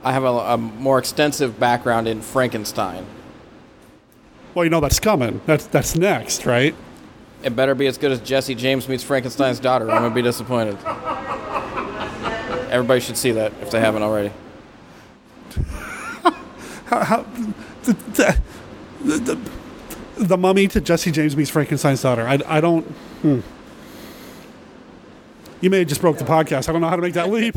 I 0.04 0.12
have 0.12 0.24
a, 0.24 0.28
a 0.28 0.56
more 0.58 0.98
extensive 0.98 1.60
background 1.60 2.08
in 2.08 2.20
Frankenstein. 2.20 3.06
Well, 4.54 4.64
you 4.64 4.70
know 4.70 4.80
that's 4.80 4.98
coming. 4.98 5.40
That's 5.46 5.66
that's 5.66 5.94
next, 5.96 6.44
right? 6.44 6.74
It 7.44 7.56
better 7.56 7.74
be 7.74 7.86
as 7.86 7.98
good 7.98 8.12
as 8.12 8.20
Jesse 8.20 8.54
James 8.54 8.88
meets 8.88 9.04
Frankenstein's 9.04 9.60
daughter. 9.60 9.90
I'm 9.90 10.02
gonna 10.02 10.14
be 10.14 10.22
disappointed. 10.22 10.76
Everybody 12.72 13.00
should 13.00 13.18
see 13.18 13.32
that 13.32 13.52
if 13.60 13.70
they 13.70 13.80
haven't 13.80 14.02
already. 14.02 14.32
How, 16.86 17.04
how 17.04 17.26
the, 17.84 17.92
the, 17.92 18.38
the, 19.04 19.18
the, 19.18 20.24
the 20.24 20.38
Mummy 20.38 20.68
to 20.68 20.80
Jesse 20.80 21.10
James 21.10 21.36
meets 21.36 21.50
Frankenstein's 21.50 22.00
daughter. 22.00 22.26
I, 22.26 22.38
I 22.46 22.60
don't. 22.62 22.84
Hmm. 23.22 23.40
You 25.60 25.68
may 25.68 25.80
have 25.80 25.88
just 25.88 26.00
broke 26.00 26.16
the 26.16 26.24
podcast. 26.24 26.68
I 26.68 26.72
don't 26.72 26.80
know 26.80 26.88
how 26.88 26.96
to 26.96 27.02
make 27.02 27.14
that 27.14 27.30
leap. 27.30 27.56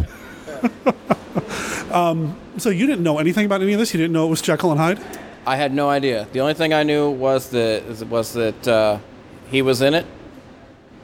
um, 1.91 2.37
so 2.57 2.69
you 2.69 2.85
didn't 2.85 3.03
know 3.03 3.17
anything 3.17 3.45
about 3.45 3.61
any 3.61 3.71
of 3.71 3.79
this. 3.79 3.93
You 3.93 3.99
didn't 3.99 4.13
know 4.13 4.27
it 4.27 4.29
was 4.29 4.41
Jekyll 4.41 4.71
and 4.71 4.79
Hyde. 4.79 4.99
I 5.47 5.55
had 5.55 5.73
no 5.73 5.89
idea. 5.89 6.27
The 6.33 6.41
only 6.41 6.55
thing 6.55 6.73
I 6.73 6.83
knew 6.83 7.09
was 7.09 7.49
that 7.51 8.05
was 8.09 8.33
that 8.33 8.67
uh, 8.67 8.99
he 9.49 9.61
was 9.61 9.81
in 9.81 9.93
it. 9.93 10.05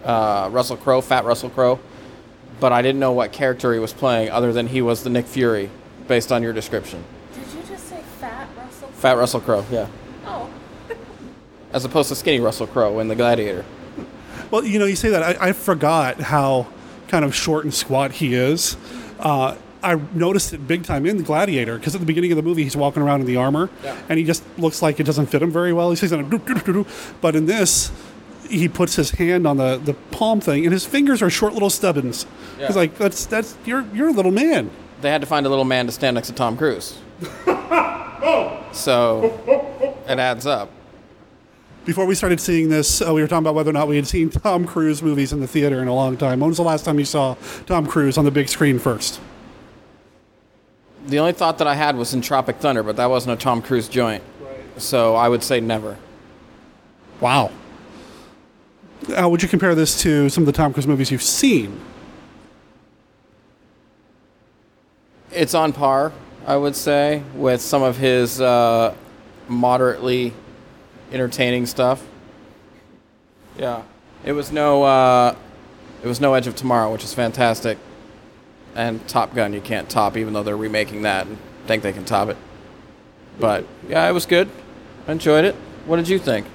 Uh, 0.03 0.49
Russell 0.51 0.77
Crowe, 0.77 0.99
Fat 0.99 1.25
Russell 1.25 1.49
Crowe, 1.49 1.79
but 2.61 2.71
I 2.71 2.81
didn't 2.81 2.99
know 3.01 3.11
what 3.11 3.33
character 3.33 3.73
he 3.73 3.79
was 3.79 3.91
playing, 3.91 4.29
other 4.29 4.53
than 4.53 4.67
he 4.67 4.81
was 4.81 5.03
the 5.03 5.09
Nick 5.09 5.25
Fury, 5.25 5.69
based 6.07 6.31
on 6.31 6.41
your 6.43 6.53
description. 6.53 7.03
Did 7.33 7.43
you 7.53 7.61
just 7.67 7.89
say 7.89 7.99
fat 8.21 8.47
Russell? 8.55 8.87
Fat 8.89 9.17
Russell 9.17 9.41
Crowe, 9.41 9.65
yeah, 9.69 9.87
Oh. 10.25 10.49
as 11.73 11.83
opposed 11.83 12.07
to 12.09 12.15
skinny 12.15 12.39
Russell 12.39 12.67
Crowe 12.67 12.99
in 12.99 13.09
The 13.09 13.15
Gladiator. 13.15 13.65
Well, 14.51 14.63
you 14.63 14.79
know, 14.79 14.85
you 14.85 14.95
say 14.95 15.09
that. 15.09 15.41
I, 15.41 15.49
I 15.49 15.51
forgot 15.53 16.19
how 16.21 16.67
kind 17.07 17.25
of 17.25 17.33
short 17.35 17.63
and 17.65 17.73
squat 17.73 18.11
he 18.11 18.33
is. 18.35 18.77
Uh, 19.19 19.55
I 19.83 19.95
noticed 20.13 20.53
it 20.53 20.67
big 20.67 20.83
time 20.83 21.05
in 21.07 21.17
The 21.17 21.23
Gladiator 21.23 21.77
because 21.77 21.95
at 21.95 22.01
the 22.01 22.05
beginning 22.07 22.31
of 22.31 22.35
the 22.35 22.41
movie 22.43 22.63
he's 22.63 22.75
walking 22.77 23.01
around 23.01 23.21
in 23.21 23.25
the 23.27 23.37
armor 23.37 23.69
Yeah. 23.83 23.97
and 24.09 24.19
he 24.19 24.25
just 24.25 24.43
looks 24.59 24.81
like 24.83 24.99
it 24.99 25.03
doesn't 25.05 25.25
fit 25.27 25.41
him 25.41 25.49
very 25.51 25.73
well. 25.73 25.89
He 25.89 25.95
says, 25.95 26.11
but 26.11 27.35
in 27.35 27.45
this, 27.47 27.91
he 28.51 28.67
puts 28.67 28.95
his 28.95 29.11
hand 29.11 29.47
on 29.47 29.57
the, 29.57 29.77
the 29.77 29.93
palm 30.11 30.41
thing 30.41 30.65
and 30.65 30.73
his 30.73 30.85
fingers 30.85 31.21
are 31.21 31.29
short 31.29 31.53
little 31.53 31.69
stubbins. 31.69 32.25
Yeah. 32.59 32.67
He's 32.67 32.75
like, 32.75 32.97
that's 32.97 33.25
that's 33.25 33.57
you're 33.65 33.85
you're 33.93 34.09
a 34.09 34.13
little 34.13 34.31
man. 34.31 34.69
They 35.01 35.09
had 35.09 35.21
to 35.21 35.27
find 35.27 35.45
a 35.45 35.49
little 35.49 35.65
man 35.65 35.87
to 35.87 35.91
stand 35.91 36.15
next 36.15 36.27
to 36.27 36.33
Tom 36.33 36.57
Cruise. 36.57 36.99
so 38.71 39.41
it 40.07 40.19
adds 40.19 40.45
up. 40.45 40.69
Before 41.85 42.05
we 42.05 42.13
started 42.13 42.39
seeing 42.39 42.69
this, 42.69 43.01
uh, 43.01 43.11
we 43.11 43.21
were 43.21 43.27
talking 43.27 43.43
about 43.43 43.55
whether 43.55 43.71
or 43.71 43.73
not 43.73 43.87
we 43.87 43.95
had 43.95 44.05
seen 44.05 44.29
Tom 44.29 44.67
Cruise 44.67 45.01
movies 45.01 45.33
in 45.33 45.39
the 45.39 45.47
theater 45.47 45.81
in 45.81 45.87
a 45.87 45.95
long 45.95 46.15
time. 46.15 46.39
When 46.39 46.49
was 46.49 46.57
the 46.57 46.63
last 46.63 46.85
time 46.85 46.99
you 46.99 47.05
saw 47.05 47.35
Tom 47.65 47.87
Cruise 47.87 48.19
on 48.19 48.25
the 48.25 48.29
big 48.29 48.49
screen 48.49 48.77
first? 48.77 49.19
The 51.07 51.17
only 51.17 51.33
thought 51.33 51.57
that 51.57 51.65
I 51.65 51.73
had 51.73 51.95
was 51.95 52.13
in 52.13 52.21
Tropic 52.21 52.57
Thunder, 52.57 52.83
but 52.83 52.97
that 52.97 53.09
wasn't 53.09 53.39
a 53.39 53.43
Tom 53.43 53.63
Cruise 53.63 53.89
joint. 53.89 54.23
So 54.77 55.15
I 55.15 55.27
would 55.27 55.41
say 55.41 55.59
never. 55.59 55.97
Wow. 57.19 57.51
How 59.09 59.29
would 59.29 59.41
you 59.41 59.49
compare 59.49 59.73
this 59.75 59.99
to 60.03 60.29
some 60.29 60.43
of 60.43 60.45
the 60.45 60.51
Tom 60.51 60.73
Cruise 60.73 60.87
movies 60.87 61.11
you've 61.11 61.23
seen? 61.23 61.79
It's 65.31 65.53
on 65.53 65.73
par, 65.73 66.11
I 66.45 66.55
would 66.55 66.75
say, 66.75 67.23
with 67.35 67.61
some 67.61 67.81
of 67.81 67.97
his 67.97 68.39
uh, 68.39 68.93
moderately 69.47 70.33
entertaining 71.11 71.65
stuff. 71.65 72.05
Yeah. 73.57 73.83
It 74.23 74.33
was 74.33 74.51
no 74.51 74.83
uh, 74.83 75.35
It 76.03 76.07
was 76.07 76.19
No 76.19 76.33
Edge 76.33 76.47
of 76.47 76.55
Tomorrow, 76.55 76.91
which 76.91 77.03
is 77.03 77.13
fantastic. 77.13 77.77
And 78.75 79.05
Top 79.07 79.35
Gun, 79.35 79.53
you 79.53 79.61
can't 79.61 79.89
top, 79.89 80.15
even 80.15 80.33
though 80.33 80.43
they're 80.43 80.57
remaking 80.57 81.01
that 81.01 81.27
and 81.27 81.37
think 81.67 81.83
they 81.83 81.91
can 81.91 82.05
top 82.05 82.29
it. 82.29 82.37
But 83.39 83.65
yeah, 83.87 84.07
it 84.07 84.13
was 84.13 84.25
good. 84.25 84.49
I 85.07 85.11
enjoyed 85.13 85.45
it. 85.45 85.55
What 85.85 85.97
did 85.97 86.07
you 86.07 86.19
think? 86.19 86.45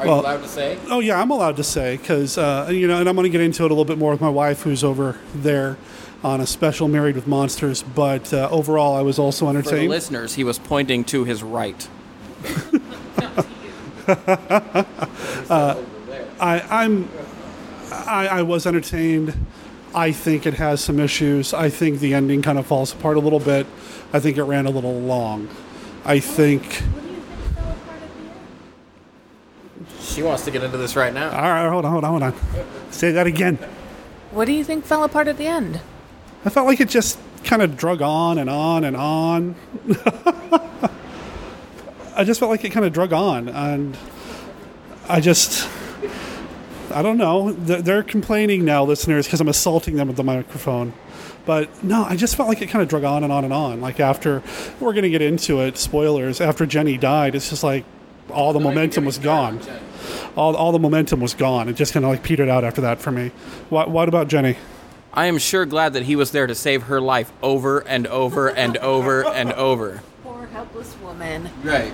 Are 0.00 0.06
Well- 0.06 0.16
you 0.16 0.22
allowed 0.22 0.42
to 0.42 0.48
say? 0.48 0.78
Oh 0.90 1.00
yeah, 1.00 1.20
I'm 1.20 1.30
allowed 1.30 1.56
to 1.56 1.64
say 1.64 1.96
because 1.98 2.38
uh, 2.38 2.68
you 2.72 2.86
know, 2.88 2.98
and 2.98 3.08
I'm 3.08 3.14
going 3.14 3.24
to 3.24 3.30
get 3.30 3.40
into 3.42 3.64
it 3.64 3.66
a 3.66 3.74
little 3.74 3.84
bit 3.84 3.98
more 3.98 4.10
with 4.12 4.20
my 4.20 4.28
wife, 4.30 4.62
who's 4.62 4.82
over 4.82 5.18
there 5.34 5.76
on 6.24 6.40
a 6.40 6.46
special 6.46 6.88
Married 6.88 7.14
with 7.16 7.26
Monsters. 7.26 7.82
But 7.82 8.32
uh, 8.32 8.48
overall, 8.50 8.96
I 8.96 9.02
was 9.02 9.18
also 9.18 9.46
For 9.46 9.52
the 9.52 9.58
entertained. 9.58 9.90
listeners, 9.90 10.34
he 10.34 10.44
was 10.44 10.58
pointing 10.58 11.04
to 11.04 11.24
his 11.24 11.42
right. 11.42 11.86
uh, 14.08 15.82
I, 16.40 16.60
I'm, 16.70 17.08
I, 17.92 18.28
I 18.28 18.42
was 18.42 18.66
entertained. 18.66 19.34
I 19.94 20.12
think 20.12 20.46
it 20.46 20.54
has 20.54 20.80
some 20.82 21.00
issues. 21.00 21.52
I 21.52 21.68
think 21.68 22.00
the 22.00 22.14
ending 22.14 22.42
kind 22.42 22.58
of 22.58 22.66
falls 22.66 22.92
apart 22.92 23.16
a 23.16 23.20
little 23.20 23.40
bit. 23.40 23.66
I 24.12 24.20
think 24.20 24.36
it 24.38 24.44
ran 24.44 24.66
a 24.66 24.70
little 24.70 24.98
long. 25.00 25.48
I 26.04 26.20
think. 26.20 26.82
She 30.10 30.22
wants 30.24 30.44
to 30.44 30.50
get 30.50 30.64
into 30.64 30.76
this 30.76 30.96
right 30.96 31.14
now. 31.14 31.30
All 31.30 31.40
right, 31.40 31.68
hold 31.68 31.84
on, 31.84 31.92
hold 31.92 32.04
on, 32.04 32.10
hold 32.10 32.22
on. 32.22 32.34
Say 32.90 33.12
that 33.12 33.28
again. 33.28 33.58
What 34.32 34.46
do 34.46 34.52
you 34.52 34.64
think 34.64 34.84
fell 34.84 35.04
apart 35.04 35.28
at 35.28 35.38
the 35.38 35.46
end? 35.46 35.80
I 36.44 36.50
felt 36.50 36.66
like 36.66 36.80
it 36.80 36.88
just 36.88 37.18
kind 37.44 37.62
of 37.62 37.76
drug 37.76 38.02
on 38.02 38.38
and 38.38 38.50
on 38.50 38.84
and 38.84 38.96
on. 38.96 39.54
I 42.16 42.24
just 42.24 42.40
felt 42.40 42.50
like 42.50 42.64
it 42.64 42.70
kind 42.70 42.84
of 42.84 42.92
drug 42.92 43.12
on, 43.12 43.48
and 43.48 43.96
I 45.08 45.20
just, 45.20 45.68
I 46.92 47.02
don't 47.02 47.16
know. 47.16 47.52
They're, 47.52 47.80
they're 47.80 48.02
complaining 48.02 48.64
now, 48.64 48.84
listeners, 48.84 49.26
because 49.26 49.40
I'm 49.40 49.48
assaulting 49.48 49.94
them 49.94 50.08
with 50.08 50.16
the 50.16 50.24
microphone. 50.24 50.92
But 51.46 51.82
no, 51.84 52.04
I 52.04 52.16
just 52.16 52.36
felt 52.36 52.48
like 52.48 52.62
it 52.62 52.66
kind 52.68 52.82
of 52.82 52.88
drug 52.88 53.04
on 53.04 53.22
and 53.22 53.32
on 53.32 53.44
and 53.44 53.52
on. 53.52 53.80
Like 53.80 54.00
after, 54.00 54.42
we're 54.80 54.92
going 54.92 55.04
to 55.04 55.10
get 55.10 55.22
into 55.22 55.60
it, 55.60 55.78
spoilers, 55.78 56.40
after 56.40 56.66
Jenny 56.66 56.98
died, 56.98 57.34
it's 57.34 57.48
just 57.48 57.62
like 57.62 57.84
all 58.30 58.52
the 58.52 58.60
momentum 58.60 59.04
was 59.04 59.18
gone. 59.18 59.60
All, 60.40 60.56
all 60.56 60.72
the 60.72 60.78
momentum 60.78 61.20
was 61.20 61.34
gone. 61.34 61.68
It 61.68 61.74
just 61.74 61.92
kind 61.92 62.02
of 62.02 62.10
like 62.10 62.22
petered 62.22 62.48
out 62.48 62.64
after 62.64 62.80
that 62.80 62.98
for 62.98 63.10
me. 63.10 63.30
What, 63.68 63.90
what 63.90 64.08
about 64.08 64.28
Jenny? 64.28 64.56
I 65.12 65.26
am 65.26 65.36
sure 65.36 65.66
glad 65.66 65.92
that 65.92 66.04
he 66.04 66.16
was 66.16 66.30
there 66.30 66.46
to 66.46 66.54
save 66.54 66.84
her 66.84 66.98
life 66.98 67.30
over 67.42 67.80
and 67.80 68.06
over 68.06 68.48
and 68.48 68.78
over 68.78 69.26
and 69.26 69.52
over. 69.52 70.00
Poor 70.24 70.46
helpless 70.46 70.96
woman. 71.02 71.50
Right. 71.62 71.92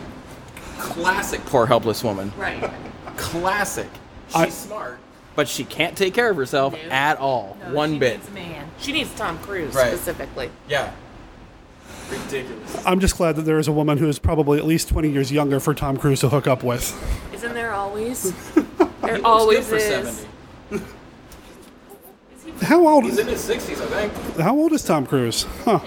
Classic 0.79 1.41
poor 1.47 1.67
helpless 1.67 2.05
woman. 2.05 2.33
Right. 2.37 2.71
Classic. 3.17 3.89
She's 4.29 4.55
smart, 4.55 5.01
but 5.35 5.49
she 5.49 5.65
can't 5.65 5.97
take 5.97 6.15
care 6.15 6.31
of 6.31 6.37
herself 6.37 6.73
at 6.89 7.19
all. 7.19 7.57
One 7.73 7.99
bit. 7.99 8.19
Needs 8.19 8.29
a 8.29 8.31
man. 8.31 8.71
She 8.79 8.93
needs 8.93 9.13
Tom 9.15 9.39
Cruise 9.41 9.75
Right. 9.75 9.89
specifically. 9.89 10.53
Yeah. 10.69 10.93
Ridiculous. 12.11 12.87
I'm 12.87 13.01
just 13.01 13.17
glad 13.17 13.37
that 13.37 13.43
there 13.43 13.59
is 13.59 13.69
a 13.69 13.73
woman 13.73 13.99
who 13.99 14.09
is 14.09 14.19
probably 14.19 14.59
at 14.59 14.65
least 14.65 14.89
20 14.89 15.11
years 15.11 15.33
younger 15.33 15.59
for 15.61 15.75
Tom 15.75 15.97
Cruise 15.97 16.21
to 16.21 16.29
hook 16.29 16.47
up 16.47 16.63
with. 16.63 16.95
Isn't 17.35 17.55
there 17.55 17.73
always? 17.73 18.33
He 19.07 19.13
there 19.13 19.25
always 19.25 19.59
good 19.59 19.67
for 19.67 19.77
is. 19.77 20.27
70. 20.71 20.85
How 22.63 22.85
old? 22.89 23.05
He's 23.05 23.19
in 23.19 23.29
his 23.29 23.49
60s, 23.49 23.81
I 23.81 24.09
think. 24.09 24.13
How 24.41 24.57
old 24.57 24.73
is 24.73 24.83
Tom 24.83 25.07
Cruise? 25.07 25.45
Huh? 25.65 25.79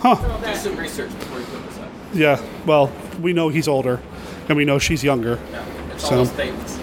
Huh? 0.00 0.14
Do 0.40 0.54
some 0.56 0.76
research 0.76 1.10
before 1.18 1.40
you 1.40 1.44
put 1.46 1.66
this 1.68 1.78
up. 1.78 1.88
Yeah. 2.14 2.40
Well, 2.64 2.90
we 3.20 3.34
know 3.34 3.50
he's 3.50 3.68
older, 3.68 4.00
and 4.48 4.56
we 4.56 4.64
know 4.64 4.78
she's 4.78 5.04
younger. 5.04 5.38
Yeah, 5.50 5.64
It's 5.92 6.08
So- 6.08 6.18
all 6.20 6.24
statements. 6.24 6.78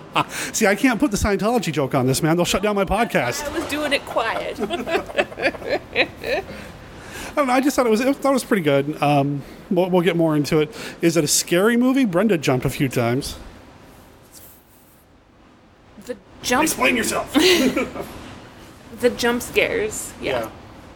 See, 0.52 0.66
I 0.66 0.74
can't 0.74 0.98
put 0.98 1.10
the 1.10 1.16
Scientology 1.16 1.72
joke 1.72 1.94
on 1.94 2.06
this, 2.06 2.22
man. 2.22 2.36
They'll 2.36 2.44
shut 2.44 2.62
down 2.62 2.76
my 2.76 2.84
podcast. 2.84 3.44
I 3.44 3.58
was 3.58 3.66
doing 3.68 3.92
it 3.92 4.04
quiet. 4.04 4.58
I 5.90 6.44
don't 7.34 7.48
know. 7.48 7.52
I 7.52 7.60
just 7.60 7.76
thought 7.76 7.86
it 7.86 7.90
was. 7.90 8.00
I 8.00 8.12
thought 8.12 8.30
it 8.30 8.34
was 8.34 8.44
pretty 8.44 8.62
good. 8.62 9.00
Um, 9.02 9.42
we'll, 9.70 9.90
we'll 9.90 10.02
get 10.02 10.16
more 10.16 10.36
into 10.36 10.60
it. 10.60 10.74
Is 11.02 11.16
it 11.16 11.24
a 11.24 11.28
scary 11.28 11.76
movie? 11.76 12.04
Brenda 12.04 12.38
jumped 12.38 12.64
a 12.64 12.70
few 12.70 12.88
times. 12.88 13.36
the 16.06 16.16
jump. 16.42 16.64
Explain 16.64 16.96
yourself. 16.96 17.32
the 19.00 19.10
jump 19.10 19.42
scares. 19.42 20.12
Yeah. 20.20 20.50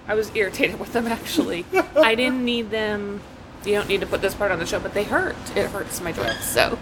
I 0.08 0.14
was 0.14 0.34
irritated 0.34 0.80
with 0.80 0.92
them 0.92 1.06
actually. 1.06 1.64
I 1.94 2.14
didn't 2.14 2.44
need 2.44 2.70
them. 2.70 3.20
You 3.64 3.74
don't 3.74 3.88
need 3.88 4.00
to 4.00 4.06
put 4.06 4.22
this 4.22 4.34
part 4.34 4.50
on 4.50 4.58
the 4.58 4.66
show, 4.66 4.80
but 4.80 4.94
they 4.94 5.04
hurt. 5.04 5.36
It 5.54 5.70
hurts 5.70 6.00
my 6.00 6.12
joints. 6.12 6.46
So 6.46 6.78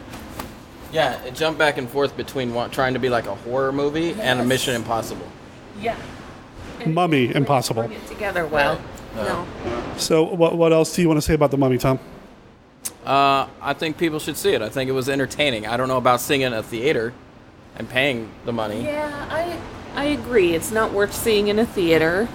Yeah, 0.93 1.23
it 1.24 1.35
jumped 1.35 1.59
back 1.59 1.77
and 1.78 1.89
forth 1.89 2.16
between 2.16 2.55
wa- 2.55 2.69
trying 2.69 2.94
to 2.94 2.98
be 3.01 3.09
like 3.09 3.27
a 3.27 3.35
horror 3.35 3.73
movie 3.73 4.12
and 4.20 4.40
a 4.40 4.44
Mission 4.44 4.74
Impossible. 4.74 5.27
yeah, 5.81 5.97
Mummy, 6.86 7.35
impossible. 7.35 7.86
get 7.89 8.06
together 8.06 8.47
well. 8.47 8.81
No. 9.16 9.47
So, 9.97 10.23
what 10.23 10.56
what 10.56 10.73
else 10.73 10.94
do 10.94 11.02
you 11.02 11.09
want 11.09 11.19
to 11.19 11.23
say 11.23 11.35
about 11.35 11.51
the 11.51 11.59
Mummy, 11.59 11.77
Tom? 11.78 11.98
Uh, 13.05 13.48
I 13.60 13.73
think 13.74 13.98
people 13.98 14.19
should 14.19 14.36
see 14.36 14.52
it. 14.52 14.62
I 14.62 14.69
think 14.69 14.89
it 14.89 14.93
was 14.93 15.09
entertaining. 15.09 15.66
I 15.66 15.77
don't 15.77 15.89
know 15.89 15.97
about 15.97 16.20
seeing 16.20 16.43
it 16.43 16.47
in 16.48 16.52
a 16.52 16.62
theater 16.62 17.12
and 17.77 17.89
paying 17.89 18.31
the 18.44 18.52
money. 18.52 18.85
Yeah, 18.85 19.27
I 19.31 19.59
I 19.94 20.05
agree. 20.05 20.55
It's 20.55 20.70
not 20.70 20.93
worth 20.93 21.15
seeing 21.15 21.48
in 21.48 21.59
a 21.59 21.66
theater. 21.66 22.28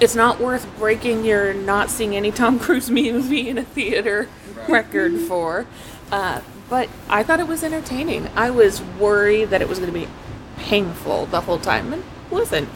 It's 0.00 0.14
not 0.14 0.38
worth 0.40 0.66
breaking 0.78 1.24
your 1.24 1.52
not 1.52 1.90
seeing 1.90 2.14
any 2.14 2.30
Tom 2.30 2.58
Cruise 2.58 2.90
movie 2.90 3.48
in 3.48 3.58
a 3.58 3.64
theater 3.64 4.28
record 4.68 5.18
for. 5.20 5.66
Uh, 6.12 6.40
but 6.68 6.88
I 7.08 7.22
thought 7.22 7.40
it 7.40 7.46
was 7.48 7.62
entertaining. 7.64 8.28
I 8.36 8.50
was 8.50 8.80
worried 8.82 9.46
that 9.50 9.62
it 9.62 9.68
was 9.68 9.78
going 9.78 9.92
to 9.92 9.98
be 9.98 10.08
painful 10.58 11.26
the 11.26 11.42
whole 11.42 11.58
time, 11.58 11.92
and 11.92 12.02
it 12.02 12.32
wasn't. 12.32 12.68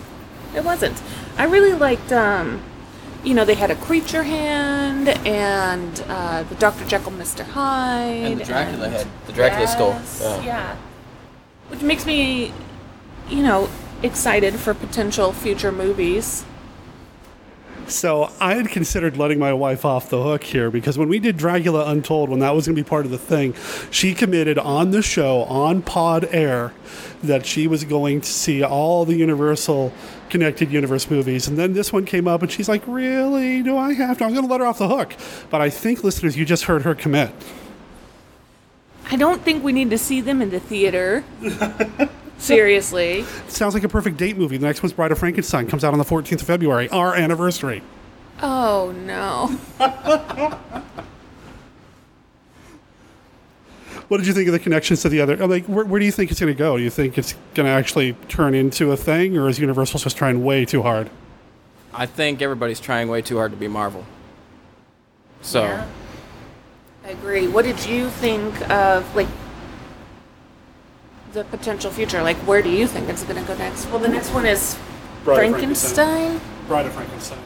It 0.54 0.64
wasn't. 0.64 1.02
I 1.36 1.44
really 1.44 1.72
liked. 1.72 2.12
Um, 2.12 2.62
you 3.24 3.34
know, 3.34 3.44
they 3.44 3.54
had 3.54 3.70
a 3.70 3.76
creature 3.76 4.24
hand 4.24 5.08
and 5.08 6.04
uh, 6.08 6.42
the 6.42 6.56
Dr. 6.56 6.84
Jekyll, 6.88 7.12
Mr. 7.12 7.44
Hyde, 7.44 8.16
And 8.32 8.40
the 8.40 8.44
Dracula 8.44 8.84
and- 8.86 8.92
head, 8.94 9.06
the 9.26 9.32
Dracula 9.32 9.68
skull. 9.68 9.90
Yes, 9.90 10.20
Yeah. 10.22 10.44
yeah. 10.44 10.76
Which 11.68 11.82
makes 11.82 12.04
me, 12.04 12.52
you 13.28 13.42
know, 13.44 13.68
excited 14.02 14.54
for 14.58 14.74
potential 14.74 15.32
future 15.32 15.70
movies. 15.70 16.44
So 17.86 18.30
I 18.40 18.54
had 18.54 18.68
considered 18.68 19.16
letting 19.16 19.38
my 19.38 19.52
wife 19.52 19.84
off 19.84 20.08
the 20.08 20.22
hook 20.22 20.44
here 20.44 20.70
because 20.70 20.96
when 20.96 21.08
we 21.08 21.18
did 21.18 21.36
Dracula 21.36 21.90
Untold, 21.90 22.30
when 22.30 22.38
that 22.40 22.54
was 22.54 22.66
going 22.66 22.76
to 22.76 22.82
be 22.82 22.88
part 22.88 23.04
of 23.04 23.10
the 23.10 23.18
thing, 23.18 23.54
she 23.90 24.14
committed 24.14 24.58
on 24.58 24.90
the 24.92 25.02
show, 25.02 25.42
on 25.42 25.82
Pod 25.82 26.26
Air, 26.30 26.72
that 27.22 27.44
she 27.44 27.66
was 27.66 27.84
going 27.84 28.20
to 28.20 28.28
see 28.28 28.62
all 28.62 29.04
the 29.04 29.14
Universal 29.14 29.92
connected 30.30 30.72
universe 30.72 31.10
movies. 31.10 31.46
And 31.46 31.58
then 31.58 31.74
this 31.74 31.92
one 31.92 32.06
came 32.06 32.26
up 32.26 32.42
and 32.42 32.50
she's 32.50 32.68
like, 32.68 32.82
Really? 32.86 33.62
Do 33.62 33.76
I 33.76 33.92
have 33.92 34.18
to? 34.18 34.24
I'm 34.24 34.32
going 34.32 34.46
to 34.46 34.50
let 34.50 34.60
her 34.60 34.66
off 34.66 34.78
the 34.78 34.88
hook. 34.88 35.14
But 35.50 35.60
I 35.60 35.68
think, 35.68 36.02
listeners, 36.02 36.36
you 36.36 36.44
just 36.44 36.64
heard 36.64 36.82
her 36.82 36.94
commit. 36.94 37.30
I 39.10 39.16
don't 39.16 39.42
think 39.42 39.62
we 39.62 39.72
need 39.72 39.90
to 39.90 39.98
see 39.98 40.22
them 40.22 40.40
in 40.40 40.50
the 40.50 40.60
theater. 40.60 41.24
Seriously. 42.38 43.24
Sounds 43.48 43.74
like 43.74 43.84
a 43.84 43.88
perfect 43.88 44.16
date 44.16 44.36
movie. 44.36 44.56
The 44.56 44.66
next 44.66 44.82
one's 44.82 44.92
Bride 44.92 45.12
of 45.12 45.18
Frankenstein, 45.18 45.66
comes 45.66 45.84
out 45.84 45.92
on 45.92 45.98
the 45.98 46.04
14th 46.04 46.40
of 46.40 46.46
February, 46.46 46.88
our 46.90 47.14
anniversary. 47.14 47.82
Oh 48.42 48.92
no. 49.06 49.58
What 54.08 54.18
did 54.18 54.26
you 54.26 54.34
think 54.34 54.46
of 54.46 54.52
the 54.52 54.58
connections 54.58 55.00
to 55.02 55.08
the 55.08 55.22
other? 55.22 55.38
Like, 55.46 55.64
where, 55.64 55.86
where 55.86 55.98
do 55.98 56.04
you 56.04 56.12
think 56.12 56.30
it's 56.30 56.38
going 56.38 56.52
to 56.52 56.58
go? 56.58 56.76
Do 56.76 56.82
you 56.82 56.90
think 56.90 57.16
it's 57.16 57.34
going 57.54 57.64
to 57.64 57.72
actually 57.72 58.12
turn 58.28 58.54
into 58.54 58.92
a 58.92 58.96
thing, 58.96 59.38
or 59.38 59.48
is 59.48 59.58
Universal 59.58 60.00
just 60.00 60.18
trying 60.18 60.44
way 60.44 60.66
too 60.66 60.82
hard? 60.82 61.08
I 61.94 62.04
think 62.04 62.42
everybody's 62.42 62.78
trying 62.78 63.08
way 63.08 63.22
too 63.22 63.38
hard 63.38 63.52
to 63.52 63.56
be 63.56 63.68
Marvel. 63.68 64.04
So, 65.40 65.64
Yeah. 65.64 65.86
I 67.06 67.08
agree. 67.08 67.48
What 67.48 67.64
did 67.64 67.86
you 67.86 68.10
think 68.10 68.70
of 68.70 69.16
like 69.16 69.28
the 71.32 71.44
potential 71.44 71.90
future? 71.90 72.22
Like 72.22 72.36
where 72.38 72.62
do 72.62 72.70
you 72.70 72.86
think 72.86 73.08
it's 73.08 73.24
gonna 73.24 73.44
go 73.44 73.56
next? 73.56 73.86
Well 73.86 73.98
the 73.98 74.08
next 74.08 74.30
one 74.32 74.46
is 74.46 74.78
Bride 75.24 75.44
of 75.44 75.50
Frankenstein. 75.52 76.40
Bride 76.66 76.86
of 76.86 76.92
Frankenstein. 76.92 77.38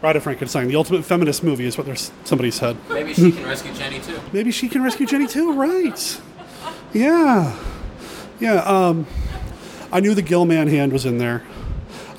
Bride 0.00 0.16
of 0.16 0.22
Frankenstein, 0.22 0.68
the 0.68 0.76
ultimate 0.76 1.04
feminist 1.04 1.44
movie, 1.44 1.66
is 1.66 1.76
what 1.76 1.86
there's 1.86 2.10
somebody 2.24 2.50
said. 2.50 2.76
maybe 2.88 3.12
she 3.12 3.30
can 3.32 3.44
rescue 3.44 3.72
Jenny 3.74 4.00
too. 4.00 4.18
Maybe 4.32 4.50
she 4.50 4.68
can 4.68 4.82
rescue 4.82 5.06
Jenny 5.06 5.26
too, 5.26 5.52
right? 5.52 6.20
Yeah, 6.92 7.58
yeah. 8.40 8.62
Um, 8.62 9.06
I 9.92 10.00
knew 10.00 10.14
the 10.14 10.22
Gill-man 10.22 10.68
hand 10.68 10.92
was 10.92 11.04
in 11.04 11.18
there. 11.18 11.42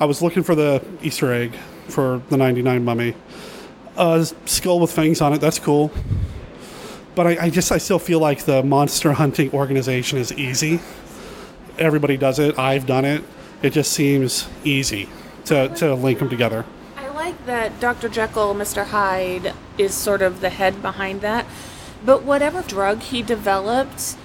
I 0.00 0.04
was 0.04 0.22
looking 0.22 0.42
for 0.42 0.54
the 0.54 0.84
Easter 1.02 1.32
egg 1.32 1.54
for 1.88 2.22
the 2.28 2.36
'99 2.36 2.84
Mummy. 2.84 3.14
Uh, 3.96 4.24
skull 4.46 4.80
with 4.80 4.92
fangs 4.92 5.20
on 5.20 5.32
it. 5.32 5.40
That's 5.40 5.58
cool. 5.58 5.90
But 7.14 7.26
I, 7.26 7.46
I 7.46 7.50
just 7.50 7.70
I 7.72 7.78
still 7.78 7.98
feel 7.98 8.20
like 8.20 8.44
the 8.44 8.62
monster 8.62 9.12
hunting 9.12 9.50
organization 9.52 10.18
is 10.18 10.32
easy. 10.32 10.80
Everybody 11.78 12.16
does 12.16 12.38
it. 12.38 12.58
I've 12.58 12.86
done 12.86 13.04
it. 13.04 13.24
It 13.62 13.70
just 13.70 13.92
seems 13.92 14.48
easy 14.64 15.08
to, 15.46 15.68
to 15.76 15.94
link 15.94 16.18
them 16.18 16.28
together. 16.28 16.64
I 16.96 17.08
like 17.08 17.46
that 17.46 17.78
Dr. 17.80 18.08
Jekyll, 18.08 18.54
Mr. 18.54 18.86
Hyde 18.86 19.54
is 19.78 19.94
sort 19.94 20.22
of 20.22 20.40
the 20.40 20.50
head 20.50 20.82
behind 20.82 21.20
that. 21.20 21.46
But 22.04 22.22
whatever 22.24 22.62
drug 22.62 23.00
he 23.00 23.22
developed, 23.22 24.16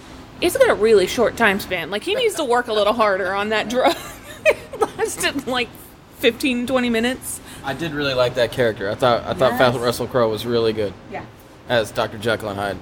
It's 0.41 0.57
got 0.57 0.69
a 0.69 0.73
really 0.75 1.07
short 1.07 1.37
time 1.37 1.59
span. 1.59 1.89
Like 1.91 2.03
he 2.03 2.15
needs 2.15 2.35
to 2.35 2.43
work 2.43 2.67
a 2.67 2.73
little 2.73 2.93
harder 2.93 3.33
on 3.33 3.49
that 3.49 3.69
drug. 3.69 3.95
it 4.45 4.57
lasted 4.97 5.47
like 5.47 5.69
15, 6.17 6.65
20 6.67 6.89
minutes. 6.89 7.39
I 7.63 7.73
did 7.73 7.91
really 7.93 8.13
like 8.13 8.35
that 8.35 8.51
character. 8.51 8.89
I 8.89 8.95
thought 8.95 9.23
I 9.25 9.33
thought 9.33 9.59
Yes. 9.59 9.75
Russell 9.77 10.07
Crowe 10.07 10.29
was 10.29 10.45
really 10.45 10.73
good 10.73 10.93
Yeah. 11.11 11.25
as 11.69 11.91
Dr. 11.91 12.17
Jekyll 12.17 12.49
and 12.49 12.59
Hyde. 12.59 12.77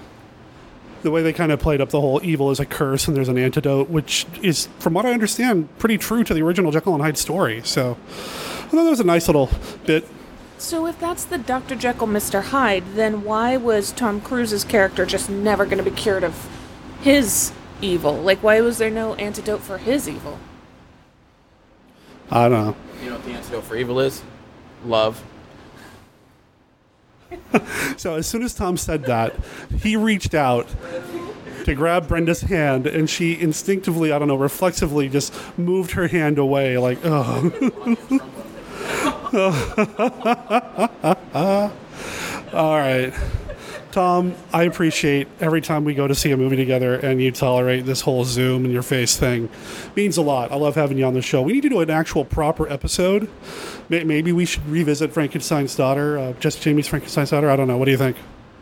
The 1.06 1.12
way 1.12 1.22
they 1.22 1.34
kind 1.34 1.52
of 1.52 1.60
played 1.60 1.82
up 1.82 1.92
the 1.92 2.02
whole 2.02 2.20
evil 2.24 2.50
is 2.50 2.60
a 2.60 2.66
curse 2.66 3.08
and 3.08 3.16
there's 3.16 3.30
an 3.30 3.38
antidote, 3.38 3.92
which 3.92 4.26
is, 4.42 4.70
from 4.80 4.96
what 4.96 5.06
I 5.06 5.12
understand, 5.12 5.70
pretty 5.78 6.00
true 6.00 6.24
to 6.24 6.34
the 6.34 6.42
original 6.42 6.72
Jekyll 6.72 6.96
and 6.96 7.04
Hyde 7.04 7.20
story. 7.20 7.62
So 7.64 7.92
I 7.92 8.70
thought 8.70 8.84
that 8.86 8.90
was 8.90 9.00
a 9.00 9.04
nice 9.04 9.28
little 9.28 9.52
bit. 9.86 10.08
So 10.58 10.88
if 10.88 11.00
that's 11.00 11.24
the 11.24 11.38
Dr. 11.38 11.76
Jekyll, 11.76 12.08
Mr. 12.08 12.46
Hyde, 12.46 12.86
then 12.96 13.24
why 13.24 13.56
was 13.56 13.92
Tom 13.92 14.20
Cruise's 14.20 14.64
character 14.64 15.06
just 15.06 15.30
never 15.30 15.66
going 15.66 15.78
to 15.78 15.84
be 15.84 15.96
cured 15.96 16.24
of 16.24 16.50
his 17.02 17.52
evil? 17.84 18.16
Like, 18.16 18.42
why 18.42 18.60
was 18.62 18.80
there 18.80 18.90
no 18.90 19.14
antidote 19.14 19.62
for 19.62 19.78
his 19.78 20.10
evil? 20.10 20.40
I 22.32 22.50
don't 22.50 22.66
know. 22.66 22.76
You 23.04 23.10
know 23.10 23.18
what 23.18 23.26
the 23.26 23.34
antidote 23.34 23.64
for 23.64 23.76
evil 23.76 24.00
is? 24.00 24.24
Love. 24.84 25.24
So 27.98 28.16
as 28.16 28.28
soon 28.28 28.44
as 28.44 28.54
Tom 28.54 28.78
said 28.78 29.06
that, 29.06 29.34
he 29.80 29.96
reached 29.96 30.34
out 30.34 30.68
to 31.64 31.74
grab 31.74 32.08
Brenda's 32.08 32.42
hand, 32.42 32.86
and 32.86 33.10
she 33.10 33.40
instinctively, 33.40 34.12
I 34.12 34.20
don't 34.20 34.28
know, 34.28 34.36
reflexively 34.36 35.10
just 35.10 35.34
moved 35.58 35.92
her 35.92 36.08
hand 36.08 36.38
away, 36.38 36.78
like, 36.78 37.00
oh. 37.04 37.52
All 42.54 42.78
right. 42.78 43.14
Tom, 43.96 44.36
I 44.52 44.64
appreciate 44.64 45.30
every 45.40 45.62
time 45.62 45.86
we 45.86 45.94
go 45.94 46.06
to 46.06 46.14
see 46.14 46.30
a 46.32 46.36
movie 46.36 46.58
together 46.58 46.96
and 46.96 47.22
you 47.22 47.32
tolerate 47.32 47.86
this 47.86 48.02
whole 48.02 48.26
Zoom 48.26 48.66
and 48.66 48.74
your 48.74 48.84
face 48.84 49.16
thing. 49.16 49.48
Means 49.96 50.18
a 50.18 50.22
lot. 50.22 50.52
I 50.52 50.56
love 50.56 50.76
having 50.76 50.98
you 50.98 51.06
on 51.06 51.14
the 51.14 51.22
show. 51.22 51.42
We 51.42 51.54
need 51.54 51.62
to 51.62 51.70
do 51.70 51.80
an 51.80 51.90
actual 51.90 52.26
proper 52.26 52.70
episode. 52.70 53.30
Maybe 53.88 54.34
we 54.34 54.44
should 54.44 54.68
revisit 54.68 55.14
Frankenstein's 55.14 55.78
daughter, 55.78 56.18
uh, 56.18 56.34
Jesse 56.42 56.60
Jamie's 56.60 56.90
Frankenstein's 56.90 57.30
daughter. 57.30 57.50
I 57.50 57.56
don't 57.56 57.70
know. 57.70 57.78
What 57.78 57.86
do 57.86 57.92
you 57.92 57.98
think? 57.98 58.18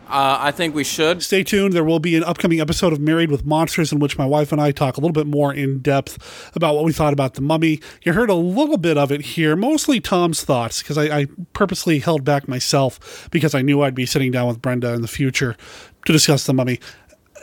Uh, 0.06 0.36
I 0.38 0.50
think 0.50 0.74
we 0.74 0.84
should. 0.84 1.22
Stay 1.22 1.42
tuned. 1.42 1.72
There 1.72 1.82
will 1.82 1.98
be 1.98 2.14
an 2.14 2.24
upcoming 2.24 2.60
episode 2.60 2.92
of 2.92 3.00
Married 3.00 3.30
with 3.30 3.46
Monsters 3.46 3.90
in 3.90 3.98
which 3.98 4.18
my 4.18 4.26
wife 4.26 4.52
and 4.52 4.60
I 4.60 4.70
talk 4.70 4.96
a 4.96 5.00
little 5.00 5.14
bit 5.14 5.26
more 5.26 5.52
in 5.52 5.78
depth 5.78 6.52
about 6.54 6.74
what 6.74 6.84
we 6.84 6.92
thought 6.92 7.14
about 7.14 7.34
the 7.34 7.40
mummy. 7.40 7.80
You 8.02 8.12
heard 8.12 8.28
a 8.28 8.34
little 8.34 8.76
bit 8.76 8.98
of 8.98 9.10
it 9.10 9.22
here, 9.22 9.56
mostly 9.56 10.00
Tom's 10.00 10.44
thoughts, 10.44 10.82
because 10.82 10.98
I, 10.98 11.20
I 11.20 11.26
purposely 11.54 12.00
held 12.00 12.22
back 12.22 12.46
myself 12.46 13.28
because 13.30 13.54
I 13.54 13.62
knew 13.62 13.80
I'd 13.82 13.94
be 13.94 14.06
sitting 14.06 14.30
down 14.30 14.46
with 14.46 14.60
Brenda 14.60 14.92
in 14.92 15.00
the 15.00 15.08
future 15.08 15.56
to 16.04 16.12
discuss 16.12 16.44
the 16.44 16.52
mummy. 16.52 16.80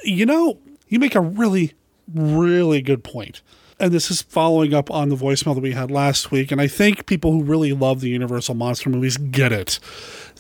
You 0.03 0.27
know, 0.27 0.59
you 0.88 0.99
make 0.99 1.15
a 1.15 1.21
really, 1.21 1.73
really 2.13 2.81
good 2.81 3.03
point. 3.03 3.41
And 3.79 3.91
this 3.91 4.11
is 4.11 4.21
following 4.21 4.75
up 4.75 4.91
on 4.91 5.09
the 5.09 5.15
voicemail 5.15 5.55
that 5.55 5.61
we 5.61 5.71
had 5.71 5.89
last 5.89 6.29
week. 6.29 6.51
And 6.51 6.61
I 6.61 6.67
think 6.67 7.07
people 7.07 7.31
who 7.31 7.43
really 7.43 7.73
love 7.73 8.01
the 8.01 8.09
Universal 8.09 8.53
monster 8.53 8.91
movies 8.91 9.17
get 9.17 9.51
it. 9.51 9.79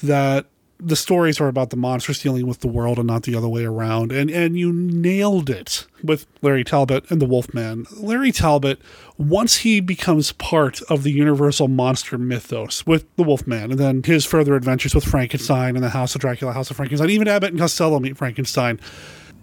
That 0.03 0.45
the 0.83 0.95
stories 0.95 1.39
are 1.39 1.47
about 1.47 1.69
the 1.69 1.77
monsters 1.77 2.21
dealing 2.21 2.47
with 2.47 2.61
the 2.61 2.67
world 2.67 2.97
and 2.97 3.07
not 3.07 3.23
the 3.23 3.35
other 3.35 3.47
way 3.47 3.63
around. 3.63 4.11
And 4.11 4.31
and 4.31 4.57
you 4.57 4.73
nailed 4.73 5.49
it 5.49 5.85
with 6.03 6.25
Larry 6.41 6.63
Talbot 6.63 7.09
and 7.11 7.21
the 7.21 7.25
Wolfman. 7.25 7.85
Larry 7.97 8.31
Talbot, 8.31 8.79
once 9.17 9.57
he 9.57 9.79
becomes 9.79 10.31
part 10.31 10.81
of 10.83 11.03
the 11.03 11.11
universal 11.11 11.67
monster 11.67 12.17
mythos 12.17 12.85
with 12.85 13.05
the 13.15 13.23
Wolfman, 13.23 13.71
and 13.71 13.79
then 13.79 14.01
his 14.03 14.25
further 14.25 14.55
adventures 14.55 14.95
with 14.95 15.03
Frankenstein 15.03 15.75
and 15.75 15.83
the 15.83 15.89
House 15.89 16.15
of 16.15 16.21
Dracula, 16.21 16.53
House 16.53 16.71
of 16.71 16.77
Frankenstein, 16.77 17.11
even 17.11 17.27
Abbott 17.27 17.51
and 17.51 17.59
Costello 17.59 17.99
meet 17.99 18.17
Frankenstein. 18.17 18.79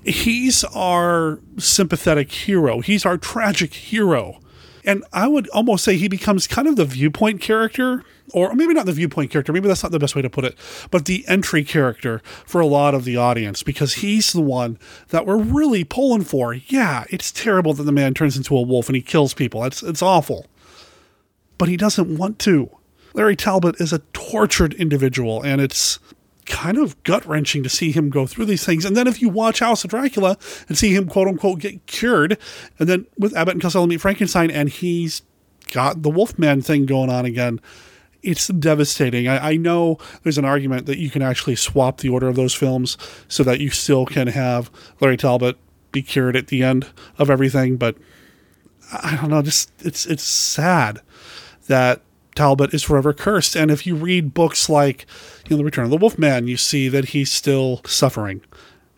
He's 0.04 0.64
our 0.64 1.38
sympathetic 1.58 2.32
hero. 2.32 2.80
He's 2.80 3.06
our 3.06 3.18
tragic 3.18 3.74
hero. 3.74 4.40
And 4.88 5.04
I 5.12 5.28
would 5.28 5.50
almost 5.50 5.84
say 5.84 5.98
he 5.98 6.08
becomes 6.08 6.46
kind 6.46 6.66
of 6.66 6.76
the 6.76 6.86
viewpoint 6.86 7.42
character, 7.42 8.04
or 8.32 8.54
maybe 8.54 8.72
not 8.72 8.86
the 8.86 8.92
viewpoint 8.92 9.30
character, 9.30 9.52
maybe 9.52 9.68
that's 9.68 9.82
not 9.82 9.92
the 9.92 9.98
best 9.98 10.16
way 10.16 10.22
to 10.22 10.30
put 10.30 10.46
it, 10.46 10.56
but 10.90 11.04
the 11.04 11.26
entry 11.28 11.62
character 11.62 12.22
for 12.46 12.62
a 12.62 12.66
lot 12.66 12.94
of 12.94 13.04
the 13.04 13.14
audience 13.14 13.62
because 13.62 13.96
he's 13.96 14.32
the 14.32 14.40
one 14.40 14.78
that 15.08 15.26
we're 15.26 15.36
really 15.36 15.84
pulling 15.84 16.24
for. 16.24 16.54
Yeah, 16.54 17.04
it's 17.10 17.30
terrible 17.30 17.74
that 17.74 17.82
the 17.82 17.92
man 17.92 18.14
turns 18.14 18.38
into 18.38 18.56
a 18.56 18.62
wolf 18.62 18.88
and 18.88 18.96
he 18.96 19.02
kills 19.02 19.34
people. 19.34 19.62
It's, 19.62 19.82
it's 19.82 20.00
awful. 20.00 20.46
But 21.58 21.68
he 21.68 21.76
doesn't 21.76 22.16
want 22.16 22.38
to. 22.40 22.70
Larry 23.12 23.36
Talbot 23.36 23.78
is 23.82 23.92
a 23.92 23.98
tortured 24.14 24.72
individual, 24.72 25.42
and 25.42 25.60
it's 25.60 25.98
kind 26.48 26.78
of 26.78 27.00
gut 27.02 27.24
wrenching 27.26 27.62
to 27.62 27.68
see 27.68 27.92
him 27.92 28.10
go 28.10 28.26
through 28.26 28.46
these 28.46 28.64
things. 28.64 28.84
And 28.84 28.96
then 28.96 29.06
if 29.06 29.22
you 29.22 29.28
watch 29.28 29.60
House 29.60 29.84
of 29.84 29.90
Dracula 29.90 30.36
and 30.68 30.76
see 30.76 30.94
him 30.94 31.06
quote 31.08 31.28
unquote 31.28 31.60
get 31.60 31.86
cured, 31.86 32.38
and 32.78 32.88
then 32.88 33.06
with 33.18 33.36
Abbott 33.36 33.54
and 33.54 33.62
Costello 33.62 33.86
meet 33.86 34.00
Frankenstein, 34.00 34.50
and 34.50 34.68
he's 34.68 35.22
got 35.70 36.02
the 36.02 36.10
Wolfman 36.10 36.62
thing 36.62 36.86
going 36.86 37.10
on 37.10 37.24
again. 37.24 37.60
It's 38.22 38.48
devastating. 38.48 39.28
I, 39.28 39.50
I 39.50 39.56
know 39.56 39.98
there's 40.22 40.38
an 40.38 40.44
argument 40.44 40.86
that 40.86 40.98
you 40.98 41.08
can 41.08 41.22
actually 41.22 41.54
swap 41.54 41.98
the 41.98 42.08
order 42.08 42.26
of 42.26 42.34
those 42.34 42.54
films 42.54 42.98
so 43.28 43.44
that 43.44 43.60
you 43.60 43.70
still 43.70 44.06
can 44.06 44.26
have 44.26 44.70
Larry 45.00 45.16
Talbot 45.16 45.56
be 45.92 46.02
cured 46.02 46.34
at 46.34 46.48
the 46.48 46.62
end 46.62 46.86
of 47.18 47.30
everything, 47.30 47.76
but 47.76 47.96
I 48.92 49.16
don't 49.16 49.30
know. 49.30 49.42
Just 49.42 49.70
it's 49.80 50.06
it's 50.06 50.22
sad 50.22 51.00
that 51.66 52.02
Talbot 52.38 52.72
is 52.72 52.84
forever 52.84 53.12
cursed. 53.12 53.56
And 53.56 53.68
if 53.68 53.84
you 53.84 53.96
read 53.96 54.32
books 54.32 54.68
like, 54.68 55.06
you 55.44 55.50
know, 55.50 55.56
The 55.56 55.64
Return 55.64 55.86
of 55.86 55.90
the 55.90 55.96
Wolfman, 55.96 56.46
you 56.46 56.56
see 56.56 56.88
that 56.88 57.06
he's 57.06 57.32
still 57.32 57.80
suffering. 57.84 58.42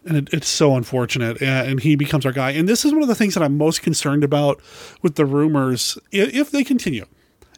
And 0.05 0.19
it, 0.19 0.29
it's 0.31 0.47
so 0.47 0.77
unfortunate. 0.77 1.41
And, 1.41 1.71
and 1.71 1.81
he 1.81 1.97
becomes 1.97 2.27
our 2.27 2.33
guy. 2.33 2.51
And 2.51 2.69
this 2.69 2.85
is 2.85 2.93
one 2.93 3.01
of 3.01 3.09
the 3.09 3.15
things 3.15 3.33
that 3.33 3.43
I'm 3.43 3.57
most 3.57 3.81
concerned 3.81 4.25
about 4.25 4.61
with 5.01 5.15
the 5.15 5.25
rumors, 5.25 5.97
if, 6.13 6.35
if 6.35 6.51
they 6.51 6.63
continue. 6.63 7.07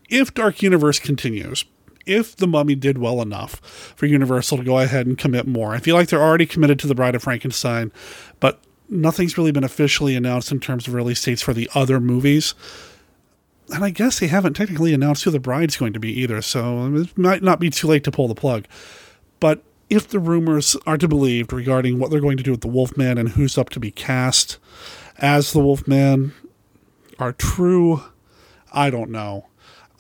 If 0.09 0.33
Dark 0.33 0.63
Universe 0.63 1.01
continues, 1.01 1.65
if 2.07 2.37
the 2.37 2.47
mummy 2.47 2.77
did 2.77 2.99
well 2.99 3.21
enough 3.21 3.57
for 3.97 4.07
Universal 4.07 4.59
to 4.59 4.65
go 4.65 4.79
ahead 4.79 5.09
and 5.09 5.19
commit 5.19 5.49
more. 5.49 5.75
I 5.75 5.79
feel 5.79 5.97
like 5.97 6.09
they're 6.09 6.23
already 6.23 6.47
committed 6.47 6.79
to 6.81 6.87
the 6.87 6.95
Bride 6.95 7.17
of 7.17 7.25
Frankenstein, 7.25 7.91
but 8.39 8.61
nothing's 8.89 9.37
really 9.37 9.53
been 9.53 9.65
officially 9.65 10.15
announced 10.15 10.53
in 10.53 10.61
terms 10.61 10.87
of 10.87 10.95
release 10.95 11.25
dates 11.25 11.43
for 11.43 11.53
the 11.53 11.69
other 11.75 11.99
movies 11.99 12.55
and 13.73 13.85
I 13.85 13.91
guess 13.91 14.21
they 14.21 14.27
haven't 14.27 14.55
technically 14.55 14.93
announced 14.93 15.25
who 15.25 15.31
the 15.31 15.41
bride's 15.41 15.77
going 15.77 15.93
to 15.93 16.01
be 16.01 16.13
either, 16.21 16.43
so 16.43 16.95
it 16.95 17.17
might 17.17 17.43
not 17.43 17.61
be 17.61 17.71
too 17.71 17.87
late 17.87 18.05
to 18.05 18.11
pull 18.11 18.29
the 18.29 18.35
plug. 18.35 18.67
But 19.41 19.63
if 19.89 20.09
the 20.09 20.19
rumors 20.19 20.77
are 20.87 20.97
to 20.99 21.09
be 21.09 21.13
believed 21.15 21.53
regarding 21.53 21.99
what 21.99 22.11
they're 22.11 22.21
going 22.21 22.37
to 22.37 22.43
do 22.43 22.51
with 22.51 22.61
the 22.61 22.69
Wolfman 22.69 23.19
and 23.19 23.31
who's 23.31 23.59
up 23.59 23.71
to 23.71 23.81
be 23.81 23.91
cast 23.91 24.59
as 25.19 25.53
the 25.53 25.61
Wolfman 25.61 26.33
are 27.19 27.33
true, 27.33 28.03
I 28.73 28.91
don't 28.91 29.11
know. 29.11 29.49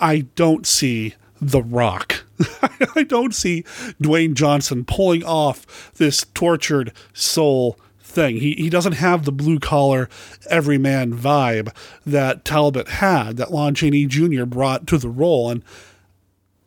I 0.00 0.26
don't 0.34 0.66
see 0.66 1.14
The 1.40 1.62
Rock. 1.62 2.24
I 2.96 3.04
don't 3.04 3.34
see 3.34 3.62
Dwayne 4.02 4.34
Johnson 4.34 4.84
pulling 4.84 5.24
off 5.24 5.92
this 5.94 6.26
tortured 6.34 6.92
soul 7.12 7.78
thing. 8.12 8.36
He 8.36 8.54
he 8.54 8.70
doesn't 8.70 8.92
have 8.92 9.24
the 9.24 9.32
blue 9.32 9.58
collar 9.58 10.08
everyman 10.48 11.14
vibe 11.14 11.74
that 12.06 12.44
Talbot 12.44 12.88
had, 12.88 13.36
that 13.38 13.50
Lon 13.52 13.74
Chaney 13.74 14.06
Jr. 14.06 14.44
brought 14.44 14.86
to 14.88 14.98
the 14.98 15.08
role. 15.08 15.50
And 15.50 15.62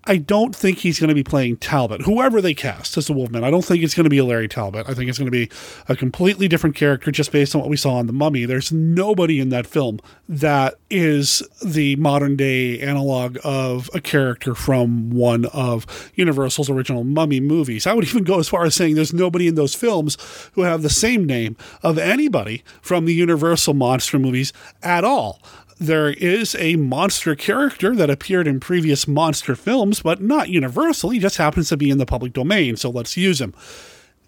I 0.08 0.18
don't 0.18 0.56
think 0.56 0.80
he's 0.80 1.00
going 1.00 1.08
to 1.08 1.16
be 1.16 1.24
playing 1.24 1.58
Talbot, 1.58 2.04
whoever 2.04 2.40
they 2.40 2.54
cast 2.54 2.96
as 2.96 3.08
the 3.08 3.14
Wolfman. 3.14 3.44
I 3.44 3.50
don't 3.50 3.66
think 3.66 3.84
it's 3.84 3.96
going 3.96 4.04
to 4.04 4.10
be 4.10 4.20
a 4.20 4.26
Larry 4.26 4.48
Talbot. 4.48 4.88
I 4.88 4.94
think 4.94 5.10
it's 5.10 5.18
going 5.18 5.26
to 5.26 5.32
be 5.32 5.50
a 5.90 5.96
completely 5.96 6.48
different 6.48 6.76
character 6.76 7.12
just 7.12 7.32
based 7.32 7.56
on 7.56 7.62
what 7.62 7.70
we 7.70 7.78
saw 7.78 8.00
in 8.00 8.06
The 8.06 8.14
Mummy. 8.14 8.46
There's 8.46 8.72
nobody 8.72 9.40
in 9.40 9.50
that 9.50 9.66
film 9.66 10.00
that 10.30 10.76
is 10.92 11.42
the 11.64 11.96
modern 11.96 12.36
day 12.36 12.80
analog 12.82 13.40
of 13.44 13.90
a 13.96 14.00
character 14.00 14.54
from 14.54 15.10
one 15.10 15.46
of 15.46 16.12
Universal's 16.14 16.70
original 16.70 17.04
Mummy 17.04 17.40
movies. 17.40 17.88
I 17.88 17.94
would 17.94 18.06
even 18.06 18.24
go 18.24 18.40
as 18.40 18.48
far 18.48 18.66
as 18.66 18.76
saying 18.76 18.94
there's 18.94 19.14
nobody 19.14 19.48
in 19.48 19.56
those 19.56 19.74
films 19.74 20.18
who 20.54 20.62
have 20.62 20.84
the 20.84 20.90
same 20.90 21.26
name 21.26 21.58
of 21.82 21.98
anybody 21.98 22.64
from 22.82 23.06
the 23.06 23.14
Universal 23.14 23.74
monster 23.74 24.20
movies 24.20 24.54
at 24.84 25.04
all 25.04 25.42
there 25.78 26.10
is 26.10 26.56
a 26.56 26.78
monster 26.78 27.36
character 27.36 27.96
that 27.96 28.10
appeared 28.10 28.48
in 28.48 28.60
previous 28.60 29.08
monster 29.08 29.56
films, 29.56 30.02
but 30.02 30.22
not 30.22 30.50
Universal. 30.50 31.10
He 31.10 31.20
just 31.20 31.38
happens 31.38 31.70
to 31.70 31.78
be 31.78 31.90
in 31.90 31.98
the 31.98 32.06
public 32.06 32.34
domain, 32.34 32.78
so 32.78 32.90
let's 32.90 33.18
use 33.18 33.42
him. 33.42 33.54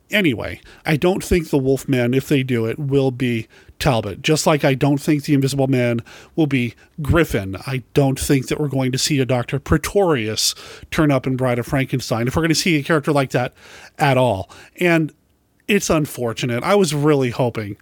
Anyway, 0.09 0.61
I 0.85 0.95
don't 0.95 1.23
think 1.23 1.49
the 1.49 1.57
Wolfman, 1.57 2.13
if 2.13 2.29
they 2.29 2.41
do 2.41 2.65
it, 2.65 2.79
will 2.79 3.11
be 3.11 3.47
Talbot. 3.77 4.21
Just 4.21 4.47
like 4.47 4.63
I 4.63 4.73
don't 4.73 4.99
think 4.99 5.23
the 5.23 5.33
Invisible 5.33 5.67
Man 5.67 6.01
will 6.35 6.47
be 6.47 6.75
Griffin. 7.01 7.57
I 7.67 7.83
don't 7.93 8.19
think 8.19 8.47
that 8.47 8.59
we're 8.59 8.69
going 8.69 8.91
to 8.93 8.97
see 8.97 9.19
a 9.19 9.25
Dr. 9.25 9.59
Pretorius 9.59 10.55
turn 10.91 11.11
up 11.11 11.27
in 11.27 11.35
Bride 11.35 11.59
of 11.59 11.67
Frankenstein, 11.67 12.27
if 12.27 12.35
we're 12.35 12.41
going 12.41 12.49
to 12.49 12.55
see 12.55 12.77
a 12.77 12.83
character 12.83 13.11
like 13.11 13.31
that 13.31 13.53
at 13.97 14.17
all. 14.17 14.49
And 14.79 15.13
it's 15.67 15.89
unfortunate. 15.89 16.63
I 16.63 16.75
was 16.75 16.93
really 16.93 17.29
hoping 17.29 17.77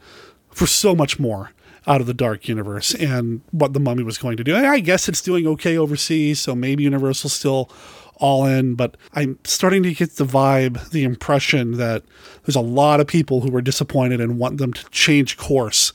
for 0.50 0.66
so 0.66 0.96
much 0.96 1.20
more 1.20 1.52
out 1.88 2.02
of 2.02 2.08
the 2.08 2.14
dark 2.14 2.48
universe 2.48 2.94
and 2.96 3.42
what 3.52 3.74
the 3.74 3.80
mummy 3.80 4.04
was 4.04 4.18
going 4.18 4.38
to 4.38 4.44
do. 4.44 4.56
I 4.56 4.80
guess 4.80 5.08
it's 5.08 5.22
doing 5.22 5.46
okay 5.48 5.78
overseas, 5.78 6.40
so 6.40 6.56
maybe 6.56 6.84
Universal's 6.84 7.34
still 7.34 7.70
all 8.18 8.46
in, 8.46 8.76
but 8.76 8.96
I'm 9.14 9.40
starting 9.44 9.84
to 9.84 9.94
get 9.94 10.16
the 10.16 10.26
vibe, 10.26 10.90
the 10.92 11.04
impression 11.04 11.74
that 11.74 12.04
there's 12.46 12.56
a 12.56 12.62
lot 12.62 13.00
of 13.00 13.08
people 13.08 13.42
who 13.42 13.56
are 13.56 13.62
disappointed 13.62 14.22
and 14.22 14.40
want 14.40 14.58
them 14.58 14.74
to 14.74 14.90
change 14.90 15.38
course 15.38 15.92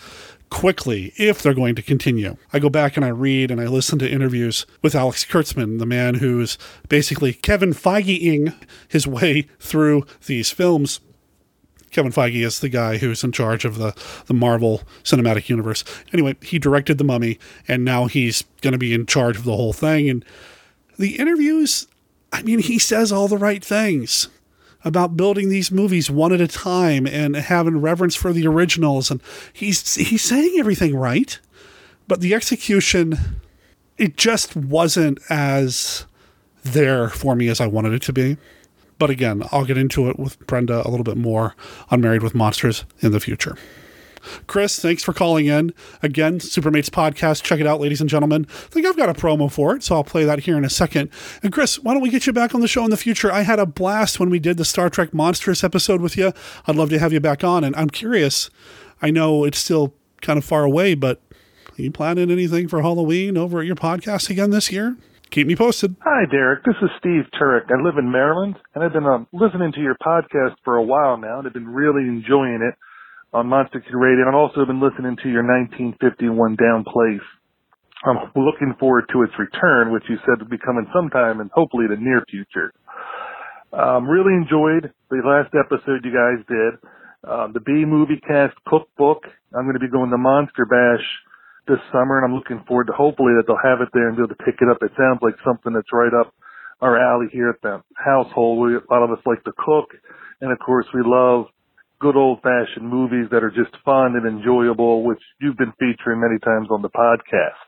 quickly 0.51 1.13
if 1.17 1.41
they're 1.43 1.55
going 1.55 1.75
to 1.77 1.83
continue. 1.83 2.37
I 2.53 2.59
go 2.59 2.69
back 2.69 2.97
and 2.97 3.05
I 3.05 3.09
read 3.09 3.51
and 3.51 3.61
I 3.61 3.67
listen 3.67 3.99
to 4.01 4.11
interviews 4.11 4.67
with 4.83 4.95
Alex 4.95 5.25
Kurtzman, 5.25 5.79
the 5.79 5.87
man 5.87 6.17
who's 6.17 6.59
basically 6.89 7.33
Kevin 7.33 7.73
Feige-ing 7.73 8.53
his 8.89 9.07
way 9.07 9.49
through 9.59 10.05
these 10.27 10.51
films. 10.51 11.01
Kevin 11.91 12.13
Feige 12.13 12.45
is 12.45 12.61
the 12.61 12.69
guy 12.69 12.99
who's 12.99 13.25
in 13.25 13.33
charge 13.33 13.65
of 13.65 13.79
the, 13.79 13.95
the 14.27 14.35
Marvel 14.35 14.83
Cinematic 15.03 15.49
Universe. 15.49 15.85
Anyway, 16.13 16.37
he 16.43 16.59
directed 16.59 16.99
The 16.99 17.05
Mummy, 17.05 17.39
and 17.67 17.85
now 17.85 18.07
he's 18.07 18.45
going 18.63 18.73
to 18.73 18.79
be 18.79 18.95
in 18.95 19.07
charge 19.07 19.37
of 19.37 19.45
the 19.45 19.57
whole 19.57 19.73
thing. 19.73 20.09
And 20.09 20.25
the 20.99 21.17
interviews, 21.17 21.87
I 22.33 22.43
mean, 22.43 22.61
he 22.61 22.79
says 22.79 23.11
all 23.11 23.29
the 23.29 23.39
right 23.39 23.65
things 23.65 24.29
about 24.85 25.17
building 25.17 25.49
these 25.49 25.71
movies 25.71 26.11
one 26.11 26.33
at 26.33 26.41
a 26.41 26.49
time 26.49 27.07
and 27.07 27.37
having 27.37 27.81
reverence 27.81 28.15
for 28.15 28.33
the 28.33 28.47
originals 28.47 29.11
and 29.11 29.23
he's 29.53 29.95
he's 29.97 30.23
saying 30.23 30.55
everything 30.59 30.97
right 30.97 31.39
but 32.09 32.21
the 32.21 32.35
execution 32.35 33.19
it 33.99 34.17
just 34.17 34.57
wasn't 34.57 35.19
as 35.29 36.07
there 36.63 37.09
for 37.11 37.35
me 37.37 37.49
as 37.49 37.61
I 37.61 37.67
wanted 37.67 37.93
it 37.93 38.03
to 38.03 38.13
be 38.13 38.39
but 39.01 39.11
again 39.11 39.43
I'll 39.51 39.65
get 39.65 39.77
into 39.77 40.09
it 40.09 40.17
with 40.17 40.39
Brenda 40.47 40.87
a 40.87 40.89
little 40.89 41.03
bit 41.03 41.17
more 41.17 41.57
on 41.91 42.01
Married 42.01 42.23
with 42.23 42.37
Monsters 42.37 42.85
in 43.01 43.11
the 43.11 43.19
future 43.19 43.57
Chris, 44.47 44.79
thanks 44.79 45.03
for 45.03 45.13
calling 45.13 45.47
in. 45.47 45.73
Again, 46.03 46.39
Supermates 46.41 46.91
podcast. 46.91 47.43
Check 47.43 47.61
it 47.61 47.67
out, 47.67 47.81
ladies 47.81 48.01
and 48.01 48.11
gentlemen. 48.11 48.47
I 48.51 48.69
think 48.69 48.87
I've 48.87 48.97
got 48.97 49.09
a 49.09 49.15
promo 49.15 49.51
for 49.51 49.75
it, 49.75 49.83
so 49.83 49.95
I'll 49.95 50.05
play 50.05 50.25
that 50.25 50.41
here 50.41 50.57
in 50.57 50.65
a 50.65 50.71
second. 50.71 51.11
And 51.43 51.53
Chris, 51.53 51.79
why 51.79 51.95
don't 51.95 52.03
we 52.03 52.11
get 52.11 52.27
you 52.27 52.33
back 52.33 52.55
on 52.55 52.61
the 52.61 52.69
show 52.69 52.85
in 52.85 52.91
the 52.91 52.97
future? 52.97 53.33
I 53.33 53.43
had 53.43 53.59
a 53.59 53.67
blast 53.67 54.21
when 54.21 54.31
we 54.31 54.39
did 54.39 54.57
the 54.57 54.65
Star 54.65 54.91
Trek 54.91 55.15
Monstrous 55.15 55.65
episode 55.65 56.01
with 56.01 56.17
you. 56.17 56.33
I'd 56.67 56.77
love 56.77 56.91
to 56.91 56.99
have 56.99 57.13
you 57.13 57.21
back 57.21 57.43
on. 57.43 57.65
And 57.65 57.75
I'm 57.77 57.91
curious, 57.91 58.51
I 59.01 59.11
know 59.11 59.45
it's 59.45 59.59
still 59.59 59.95
kind 60.21 60.37
of 60.39 60.45
far 60.45 60.65
away, 60.65 60.95
but 60.95 61.21
are 61.79 61.83
you 61.83 61.91
planning 61.91 62.31
anything 62.31 62.69
for 62.69 62.83
Halloween 62.83 63.37
over 63.37 63.61
at 63.61 63.67
your 63.67 63.77
podcast 63.77 64.29
again 64.29 64.51
this 64.51 64.71
year? 64.71 64.97
Keep 65.31 65.47
me 65.47 65.57
posted. 65.57 65.97
Hi, 66.03 66.27
Derek. 66.31 66.65
This 66.65 66.75
is 66.83 66.91
Steve 66.99 67.23
Turek. 67.41 67.71
I 67.71 67.81
live 67.83 67.99
in 67.99 68.11
Maryland, 68.11 68.57
and 68.75 68.83
I've 68.83 68.93
been 68.93 69.07
um, 69.07 69.29
listening 69.33 69.73
to 69.73 69.81
your 69.81 69.97
podcast 70.05 70.57
for 70.65 70.77
a 70.77 70.83
while 70.83 71.17
now, 71.17 71.39
and 71.39 71.47
I've 71.47 71.55
been 71.55 71.69
really 71.69 72.03
enjoying 72.03 72.61
it 72.67 72.75
on 73.33 73.47
Monster 73.47 73.81
Kid 73.81 73.95
Radio, 73.95 74.27
I've 74.27 74.35
also 74.35 74.67
been 74.67 74.81
listening 74.83 75.17
to 75.23 75.29
your 75.31 75.47
1951 75.47 76.57
Down 76.57 76.83
Place. 76.83 77.23
I'm 78.03 78.33
looking 78.35 78.75
forward 78.81 79.07
to 79.13 79.23
its 79.23 79.33
return, 79.39 79.93
which 79.93 80.03
you 80.09 80.17
said 80.27 80.41
would 80.41 80.51
be 80.51 80.59
coming 80.59 80.87
sometime 80.93 81.41
and 81.41 81.51
hopefully 81.55 81.87
the 81.87 82.01
near 82.01 82.25
future. 82.29 82.73
Um, 83.73 84.09
really 84.09 84.35
enjoyed 84.35 84.91
the 85.11 85.23
last 85.23 85.55
episode 85.55 86.03
you 86.03 86.11
guys 86.11 86.43
did. 86.49 86.75
Um, 87.23 87.53
the 87.53 87.61
B 87.61 87.85
Movie 87.87 88.19
Cast 88.27 88.57
Cookbook. 88.67 89.23
I'm 89.55 89.63
going 89.63 89.79
to 89.79 89.85
be 89.85 89.93
going 89.93 90.11
to 90.11 90.19
Monster 90.19 90.67
Bash 90.67 91.05
this 91.71 91.81
summer, 91.95 92.19
and 92.19 92.27
I'm 92.27 92.35
looking 92.35 92.67
forward 92.67 92.91
to 92.91 92.97
hopefully 92.99 93.39
that 93.39 93.47
they'll 93.47 93.63
have 93.63 93.79
it 93.79 93.95
there 93.95 94.11
and 94.11 94.19
be 94.19 94.27
able 94.27 94.35
to 94.35 94.43
pick 94.43 94.59
it 94.59 94.67
up. 94.67 94.83
It 94.83 94.91
sounds 94.99 95.23
like 95.23 95.39
something 95.47 95.71
that's 95.71 95.95
right 95.95 96.11
up 96.11 96.35
our 96.83 96.99
alley 96.99 97.31
here 97.31 97.49
at 97.49 97.63
the 97.63 97.79
household. 97.95 98.59
We, 98.59 98.75
a 98.75 98.91
lot 98.91 99.07
of 99.07 99.15
us 99.15 99.23
like 99.23 99.45
to 99.45 99.55
cook, 99.55 99.95
and 100.43 100.51
of 100.51 100.59
course 100.59 100.87
we 100.93 101.07
love 101.07 101.47
good 102.01 102.17
old 102.17 102.41
fashioned 102.43 102.89
movies 102.89 103.29
that 103.31 103.45
are 103.45 103.53
just 103.55 103.71
fun 103.85 104.17
and 104.17 104.27
enjoyable, 104.27 105.05
which 105.05 105.21
you've 105.41 105.59
been 105.59 105.73
featuring 105.79 106.19
many 106.19 106.41
times 106.41 106.69
on 106.73 106.83
the 106.83 106.89
podcast. 106.89 107.61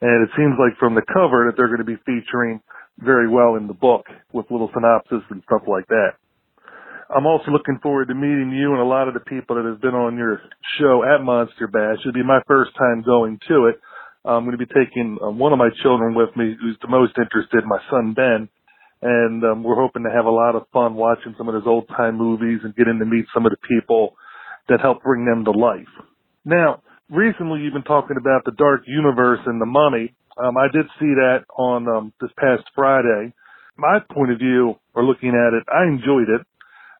And 0.00 0.22
it 0.22 0.30
seems 0.36 0.54
like 0.58 0.78
from 0.78 0.94
the 0.94 1.04
cover 1.12 1.50
that 1.50 1.58
they're 1.58 1.68
going 1.68 1.82
to 1.82 1.84
be 1.84 1.98
featuring 2.06 2.62
very 2.98 3.28
well 3.28 3.56
in 3.56 3.66
the 3.66 3.74
book 3.74 4.06
with 4.32 4.46
little 4.50 4.70
synopsis 4.72 5.26
and 5.30 5.42
stuff 5.44 5.66
like 5.66 5.86
that. 5.88 6.14
I'm 7.10 7.26
also 7.26 7.50
looking 7.50 7.78
forward 7.82 8.08
to 8.08 8.14
meeting 8.14 8.52
you 8.54 8.72
and 8.72 8.80
a 8.80 8.84
lot 8.84 9.08
of 9.08 9.14
the 9.14 9.20
people 9.20 9.56
that 9.56 9.64
have 9.64 9.80
been 9.80 9.94
on 9.94 10.16
your 10.16 10.40
show 10.78 11.04
at 11.04 11.22
Monster 11.22 11.68
Bash. 11.68 12.00
It'll 12.00 12.12
be 12.12 12.24
my 12.24 12.40
first 12.46 12.72
time 12.78 13.02
going 13.04 13.38
to 13.48 13.66
it. 13.66 13.80
I'm 14.24 14.44
going 14.44 14.56
to 14.56 14.64
be 14.64 14.72
taking 14.72 15.18
um, 15.22 15.38
one 15.38 15.52
of 15.52 15.58
my 15.58 15.68
children 15.82 16.14
with 16.14 16.34
me 16.34 16.56
who's 16.58 16.78
the 16.80 16.88
most 16.88 17.12
interested, 17.18 17.64
my 17.66 17.78
son 17.90 18.14
Ben, 18.14 18.48
and 19.02 19.44
um, 19.44 19.62
we're 19.62 19.76
hoping 19.76 20.04
to 20.04 20.10
have 20.10 20.24
a 20.24 20.30
lot 20.30 20.56
of 20.56 20.64
fun 20.72 20.94
watching 20.94 21.34
some 21.36 21.46
of 21.46 21.52
those 21.52 21.68
old 21.68 21.86
time 21.88 22.16
movies 22.16 22.60
and 22.64 22.74
getting 22.74 22.98
to 22.98 23.04
meet 23.04 23.26
some 23.34 23.44
of 23.44 23.52
the 23.52 23.60
people 23.68 24.16
that 24.68 24.80
help 24.80 25.02
bring 25.02 25.26
them 25.26 25.44
to 25.44 25.50
life. 25.50 25.92
Now, 26.46 26.80
recently 27.10 27.60
you've 27.60 27.74
been 27.74 27.82
talking 27.82 28.16
about 28.16 28.46
the 28.46 28.56
Dark 28.56 28.82
Universe 28.86 29.40
and 29.44 29.60
the 29.60 29.66
Mummy. 29.66 30.14
Um, 30.42 30.56
I 30.56 30.72
did 30.72 30.86
see 30.98 31.12
that 31.20 31.44
on 31.58 31.86
um, 31.86 32.12
this 32.18 32.30
past 32.38 32.64
Friday. 32.74 33.34
My 33.76 33.98
point 34.10 34.32
of 34.32 34.38
view, 34.38 34.76
or 34.94 35.04
looking 35.04 35.36
at 35.36 35.52
it, 35.52 35.64
I 35.68 35.84
enjoyed 35.84 36.32
it. 36.32 36.46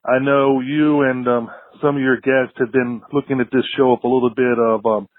I 0.07 0.19
know 0.19 0.61
you 0.61 1.01
and 1.01 1.27
um, 1.27 1.49
some 1.81 1.95
of 1.95 2.01
your 2.01 2.17
guests 2.17 2.57
have 2.59 2.71
been 2.71 3.01
looking 3.11 3.39
at 3.39 3.47
this 3.51 3.65
show 3.75 3.93
up 3.93 4.03
a 4.03 4.07
little 4.07 4.33
bit 4.35 4.59
of 4.59 4.85
um, 4.85 5.09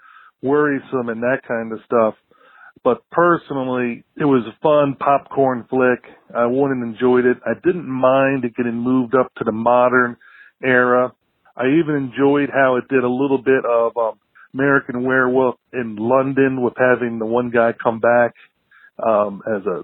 worrisome 0.41 1.09
and 1.09 1.21
that 1.23 1.41
kind 1.47 1.73
of 1.73 1.79
stuff 1.85 2.15
but 2.87 3.01
personally, 3.11 4.05
it 4.15 4.23
was 4.23 4.45
a 4.47 4.57
fun 4.61 4.95
popcorn 4.97 5.65
flick. 5.69 6.03
I 6.33 6.45
went 6.45 6.71
and 6.71 6.83
enjoyed 6.83 7.25
it. 7.25 7.37
I 7.45 7.53
didn't 7.61 7.85
mind 7.85 8.45
it 8.45 8.55
getting 8.55 8.75
moved 8.75 9.13
up 9.13 9.33
to 9.35 9.43
the 9.43 9.51
modern 9.51 10.15
era. 10.63 11.11
I 11.57 11.63
even 11.63 11.95
enjoyed 11.95 12.49
how 12.49 12.77
it 12.77 12.87
did 12.87 13.03
a 13.03 13.09
little 13.09 13.39
bit 13.39 13.65
of 13.65 13.97
um, 13.97 14.19
American 14.53 15.03
Werewolf 15.03 15.55
in 15.73 15.97
London 15.97 16.61
with 16.61 16.75
having 16.77 17.19
the 17.19 17.25
one 17.25 17.49
guy 17.49 17.71
come 17.73 17.99
back 17.99 18.33
um, 19.05 19.41
as 19.45 19.65
a 19.65 19.83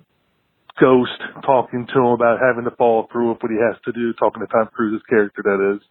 ghost 0.80 1.20
talking 1.46 1.88
to 1.88 2.00
him 2.00 2.14
about 2.18 2.40
having 2.40 2.66
to 2.66 2.76
follow 2.76 3.08
through 3.12 3.34
with 3.34 3.42
what 3.42 3.52
he 3.52 3.58
has 3.58 3.78
to 3.86 3.92
do, 3.92 4.14
talking 4.14 4.42
to 4.42 4.48
Tom 4.48 4.70
Cruise's 4.74 5.06
character, 5.10 5.42
that 5.44 5.76
is. 5.76 5.82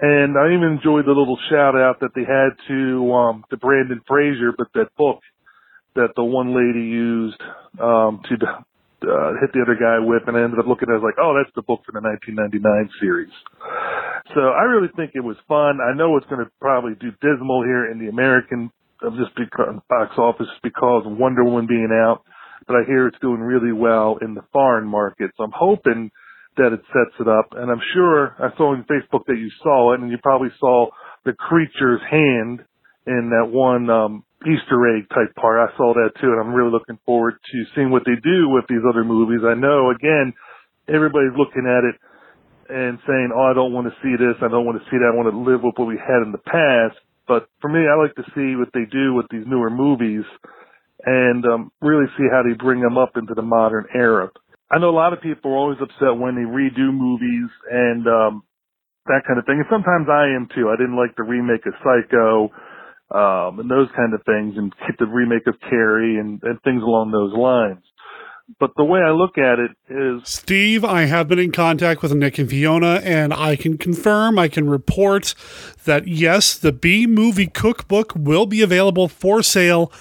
And 0.00 0.36
I 0.36 0.50
even 0.50 0.78
enjoyed 0.78 1.06
the 1.06 1.14
little 1.14 1.38
shout 1.50 1.76
out 1.76 2.00
that 2.00 2.10
they 2.14 2.26
had 2.26 2.58
to 2.68 3.12
um, 3.12 3.44
to 3.50 3.56
Brendan 3.56 4.00
Fraser, 4.08 4.50
but 4.56 4.68
that 4.74 4.90
book 4.96 5.20
that 5.94 6.16
the 6.16 6.24
one 6.24 6.56
lady 6.56 6.82
used 6.82 7.40
um, 7.78 8.22
to 8.26 8.34
uh, 9.06 9.36
hit 9.38 9.52
the 9.52 9.62
other 9.62 9.76
guy 9.76 10.00
with, 10.00 10.22
and 10.26 10.36
I 10.36 10.42
ended 10.42 10.58
up 10.58 10.66
looking 10.66 10.88
at 10.88 10.98
it 10.98 11.04
like, 11.04 11.20
oh, 11.20 11.36
that's 11.36 11.52
the 11.54 11.62
book 11.62 11.84
for 11.84 11.92
the 11.92 12.00
1999 12.00 12.62
series. 12.98 13.32
So 14.34 14.54
I 14.54 14.64
really 14.64 14.88
think 14.96 15.12
it 15.14 15.22
was 15.22 15.36
fun. 15.46 15.78
I 15.82 15.94
know 15.94 16.16
it's 16.16 16.26
going 16.26 16.42
to 16.42 16.50
probably 16.60 16.94
do 16.96 17.12
dismal 17.20 17.62
here 17.62 17.90
in 17.90 17.98
the 17.98 18.08
American 18.08 18.70
of 19.02 19.18
just 19.18 19.34
because 19.34 19.82
box 19.90 20.14
office 20.16 20.46
because 20.62 21.02
Wonder 21.06 21.44
Woman 21.44 21.66
being 21.66 21.90
out, 21.90 22.22
but 22.66 22.76
I 22.76 22.84
hear 22.86 23.08
it's 23.08 23.18
doing 23.20 23.40
really 23.40 23.72
well 23.72 24.18
in 24.22 24.34
the 24.34 24.42
foreign 24.52 24.86
market. 24.86 25.30
So 25.36 25.44
I'm 25.44 25.54
hoping 25.54 26.10
that 26.56 26.72
it 26.72 26.80
sets 26.92 27.16
it 27.20 27.28
up. 27.28 27.52
And 27.52 27.70
I'm 27.70 27.80
sure 27.94 28.36
I 28.38 28.54
saw 28.56 28.72
on 28.72 28.84
Facebook 28.84 29.24
that 29.26 29.38
you 29.38 29.50
saw 29.62 29.94
it, 29.94 30.00
and 30.00 30.10
you 30.10 30.18
probably 30.22 30.50
saw 30.60 30.88
the 31.24 31.32
creature's 31.32 32.00
hand 32.10 32.60
in 33.06 33.30
that 33.30 33.50
one 33.50 33.88
um, 33.90 34.24
Easter 34.42 34.96
egg 34.96 35.08
type 35.08 35.34
part. 35.36 35.58
I 35.58 35.76
saw 35.76 35.94
that 35.94 36.10
too, 36.20 36.28
and 36.28 36.40
I'm 36.40 36.52
really 36.54 36.70
looking 36.70 36.98
forward 37.06 37.34
to 37.40 37.64
seeing 37.74 37.90
what 37.90 38.02
they 38.04 38.18
do 38.22 38.48
with 38.48 38.64
these 38.68 38.84
other 38.88 39.04
movies. 39.04 39.40
I 39.46 39.54
know, 39.54 39.90
again, 39.90 40.34
everybody's 40.88 41.36
looking 41.38 41.66
at 41.66 41.84
it 41.86 41.96
and 42.68 42.98
saying, 43.06 43.30
"Oh, 43.34 43.50
I 43.50 43.54
don't 43.54 43.72
want 43.72 43.88
to 43.88 43.94
see 44.02 44.14
this. 44.16 44.36
I 44.42 44.48
don't 44.48 44.66
want 44.66 44.82
to 44.82 44.86
see 44.90 44.98
that. 44.98 45.10
I 45.12 45.16
want 45.16 45.30
to 45.30 45.38
live 45.38 45.62
with 45.62 45.78
what 45.78 45.88
we 45.88 45.98
had 45.98 46.22
in 46.22 46.32
the 46.32 46.42
past." 46.42 46.98
But 47.26 47.48
for 47.60 47.70
me, 47.70 47.86
I 47.86 47.94
like 47.94 48.14
to 48.16 48.26
see 48.34 48.56
what 48.56 48.70
they 48.74 48.84
do 48.90 49.14
with 49.14 49.26
these 49.30 49.46
newer 49.46 49.70
movies 49.70 50.24
and 51.04 51.44
um, 51.44 51.72
really 51.80 52.06
see 52.16 52.24
how 52.30 52.42
they 52.42 52.54
bring 52.54 52.80
them 52.80 52.98
up 52.98 53.16
into 53.16 53.34
the 53.34 53.42
modern 53.42 53.86
era. 53.94 54.30
I 54.70 54.78
know 54.78 54.88
a 54.88 54.96
lot 54.96 55.12
of 55.12 55.20
people 55.20 55.52
are 55.52 55.56
always 55.56 55.78
upset 55.82 56.16
when 56.16 56.34
they 56.34 56.48
redo 56.48 56.92
movies 56.92 57.50
and 57.70 58.06
um, 58.06 58.42
that 59.06 59.22
kind 59.26 59.38
of 59.38 59.44
thing, 59.44 59.58
and 59.58 59.66
sometimes 59.70 60.06
I 60.08 60.34
am 60.34 60.48
too. 60.54 60.70
I 60.70 60.76
didn't 60.76 60.96
like 60.96 61.14
the 61.16 61.24
remake 61.24 61.66
of 61.66 61.74
Psycho 61.82 62.50
um, 63.12 63.60
and 63.60 63.70
those 63.70 63.88
kind 63.94 64.14
of 64.14 64.22
things, 64.24 64.54
and 64.56 64.72
the 64.98 65.06
remake 65.06 65.46
of 65.46 65.54
Carrie 65.68 66.18
and, 66.18 66.40
and 66.42 66.60
things 66.62 66.82
along 66.82 67.10
those 67.10 67.36
lines. 67.36 67.84
But 68.58 68.70
the 68.76 68.84
way 68.84 69.00
I 69.00 69.12
look 69.12 69.38
at 69.38 69.58
it 69.58 69.70
is 69.88 70.28
Steve, 70.28 70.84
I 70.84 71.02
have 71.04 71.28
been 71.28 71.38
in 71.38 71.52
contact 71.52 72.02
with 72.02 72.12
Nick 72.12 72.38
and 72.38 72.48
Fiona, 72.48 73.00
and 73.04 73.32
I 73.32 73.56
can 73.56 73.78
confirm, 73.78 74.38
I 74.38 74.48
can 74.48 74.68
report 74.68 75.34
that 75.84 76.06
yes, 76.06 76.56
the 76.56 76.72
B 76.72 77.06
movie 77.06 77.46
cookbook 77.46 78.12
will 78.16 78.46
be 78.46 78.62
available 78.62 79.08
for 79.08 79.42
sale 79.42 79.92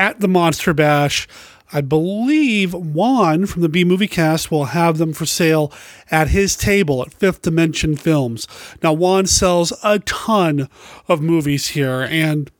at 0.00 0.20
the 0.20 0.28
Monster 0.28 0.72
Bash. 0.72 1.28
I 1.72 1.82
believe 1.82 2.72
Juan 2.72 3.44
from 3.44 3.60
the 3.60 3.68
B 3.68 3.84
Movie 3.84 4.08
Cast 4.08 4.50
will 4.50 4.64
have 4.66 4.96
them 4.96 5.12
for 5.12 5.26
sale 5.26 5.70
at 6.10 6.28
his 6.28 6.56
table 6.56 7.02
at 7.02 7.12
Fifth 7.12 7.42
Dimension 7.42 7.96
Films. 7.96 8.48
Now, 8.82 8.94
Juan 8.94 9.26
sells 9.26 9.74
a 9.84 9.98
ton 10.00 10.68
of 11.06 11.20
movies 11.20 11.68
here, 11.68 12.00
and 12.00 12.50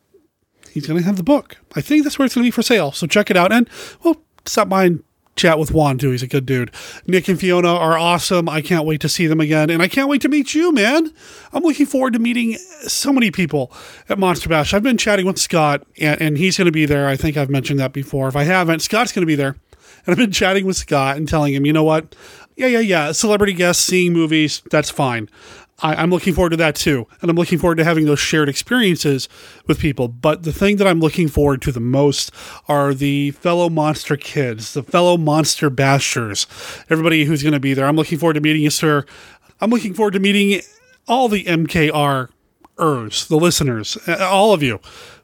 he's 0.69 0.85
going 0.85 0.99
to 0.99 1.05
have 1.05 1.17
the 1.17 1.23
book. 1.23 1.57
I 1.75 1.81
think 1.81 2.03
that's 2.03 2.19
where 2.19 2.27
it's 2.27 2.35
going 2.35 2.45
to 2.45 2.47
be 2.47 2.51
for 2.51 2.61
sale. 2.61 2.91
So 2.91 3.07
check 3.07 3.31
it 3.31 3.35
out. 3.35 3.51
And, 3.51 3.67
well, 4.03 4.21
stop 4.45 4.69
by 4.69 4.85
and 4.85 5.03
chat 5.35 5.57
with 5.57 5.71
Juan 5.71 5.97
too. 5.97 6.11
He's 6.11 6.23
a 6.23 6.27
good 6.27 6.45
dude. 6.45 6.71
Nick 7.07 7.27
and 7.27 7.39
Fiona 7.39 7.73
are 7.73 7.97
awesome. 7.97 8.49
I 8.49 8.61
can't 8.61 8.85
wait 8.85 9.01
to 9.01 9.09
see 9.09 9.27
them 9.27 9.39
again. 9.39 9.69
And 9.69 9.81
I 9.81 9.87
can't 9.87 10.09
wait 10.09 10.21
to 10.21 10.29
meet 10.29 10.53
you, 10.53 10.71
man. 10.71 11.11
I'm 11.53 11.63
looking 11.63 11.85
forward 11.85 12.13
to 12.13 12.19
meeting 12.19 12.57
so 12.87 13.11
many 13.11 13.31
people 13.31 13.71
at 14.09 14.19
Monster 14.19 14.49
Bash. 14.49 14.73
I've 14.73 14.83
been 14.83 14.97
chatting 14.97 15.25
with 15.25 15.39
Scott, 15.39 15.83
and, 15.99 16.21
and 16.21 16.37
he's 16.37 16.57
going 16.57 16.65
to 16.65 16.71
be 16.71 16.85
there. 16.85 17.07
I 17.07 17.15
think 17.15 17.37
I've 17.37 17.49
mentioned 17.49 17.79
that 17.79 17.93
before. 17.93 18.27
If 18.27 18.35
I 18.35 18.43
haven't, 18.43 18.81
Scott's 18.81 19.11
going 19.11 19.23
to 19.23 19.27
be 19.27 19.35
there. 19.35 19.55
And 20.05 20.13
I've 20.13 20.17
been 20.17 20.31
chatting 20.31 20.65
with 20.65 20.77
Scott 20.77 21.17
and 21.17 21.27
telling 21.27 21.53
him, 21.53 21.65
you 21.65 21.73
know 21.73 21.83
what? 21.83 22.15
Yeah, 22.55 22.67
yeah, 22.67 22.79
yeah. 22.79 23.11
Celebrity 23.11 23.53
guests 23.53 23.83
seeing 23.83 24.13
movies, 24.13 24.61
that's 24.69 24.89
fine. 24.89 25.29
I, 25.81 25.95
I'm 25.95 26.09
looking 26.09 26.33
forward 26.33 26.51
to 26.51 26.57
that 26.57 26.75
too. 26.75 27.07
And 27.21 27.29
I'm 27.29 27.35
looking 27.35 27.59
forward 27.59 27.77
to 27.77 27.83
having 27.83 28.05
those 28.05 28.19
shared 28.19 28.49
experiences 28.49 29.27
with 29.67 29.79
people. 29.79 30.07
But 30.07 30.43
the 30.43 30.53
thing 30.53 30.77
that 30.77 30.87
I'm 30.87 30.99
looking 30.99 31.27
forward 31.27 31.61
to 31.63 31.71
the 31.71 31.79
most 31.79 32.31
are 32.67 32.93
the 32.93 33.31
fellow 33.31 33.69
monster 33.69 34.17
kids, 34.17 34.73
the 34.73 34.83
fellow 34.83 35.17
monster 35.17 35.69
bashers, 35.69 36.45
everybody 36.89 37.25
who's 37.25 37.43
going 37.43 37.53
to 37.53 37.59
be 37.59 37.73
there. 37.73 37.85
I'm 37.85 37.95
looking 37.95 38.17
forward 38.17 38.33
to 38.33 38.41
meeting 38.41 38.63
you, 38.63 38.69
sir. 38.69 39.05
I'm 39.59 39.69
looking 39.69 39.93
forward 39.93 40.13
to 40.13 40.19
meeting 40.19 40.61
all 41.07 41.27
the 41.27 41.43
MKR 41.43 42.29
ers, 42.79 43.27
the 43.27 43.37
listeners, 43.37 43.97
uh, 44.07 44.17
all 44.19 44.53
of 44.53 44.63
you. 44.63 44.79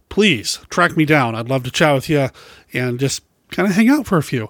Please 0.09 0.59
track 0.69 0.95
me 0.95 1.05
down. 1.05 1.35
I'd 1.35 1.49
love 1.49 1.63
to 1.63 1.71
chat 1.71 1.93
with 1.93 2.09
you 2.09 2.29
and 2.73 2.99
just 2.99 3.23
kind 3.51 3.67
of 3.67 3.75
hang 3.75 3.89
out 3.89 4.05
for 4.05 4.17
a 4.17 4.23
few. 4.23 4.49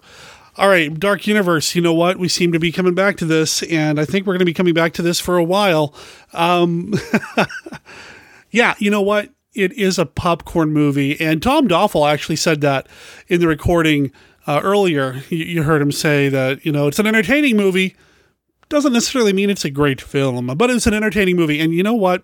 All 0.58 0.70
right, 0.70 0.92
Dark 1.00 1.28
Universe. 1.28 1.76
You 1.76 1.84
know 1.84 1.94
what? 1.94 2.18
We 2.18 2.28
seem 2.28 2.52
to 2.52 2.58
be 2.58 2.72
coming 2.72 2.96
back 2.96 3.18
to 3.18 3.26
this, 3.26 3.62
and 3.64 4.00
I 4.00 4.06
think 4.06 4.26
we're 4.26 4.34
going 4.34 4.40
to 4.40 4.46
be 4.46 4.56
coming 4.56 4.74
back 4.74 4.92
to 4.94 5.04
this 5.04 5.20
for 5.20 5.38
a 5.38 5.44
while. 5.44 5.94
Um, 6.34 6.96
yeah, 8.52 8.74
you 8.80 8.90
know 8.90 9.02
what? 9.02 9.30
It 9.54 9.72
is 9.74 10.00
a 10.00 10.06
popcorn 10.08 10.72
movie, 10.74 11.20
and 11.22 11.44
Tom 11.44 11.68
Doffel 11.68 12.08
actually 12.08 12.38
said 12.38 12.62
that 12.62 12.88
in 13.28 13.40
the 13.40 13.48
recording 13.48 14.12
uh, 14.48 14.60
earlier. 14.64 15.22
You, 15.30 15.38
you 15.38 15.64
heard 15.64 15.80
him 15.80 15.92
say 15.92 16.28
that 16.30 16.66
you 16.66 16.72
know 16.72 16.88
it's 16.88 16.98
an 16.98 17.06
entertaining 17.06 17.56
movie. 17.56 17.96
Doesn't 18.70 18.94
necessarily 18.94 19.34
mean 19.34 19.52
it's 19.52 19.64
a 19.64 19.70
great 19.70 20.02
film, 20.02 20.48
but 20.58 20.70
it's 20.72 20.88
an 20.88 20.94
entertaining 20.94 21.36
movie. 21.36 21.60
And 21.60 21.72
you 21.72 21.84
know 21.84 21.94
what? 21.94 22.24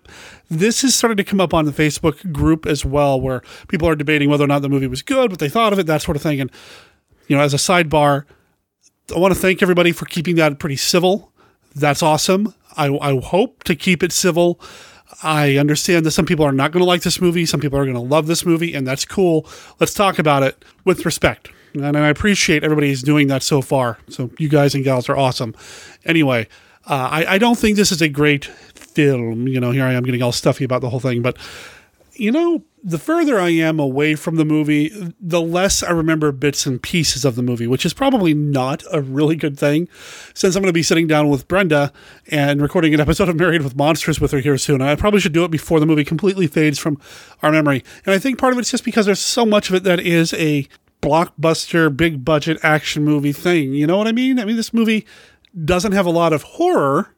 This 0.50 0.82
has 0.82 0.94
started 0.94 1.16
to 1.18 1.24
come 1.24 1.40
up 1.40 1.54
on 1.54 1.66
the 1.66 1.72
Facebook 1.72 2.32
group 2.32 2.66
as 2.66 2.84
well, 2.84 3.20
where 3.20 3.42
people 3.68 3.88
are 3.88 3.96
debating 3.96 4.28
whether 4.28 4.44
or 4.44 4.48
not 4.48 4.60
the 4.60 4.68
movie 4.68 4.88
was 4.88 5.02
good, 5.02 5.30
what 5.30 5.38
they 5.38 5.48
thought 5.48 5.72
of 5.72 5.78
it, 5.78 5.86
that 5.86 6.02
sort 6.02 6.16
of 6.16 6.22
thing. 6.22 6.40
And 6.40 6.50
you 7.26 7.36
know, 7.36 7.42
as 7.42 7.54
a 7.54 7.58
sidebar, 7.58 8.24
I 9.14 9.18
want 9.18 9.34
to 9.34 9.40
thank 9.40 9.62
everybody 9.62 9.92
for 9.92 10.06
keeping 10.06 10.36
that 10.36 10.58
pretty 10.58 10.76
civil. 10.76 11.32
That's 11.74 12.02
awesome. 12.02 12.54
I, 12.76 12.96
I 12.96 13.18
hope 13.20 13.64
to 13.64 13.74
keep 13.74 14.02
it 14.02 14.12
civil. 14.12 14.60
I 15.22 15.56
understand 15.56 16.06
that 16.06 16.12
some 16.12 16.26
people 16.26 16.44
are 16.44 16.52
not 16.52 16.72
going 16.72 16.80
to 16.80 16.86
like 16.86 17.02
this 17.02 17.20
movie. 17.20 17.46
Some 17.46 17.60
people 17.60 17.78
are 17.78 17.84
going 17.84 17.94
to 17.94 18.00
love 18.00 18.26
this 18.26 18.44
movie, 18.44 18.74
and 18.74 18.86
that's 18.86 19.04
cool. 19.04 19.46
Let's 19.78 19.94
talk 19.94 20.18
about 20.18 20.42
it 20.42 20.64
with 20.84 21.04
respect. 21.04 21.50
And 21.74 21.96
I 21.96 22.08
appreciate 22.08 22.62
everybody's 22.62 23.02
doing 23.02 23.28
that 23.28 23.42
so 23.42 23.60
far. 23.60 23.98
So 24.08 24.30
you 24.38 24.48
guys 24.48 24.74
and 24.74 24.84
gals 24.84 25.08
are 25.08 25.16
awesome. 25.16 25.54
Anyway, 26.04 26.46
uh, 26.86 27.08
I, 27.10 27.34
I 27.34 27.38
don't 27.38 27.58
think 27.58 27.76
this 27.76 27.90
is 27.90 28.00
a 28.00 28.08
great 28.08 28.44
film. 28.44 29.48
You 29.48 29.60
know, 29.60 29.72
here 29.72 29.84
I 29.84 29.92
am 29.94 30.04
getting 30.04 30.22
all 30.22 30.32
stuffy 30.32 30.64
about 30.64 30.82
the 30.82 30.90
whole 30.90 31.00
thing, 31.00 31.20
but 31.20 31.36
you 32.14 32.30
know, 32.30 32.64
the 32.82 32.98
further 32.98 33.40
I 33.40 33.48
am 33.48 33.80
away 33.80 34.14
from 34.14 34.36
the 34.36 34.44
movie, 34.44 34.90
the 35.18 35.40
less 35.40 35.82
I 35.82 35.90
remember 35.90 36.32
bits 36.32 36.66
and 36.66 36.82
pieces 36.82 37.24
of 37.24 37.34
the 37.34 37.42
movie, 37.42 37.66
which 37.66 37.86
is 37.86 37.94
probably 37.94 38.34
not 38.34 38.82
a 38.92 39.00
really 39.00 39.36
good 39.36 39.58
thing 39.58 39.88
since 40.34 40.54
I'm 40.54 40.62
going 40.62 40.68
to 40.68 40.74
be 40.74 40.82
sitting 40.82 41.06
down 41.06 41.28
with 41.28 41.48
Brenda 41.48 41.92
and 42.30 42.60
recording 42.60 42.92
an 42.92 43.00
episode 43.00 43.28
of 43.28 43.36
Married 43.36 43.62
with 43.62 43.74
Monsters 43.74 44.20
with 44.20 44.32
her 44.32 44.40
here 44.40 44.58
soon. 44.58 44.82
I 44.82 44.96
probably 44.96 45.20
should 45.20 45.32
do 45.32 45.44
it 45.44 45.50
before 45.50 45.80
the 45.80 45.86
movie 45.86 46.04
completely 46.04 46.46
fades 46.46 46.78
from 46.78 47.00
our 47.42 47.50
memory. 47.50 47.82
And 48.04 48.14
I 48.14 48.18
think 48.18 48.38
part 48.38 48.52
of 48.52 48.58
it's 48.58 48.70
just 48.70 48.84
because 48.84 49.06
there's 49.06 49.20
so 49.20 49.46
much 49.46 49.70
of 49.70 49.76
it 49.76 49.84
that 49.84 50.00
is 50.00 50.34
a 50.34 50.68
blockbuster, 51.00 51.94
big 51.94 52.24
budget 52.24 52.58
action 52.62 53.04
movie 53.04 53.32
thing. 53.32 53.72
You 53.72 53.86
know 53.86 53.96
what 53.96 54.08
I 54.08 54.12
mean? 54.12 54.38
I 54.38 54.44
mean, 54.44 54.56
this 54.56 54.74
movie 54.74 55.06
doesn't 55.64 55.92
have 55.92 56.06
a 56.06 56.10
lot 56.10 56.32
of 56.32 56.42
horror, 56.42 57.14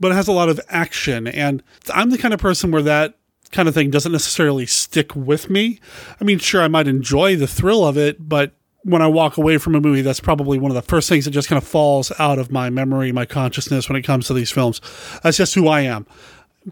but 0.00 0.10
it 0.10 0.14
has 0.14 0.28
a 0.28 0.32
lot 0.32 0.48
of 0.48 0.60
action. 0.68 1.26
And 1.28 1.62
I'm 1.94 2.10
the 2.10 2.18
kind 2.18 2.34
of 2.34 2.40
person 2.40 2.70
where 2.70 2.82
that 2.82 3.14
kind 3.52 3.68
of 3.68 3.74
thing 3.74 3.90
doesn't 3.90 4.12
necessarily 4.12 4.66
stick 4.66 5.14
with 5.16 5.50
me. 5.50 5.80
I 6.20 6.24
mean, 6.24 6.38
sure, 6.38 6.62
I 6.62 6.68
might 6.68 6.88
enjoy 6.88 7.36
the 7.36 7.46
thrill 7.46 7.86
of 7.86 7.96
it, 7.96 8.28
but 8.28 8.52
when 8.84 9.02
I 9.02 9.06
walk 9.06 9.36
away 9.36 9.58
from 9.58 9.74
a 9.74 9.80
movie, 9.80 10.02
that's 10.02 10.20
probably 10.20 10.58
one 10.58 10.70
of 10.70 10.74
the 10.74 10.82
first 10.82 11.08
things 11.08 11.24
that 11.24 11.32
just 11.32 11.48
kind 11.48 11.60
of 11.60 11.66
falls 11.66 12.12
out 12.18 12.38
of 12.38 12.50
my 12.50 12.70
memory, 12.70 13.12
my 13.12 13.26
consciousness 13.26 13.88
when 13.88 13.96
it 13.96 14.02
comes 14.02 14.26
to 14.26 14.34
these 14.34 14.50
films. 14.50 14.80
That's 15.22 15.36
just 15.36 15.54
who 15.54 15.68
I 15.68 15.80
am 15.80 16.06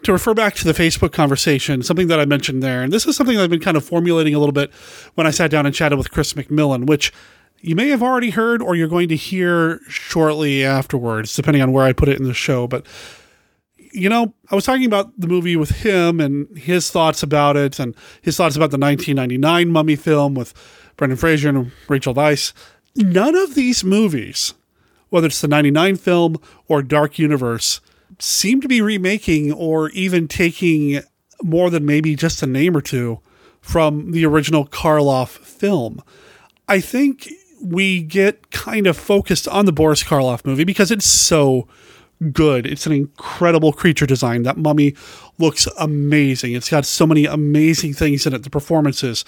to 0.03 0.13
refer 0.13 0.35
back 0.35 0.55
to 0.55 0.65
the 0.65 0.73
Facebook 0.73 1.13
conversation, 1.13 1.83
something 1.83 2.09
that 2.09 2.21
I 2.21 2.25
mentioned 2.25 2.63
there, 2.63 2.83
and 2.83 2.93
this 2.93 3.07
is 3.07 3.17
something 3.17 3.39
I've 3.39 3.51
been 3.51 3.61
kind 3.61 3.77
of 3.77 3.85
formulating 3.85 4.35
a 4.35 4.39
little 4.39 4.53
bit 4.53 4.73
when 5.15 5.27
I 5.27 5.31
sat 5.31 5.51
down 5.51 5.67
and 5.67 5.75
chatted 5.75 5.99
with 5.99 6.11
Chris 6.11 6.35
McMillan, 6.35 6.87
which 6.87 7.13
you 7.61 7.75
may 7.75 7.89
have 7.89 8.03
already 8.03 8.31
heard 8.31 8.63
or 8.63 8.75
you're 8.75 8.89
going 8.89 9.09
to 9.09 9.17
hear 9.17 9.81
shortly 9.89 10.65
afterwards, 10.65 11.35
depending 11.35 11.63
on 11.63 11.73
where 11.73 11.85
I 11.85 11.93
put 11.93 12.09
it 12.09 12.19
in 12.19 12.27
the 12.27 12.35
show. 12.35 12.67
But, 12.67 12.85
you 13.93 14.09
know, 14.09 14.35
I 14.51 14.55
was 14.55 14.65
talking 14.65 14.87
about 14.87 15.13
the 15.19 15.27
movie 15.27 15.57
with 15.57 15.71
him 15.71 16.21
and 16.21 16.57
his 16.57 16.91
thoughts 16.91 17.23
about 17.23 17.57
it 17.57 17.79
and 17.79 17.95
his 18.23 18.37
thoughts 18.37 18.57
about 18.57 18.71
the 18.71 18.79
1999 18.79 19.71
Mummy 19.71 19.97
film 19.97 20.35
with 20.35 20.55
Brendan 20.97 21.17
Fraser 21.17 21.49
and 21.49 21.73
Rachel 21.89 22.15
Weisz. 22.15 22.53
None 22.95 23.35
of 23.35 23.55
these 23.55 23.85
movies, 23.85 24.55
whether 25.11 25.27
it's 25.27 25.41
the 25.41 25.49
99 25.49 25.97
film 25.97 26.37
or 26.69 26.83
Dark 26.83 27.19
Universe, 27.19 27.81
seem 28.19 28.61
to 28.61 28.69
be 28.69 28.81
remaking 28.81 29.53
or 29.53 29.91
even 29.91 30.29
taking 30.29 31.01
more 31.43 31.71
than 31.71 31.85
maybe 31.85 32.17
just 32.17 32.43
a 32.43 32.47
name 32.47 32.77
or 32.77 32.81
two 32.81 33.21
from 33.61 34.13
the 34.13 34.25
original 34.25 34.67
Karloff 34.67 35.29
film. 35.29 36.03
I 36.69 36.81
think 36.81 37.29
we 37.61 38.03
get 38.03 38.51
kind 38.51 38.87
of 38.87 38.97
focused 38.97 39.49
on 39.49 39.67
the 39.67 39.73
Boris 39.73 40.03
Karloff 40.03 40.45
movie 40.45 40.65
because 40.65 40.91
it's 40.91 41.07
so 41.07 41.69
good. 42.33 42.67
It's 42.67 42.87
an 42.87 42.93
incredible 42.93 43.73
creature 43.73 44.07
design. 44.07 44.43
That 44.43 44.57
mummy 44.57 44.95
looks 45.39 45.67
amazing. 45.79 46.55
It's 46.55 46.71
got 46.71 46.87
so 46.87 47.07
many 47.07 47.27
amazing 47.27 47.95
things 47.95 48.27
in 48.27 48.33
it. 48.33 48.43
The 48.43 48.51
performances, 48.51 49.25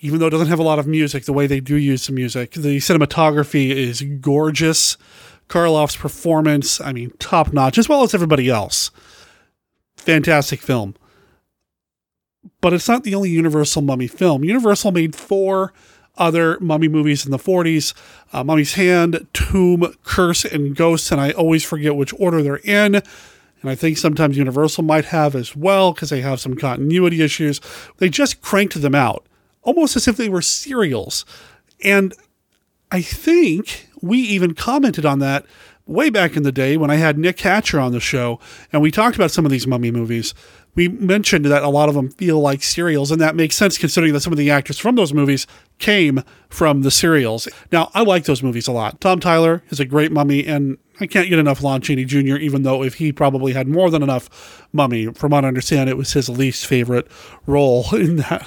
even 0.00 0.18
though 0.18 0.26
it 0.26 0.30
doesn't 0.30 0.48
have 0.48 0.58
a 0.58 0.64
lot 0.64 0.78
of 0.78 0.86
music, 0.86 1.24
the 1.24 1.32
way 1.32 1.46
they 1.46 1.60
do 1.60 1.76
use 1.76 2.06
the 2.06 2.12
music, 2.12 2.52
the 2.52 2.78
cinematography 2.78 3.70
is 3.70 4.02
gorgeous. 4.20 4.96
Karloff's 5.48 5.96
performance, 5.96 6.80
I 6.80 6.92
mean, 6.92 7.12
top 7.18 7.52
notch, 7.52 7.78
as 7.78 7.88
well 7.88 8.02
as 8.02 8.12
everybody 8.14 8.50
else. 8.50 8.90
Fantastic 9.96 10.60
film. 10.60 10.94
But 12.60 12.72
it's 12.72 12.88
not 12.88 13.04
the 13.04 13.14
only 13.14 13.30
Universal 13.30 13.82
Mummy 13.82 14.08
film. 14.08 14.44
Universal 14.44 14.92
made 14.92 15.16
four 15.16 15.72
other 16.18 16.58
mummy 16.60 16.88
movies 16.88 17.24
in 17.24 17.30
the 17.30 17.38
40s 17.38 17.94
uh, 18.32 18.44
Mummy's 18.44 18.74
Hand, 18.74 19.26
Tomb, 19.32 19.94
Curse, 20.04 20.44
and 20.44 20.76
Ghosts, 20.76 21.10
and 21.10 21.20
I 21.20 21.30
always 21.30 21.64
forget 21.64 21.96
which 21.96 22.12
order 22.18 22.42
they're 22.42 22.56
in. 22.56 22.96
And 22.96 23.70
I 23.70 23.74
think 23.74 23.98
sometimes 23.98 24.36
Universal 24.36 24.84
might 24.84 25.06
have 25.06 25.34
as 25.34 25.56
well 25.56 25.92
because 25.92 26.10
they 26.10 26.20
have 26.20 26.40
some 26.40 26.54
continuity 26.54 27.22
issues. 27.22 27.60
They 27.96 28.08
just 28.08 28.40
cranked 28.40 28.80
them 28.80 28.94
out 28.94 29.26
almost 29.62 29.96
as 29.96 30.06
if 30.06 30.16
they 30.16 30.28
were 30.28 30.42
serials. 30.42 31.24
And 31.84 32.14
I 32.90 33.02
think 33.02 33.88
we 34.00 34.18
even 34.18 34.54
commented 34.54 35.04
on 35.04 35.18
that 35.18 35.44
way 35.86 36.10
back 36.10 36.36
in 36.36 36.42
the 36.42 36.52
day 36.52 36.76
when 36.76 36.90
I 36.90 36.96
had 36.96 37.18
Nick 37.18 37.40
Hatcher 37.40 37.80
on 37.80 37.92
the 37.92 38.00
show 38.00 38.38
and 38.72 38.82
we 38.82 38.90
talked 38.90 39.16
about 39.16 39.30
some 39.30 39.44
of 39.44 39.50
these 39.50 39.66
mummy 39.66 39.90
movies. 39.90 40.34
We 40.74 40.88
mentioned 40.88 41.44
that 41.46 41.62
a 41.62 41.68
lot 41.68 41.88
of 41.88 41.94
them 41.94 42.10
feel 42.10 42.40
like 42.40 42.62
serials, 42.62 43.10
and 43.10 43.20
that 43.20 43.34
makes 43.34 43.56
sense 43.56 43.78
considering 43.78 44.12
that 44.12 44.20
some 44.20 44.32
of 44.32 44.38
the 44.38 44.50
actors 44.50 44.78
from 44.78 44.94
those 44.94 45.12
movies 45.12 45.46
came 45.78 46.22
from 46.48 46.82
the 46.82 46.90
serials. 46.90 47.48
Now, 47.72 47.90
I 47.94 48.02
like 48.02 48.24
those 48.24 48.42
movies 48.42 48.68
a 48.68 48.72
lot. 48.72 49.00
Tom 49.00 49.18
Tyler 49.18 49.62
is 49.70 49.80
a 49.80 49.84
great 49.84 50.12
mummy, 50.12 50.46
and 50.46 50.78
I 51.00 51.06
can't 51.06 51.28
get 51.28 51.38
enough 51.38 51.62
Lon 51.62 51.80
Chaney 51.80 52.04
Jr., 52.04 52.36
even 52.36 52.62
though 52.62 52.82
if 52.82 52.94
he 52.94 53.12
probably 53.12 53.52
had 53.52 53.66
more 53.66 53.90
than 53.90 54.02
enough 54.02 54.68
mummy, 54.72 55.06
from 55.06 55.30
what 55.32 55.44
I 55.44 55.48
understand, 55.48 55.90
it 55.90 55.96
was 55.96 56.12
his 56.12 56.28
least 56.28 56.66
favorite 56.66 57.08
role 57.46 57.86
in 57.94 58.16
that. 58.16 58.46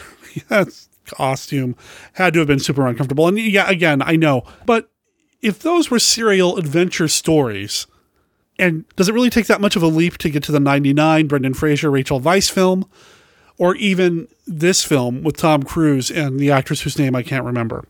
Costume 1.05 1.75
had 2.13 2.33
to 2.33 2.39
have 2.39 2.47
been 2.47 2.59
super 2.59 2.87
uncomfortable. 2.87 3.27
And 3.27 3.37
yeah, 3.37 3.69
again, 3.69 4.01
I 4.01 4.15
know, 4.15 4.43
but 4.65 4.89
if 5.41 5.59
those 5.59 5.89
were 5.89 5.99
serial 5.99 6.57
adventure 6.57 7.07
stories, 7.07 7.87
and 8.61 8.87
does 8.95 9.09
it 9.09 9.13
really 9.13 9.31
take 9.31 9.47
that 9.47 9.59
much 9.59 9.75
of 9.75 9.81
a 9.81 9.87
leap 9.87 10.19
to 10.19 10.29
get 10.29 10.43
to 10.43 10.51
the 10.51 10.59
99 10.59 11.27
Brendan 11.27 11.55
Fraser, 11.55 11.89
Rachel 11.89 12.21
Weisz 12.21 12.49
film, 12.49 12.85
or 13.57 13.75
even 13.75 14.27
this 14.45 14.83
film 14.83 15.23
with 15.23 15.35
Tom 15.35 15.63
Cruise 15.63 16.11
and 16.11 16.39
the 16.39 16.51
actress 16.51 16.81
whose 16.81 16.99
name 16.99 17.15
I 17.15 17.23
can't 17.23 17.43
remember? 17.43 17.85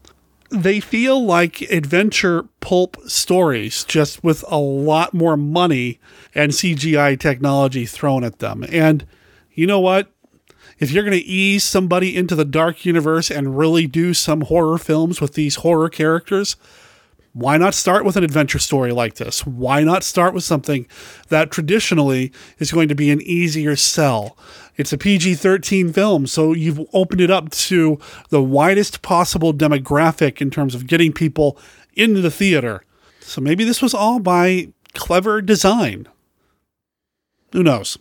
They 0.49 0.79
feel 0.79 1.23
like 1.23 1.61
adventure 1.63 2.45
pulp 2.61 2.97
stories, 3.05 3.83
just 3.83 4.23
with 4.23 4.45
a 4.47 4.57
lot 4.57 5.13
more 5.13 5.35
money 5.35 5.99
and 6.33 6.51
CGI 6.51 7.19
technology 7.19 7.85
thrown 7.85 8.23
at 8.23 8.39
them. 8.39 8.65
And 8.71 9.05
you 9.53 9.67
know 9.67 9.79
what? 9.79 10.11
If 10.79 10.91
you're 10.91 11.03
going 11.03 11.19
to 11.19 11.25
ease 11.25 11.65
somebody 11.65 12.15
into 12.15 12.35
the 12.35 12.45
dark 12.45 12.85
universe 12.85 13.29
and 13.29 13.57
really 13.57 13.87
do 13.87 14.13
some 14.13 14.41
horror 14.41 14.77
films 14.77 15.19
with 15.19 15.33
these 15.33 15.57
horror 15.57 15.89
characters, 15.89 16.55
why 17.33 17.57
not 17.57 17.73
start 17.73 18.03
with 18.03 18.17
an 18.17 18.23
adventure 18.23 18.59
story 18.59 18.91
like 18.91 19.15
this? 19.15 19.45
Why 19.45 19.83
not 19.83 20.03
start 20.03 20.33
with 20.33 20.43
something 20.43 20.85
that 21.29 21.49
traditionally 21.49 22.31
is 22.59 22.71
going 22.71 22.89
to 22.89 22.95
be 22.95 23.09
an 23.09 23.21
easier 23.21 23.75
sell? 23.75 24.37
It's 24.75 24.91
a 24.91 24.97
PG 24.97 25.35
13 25.35 25.93
film, 25.93 26.27
so 26.27 26.53
you've 26.53 26.81
opened 26.93 27.21
it 27.21 27.31
up 27.31 27.49
to 27.51 27.99
the 28.29 28.41
widest 28.41 29.01
possible 29.01 29.53
demographic 29.53 30.41
in 30.41 30.49
terms 30.49 30.75
of 30.75 30.87
getting 30.87 31.13
people 31.13 31.57
into 31.93 32.21
the 32.21 32.31
theater. 32.31 32.83
So 33.21 33.39
maybe 33.39 33.63
this 33.63 33.81
was 33.81 33.93
all 33.93 34.19
by 34.19 34.69
clever 34.93 35.41
design. 35.41 36.07
Who 37.53 37.63
knows? 37.63 37.97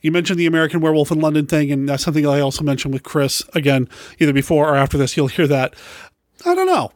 You 0.00 0.12
mentioned 0.12 0.38
the 0.38 0.46
American 0.46 0.80
Werewolf 0.80 1.10
in 1.10 1.20
London 1.20 1.46
thing, 1.46 1.72
and 1.72 1.88
that's 1.88 2.04
something 2.04 2.26
I 2.26 2.38
also 2.38 2.62
mentioned 2.62 2.94
with 2.94 3.02
Chris. 3.02 3.42
Again, 3.54 3.88
either 4.20 4.32
before 4.32 4.68
or 4.68 4.76
after 4.76 4.96
this, 4.96 5.16
you'll 5.16 5.26
hear 5.26 5.48
that. 5.48 5.74
I 6.46 6.54
don't 6.54 6.66
know. 6.66 6.92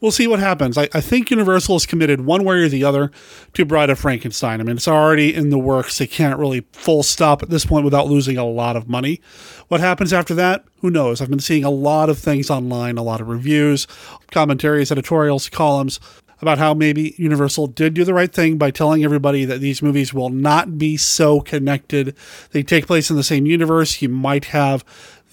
We'll 0.00 0.10
see 0.10 0.26
what 0.26 0.38
happens. 0.38 0.76
I, 0.76 0.88
I 0.92 1.00
think 1.00 1.30
Universal 1.30 1.76
is 1.76 1.86
committed 1.86 2.22
one 2.22 2.44
way 2.44 2.56
or 2.56 2.68
the 2.68 2.84
other 2.84 3.10
to 3.54 3.64
Bride 3.64 3.90
of 3.90 3.98
Frankenstein. 3.98 4.60
I 4.60 4.64
mean, 4.64 4.76
it's 4.76 4.88
already 4.88 5.34
in 5.34 5.50
the 5.50 5.58
works. 5.58 5.98
They 5.98 6.06
can't 6.06 6.38
really 6.38 6.66
full 6.72 7.02
stop 7.02 7.42
at 7.42 7.50
this 7.50 7.64
point 7.64 7.84
without 7.84 8.06
losing 8.06 8.36
a 8.36 8.44
lot 8.44 8.76
of 8.76 8.88
money. 8.88 9.20
What 9.68 9.80
happens 9.80 10.12
after 10.12 10.34
that? 10.34 10.64
Who 10.80 10.90
knows? 10.90 11.20
I've 11.20 11.30
been 11.30 11.38
seeing 11.38 11.64
a 11.64 11.70
lot 11.70 12.10
of 12.10 12.18
things 12.18 12.50
online, 12.50 12.98
a 12.98 13.02
lot 13.02 13.20
of 13.20 13.28
reviews, 13.28 13.86
commentaries, 14.30 14.92
editorials, 14.92 15.48
columns 15.48 16.00
about 16.40 16.58
how 16.58 16.74
maybe 16.74 17.14
Universal 17.16 17.68
did 17.68 17.94
do 17.94 18.04
the 18.04 18.12
right 18.12 18.32
thing 18.32 18.58
by 18.58 18.70
telling 18.70 19.02
everybody 19.02 19.46
that 19.46 19.60
these 19.60 19.80
movies 19.80 20.12
will 20.12 20.28
not 20.28 20.76
be 20.76 20.96
so 20.96 21.40
connected. 21.40 22.14
They 22.50 22.62
take 22.62 22.86
place 22.86 23.08
in 23.08 23.16
the 23.16 23.22
same 23.22 23.46
universe. 23.46 24.02
You 24.02 24.10
might 24.10 24.46
have 24.46 24.84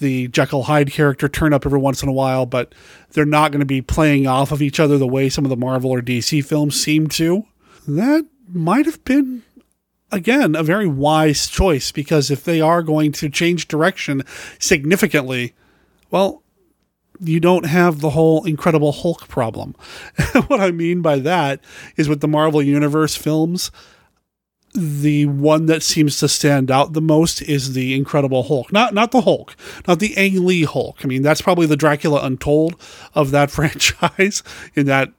the 0.02 0.28
Jekyll 0.28 0.64
Hyde 0.64 0.92
character 0.92 1.28
turn 1.28 1.54
up 1.54 1.64
every 1.64 1.78
once 1.78 2.02
in 2.02 2.08
a 2.08 2.12
while, 2.12 2.44
but 2.44 2.74
they're 3.12 3.24
not 3.24 3.52
going 3.52 3.60
to 3.60 3.66
be 3.66 3.80
playing 3.80 4.26
off 4.26 4.52
of 4.52 4.60
each 4.60 4.78
other 4.78 4.98
the 4.98 5.06
way 5.06 5.30
some 5.30 5.46
of 5.46 5.48
the 5.48 5.56
Marvel 5.56 5.90
or 5.90 6.02
DC 6.02 6.44
films 6.44 6.78
seem 6.78 7.06
to. 7.06 7.46
That 7.86 8.26
might 8.48 8.84
have 8.84 9.02
been 9.04 9.42
again 10.10 10.54
a 10.54 10.62
very 10.62 10.86
wise 10.86 11.48
choice 11.48 11.92
because 11.92 12.30
if 12.30 12.44
they 12.44 12.60
are 12.60 12.82
going 12.82 13.12
to 13.12 13.30
change 13.30 13.68
direction 13.68 14.22
significantly, 14.58 15.54
well, 16.10 16.42
you 17.20 17.38
don't 17.38 17.66
have 17.66 18.00
the 18.00 18.10
whole 18.10 18.44
Incredible 18.44 18.92
Hulk 18.92 19.28
problem. 19.28 19.76
what 20.48 20.60
I 20.60 20.72
mean 20.72 21.00
by 21.00 21.18
that 21.20 21.60
is 21.96 22.08
with 22.08 22.20
the 22.20 22.28
Marvel 22.28 22.60
Universe 22.60 23.14
films, 23.14 23.70
the 24.74 25.26
one 25.26 25.66
that 25.66 25.82
seems 25.82 26.18
to 26.18 26.28
stand 26.28 26.70
out 26.70 26.92
the 26.92 27.00
most 27.00 27.42
is 27.42 27.74
the 27.74 27.94
Incredible 27.94 28.44
Hulk. 28.44 28.72
Not 28.72 28.94
not 28.94 29.10
the 29.10 29.22
Hulk, 29.22 29.54
not 29.86 29.98
the 29.98 30.16
Ang 30.16 30.44
Lee 30.44 30.64
Hulk. 30.64 30.98
I 31.02 31.06
mean, 31.06 31.22
that's 31.22 31.42
probably 31.42 31.66
the 31.66 31.76
Dracula 31.76 32.24
Untold 32.24 32.80
of 33.14 33.30
that 33.32 33.50
franchise 33.52 34.42
in 34.74 34.86
that 34.86 35.12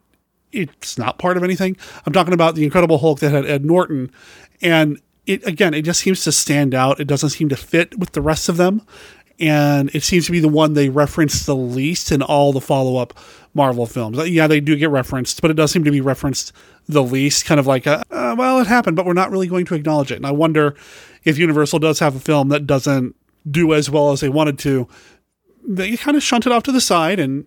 it's 0.52 0.98
not 0.98 1.18
part 1.18 1.38
of 1.38 1.44
anything. 1.44 1.78
I'm 2.06 2.14
talking 2.14 2.34
about 2.34 2.56
the 2.56 2.64
Incredible 2.64 3.00
Hulk 3.00 3.20
that 3.20 3.32
had 3.32 3.46
Ed 3.46 3.66
Norton 3.66 4.12
and 4.62 5.00
it 5.26 5.46
again, 5.48 5.74
it 5.74 5.84
just 5.84 6.02
seems 6.02 6.24
to 6.24 6.32
stand 6.32 6.76
out. 6.76 7.00
It 7.00 7.08
doesn't 7.08 7.30
seem 7.30 7.50
to 7.50 7.56
fit 7.56 7.98
with 7.98 8.12
the 8.12 8.22
rest 8.22 8.50
of 8.50 8.58
them 8.58 8.86
and 9.44 9.94
it 9.94 10.04
seems 10.04 10.26
to 10.26 10.32
be 10.32 10.40
the 10.40 10.48
one 10.48 10.74
they 10.74 10.88
reference 10.88 11.46
the 11.46 11.56
least 11.56 12.12
in 12.14 12.22
all 12.22 12.54
the 12.54 12.62
follow 12.62 12.96
up 12.96 13.14
Marvel 13.54 13.86
films. 13.86 14.18
Uh, 14.18 14.24
yeah, 14.24 14.48
they 14.48 14.62
do 14.62 14.76
get 14.78 14.90
referenced, 14.90 15.42
but 15.42 15.52
it 15.52 15.56
does 15.56 15.72
seem 15.72 15.84
to 15.84 15.92
be 15.92 16.00
referenced 16.00 16.54
the 16.88 17.04
least. 17.04 17.46
Kind 17.46 17.60
of 17.60 17.68
like, 17.68 17.86
a, 17.86 18.02
uh, 18.10 18.36
well, 18.38 18.60
it 18.60 18.68
happened, 18.68 18.96
but 18.96 19.06
we're 19.06 19.14
not 19.14 19.32
really 19.32 19.48
going 19.48 19.66
to 19.66 19.76
acknowledge 19.76 20.12
it. 20.12 20.16
And 20.16 20.26
I 20.26 20.32
wonder 20.32 20.76
if 21.26 21.38
Universal 21.38 21.80
does 21.80 22.00
have 22.00 22.16
a 22.16 22.22
film 22.22 22.48
that 22.50 22.66
doesn't 22.66 23.16
do 23.50 23.74
as 23.74 23.90
well 23.90 24.12
as 24.12 24.22
they 24.22 24.30
wanted 24.30 24.58
to, 24.60 24.88
they 25.68 25.98
kind 25.98 26.16
of 26.16 26.24
shunt 26.24 26.46
it 26.46 26.54
off 26.54 26.64
to 26.64 26.72
the 26.72 26.82
side 26.82 27.20
and 27.20 27.46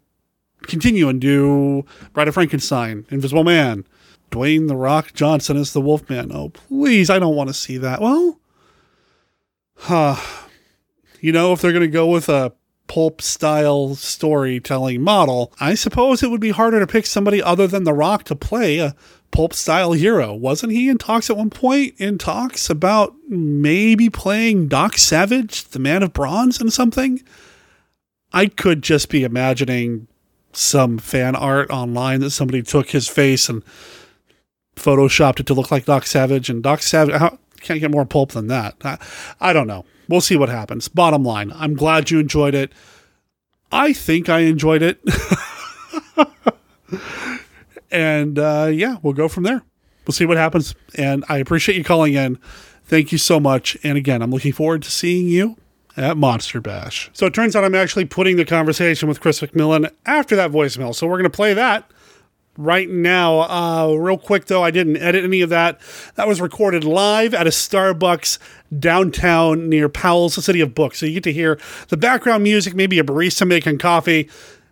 continue 0.64 1.08
and 1.08 1.18
do 1.18 1.86
Bride 2.12 2.28
of 2.28 2.34
Frankenstein, 2.34 3.06
Invisible 3.10 3.44
Man, 3.44 3.86
Dwayne 4.30 4.68
the 4.68 4.76
Rock 4.76 5.14
Johnson 5.14 5.56
as 5.56 5.72
the 5.72 5.80
Wolfman. 5.80 6.30
Oh, 6.30 6.50
please, 6.50 7.08
I 7.08 7.18
don't 7.18 7.36
want 7.36 7.48
to 7.48 7.54
see 7.54 7.78
that. 7.78 8.02
Well, 8.02 8.38
huh 9.76 10.45
you 11.20 11.32
know, 11.32 11.52
if 11.52 11.60
they're 11.60 11.72
going 11.72 11.82
to 11.82 11.88
go 11.88 12.06
with 12.06 12.28
a 12.28 12.52
pulp 12.86 13.20
style 13.20 13.94
storytelling 13.94 15.02
model, 15.02 15.52
I 15.60 15.74
suppose 15.74 16.22
it 16.22 16.30
would 16.30 16.40
be 16.40 16.50
harder 16.50 16.80
to 16.80 16.86
pick 16.86 17.06
somebody 17.06 17.42
other 17.42 17.66
than 17.66 17.84
The 17.84 17.92
Rock 17.92 18.24
to 18.24 18.36
play 18.36 18.78
a 18.78 18.94
pulp 19.30 19.52
style 19.52 19.92
hero. 19.92 20.32
Wasn't 20.34 20.72
he 20.72 20.88
in 20.88 20.98
talks 20.98 21.28
at 21.28 21.36
one 21.36 21.50
point 21.50 21.94
in 21.98 22.18
talks 22.18 22.70
about 22.70 23.14
maybe 23.28 24.08
playing 24.08 24.68
Doc 24.68 24.98
Savage, 24.98 25.64
the 25.64 25.78
man 25.78 26.02
of 26.02 26.12
bronze, 26.12 26.60
and 26.60 26.72
something? 26.72 27.22
I 28.32 28.46
could 28.46 28.82
just 28.82 29.08
be 29.08 29.24
imagining 29.24 30.08
some 30.52 30.98
fan 30.98 31.36
art 31.36 31.70
online 31.70 32.20
that 32.20 32.30
somebody 32.30 32.62
took 32.62 32.90
his 32.90 33.08
face 33.08 33.48
and 33.48 33.62
photoshopped 34.74 35.40
it 35.40 35.46
to 35.46 35.54
look 35.54 35.70
like 35.70 35.84
Doc 35.86 36.06
Savage 36.06 36.48
and 36.48 36.62
Doc 36.62 36.82
Savage. 36.82 37.20
Can't 37.60 37.80
get 37.80 37.90
more 37.90 38.04
pulp 38.04 38.32
than 38.32 38.46
that. 38.48 38.76
I, 38.84 38.98
I 39.40 39.52
don't 39.52 39.66
know. 39.66 39.84
We'll 40.08 40.20
see 40.20 40.36
what 40.36 40.48
happens. 40.48 40.88
Bottom 40.88 41.24
line, 41.24 41.52
I'm 41.54 41.74
glad 41.74 42.10
you 42.10 42.18
enjoyed 42.18 42.54
it. 42.54 42.72
I 43.72 43.92
think 43.92 44.28
I 44.28 44.40
enjoyed 44.40 44.82
it. 44.82 45.00
and 47.90 48.38
uh, 48.38 48.70
yeah, 48.72 48.96
we'll 49.02 49.12
go 49.12 49.28
from 49.28 49.42
there. 49.42 49.62
We'll 50.06 50.12
see 50.12 50.26
what 50.26 50.36
happens. 50.36 50.74
And 50.96 51.24
I 51.28 51.38
appreciate 51.38 51.76
you 51.76 51.84
calling 51.84 52.14
in. 52.14 52.38
Thank 52.84 53.10
you 53.10 53.18
so 53.18 53.40
much. 53.40 53.76
And 53.82 53.98
again, 53.98 54.22
I'm 54.22 54.30
looking 54.30 54.52
forward 54.52 54.82
to 54.82 54.90
seeing 54.90 55.26
you 55.26 55.56
at 55.96 56.16
Monster 56.16 56.60
Bash. 56.60 57.10
So 57.12 57.26
it 57.26 57.34
turns 57.34 57.56
out 57.56 57.64
I'm 57.64 57.74
actually 57.74 58.04
putting 58.04 58.36
the 58.36 58.44
conversation 58.44 59.08
with 59.08 59.20
Chris 59.20 59.40
McMillan 59.40 59.90
after 60.04 60.36
that 60.36 60.52
voicemail. 60.52 60.94
So 60.94 61.06
we're 61.06 61.18
going 61.18 61.24
to 61.24 61.36
play 61.36 61.54
that 61.54 61.90
right 62.56 62.88
now. 62.88 63.40
Uh, 63.40 63.94
real 63.94 64.18
quick 64.18 64.46
though, 64.46 64.62
I 64.62 64.70
didn't 64.70 64.96
edit 64.96 65.24
any 65.24 65.40
of 65.40 65.50
that. 65.50 65.80
That 66.14 66.28
was 66.28 66.40
recorded 66.40 66.84
live 66.84 67.34
at 67.34 67.46
a 67.46 67.50
Starbucks 67.50 68.38
downtown 68.78 69.68
near 69.68 69.88
Powell's, 69.88 70.36
the 70.36 70.42
city 70.42 70.60
of 70.60 70.74
books. 70.74 70.98
So 70.98 71.06
you 71.06 71.14
get 71.14 71.24
to 71.24 71.32
hear 71.32 71.58
the 71.88 71.96
background 71.96 72.42
music, 72.42 72.74
maybe 72.74 72.98
a 72.98 73.04
barista 73.04 73.46
making 73.46 73.78
coffee. 73.78 74.28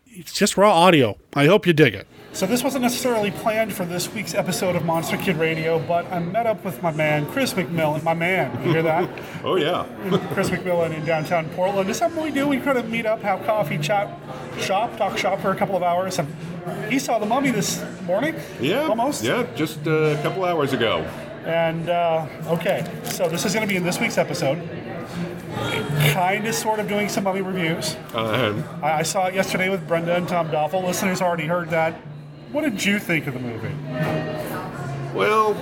It's 0.06 0.32
just 0.32 0.56
raw 0.56 0.73
audio. 0.73 1.19
I 1.35 1.47
hope 1.47 1.66
you 1.66 1.73
dig 1.73 1.94
it. 1.94 2.06
So 2.35 2.47
this 2.47 2.65
wasn't 2.65 2.82
necessarily 2.82 3.31
planned 3.31 3.73
for 3.73 3.85
this 3.85 4.12
week's 4.12 4.35
episode 4.35 4.74
of 4.74 4.85
Monster 4.85 5.16
Kid 5.16 5.36
Radio, 5.36 5.78
but 5.78 6.05
I 6.11 6.19
met 6.19 6.47
up 6.47 6.65
with 6.65 6.82
my 6.82 6.90
man 6.90 7.27
Chris 7.27 7.55
McMillan. 7.55 8.02
My 8.02 8.12
man, 8.12 8.61
you 8.66 8.73
hear 8.73 8.82
that? 8.82 9.09
oh 9.44 9.55
yeah, 9.55 9.86
Chris 10.32 10.51
McMillan 10.51 10.93
in 10.94 11.05
downtown 11.05 11.48
Portland. 11.51 11.89
It's 11.89 12.01
something 12.01 12.20
we 12.20 12.32
do. 12.32 12.48
We 12.48 12.59
kind 12.59 12.77
of 12.77 12.89
meet 12.89 13.06
up, 13.06 13.23
have 13.23 13.47
coffee, 13.47 13.78
chat, 13.78 14.19
shop, 14.59 14.97
talk 14.97 15.16
shop 15.16 15.39
for 15.39 15.52
a 15.52 15.56
couple 15.56 15.77
of 15.77 15.85
hours. 15.85 16.19
And 16.19 16.93
he 16.93 16.98
saw 16.98 17.20
the 17.20 17.27
Mummy 17.27 17.52
this 17.52 17.85
morning. 18.02 18.35
Yeah, 18.61 18.89
almost. 18.89 19.23
Yeah, 19.23 19.47
just 19.55 19.86
a 19.86 20.19
couple 20.24 20.44
hours 20.44 20.73
ago. 20.73 21.09
And 21.47 21.89
uh, 21.89 22.27
okay, 22.47 22.85
so 23.05 23.28
this 23.28 23.44
is 23.44 23.55
going 23.55 23.65
to 23.65 23.70
be 23.70 23.77
in 23.77 23.85
this 23.85 24.01
week's 24.01 24.19
episode 24.19 24.59
kind 26.12 26.44
of 26.48 26.55
sort 26.55 26.81
of 26.81 26.89
doing 26.89 27.09
some 27.09 27.23
mummy 27.23 27.43
reviews. 27.43 27.94
Uh, 28.12 28.61
I, 28.82 28.93
I, 28.93 29.02
saw 29.02 29.27
it 29.27 29.35
yesterday 29.35 29.69
with 29.69 29.86
Brenda 29.86 30.16
and 30.16 30.28
Tom 30.28 30.51
Doffel. 30.51 30.82
Listeners 30.82 31.23
already 31.23 31.47
heard 31.47 31.70
that. 31.70 31.94
What 32.55 32.62
did 32.62 32.85
you 32.85 33.01
think 33.01 33.26
of 33.26 33.35
the 33.35 33.40
movie? 33.40 33.74
Well, 35.12 35.56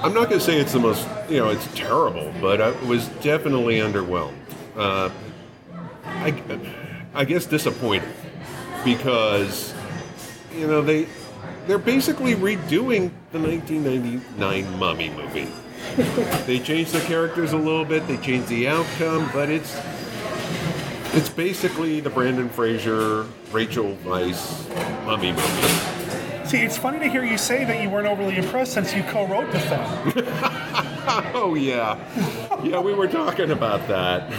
I'm 0.00 0.14
not 0.14 0.28
going 0.28 0.38
to 0.38 0.40
say 0.40 0.60
it's 0.60 0.72
the 0.72 0.78
most, 0.78 1.08
you 1.28 1.38
know, 1.38 1.48
it's 1.48 1.66
terrible, 1.74 2.32
but 2.40 2.60
I 2.60 2.70
was 2.86 3.08
definitely 3.20 3.78
underwhelmed. 3.78 4.36
Uh, 4.76 5.10
I, 6.04 6.32
I 7.14 7.24
guess 7.24 7.46
disappointed 7.46 8.08
because, 8.84 9.74
you 10.56 10.68
know, 10.68 10.82
they 10.82 11.08
they're 11.66 11.78
basically 11.78 12.36
redoing 12.36 13.10
the 13.32 13.40
1999 13.40 14.78
Mummy 14.78 15.10
movie. 15.10 15.48
they 16.46 16.60
changed 16.60 16.92
the 16.92 17.00
characters 17.00 17.54
a 17.54 17.58
little 17.58 17.84
bit, 17.84 18.06
they 18.06 18.18
changed 18.18 18.46
the 18.46 18.68
outcome, 18.68 19.28
but 19.32 19.50
it's 19.50 19.74
it's 21.16 21.28
basically 21.28 22.00
the 22.00 22.10
Brendan 22.10 22.48
Fraser, 22.48 23.26
Rachel 23.52 23.96
Weisz 24.04 24.68
Mummy 25.06 25.32
movie. 25.32 26.44
See, 26.44 26.58
it's 26.60 26.76
funny 26.76 26.98
to 26.98 27.08
hear 27.08 27.24
you 27.24 27.38
say 27.38 27.64
that 27.64 27.82
you 27.82 27.88
weren't 27.88 28.06
overly 28.06 28.36
impressed 28.36 28.72
since 28.72 28.94
you 28.94 29.02
co-wrote 29.04 29.50
the 29.52 29.60
film. 29.60 30.12
oh 31.34 31.54
yeah, 31.54 31.98
yeah, 32.62 32.80
we 32.80 32.94
were 32.94 33.08
talking 33.08 33.50
about 33.50 33.86
that. 33.88 34.30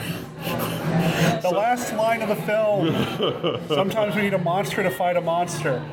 The 1.41 1.41
so, 1.41 1.51
last 1.51 1.93
line 1.93 2.21
of 2.21 2.29
the 2.29 2.35
film. 2.35 3.67
Sometimes 3.67 4.15
we 4.15 4.23
need 4.23 4.33
a 4.33 4.37
monster 4.37 4.83
to 4.83 4.91
fight 4.91 5.17
a 5.17 5.21
monster. 5.21 5.83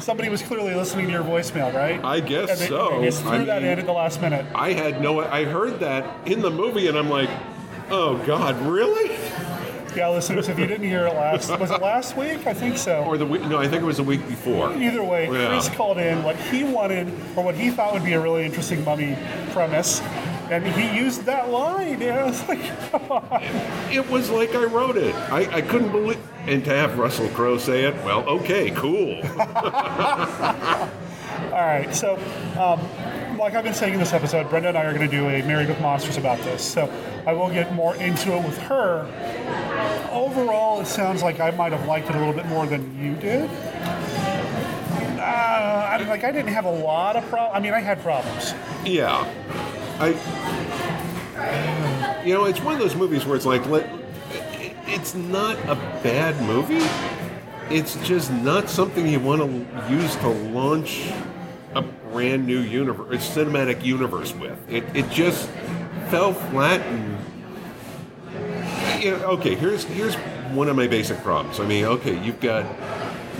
Somebody 0.00 0.28
was 0.30 0.42
clearly 0.42 0.74
listening 0.74 1.06
to 1.06 1.12
your 1.12 1.22
voicemail, 1.22 1.72
right? 1.74 2.02
I 2.02 2.20
guess 2.20 2.58
they, 2.58 2.68
so. 2.68 2.98
They 3.00 3.06
just 3.06 3.22
threw 3.22 3.32
I 3.32 3.44
that 3.44 3.62
mean, 3.62 3.72
in 3.72 3.78
at 3.78 3.86
the 3.86 3.92
last 3.92 4.20
minute. 4.20 4.46
I 4.54 4.72
had 4.72 5.00
no. 5.00 5.20
I 5.20 5.44
heard 5.44 5.80
that 5.80 6.26
in 6.26 6.40
the 6.40 6.50
movie, 6.50 6.88
and 6.88 6.98
I'm 6.98 7.10
like, 7.10 7.30
oh 7.90 8.22
God, 8.26 8.60
really? 8.62 9.16
Yeah, 9.96 10.08
listeners, 10.10 10.48
if 10.48 10.58
you 10.58 10.66
didn't 10.66 10.86
hear 10.86 11.06
it 11.06 11.14
last, 11.14 11.50
was 11.58 11.70
it 11.70 11.82
last 11.82 12.16
week? 12.16 12.46
I 12.46 12.54
think 12.54 12.78
so. 12.78 13.02
Or 13.04 13.18
the 13.18 13.26
week? 13.26 13.42
No, 13.42 13.58
I 13.58 13.66
think 13.66 13.82
it 13.82 13.86
was 13.86 13.96
the 13.96 14.04
week 14.04 14.26
before. 14.28 14.72
Either 14.72 15.02
way, 15.02 15.24
yeah. 15.30 15.48
Chris 15.48 15.68
called 15.70 15.98
in 15.98 16.22
what 16.22 16.36
he 16.36 16.62
wanted, 16.62 17.08
or 17.34 17.42
what 17.44 17.56
he 17.56 17.70
thought 17.70 17.92
would 17.92 18.04
be 18.04 18.12
a 18.12 18.20
really 18.20 18.44
interesting 18.44 18.84
mummy 18.84 19.18
premise, 19.52 20.00
and 20.48 20.64
he 20.64 20.96
used 20.96 21.24
that 21.24 21.50
line. 21.50 22.00
Yeah, 22.00 22.24
was 22.28 22.48
like, 22.48 22.90
come 22.90 23.10
on. 23.10 23.42
It 23.90 24.08
was 24.08 24.30
like 24.30 24.54
I 24.54 24.64
wrote 24.64 24.96
it. 24.96 25.14
I, 25.14 25.56
I 25.56 25.60
couldn't 25.60 25.90
believe, 25.90 26.18
and 26.46 26.64
to 26.64 26.70
have 26.70 26.96
Russell 26.96 27.28
Crowe 27.30 27.58
say 27.58 27.84
it, 27.84 27.94
well, 28.04 28.22
okay, 28.28 28.70
cool. 28.70 29.20
All 31.52 31.66
right, 31.66 31.92
so 31.92 32.14
um, 32.58 32.80
like 33.40 33.54
I've 33.54 33.64
been 33.64 33.74
saying 33.74 33.94
in 33.94 33.98
this 33.98 34.12
episode, 34.12 34.50
Brenda 34.50 34.68
and 34.68 34.76
I 34.76 34.84
are 34.84 34.92
going 34.92 35.08
to 35.08 35.16
do 35.16 35.26
a 35.28 35.42
Married 35.42 35.68
with 35.68 35.80
Monsters 35.80 36.18
about 36.18 36.38
this. 36.40 36.62
So 36.62 36.92
I 37.26 37.32
will 37.32 37.48
get 37.48 37.72
more 37.72 37.96
into 37.96 38.36
it 38.36 38.44
with 38.44 38.58
her. 38.58 39.06
Overall, 40.12 40.82
it 40.82 40.86
sounds 40.86 41.22
like 41.22 41.40
I 41.40 41.50
might 41.52 41.72
have 41.72 41.86
liked 41.86 42.10
it 42.10 42.16
a 42.16 42.18
little 42.18 42.34
bit 42.34 42.44
more 42.46 42.66
than 42.66 43.02
you 43.02 43.14
did. 43.16 43.48
Uh, 45.18 45.88
I 45.90 45.96
mean, 45.98 46.08
like 46.08 46.22
I 46.22 46.30
didn't 46.30 46.52
have 46.52 46.66
a 46.66 46.70
lot 46.70 47.16
of 47.16 47.26
problems. 47.28 47.56
I 47.56 47.60
mean, 47.60 47.72
I 47.72 47.80
had 47.80 48.02
problems. 48.02 48.52
Yeah, 48.84 49.26
I. 49.98 50.08
You 52.24 52.34
know, 52.34 52.44
it's 52.44 52.60
one 52.60 52.74
of 52.74 52.80
those 52.80 52.94
movies 52.94 53.24
where 53.24 53.36
it's 53.36 53.46
like, 53.46 53.62
it's 54.86 55.14
not 55.14 55.56
a 55.60 55.76
bad 56.02 56.38
movie, 56.42 56.86
it's 57.74 57.96
just 58.06 58.30
not 58.30 58.68
something 58.68 59.06
you 59.06 59.18
want 59.20 59.40
to 59.40 59.90
use 59.90 60.14
to 60.16 60.28
launch 60.28 61.10
a 61.74 61.82
brand 61.82 62.46
new 62.46 62.60
universe, 62.60 63.28
cinematic 63.28 63.84
universe 63.84 64.34
with. 64.34 64.58
It, 64.70 64.84
it 64.94 65.08
just 65.10 65.48
fell 66.08 66.32
flat 66.32 66.80
and 66.80 67.18
you 69.02 69.12
know, 69.12 69.24
okay, 69.30 69.54
here's 69.54 69.84
here's 69.84 70.14
one 70.52 70.68
of 70.68 70.76
my 70.76 70.86
basic 70.86 71.18
problems. 71.18 71.58
I 71.60 71.66
mean, 71.66 71.84
okay, 71.84 72.22
you've 72.22 72.40
got 72.40 72.66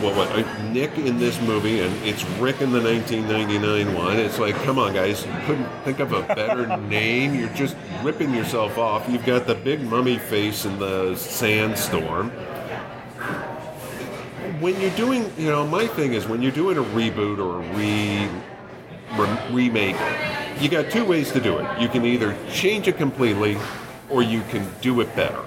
well, 0.01 0.17
what 0.17 0.31
uh, 0.31 0.63
Nick 0.73 0.97
in 0.97 1.19
this 1.19 1.39
movie, 1.43 1.81
and 1.81 1.95
it's 2.07 2.25
Rick 2.39 2.63
in 2.63 2.73
the 2.73 2.81
1999 2.81 3.95
one. 3.95 4.17
It's 4.17 4.39
like, 4.39 4.55
come 4.63 4.79
on, 4.79 4.95
guys, 4.95 5.27
you 5.27 5.33
couldn't 5.45 5.69
think 5.85 6.01
of 6.01 6.13
a 6.13 6.23
better 6.23 6.77
name. 6.89 7.35
You're 7.35 7.51
just 7.51 7.77
ripping 8.03 8.33
yourself 8.35 8.79
off. 8.79 9.07
You've 9.11 9.27
got 9.27 9.47
the 9.47 9.55
big 9.55 9.83
mummy 9.83 10.19
face 10.19 10.65
in 10.65 10.79
the 10.79 11.15
sandstorm. 11.17 12.33
When 14.61 14.81
you're 14.81 14.91
doing, 14.91 15.33
you 15.39 15.51
know, 15.51 15.67
my 15.67 15.87
thing 15.87 16.13
is 16.13 16.27
when 16.27 16.43
you're 16.43 16.53
doing 16.53 16.77
a 16.77 16.83
reboot 16.83 17.39
or 17.39 17.63
a 17.63 17.75
re, 17.75 18.29
re 19.17 19.53
remake, 19.53 19.97
you 20.61 20.69
got 20.69 20.91
two 20.91 21.05
ways 21.05 21.33
to 21.33 21.41
do 21.41 21.59
it. 21.59 21.81
You 21.81 21.89
can 21.89 22.05
either 22.05 22.37
change 22.53 22.87
it 22.87 22.97
completely, 22.97 23.57
or 24.11 24.23
you 24.23 24.43
can 24.51 24.69
do 24.81 25.01
it 25.01 25.15
better 25.17 25.43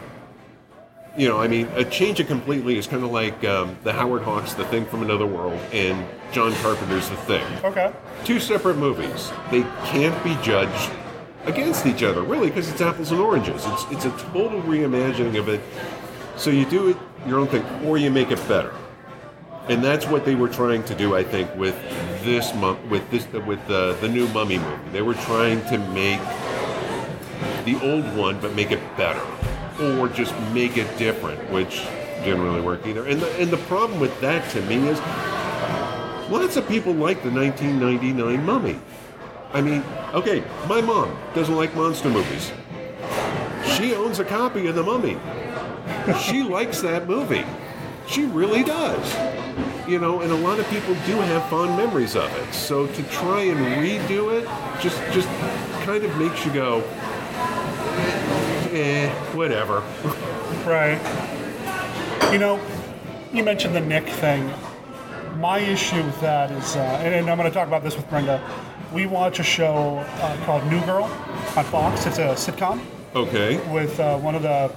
you 1.15 1.27
know, 1.27 1.40
I 1.40 1.48
mean, 1.48 1.68
a 1.76 1.85
change 1.85 2.19
it 2.19 2.27
completely 2.27 2.77
is 2.77 2.88
kind 2.88 3.03
of 3.03 3.11
like 3.11 3.44
um, 3.44 3.77
the 3.84 3.94
Howard 3.94 4.23
Hawks, 4.23 4.53
The 4.53 4.65
Thing 4.65 4.85
from 4.85 5.03
Another 5.03 5.27
World, 5.27 5.60
and 5.72 6.07
John 6.31 6.53
Carpenter's 6.53 7.10
The 7.10 7.15
Thing. 7.18 7.45
Okay. 7.64 7.94
Two 8.26 8.40
separate 8.40 8.77
movies. 8.77 9.31
They 9.52 9.61
can't 9.85 10.23
be 10.23 10.35
judged 10.41 10.91
against 11.45 11.85
each 11.85 12.02
other, 12.02 12.23
really, 12.23 12.48
because 12.48 12.69
it's 12.69 12.81
apples 12.81 13.11
and 13.11 13.19
oranges. 13.19 13.64
It's 13.65 13.85
it's 13.91 14.06
a 14.06 14.11
total 14.31 14.61
reimagining 14.61 15.38
of 15.38 15.49
it. 15.49 15.61
So 16.35 16.49
you 16.49 16.65
do 16.65 16.90
it 16.90 16.98
your 17.27 17.40
own 17.40 17.48
thing, 17.48 17.64
or 17.85 17.98
you 17.98 18.10
make 18.10 18.31
it 18.31 18.48
better. 18.48 18.73
And 19.69 19.84
that's 19.84 20.06
what 20.07 20.26
they 20.26 20.35
were 20.35 20.49
trying 20.49 20.84
to 20.85 20.95
do, 20.95 21.15
I 21.15 21.23
think, 21.23 21.53
with 21.56 21.76
this 22.23 22.53
mu- 22.53 22.76
with 22.90 23.10
this 23.10 23.26
with 23.31 23.65
the 23.68 23.98
the 24.02 24.10
new 24.10 24.27
Mummy 24.30 24.57
movie. 24.57 24.90
They 24.91 25.02
were 25.02 25.14
trying 25.14 25.64
to 25.65 25.77
make 25.77 26.19
the 27.65 27.80
old 27.81 28.06
one, 28.15 28.40
but 28.41 28.53
make 28.56 28.72
it 28.72 28.81
better 28.98 29.26
or 29.81 30.07
just 30.10 30.38
make 30.53 30.77
it 30.77 30.98
different, 30.98 31.40
which 31.52 31.84
didn't 32.23 32.41
really 32.41 32.61
work 32.61 32.85
either. 32.85 33.06
And 33.06 33.22
the, 33.22 33.30
and 33.40 33.49
the 33.49 33.57
problem 33.57 33.99
with 33.99 34.19
that 34.22 34.49
to 34.52 34.61
me 34.64 34.88
is 34.88 34.99
lots 36.30 36.57
of 36.57 36.68
people 36.68 36.94
like 36.94 37.23
the 37.23 37.31
1999 37.31 38.45
Mummy. 38.45 38.80
I 39.53 39.61
mean, 39.61 39.84
okay, 40.14 40.44
my 40.68 40.81
mom 40.81 41.15
doesn't 41.35 41.56
like 41.56 41.76
monster 41.76 42.10
movies. 42.10 42.52
She 43.77 43.94
owns 43.94 44.19
a 44.19 44.26
copy 44.26 44.68
of 44.68 44.76
The 44.76 44.84
Mummy. 44.84 45.18
She 46.22 46.44
likes 46.44 46.81
that 46.81 47.07
movie. 47.07 47.45
She 48.08 48.26
really 48.26 48.64
does. 48.64 49.14
You 49.88 50.00
know, 50.00 50.22
and 50.22 50.32
a 50.32 50.36
lot 50.36 50.60
of 50.60 50.68
people 50.70 50.94
do 51.06 51.16
have 51.18 51.48
fond 51.50 51.76
memories 51.78 52.16
of 52.16 52.32
it. 52.38 52.54
So 52.54 52.88
to 52.88 53.04
try 53.04 53.42
and 53.44 53.60
redo 53.84 54.32
it 54.34 54.48
just 54.82 54.98
just 55.12 55.28
kind 55.86 56.04
of 56.04 56.16
makes 56.18 56.46
you 56.46 56.54
go, 56.54 56.80
eh, 58.72 59.10
whatever. 59.34 59.82
Right. 60.66 61.00
You 62.32 62.40
know, 62.40 62.60
you 63.34 63.44
mentioned 63.44 63.76
the 63.76 63.82
Nick 63.82 64.08
thing. 64.08 64.50
My 65.38 65.60
issue 65.60 66.02
with 66.04 66.20
that 66.22 66.52
is, 66.52 66.76
uh, 66.76 66.80
and, 66.80 67.30
I'm 67.30 67.38
going 67.38 67.50
to 67.50 67.54
talk 67.54 67.68
about 67.68 67.84
this 67.84 67.96
with 67.98 68.08
Brenda. 68.10 68.42
We 68.94 69.08
watch 69.08 69.40
a 69.40 69.44
show 69.44 69.98
uh, 70.22 70.46
called 70.46 70.66
New 70.68 70.80
Girl 70.86 71.04
on 71.58 71.66
Fox. 71.66 72.06
It's 72.06 72.20
a 72.20 72.36
sitcom 72.36 72.80
Okay. 73.16 73.58
with 73.74 74.00
uh, 74.00 74.18
one 74.20 74.36
of 74.36 74.44
the 74.44 74.72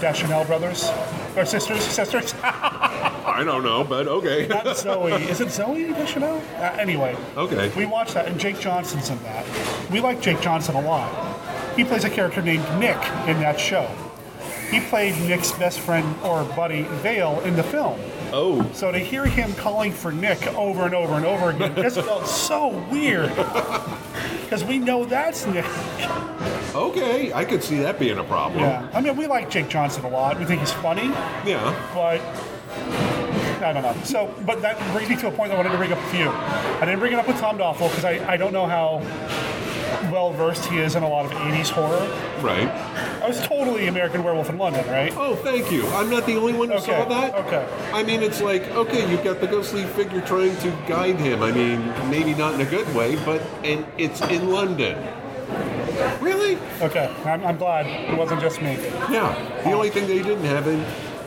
Deschanel 0.00 0.44
brothers 0.44 0.90
or 1.36 1.44
sisters. 1.44 1.82
Sisters. 1.82 2.34
I 2.42 3.42
don't 3.44 3.64
know, 3.64 3.82
but 3.82 4.06
okay. 4.06 4.46
Not 4.46 4.66
Zooey. 4.66 5.28
Is 5.28 5.40
it 5.40 5.48
Zooey 5.48 5.94
Deschanel? 5.94 6.40
Uh, 6.56 6.76
anyway. 6.78 7.16
Okay. 7.36 7.72
We 7.76 7.86
watched 7.86 8.14
that, 8.14 8.28
and 8.28 8.38
Jake 8.38 8.60
Johnson's 8.60 9.10
in 9.10 9.20
that. 9.24 9.44
We 9.90 10.00
like 10.00 10.20
Jake 10.20 10.40
Johnson 10.40 10.76
a 10.76 10.80
lot. 10.80 11.10
He 11.76 11.84
plays 11.84 12.04
a 12.04 12.10
character 12.10 12.42
named 12.42 12.62
Nick 12.78 12.96
in 13.26 13.40
that 13.40 13.58
show. 13.58 13.90
He 14.70 14.80
played 14.80 15.16
Nick's 15.28 15.52
best 15.52 15.80
friend 15.80 16.16
or 16.22 16.44
buddy 16.56 16.82
Vail 16.82 17.40
in 17.40 17.56
the 17.56 17.62
film. 17.62 17.98
Oh. 18.32 18.68
So 18.72 18.90
to 18.90 18.98
hear 18.98 19.24
him 19.26 19.52
calling 19.54 19.92
for 19.92 20.10
Nick 20.10 20.46
over 20.54 20.84
and 20.84 20.94
over 20.94 21.14
and 21.14 21.24
over 21.24 21.50
again 21.50 21.74
just 21.76 22.00
felt 22.00 22.26
so 22.26 22.68
weird. 22.90 23.32
Because 24.44 24.62
we 24.62 24.78
know 24.78 25.06
that's 25.06 25.46
Nick. 25.46 25.64
Okay, 26.74 27.32
I 27.32 27.44
could 27.44 27.62
see 27.62 27.78
that 27.78 27.98
being 27.98 28.18
a 28.18 28.24
problem. 28.24 28.60
Yeah. 28.60 28.88
I 28.92 29.00
mean, 29.00 29.16
we 29.16 29.26
like 29.26 29.48
Jake 29.48 29.68
Johnson 29.68 30.04
a 30.04 30.08
lot. 30.08 30.38
We 30.38 30.44
think 30.44 30.60
he's 30.60 30.72
funny. 30.72 31.04
Yeah. 31.48 31.72
But 31.94 32.20
I 33.62 33.72
don't 33.72 33.82
know. 33.82 33.94
So, 34.04 34.34
but 34.44 34.60
that 34.62 34.76
brings 34.92 35.08
me 35.08 35.16
to 35.16 35.28
a 35.28 35.30
point 35.30 35.52
I 35.52 35.56
wanted 35.56 35.70
to 35.70 35.76
bring 35.76 35.92
up 35.92 36.02
with 36.02 36.14
you. 36.14 36.28
I 36.28 36.80
didn't 36.80 36.98
bring 36.98 37.12
it 37.12 37.18
up 37.18 37.28
with 37.28 37.38
Tom 37.38 37.56
Doffel 37.58 37.88
because 37.88 38.04
I, 38.04 38.32
I 38.32 38.36
don't 38.36 38.52
know 38.52 38.66
how 38.66 38.98
well 40.10 40.32
versed 40.32 40.64
he 40.66 40.78
is 40.78 40.96
in 40.96 41.02
a 41.02 41.08
lot 41.08 41.24
of 41.24 41.30
80s 41.32 41.70
horror. 41.70 42.06
Right. 42.42 42.68
I 43.22 43.28
was 43.28 43.40
totally 43.46 43.86
American 43.86 44.22
Werewolf 44.24 44.50
in 44.50 44.58
London, 44.58 44.84
right? 44.88 45.12
Oh, 45.16 45.36
thank 45.36 45.70
you. 45.70 45.86
I'm 45.88 46.10
not 46.10 46.26
the 46.26 46.36
only 46.36 46.52
one 46.52 46.68
who 46.68 46.78
saw 46.80 47.02
Okay, 47.02 47.08
that. 47.08 47.34
Okay. 47.36 47.90
I 47.92 48.02
mean, 48.02 48.22
it's 48.22 48.42
like, 48.42 48.62
okay, 48.72 49.08
you've 49.10 49.24
got 49.24 49.40
the 49.40 49.46
ghostly 49.46 49.84
figure 49.84 50.20
trying 50.22 50.56
to 50.58 50.70
guide 50.88 51.16
him. 51.20 51.42
I 51.42 51.52
mean, 51.52 51.86
maybe 52.10 52.34
not 52.34 52.54
in 52.54 52.60
a 52.60 52.68
good 52.68 52.92
way, 52.94 53.16
but 53.24 53.40
and 53.62 53.86
it's 53.96 54.20
in 54.22 54.50
London. 54.50 54.98
Really? 56.20 56.58
Okay. 56.80 57.12
I'm, 57.24 57.44
I'm 57.44 57.56
glad 57.56 57.86
it 57.86 58.16
wasn't 58.16 58.40
just 58.40 58.60
me. 58.62 58.72
Yeah. 59.10 59.34
The 59.64 59.72
only 59.72 59.90
thing 59.90 60.06
they 60.06 60.22
didn't 60.22 60.44
have 60.44 60.66
in 60.66 60.80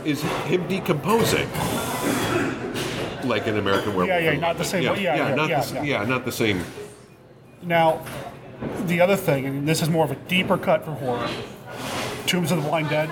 is 0.06 0.22
him 0.46 0.68
decomposing. 0.68 1.50
Like 3.28 3.48
an 3.48 3.58
American 3.58 3.90
Werewolf. 3.96 4.08
Yeah, 4.08 4.20
yeah, 4.32 4.40
not 4.40 4.58
the 4.58 4.64
same 4.64 4.90
way. 4.90 5.02
Yeah, 5.04 5.16
yeah, 5.16 5.36
not 5.36 5.50
yeah, 5.50 5.62
the, 5.62 5.74
yeah. 5.76 5.84
yeah, 5.84 6.04
not 6.06 6.24
the 6.26 6.32
same. 6.32 6.64
Now, 7.64 8.02
the 8.86 9.02
other 9.02 9.16
thing, 9.16 9.46
and 9.46 9.68
this 9.68 9.82
is 9.82 9.90
more 9.90 10.06
of 10.06 10.12
a 10.12 10.16
deeper 10.28 10.58
cut 10.58 10.86
for 10.86 10.92
horror 10.92 11.30
Tombs 12.26 12.52
of 12.52 12.62
the 12.62 12.70
Blind 12.70 12.90
Dead, 12.90 13.10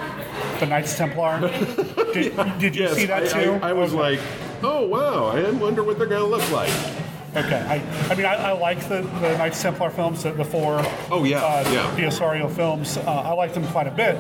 The 0.60 0.66
Knights 0.66 0.98
Templar. 0.98 1.40
Did, 2.14 2.36
did 2.60 2.76
you 2.76 2.84
Yes, 2.84 2.96
see 2.96 3.06
that 3.08 3.24
I- 3.36 3.44
too? 3.44 3.52
I, 3.62 3.70
I 3.70 3.74
was 3.74 3.94
like, 3.94 4.20
oh 4.64 4.86
wow, 4.88 5.26
I 5.28 5.50
wonder 5.52 5.84
what 5.84 5.98
they're 5.98 6.08
gonna 6.08 6.26
look 6.26 6.50
like. 6.52 6.72
Okay, 7.36 7.62
I, 7.68 8.12
I 8.12 8.16
mean, 8.16 8.26
I, 8.26 8.36
I 8.36 8.52
like 8.54 8.80
the, 8.88 9.02
the 9.02 9.38
Knights 9.38 9.62
Templar 9.62 9.90
films, 9.90 10.24
the, 10.24 10.32
the 10.32 10.46
four 10.46 10.82
Oh, 11.12 11.26
yeah, 11.26 11.44
uh, 11.44 11.70
yeah. 11.70 11.96
de 11.96 12.04
Ossorio 12.08 12.50
films. 12.50 12.96
Uh, 12.98 13.02
I 13.12 13.34
like 13.34 13.54
them 13.54 13.68
quite 13.68 13.88
a 13.88 13.92
bit. 13.92 14.16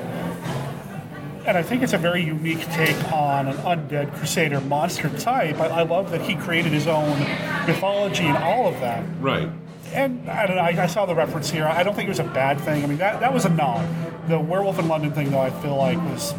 And 1.46 1.58
I 1.58 1.64
think 1.64 1.82
it's 1.84 1.94
a 1.94 1.98
very 1.98 2.22
unique 2.24 2.62
take 2.72 2.98
on 3.14 3.48
an 3.48 3.56
undead 3.58 4.14
crusader 4.16 4.60
monster 4.62 5.10
type. 5.18 5.60
I, 5.60 5.68
I 5.68 5.82
love 5.84 6.12
that 6.12 6.22
he 6.22 6.36
created 6.36 6.74
his 6.74 6.88
own 6.88 7.20
mythology 7.68 8.26
and 8.26 8.38
all 8.38 8.68
of 8.68 8.80
that. 8.82 9.06
Right. 9.22 9.50
And 9.94 10.30
I 10.30 10.46
don't 10.48 10.58
know, 10.58 10.64
I, 10.64 10.84
I 10.84 10.88
saw 10.88 11.06
the 11.06 11.16
reference 11.16 11.50
here. 11.50 11.66
I 11.66 11.84
don't 11.84 11.94
think 11.96 12.08
it 12.08 12.10
was 12.10 12.20
a 12.20 12.24
bad 12.24 12.60
thing. 12.60 12.84
I 12.84 12.88
mean, 12.88 12.98
that, 12.98 13.22
that 13.22 13.34
was 13.34 13.46
a 13.46 13.50
nod. 13.50 13.88
The 14.28 14.40
Werewolf 14.40 14.80
in 14.80 14.88
London 14.88 15.12
thing, 15.14 15.32
though, 15.32 15.40
I 15.40 15.52
feel 15.62 15.78
like 15.78 15.98
was 16.00 16.34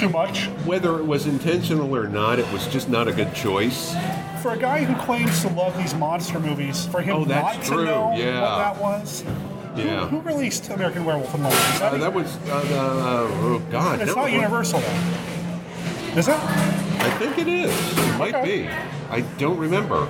too 0.00 0.08
much. 0.08 0.46
Whether 0.64 0.98
it 0.98 1.04
was 1.04 1.26
intentional 1.26 1.94
or 1.94 2.08
not, 2.08 2.38
it 2.38 2.50
was 2.52 2.66
just 2.68 2.88
not 2.88 3.06
a 3.06 3.12
good 3.12 3.34
choice. 3.34 3.94
For 4.40 4.52
a 4.52 4.58
guy 4.58 4.82
who 4.82 4.94
claims 5.04 5.42
to 5.42 5.48
love 5.48 5.76
these 5.76 5.94
monster 5.94 6.40
movies, 6.40 6.86
for 6.86 7.02
him 7.02 7.16
Oh, 7.16 7.24
that's 7.26 7.58
not 7.58 7.66
true, 7.66 7.84
to 7.84 7.84
know 7.84 8.14
yeah. 8.16 8.40
what 8.40 8.58
that 8.58 8.80
was. 8.80 9.24
Yeah. 9.76 10.08
Who 10.08 10.20
released 10.22 10.70
American 10.70 11.04
Werewolf 11.04 11.34
in 11.34 11.42
London? 11.42 11.60
That 11.78 11.92
Uh, 11.92 11.96
that 11.98 12.12
was 12.14 12.36
uh, 12.48 12.54
uh, 12.54 13.28
oh 13.30 13.62
god. 13.70 14.00
It's 14.00 14.14
no. 14.16 14.22
not 14.22 14.32
Universal, 14.32 14.80
though. 14.80 16.18
Is 16.18 16.28
it? 16.28 16.34
I 16.34 17.10
think 17.18 17.38
it 17.38 17.46
is. 17.46 17.98
It 17.98 18.18
might 18.18 18.42
be. 18.42 18.68
I 19.10 19.20
don't 19.38 19.58
remember. 19.58 20.08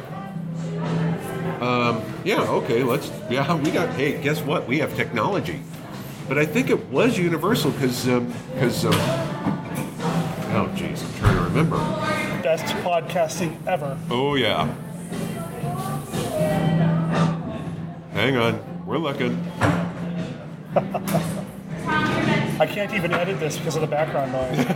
Um, 1.61 2.03
yeah. 2.25 2.41
Okay. 2.41 2.83
Let's. 2.83 3.11
Yeah. 3.29 3.55
We 3.57 3.71
got. 3.71 3.91
Hey, 3.91 4.21
guess 4.23 4.41
what? 4.41 4.67
We 4.67 4.79
have 4.79 4.97
technology. 4.97 5.61
But 6.27 6.39
I 6.39 6.47
think 6.47 6.71
it 6.71 6.89
was 6.91 7.19
Universal 7.19 7.73
because 7.73 8.07
because. 8.55 8.87
Um, 8.87 9.30
oh, 10.61 10.69
jeez. 10.77 11.05
I'm 11.05 11.19
trying 11.19 11.37
to 11.37 11.43
remember. 11.43 11.77
Best 12.43 12.67
podcasting 12.85 13.67
ever. 13.67 13.99
Oh 14.11 14.35
yeah. 14.35 14.67
Hang 18.13 18.37
on. 18.37 18.87
We're 18.87 18.99
looking. 18.99 19.41
I 22.61 22.67
can't 22.67 22.93
even 22.93 23.15
edit 23.15 23.41
this 23.41 23.57
because 23.57 23.77
of 23.77 23.81
the 23.81 23.87
background 23.87 24.33
noise. 24.33 24.67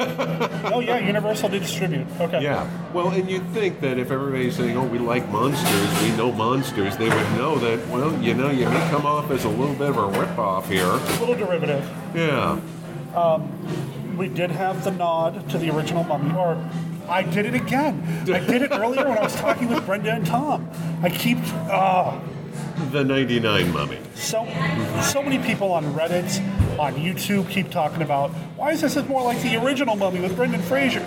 oh 0.72 0.80
yeah, 0.80 0.96
Universal 0.98 1.50
did 1.50 1.62
distribute. 1.62 2.06
Okay. 2.18 2.42
Yeah. 2.42 2.66
Well, 2.94 3.10
and 3.10 3.30
you'd 3.30 3.46
think 3.48 3.80
that 3.80 3.98
if 3.98 4.10
everybody's 4.10 4.56
saying, 4.56 4.74
"Oh, 4.76 4.86
we 4.86 4.98
like 4.98 5.28
monsters, 5.28 6.02
we 6.02 6.16
know 6.16 6.32
monsters," 6.32 6.96
they 6.96 7.10
would 7.10 7.32
know 7.32 7.56
that. 7.58 7.86
Well, 7.88 8.18
you 8.22 8.32
know, 8.32 8.50
you 8.50 8.68
may 8.70 8.88
come 8.88 9.04
off 9.04 9.30
as 9.30 9.44
a 9.44 9.50
little 9.50 9.74
bit 9.74 9.90
of 9.90 9.98
a 9.98 10.18
rip-off 10.18 10.70
here. 10.70 10.86
A 10.86 10.96
little 11.20 11.34
derivative. 11.34 11.86
Yeah. 12.14 12.58
Um, 13.14 13.52
we 14.16 14.28
did 14.28 14.50
have 14.50 14.84
the 14.84 14.90
nod 14.90 15.48
to 15.50 15.58
the 15.58 15.70
original 15.70 16.04
Mummy, 16.04 16.34
or 16.36 16.58
I 17.08 17.22
did 17.22 17.46
it 17.46 17.54
again. 17.54 18.02
I 18.32 18.40
did 18.40 18.62
it 18.62 18.70
earlier 18.72 19.06
when 19.08 19.18
I 19.18 19.22
was 19.22 19.34
talking 19.36 19.68
with 19.68 19.84
Brenda 19.84 20.12
and 20.12 20.26
Tom. 20.26 20.68
I 21.02 21.10
keep. 21.10 21.38
Oh, 21.70 22.20
The 22.92 23.04
'99 23.04 23.72
Mummy. 23.72 23.98
So, 24.14 24.46
so 25.02 25.22
many 25.22 25.38
people 25.38 25.72
on 25.72 25.84
Reddit, 25.94 26.40
on 26.78 26.94
YouTube, 26.94 27.48
keep 27.50 27.70
talking 27.70 28.02
about 28.02 28.30
why 28.56 28.70
is 28.72 28.80
this 28.80 28.96
more 29.08 29.22
like 29.22 29.40
the 29.42 29.56
original 29.56 29.96
Mummy 29.96 30.20
with 30.20 30.34
Brendan 30.36 30.62
Fraser? 30.62 31.04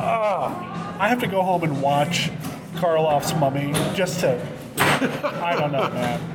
Ah, 0.00 0.96
I 0.98 1.08
have 1.08 1.20
to 1.20 1.26
go 1.26 1.42
home 1.42 1.64
and 1.64 1.80
watch 1.80 2.30
Karloff's 2.74 3.34
Mummy 3.34 3.72
just 3.94 4.20
to. 4.20 4.40
I 4.78 5.56
don't 5.58 5.72
know, 5.72 5.88
man. 5.90 6.33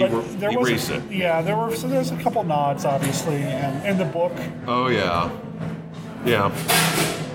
Er- 0.00 0.50
erase 0.50 0.90
a, 0.90 0.96
it. 0.96 1.10
Yeah, 1.10 1.42
there 1.42 1.56
were 1.56 1.74
so 1.74 1.88
there's 1.88 2.10
a 2.10 2.16
couple 2.18 2.42
nods, 2.44 2.84
obviously, 2.84 3.42
and 3.42 3.84
in 3.86 3.98
the 3.98 4.04
book. 4.04 4.32
Oh 4.66 4.88
yeah, 4.88 5.30
yeah. 6.24 6.50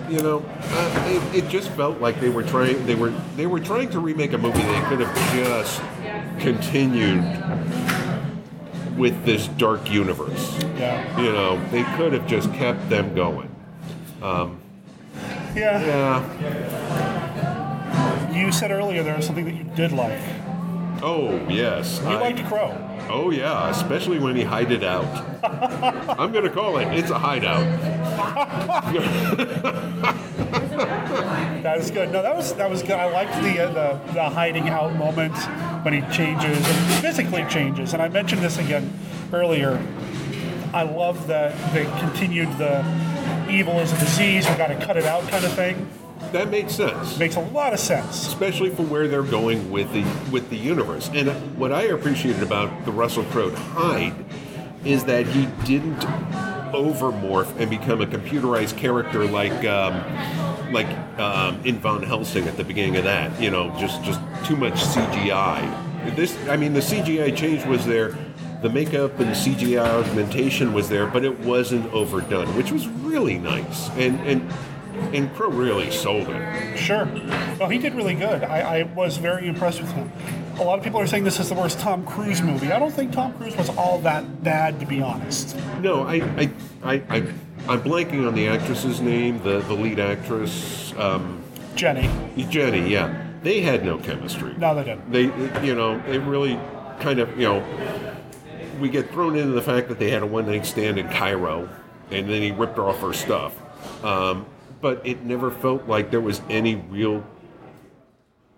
You 0.10 0.20
know, 0.22 0.46
uh, 0.62 1.04
it, 1.34 1.44
it 1.44 1.50
just 1.50 1.70
felt 1.72 2.00
like 2.00 2.20
they 2.22 2.30
were 2.30 2.44
trying. 2.44 2.86
They 2.86 2.96
were 2.96 3.12
they 3.36 3.46
were 3.46 3.60
trying 3.60 3.90
to 3.90 4.00
remake 4.00 4.32
a 4.34 4.38
movie. 4.38 4.62
They 4.62 4.82
could 4.84 5.02
have 5.02 5.14
just 5.36 5.82
continued 6.40 7.22
with 8.98 9.26
this 9.26 9.48
dark 9.50 9.92
universe. 9.92 10.58
Yeah. 10.78 11.22
You 11.22 11.32
know, 11.32 11.60
they 11.70 11.84
could 11.96 12.14
have 12.14 12.26
just 12.28 12.52
kept 12.54 12.90
them 12.90 13.14
going. 13.14 13.54
Um, 14.22 14.60
Yeah. 15.56 15.86
yeah. 15.86 16.24
You 18.34 18.52
said 18.52 18.72
earlier 18.72 19.04
there 19.04 19.16
was 19.16 19.26
something 19.26 19.46
that 19.46 19.56
you 19.56 19.64
did 19.76 19.92
like. 19.92 20.20
Oh 21.02 21.36
yes. 21.50 22.00
You 22.00 22.06
liked 22.06 22.38
to 22.40 22.44
Crowe. 22.46 22.76
Oh 23.10 23.30
yeah, 23.32 23.70
especially 23.70 24.20
when 24.20 24.36
he 24.36 24.44
hide 24.44 24.72
it 24.72 24.84
out. 24.84 25.06
I'm 26.20 26.32
gonna 26.32 26.50
call 26.50 26.78
it. 26.78 26.88
It's 26.98 27.10
a 27.10 27.20
hideout. 27.20 27.66
That 31.64 31.80
was 31.80 31.92
good. 31.92 32.12
No, 32.12 32.22
that 32.22 32.36
was 32.36 32.54
that 32.54 32.70
was 32.70 32.82
good. 32.82 32.92
I 32.92 33.12
liked 33.12 33.34
the 33.42 33.60
uh, 33.60 33.74
the, 33.74 34.14
the 34.14 34.30
hiding 34.30 34.70
out 34.70 34.96
moment 34.96 35.36
when 35.84 35.94
he 35.94 36.02
changes 36.16 36.58
and 36.58 37.02
physically 37.02 37.44
changes. 37.50 37.94
And 37.94 38.02
I 38.02 38.10
mentioned 38.10 38.42
this 38.42 38.58
again 38.58 38.98
earlier. 39.34 39.82
I 40.74 40.84
love 40.84 41.28
that 41.28 41.56
they 41.74 41.86
continued 42.00 42.50
the 42.58 42.86
evil 43.50 43.80
is 43.80 43.92
a 43.92 43.98
disease. 43.98 44.48
We 44.50 44.56
got 44.56 44.68
to 44.68 44.86
cut 44.86 44.98
it 44.98 45.06
out 45.06 45.28
kind 45.30 45.44
of 45.44 45.54
thing. 45.54 45.90
That 46.32 46.50
makes 46.50 46.76
sense. 46.76 47.18
Makes 47.18 47.36
a 47.36 47.42
lot 47.42 47.74
of 47.74 47.80
sense, 47.80 48.28
especially 48.28 48.70
for 48.70 48.84
where 48.84 49.08
they're 49.08 49.24
going 49.24 49.72
with 49.72 49.92
the 49.94 50.04
with 50.32 50.50
the 50.50 50.58
universe. 50.58 51.10
And 51.14 51.30
what 51.58 51.72
I 51.72 51.84
appreciated 51.84 52.44
about 52.44 52.86
the 52.86 52.92
Russell 52.92 53.24
Crowe 53.26 53.52
Hyde 53.52 54.26
is 54.84 55.06
that 55.06 55.26
he 55.28 55.46
didn't 55.66 56.00
overmorph 56.74 57.58
and 57.60 57.70
become 57.70 58.02
a 58.02 58.06
computerized 58.06 58.78
character 58.78 59.26
like 59.26 59.66
um, 59.66 60.74
like 60.74 60.88
um, 61.20 61.62
in 61.66 61.80
Van 61.80 62.04
Helsing 62.04 62.48
at 62.48 62.58
the 62.58 62.64
beginning 62.64 62.98
of 62.98 63.06
that. 63.06 63.42
You 63.42 63.52
know, 63.52 63.70
just 63.80 64.04
just 64.04 64.20
too 64.46 64.56
much 64.56 64.74
CGI. 64.74 66.16
This, 66.16 66.38
I 66.48 66.56
mean, 66.58 66.74
the 66.74 66.80
CGI 66.80 67.36
change 67.36 67.66
was 67.66 67.86
there. 67.86 68.18
The 68.62 68.70
makeup 68.70 69.20
and 69.20 69.30
CGI 69.30 69.86
augmentation 69.86 70.74
was 70.74 70.90
there, 70.90 71.06
but 71.06 71.24
it 71.24 71.40
wasn't 71.42 71.92
overdone, 71.94 72.48
which 72.56 72.72
was 72.72 72.88
really 72.88 73.38
nice. 73.38 73.90
And 73.92 74.20
and 74.22 74.52
and 75.14 75.34
Crowe 75.36 75.50
really 75.50 75.92
sold 75.92 76.30
it. 76.30 76.78
Sure. 76.78 77.06
No, 77.60 77.68
he 77.68 77.78
did 77.78 77.94
really 77.96 78.16
good. 78.16 78.44
I, 78.44 78.80
I 78.80 78.84
was 78.84 79.18
very 79.18 79.48
impressed 79.48 79.82
with 79.82 79.92
him. 79.92 80.12
A 80.60 80.64
lot 80.64 80.80
of 80.80 80.84
people 80.84 81.00
are 81.00 81.08
saying 81.08 81.24
this 81.24 81.40
is 81.40 81.50
the 81.50 81.56
worst 81.56 81.80
Tom 81.80 82.06
Cruise 82.06 82.42
movie. 82.42 82.72
I 82.72 82.80
don't 82.80 82.94
think 82.94 83.12
Tom 83.12 83.34
Cruise 83.34 83.56
was 83.56 83.70
all 83.70 84.00
that 84.00 84.44
bad, 84.44 84.80
to 84.80 84.86
be 84.86 85.02
honest. 85.02 85.56
No, 85.82 86.04
I, 86.04 86.16
I, 86.16 86.50
I, 86.84 86.94
I 87.10 87.18
I'm 87.68 87.82
blanking 87.82 88.28
on 88.28 88.34
the 88.34 88.48
actress's 88.48 89.02
name. 89.02 89.42
The 89.44 89.60
the 89.60 89.74
lead 89.74 90.00
actress, 90.00 90.94
um, 90.98 91.44
Jenny. 91.76 92.10
Jenny, 92.50 92.90
yeah. 92.90 93.26
They 93.44 93.62
had 93.62 93.86
no 93.86 93.98
chemistry. 93.98 94.56
No, 94.58 94.74
they 94.74 94.84
didn't. 94.84 95.12
They, 95.12 95.24
you 95.66 95.76
know, 95.76 96.00
they 96.08 96.18
really 96.18 96.60
kind 97.00 97.20
of, 97.20 97.38
you 97.38 97.48
know, 97.48 97.64
we 98.80 98.90
get 98.90 99.12
thrown 99.12 99.36
into 99.36 99.52
the 99.52 99.62
fact 99.62 99.90
that 99.90 100.00
they 100.00 100.10
had 100.10 100.24
a 100.24 100.26
one 100.26 100.48
night 100.48 100.66
stand 100.66 100.98
in 100.98 101.08
Cairo, 101.10 101.70
and 102.10 102.28
then 102.30 102.42
he 102.42 102.52
ripped 102.52 102.80
off 102.80 103.00
her 103.02 103.14
stuff. 103.14 103.54
Um, 104.04 104.46
but 104.88 105.06
it 105.06 105.22
never 105.22 105.52
felt 105.52 105.86
like 105.86 106.12
there 106.12 106.22
was 106.22 106.42
any 106.50 106.76
real 106.76 107.22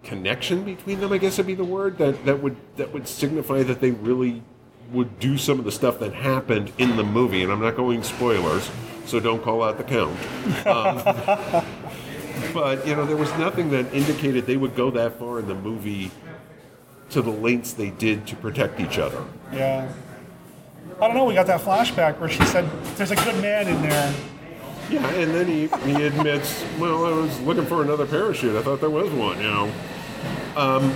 connection 0.03 0.63
between 0.63 0.99
them. 0.99 1.11
I 1.11 1.17
guess 1.17 1.37
would 1.37 1.47
be 1.47 1.55
the 1.55 1.63
word 1.63 1.97
that 1.97 2.23
that 2.25 2.43
would 2.43 2.55
that 2.77 2.93
would 2.93 3.07
signify 3.07 3.63
that 3.63 3.81
they 3.81 3.89
really 3.89 4.43
would 4.91 5.19
do 5.19 5.39
some 5.39 5.57
of 5.57 5.65
the 5.65 5.71
stuff 5.71 5.97
that 5.97 6.13
happened 6.13 6.71
in 6.77 6.97
the 6.97 7.03
movie. 7.03 7.41
And 7.41 7.51
I'm 7.51 7.61
not 7.61 7.75
going 7.75 8.03
spoilers, 8.03 8.69
so 9.07 9.19
don't 9.19 9.41
call 9.41 9.63
out 9.63 9.79
the 9.79 9.83
count. 9.83 10.19
Um, 10.67 11.01
but 12.53 12.85
you 12.85 12.95
know, 12.95 13.07
there 13.07 13.17
was 13.17 13.31
nothing 13.39 13.71
that 13.71 13.91
indicated 13.91 14.45
they 14.45 14.57
would 14.57 14.75
go 14.75 14.91
that 14.91 15.17
far 15.17 15.39
in 15.39 15.47
the 15.47 15.55
movie 15.55 16.11
to 17.09 17.23
the 17.23 17.31
lengths 17.31 17.73
they 17.73 17.89
did 17.89 18.27
to 18.27 18.35
protect 18.35 18.79
each 18.79 18.99
other. 18.99 19.25
Yeah. 19.51 19.91
I 21.01 21.07
don't 21.07 21.15
know. 21.15 21.25
We 21.25 21.33
got 21.33 21.47
that 21.47 21.61
flashback 21.61 22.19
where 22.19 22.29
she 22.29 22.45
said, 22.45 22.69
"There's 22.97 23.09
a 23.09 23.15
good 23.15 23.41
man 23.41 23.67
in 23.67 23.81
there." 23.81 24.13
Yeah, 24.89 25.07
and 25.11 25.33
then 25.33 25.47
he, 25.47 25.67
he 25.91 26.03
admits, 26.05 26.63
well, 26.79 27.05
I 27.05 27.11
was 27.11 27.39
looking 27.41 27.65
for 27.65 27.81
another 27.83 28.05
parachute. 28.05 28.55
I 28.55 28.61
thought 28.61 28.79
there 28.81 28.89
was 28.89 29.09
one, 29.11 29.37
you 29.37 29.43
know. 29.43 29.71
Um, 30.55 30.93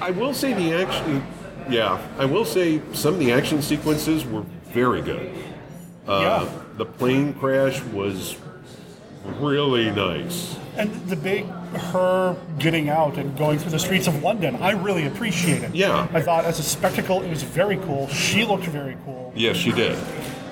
I 0.00 0.10
will 0.10 0.34
say 0.34 0.52
the 0.52 0.74
action, 0.74 1.24
yeah, 1.70 2.00
I 2.18 2.24
will 2.24 2.44
say 2.44 2.80
some 2.92 3.14
of 3.14 3.20
the 3.20 3.32
action 3.32 3.62
sequences 3.62 4.24
were 4.26 4.42
very 4.72 5.00
good. 5.00 5.30
Uh, 6.06 6.20
Yeah. 6.20 6.48
The 6.76 6.84
plane 6.84 7.32
crash 7.34 7.80
was 7.84 8.36
really 9.40 9.90
nice. 9.90 10.56
And 10.76 10.92
the 11.08 11.16
big 11.16 11.46
her 11.46 12.36
getting 12.58 12.90
out 12.90 13.16
and 13.16 13.34
going 13.38 13.58
through 13.58 13.70
the 13.70 13.78
streets 13.78 14.06
of 14.06 14.22
London, 14.22 14.56
I 14.56 14.72
really 14.72 15.06
appreciated. 15.06 15.74
Yeah. 15.74 16.06
I 16.12 16.20
thought 16.20 16.44
as 16.44 16.58
a 16.58 16.62
spectacle, 16.62 17.22
it 17.22 17.30
was 17.30 17.42
very 17.42 17.78
cool. 17.78 18.08
She 18.08 18.44
looked 18.44 18.64
very 18.64 18.96
cool 19.06 19.32
Yes, 19.34 19.56
she 19.56 19.72
did. 19.72 19.96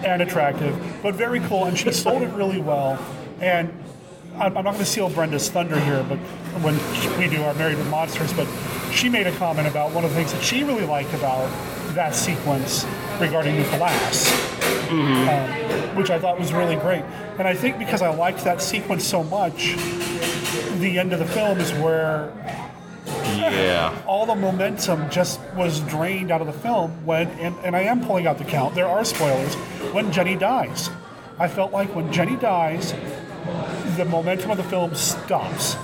And 0.04 0.22
attractive, 0.22 0.76
but 1.02 1.14
very 1.14 1.40
cool, 1.40 1.64
and 1.64 1.78
she 1.78 1.90
sold 1.92 2.22
it 2.22 2.32
really 2.34 2.60
well. 2.60 2.98
And 3.40 3.72
I'm 4.36 4.56
I'm 4.56 4.64
not 4.64 4.72
going 4.72 4.78
to 4.78 4.84
steal 4.84 5.10
Brenda's 5.10 5.48
thunder 5.48 5.78
here, 5.80 6.04
but 6.08 6.18
when 6.62 6.74
we 7.18 7.28
do 7.28 7.42
our 7.42 7.54
Married 7.54 7.78
with 7.78 7.88
Monsters, 7.88 8.32
but 8.32 8.48
she 8.92 9.08
made 9.08 9.26
a 9.26 9.36
comment 9.36 9.68
about 9.68 9.92
one 9.92 10.04
of 10.04 10.10
the 10.10 10.16
things 10.16 10.32
that 10.32 10.42
she 10.42 10.62
really 10.64 10.86
liked 10.86 11.12
about 11.14 11.48
that 11.94 12.14
sequence 12.14 12.84
regarding 13.20 13.56
Nicolas, 13.56 14.30
um, 14.90 15.96
which 15.96 16.10
I 16.10 16.18
thought 16.18 16.38
was 16.38 16.52
really 16.52 16.76
great. 16.76 17.02
And 17.38 17.46
I 17.46 17.54
think 17.54 17.78
because 17.78 18.02
I 18.02 18.08
liked 18.08 18.44
that 18.44 18.60
sequence 18.60 19.04
so 19.04 19.22
much, 19.24 19.74
the 20.78 20.98
end 20.98 21.12
of 21.12 21.18
the 21.18 21.26
film 21.26 21.58
is 21.60 21.72
where 21.74 22.32
Yeah. 23.38 24.02
all 24.06 24.26
the 24.26 24.34
momentum 24.34 25.10
just 25.10 25.40
was 25.54 25.80
drained 25.80 26.30
out 26.30 26.40
of 26.40 26.46
the 26.46 26.52
film 26.52 26.90
when, 27.04 27.28
and, 27.40 27.56
and 27.64 27.76
I 27.76 27.82
am 27.82 28.04
pulling 28.04 28.26
out 28.26 28.38
the 28.38 28.44
count, 28.44 28.74
there 28.74 28.86
are 28.86 29.04
spoilers, 29.04 29.54
when 29.92 30.12
Jenny 30.12 30.36
dies. 30.36 30.90
I 31.38 31.48
felt 31.48 31.72
like 31.72 31.94
when 31.94 32.12
Jenny 32.12 32.36
dies, 32.36 32.94
the 33.96 34.04
momentum 34.04 34.50
of 34.50 34.56
the 34.56 34.64
film 34.64 34.94
stops. 34.94 35.76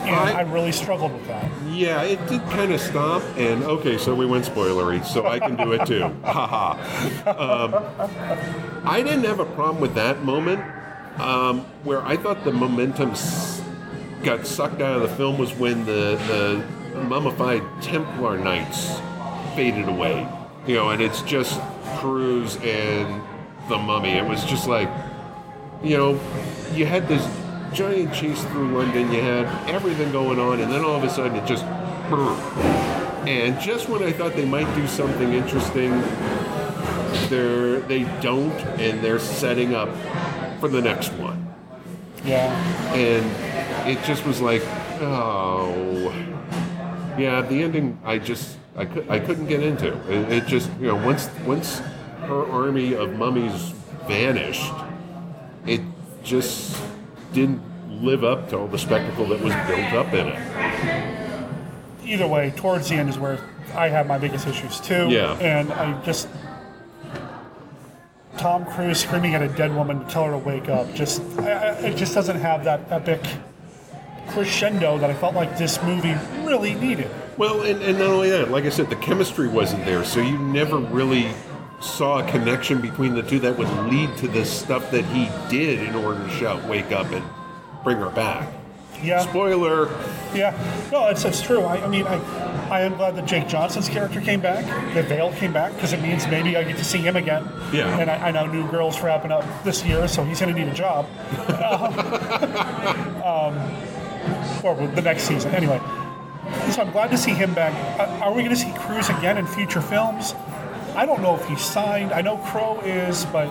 And 0.00 0.14
I, 0.14 0.40
really 0.42 0.72
struggled 0.72 1.12
with 1.12 1.26
that. 1.26 1.50
Yeah, 1.66 2.02
it 2.02 2.24
did 2.28 2.40
kind 2.44 2.72
of 2.72 2.80
stop, 2.80 3.22
and 3.36 3.62
okay, 3.64 3.98
so 3.98 4.14
we 4.14 4.24
went 4.24 4.46
spoilery, 4.46 5.04
so 5.04 5.26
I 5.26 5.38
can 5.38 5.56
do 5.56 5.72
it 5.72 5.84
too. 5.86 6.02
Haha. 6.24 6.74
um, 7.28 8.84
I 8.84 9.02
didn't 9.02 9.24
have 9.24 9.40
a 9.40 9.44
problem 9.44 9.80
with 9.80 9.94
that 9.94 10.22
moment. 10.22 10.62
Um, 11.18 11.62
where 11.82 12.00
I 12.06 12.16
thought 12.16 12.44
the 12.44 12.52
momentum 12.52 13.14
got 14.22 14.46
sucked 14.46 14.80
out 14.80 14.96
of 14.96 15.02
the 15.02 15.16
film 15.16 15.38
was 15.38 15.52
when 15.54 15.84
the, 15.86 16.16
the 16.92 17.00
mummified 17.00 17.62
Templar 17.82 18.38
Knights 18.38 18.98
faded 19.54 19.88
away. 19.88 20.28
You 20.66 20.74
know, 20.74 20.90
and 20.90 21.00
it's 21.00 21.22
just 21.22 21.60
Cruise 21.98 22.56
and 22.56 23.22
the 23.68 23.78
mummy. 23.78 24.10
It 24.10 24.24
was 24.24 24.44
just 24.44 24.68
like, 24.68 24.90
you 25.82 25.96
know, 25.96 26.20
you 26.72 26.86
had 26.86 27.08
this 27.08 27.26
giant 27.72 28.12
chase 28.14 28.42
through 28.46 28.76
London, 28.76 29.12
you 29.12 29.20
had 29.20 29.46
everything 29.68 30.10
going 30.12 30.38
on, 30.38 30.60
and 30.60 30.72
then 30.72 30.84
all 30.84 30.96
of 30.96 31.04
a 31.04 31.10
sudden 31.10 31.36
it 31.36 31.46
just. 31.46 31.64
And 33.26 33.60
just 33.60 33.88
when 33.88 34.02
I 34.02 34.12
thought 34.12 34.32
they 34.34 34.46
might 34.46 34.72
do 34.74 34.86
something 34.86 35.32
interesting, 35.34 35.90
they're 37.28 37.80
they 37.80 38.04
don't, 38.22 38.58
and 38.80 39.02
they're 39.02 39.18
setting 39.18 39.74
up 39.74 39.90
for 40.60 40.68
the 40.68 40.80
next 40.80 41.12
one. 41.14 41.54
Yeah. 42.24 42.52
And 42.94 43.24
it 43.88 44.04
just 44.04 44.24
was 44.26 44.40
like, 44.40 44.62
oh, 45.00 46.12
yeah. 47.18 47.40
The 47.42 47.62
ending, 47.62 47.98
I 48.04 48.18
just 48.18 48.58
I 48.76 48.84
could 48.84 49.08
I 49.08 49.18
couldn't 49.18 49.46
get 49.46 49.62
into. 49.62 49.88
It, 50.10 50.32
it 50.32 50.46
just 50.46 50.70
you 50.78 50.88
know 50.88 50.96
once 50.96 51.28
once 51.46 51.80
her 52.22 52.46
army 52.50 52.94
of 52.94 53.14
mummies 53.16 53.72
vanished, 54.06 54.72
it 55.66 55.80
just 56.22 56.80
didn't 57.32 57.62
live 58.02 58.24
up 58.24 58.50
to 58.50 58.58
all 58.58 58.68
the 58.68 58.78
spectacle 58.78 59.26
that 59.26 59.40
was 59.40 59.54
built 59.66 59.92
up 59.94 60.12
in 60.12 60.28
it. 60.28 61.34
Either 62.04 62.28
way, 62.28 62.50
towards 62.56 62.88
the 62.88 62.94
end 62.94 63.08
is 63.08 63.18
where 63.18 63.38
I 63.74 63.88
have 63.88 64.06
my 64.06 64.18
biggest 64.18 64.46
issues 64.46 64.80
too. 64.80 65.08
Yeah. 65.08 65.32
And 65.40 65.72
I 65.72 66.00
just. 66.04 66.28
Tom 68.36 68.64
Cruise 68.66 69.00
screaming 69.00 69.34
at 69.34 69.42
a 69.42 69.48
dead 69.48 69.74
woman 69.74 69.98
to 69.98 70.08
tell 70.08 70.24
her 70.26 70.30
to 70.30 70.38
wake 70.38 70.68
up. 70.68 70.94
Just, 70.94 71.20
it 71.38 71.96
just 71.96 72.14
doesn't 72.14 72.38
have 72.38 72.62
that 72.62 72.80
epic 72.88 73.20
crescendo 74.28 74.98
that 74.98 75.10
I 75.10 75.14
felt 75.14 75.34
like 75.34 75.58
this 75.58 75.82
movie 75.82 76.14
really 76.44 76.74
needed. 76.74 77.10
Well, 77.36 77.62
and, 77.62 77.82
and 77.82 77.98
not 77.98 78.08
only 78.08 78.30
that, 78.30 78.50
like 78.50 78.64
I 78.64 78.70
said, 78.70 78.90
the 78.90 78.96
chemistry 78.96 79.48
wasn't 79.48 79.84
there, 79.84 80.04
so 80.04 80.20
you 80.20 80.38
never 80.38 80.78
really 80.78 81.32
saw 81.80 82.18
a 82.18 82.30
connection 82.30 82.80
between 82.80 83.14
the 83.14 83.22
two 83.22 83.38
that 83.40 83.56
would 83.56 83.70
lead 83.90 84.16
to 84.18 84.28
the 84.28 84.44
stuff 84.44 84.90
that 84.90 85.04
he 85.06 85.28
did 85.48 85.80
in 85.80 85.94
order 85.94 86.22
to 86.22 86.30
shout 86.30 86.64
"Wake 86.64 86.90
up!" 86.90 87.10
and 87.12 87.24
bring 87.84 87.98
her 87.98 88.10
back. 88.10 88.52
Yeah. 89.02 89.20
Spoiler. 89.20 89.86
Yeah. 90.34 90.56
No, 90.90 91.08
it's, 91.08 91.24
it's 91.24 91.40
true. 91.40 91.60
I, 91.60 91.84
I 91.84 91.88
mean, 91.88 92.06
I, 92.06 92.16
I 92.68 92.80
am 92.80 92.96
glad 92.96 93.16
that 93.16 93.26
Jake 93.26 93.48
Johnson's 93.48 93.88
character 93.88 94.20
came 94.20 94.40
back, 94.40 94.64
that 94.94 95.06
Vail 95.06 95.32
came 95.32 95.52
back, 95.52 95.74
because 95.74 95.92
it 95.92 96.02
means 96.02 96.26
maybe 96.26 96.56
I 96.56 96.64
get 96.64 96.76
to 96.78 96.84
see 96.84 96.98
him 96.98 97.16
again. 97.16 97.48
Yeah. 97.72 97.96
And 97.98 98.10
I, 98.10 98.28
I 98.28 98.30
know 98.30 98.46
New 98.46 98.68
Girl's 98.70 99.00
wrapping 99.00 99.30
up 99.30 99.44
this 99.64 99.84
year, 99.84 100.08
so 100.08 100.24
he's 100.24 100.40
going 100.40 100.54
to 100.54 100.60
need 100.60 100.68
a 100.70 100.74
job. 100.74 101.06
um, 103.24 103.54
or 104.64 104.74
the 104.88 105.02
next 105.02 105.24
season. 105.24 105.54
Anyway. 105.54 105.80
So 106.70 106.82
I'm 106.82 106.90
glad 106.92 107.10
to 107.10 107.18
see 107.18 107.32
him 107.32 107.52
back. 107.54 107.74
Uh, 108.00 108.24
Are 108.24 108.32
we 108.32 108.42
going 108.42 108.54
to 108.54 108.56
see 108.56 108.72
Cruise 108.78 109.08
again 109.10 109.36
in 109.36 109.46
future 109.46 109.82
films? 109.82 110.34
I 110.96 111.04
don't 111.06 111.22
know 111.22 111.36
if 111.36 111.46
he's 111.46 111.60
signed. 111.60 112.12
I 112.12 112.22
know 112.22 112.38
Crowe 112.38 112.80
is, 112.80 113.24
but 113.26 113.50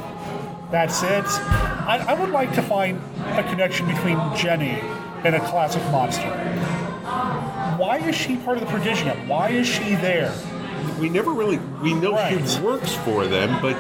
that's 0.72 1.04
it. 1.04 1.26
I, 1.26 2.04
I 2.08 2.14
would 2.20 2.32
like 2.32 2.54
to 2.54 2.62
find 2.62 3.00
a 3.38 3.44
connection 3.44 3.88
between 3.88 4.18
Jenny 4.36 4.82
and 5.24 5.36
a 5.36 5.40
classic 5.48 5.84
monster. 5.92 6.30
Why 7.78 8.00
is 8.00 8.16
she 8.16 8.36
part 8.38 8.58
of 8.58 8.64
the 8.64 8.70
Prodigium? 8.70 9.28
Why 9.28 9.50
is 9.50 9.68
she 9.68 9.96
there? 9.96 10.34
We 11.00 11.10
never 11.10 11.32
really 11.32 11.58
we 11.82 11.94
know 11.94 12.18
she 12.28 12.62
works 12.62 12.96
for 12.96 13.28
them, 13.28 13.62
but 13.62 13.76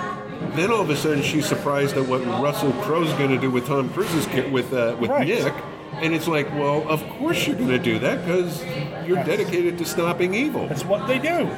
then 0.56 0.72
all 0.72 0.82
of 0.82 0.90
a 0.90 0.96
sudden 0.96 1.24
she's 1.24 1.46
surprised 1.46 1.98
at 1.98 2.08
what 2.08 2.24
Russell 2.26 2.72
Crowe's 2.84 3.12
going 3.14 3.32
to 3.32 3.40
do 3.40 3.50
with 3.50 3.66
Tom 3.66 3.90
Cruise's 3.90 4.28
with 4.52 4.72
uh, 4.72 4.96
with 5.00 5.10
Nick, 5.12 5.54
and 6.02 6.14
it's 6.14 6.28
like, 6.28 6.50
well, 6.52 6.88
of 6.88 7.04
course 7.18 7.48
you're 7.48 7.56
going 7.56 7.70
to 7.70 7.80
do 7.80 8.00
that 8.00 8.20
because 8.20 8.64
you're 9.08 9.24
dedicated 9.24 9.78
to 9.80 9.86
stopping 9.86 10.34
evil. 10.34 10.68
That's 10.68 10.86
what 10.86 11.08
they 11.08 11.20
do. 11.20 11.50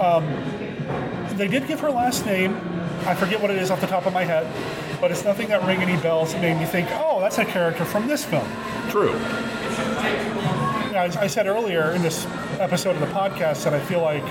Um, 0.00 0.26
they 1.36 1.48
did 1.48 1.66
give 1.66 1.80
her 1.80 1.90
last 1.90 2.26
name. 2.26 2.56
I 3.06 3.14
forget 3.14 3.40
what 3.40 3.50
it 3.50 3.58
is 3.58 3.70
off 3.70 3.80
the 3.80 3.86
top 3.86 4.06
of 4.06 4.12
my 4.12 4.24
head, 4.24 4.46
but 5.00 5.10
it's 5.10 5.24
nothing 5.24 5.48
that 5.48 5.64
ring 5.66 5.80
any 5.80 6.00
bells 6.00 6.32
that 6.32 6.40
made 6.40 6.58
me 6.58 6.64
think, 6.64 6.88
oh, 6.92 7.20
that's 7.20 7.38
a 7.38 7.44
character 7.44 7.84
from 7.84 8.08
this 8.08 8.24
film. 8.24 8.46
True. 8.90 9.14
As 10.94 11.16
I 11.16 11.26
said 11.26 11.46
earlier 11.46 11.92
in 11.92 12.02
this 12.02 12.24
episode 12.58 12.94
of 12.94 13.00
the 13.00 13.06
podcast, 13.06 13.64
that 13.64 13.74
I 13.74 13.80
feel 13.80 14.00
like 14.00 14.22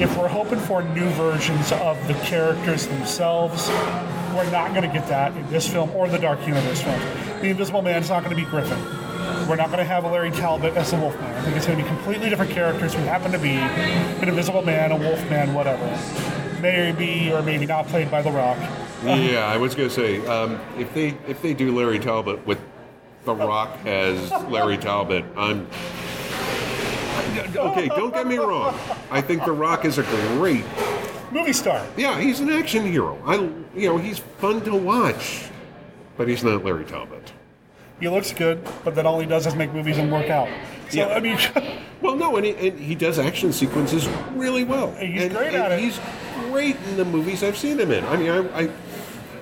if 0.00 0.16
we're 0.16 0.28
hoping 0.28 0.58
for 0.58 0.82
new 0.82 1.08
versions 1.10 1.72
of 1.72 2.06
the 2.08 2.14
characters 2.14 2.86
themselves, 2.86 3.68
we're 4.34 4.50
not 4.50 4.70
going 4.70 4.82
to 4.82 4.92
get 4.92 5.06
that 5.08 5.36
in 5.36 5.48
this 5.50 5.68
film 5.68 5.90
or 5.90 6.08
the 6.08 6.18
Dark 6.18 6.46
Universe 6.46 6.80
film. 6.82 7.00
The 7.42 7.48
Invisible 7.48 7.82
Man 7.82 8.00
is 8.00 8.08
not 8.08 8.22
going 8.22 8.36
to 8.36 8.40
be 8.40 8.48
Griffin. 8.48 8.78
We're 9.48 9.56
not 9.56 9.66
going 9.66 9.78
to 9.78 9.84
have 9.84 10.04
Larry 10.04 10.30
Talbot 10.30 10.76
as 10.76 10.92
the 10.92 10.96
Wolfman. 10.96 11.24
I 11.24 11.42
think 11.42 11.56
it's 11.56 11.66
going 11.66 11.76
to 11.76 11.82
be 11.82 11.88
completely 11.88 12.30
different 12.30 12.52
characters 12.52 12.94
who 12.94 13.00
happen 13.02 13.32
to 13.32 13.38
be 13.40 13.54
an 13.54 14.28
Invisible 14.28 14.62
Man, 14.62 14.92
a 14.92 14.96
Wolfman, 14.96 15.52
whatever. 15.52 15.84
Maybe 16.60 17.32
or 17.32 17.42
maybe 17.42 17.66
not 17.66 17.88
played 17.88 18.12
by 18.12 18.22
The 18.22 18.30
Rock. 18.30 18.58
Yeah, 19.04 19.44
I 19.46 19.56
was 19.56 19.74
going 19.74 19.88
to 19.88 19.94
say 19.94 20.24
um, 20.28 20.60
if 20.78 20.94
they 20.94 21.16
if 21.26 21.42
they 21.42 21.52
do 21.52 21.76
Larry 21.76 21.98
Talbot 21.98 22.46
with 22.46 22.60
The 23.24 23.34
Rock 23.34 23.76
as 23.86 24.30
Larry 24.48 24.78
Talbot, 24.78 25.24
I'm 25.36 25.66
okay. 27.56 27.88
Don't 27.88 28.14
get 28.14 28.28
me 28.28 28.36
wrong. 28.36 28.78
I 29.10 29.20
think 29.20 29.44
The 29.44 29.50
Rock 29.50 29.84
is 29.84 29.98
a 29.98 30.04
great 30.36 30.64
movie 31.32 31.52
star. 31.52 31.84
Yeah, 31.96 32.20
he's 32.20 32.38
an 32.38 32.50
action 32.50 32.86
hero. 32.86 33.20
I 33.26 33.34
you 33.76 33.88
know 33.88 33.98
he's 33.98 34.20
fun 34.20 34.60
to 34.62 34.76
watch, 34.76 35.48
but 36.16 36.28
he's 36.28 36.44
not 36.44 36.64
Larry 36.64 36.84
Talbot. 36.84 37.32
He 38.00 38.08
looks 38.08 38.32
good, 38.32 38.66
but 38.84 38.94
then 38.94 39.06
all 39.06 39.20
he 39.20 39.26
does 39.26 39.46
is 39.46 39.54
make 39.54 39.72
movies 39.72 39.98
and 39.98 40.10
work 40.10 40.28
out. 40.28 40.48
So, 40.90 41.08
I 41.08 41.20
mean, 41.20 41.38
well, 42.02 42.16
no, 42.16 42.36
and 42.36 42.44
he, 42.44 42.68
and 42.68 42.78
he 42.78 42.94
does 42.94 43.18
action 43.18 43.52
sequences 43.52 44.08
really 44.32 44.64
well. 44.64 44.92
He's 44.96 45.22
and, 45.22 45.32
great 45.32 45.48
and 45.48 45.56
at 45.56 45.72
it. 45.72 45.78
He's 45.80 46.00
great 46.50 46.76
in 46.88 46.96
the 46.96 47.04
movies 47.04 47.42
I've 47.42 47.56
seen 47.56 47.78
him 47.78 47.92
in. 47.92 48.04
I 48.04 48.16
mean, 48.16 48.30
I, 48.30 48.62
I, 48.62 48.70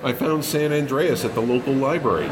I 0.03 0.13
found 0.13 0.45
San 0.45 0.71
Andreas 0.71 1.25
at 1.25 1.33
the 1.33 1.41
local 1.41 1.73
library. 1.73 2.31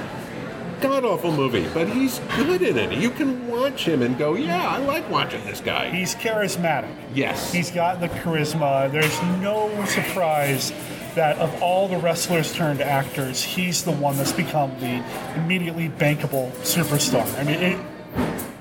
God 0.82 1.04
awful 1.04 1.34
movie, 1.34 1.68
but 1.74 1.90
he's 1.90 2.20
good 2.38 2.62
in 2.62 2.78
it. 2.78 2.98
You 2.98 3.10
can 3.10 3.48
watch 3.48 3.86
him 3.86 4.02
and 4.02 4.18
go, 4.18 4.36
yeah, 4.36 4.70
I 4.70 4.78
like 4.78 5.10
watching 5.10 5.44
this 5.44 5.60
guy. 5.60 5.90
He's 5.90 6.16
charismatic. 6.16 6.94
Yes. 7.14 7.52
He's 7.52 7.70
got 7.70 8.00
the 8.00 8.08
charisma. 8.08 8.90
There's 8.90 9.22
no 9.42 9.70
surprise 9.86 10.72
that 11.16 11.38
of 11.38 11.62
all 11.62 11.88
the 11.88 11.98
wrestlers 11.98 12.54
turned 12.54 12.82
actors, 12.82 13.42
he's 13.44 13.84
the 13.84 13.92
one 13.92 14.18
that's 14.18 14.32
become 14.32 14.72
the 14.80 15.04
immediately 15.36 15.90
bankable 15.90 16.52
superstar. 16.62 17.26
I 17.40 17.44
mean, 17.44 17.56
it, 17.62 17.80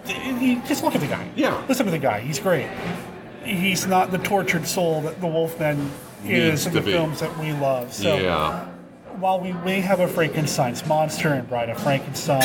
it, 0.07 0.39
he, 0.39 0.55
just 0.67 0.83
look 0.85 0.95
at 0.95 1.01
the 1.01 1.07
guy. 1.07 1.29
Yeah. 1.37 1.65
Listen 1.69 1.87
to 1.87 1.93
the 1.93 1.99
guy. 1.99 2.21
He's 2.21 2.39
great. 2.39 2.69
He's 3.45 3.87
not 3.87 4.11
the 4.11 4.19
tortured 4.19 4.67
soul 4.67 5.01
that 5.03 5.21
the 5.21 5.27
Wolfman 5.27 5.91
Needs 6.25 6.61
is 6.61 6.67
in 6.67 6.73
the 6.75 6.81
be. 6.81 6.93
films 6.93 7.21
that 7.21 7.37
we 7.39 7.53
love. 7.53 7.93
So 7.93 8.17
yeah. 8.19 8.67
while 9.19 9.41
we 9.41 9.53
may 9.53 9.81
have 9.81 10.01
a 10.01 10.09
Frankenstein's 10.09 10.85
monster 10.87 11.29
and 11.29 11.49
Bride 11.49 11.71
of 11.71 11.81
Frankenstein, 11.83 12.43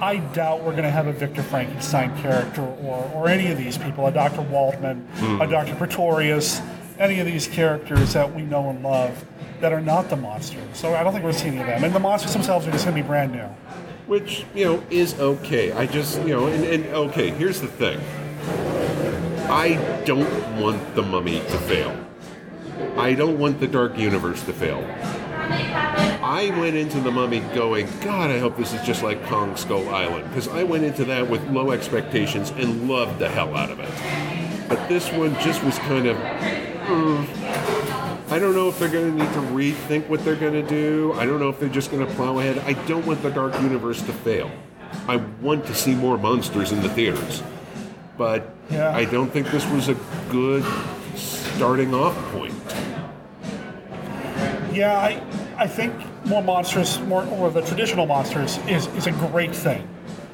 I 0.00 0.16
doubt 0.32 0.62
we're 0.62 0.72
going 0.72 0.84
to 0.84 0.90
have 0.90 1.06
a 1.06 1.12
Victor 1.12 1.42
Frankenstein 1.42 2.16
character 2.20 2.62
or, 2.62 3.10
or 3.14 3.28
any 3.28 3.50
of 3.50 3.58
these 3.58 3.76
people, 3.78 4.06
a 4.06 4.12
Dr. 4.12 4.42
Waldman, 4.42 5.06
Hmm. 5.16 5.40
a 5.40 5.46
Dr. 5.46 5.74
Pretorius, 5.76 6.60
any 6.98 7.20
of 7.20 7.26
these 7.26 7.46
characters 7.46 8.12
that 8.12 8.34
we 8.34 8.42
know 8.42 8.70
and 8.70 8.82
love 8.82 9.24
that 9.60 9.72
are 9.72 9.80
not 9.80 10.10
the 10.10 10.16
monsters. 10.16 10.62
So 10.74 10.94
I 10.94 11.02
don't 11.02 11.12
think 11.12 11.24
we're 11.24 11.32
seeing 11.32 11.54
any 11.54 11.62
of 11.62 11.66
them. 11.66 11.84
And 11.84 11.94
the 11.94 12.00
monsters 12.00 12.32
themselves 12.32 12.66
are 12.66 12.70
just 12.70 12.84
going 12.84 12.96
to 12.96 13.02
be 13.02 13.06
brand 13.06 13.32
new. 13.32 13.46
Which, 14.06 14.44
you 14.54 14.64
know, 14.64 14.82
is 14.90 15.18
okay. 15.18 15.72
I 15.72 15.86
just, 15.86 16.20
you 16.22 16.36
know, 16.36 16.46
and, 16.48 16.64
and 16.64 16.86
okay, 16.86 17.30
here's 17.30 17.60
the 17.60 17.68
thing. 17.68 18.00
I 19.50 20.02
don't 20.04 20.60
want 20.60 20.94
the 20.94 21.02
mummy 21.02 21.40
to 21.40 21.58
fail. 21.60 21.98
I 22.96 23.14
don't 23.14 23.38
want 23.38 23.60
the 23.60 23.66
Dark 23.66 23.96
Universe 23.98 24.42
to 24.44 24.52
fail. 24.52 24.84
I 26.24 26.52
went 26.58 26.76
into 26.76 27.00
the 27.00 27.10
mummy 27.10 27.40
going, 27.54 27.86
God, 28.00 28.30
I 28.30 28.38
hope 28.38 28.56
this 28.56 28.72
is 28.72 28.82
just 28.82 29.02
like 29.02 29.22
Kong 29.26 29.56
Skull 29.56 29.88
Island. 29.88 30.28
Because 30.28 30.48
I 30.48 30.64
went 30.64 30.84
into 30.84 31.04
that 31.06 31.28
with 31.28 31.46
low 31.50 31.70
expectations 31.70 32.50
and 32.50 32.88
loved 32.88 33.18
the 33.18 33.28
hell 33.28 33.54
out 33.54 33.70
of 33.70 33.80
it. 33.80 34.68
But 34.68 34.88
this 34.88 35.10
one 35.12 35.34
just 35.40 35.62
was 35.62 35.78
kind 35.80 36.06
of. 36.06 36.16
Mm, 36.86 38.30
I 38.30 38.38
don't 38.38 38.54
know 38.54 38.68
if 38.68 38.78
they're 38.78 38.88
going 38.88 39.16
to 39.16 39.24
need 39.24 39.32
to 39.34 39.40
rethink 39.40 40.08
what 40.08 40.24
they're 40.24 40.36
going 40.36 40.54
to 40.54 40.62
do. 40.62 41.12
I 41.14 41.26
don't 41.26 41.40
know 41.40 41.48
if 41.48 41.58
they're 41.60 41.68
just 41.68 41.90
going 41.90 42.06
to 42.06 42.12
plow 42.14 42.38
ahead. 42.38 42.58
I 42.60 42.72
don't 42.86 43.06
want 43.06 43.22
the 43.22 43.30
Dark 43.30 43.54
Universe 43.60 44.00
to 44.02 44.12
fail. 44.12 44.50
I 45.08 45.16
want 45.16 45.66
to 45.66 45.74
see 45.74 45.94
more 45.94 46.16
monsters 46.18 46.72
in 46.72 46.80
the 46.82 46.88
theaters. 46.88 47.42
But 48.16 48.54
Yeah. 48.70 48.96
I 48.96 49.04
don't 49.04 49.30
think 49.30 49.50
this 49.50 49.66
was 49.70 49.88
a 49.88 49.96
good 50.30 50.64
starting 51.14 51.94
off 51.94 52.16
point. 52.32 52.54
Yeah, 54.72 54.96
I, 54.96 55.22
I 55.56 55.66
think 55.66 55.94
more 56.26 56.42
monsters, 56.42 56.98
more 57.00 57.24
or 57.26 57.50
the 57.50 57.60
traditional 57.62 58.06
monsters, 58.06 58.58
is, 58.66 58.86
is 58.96 59.06
a 59.06 59.12
great 59.12 59.54
thing. 59.54 59.86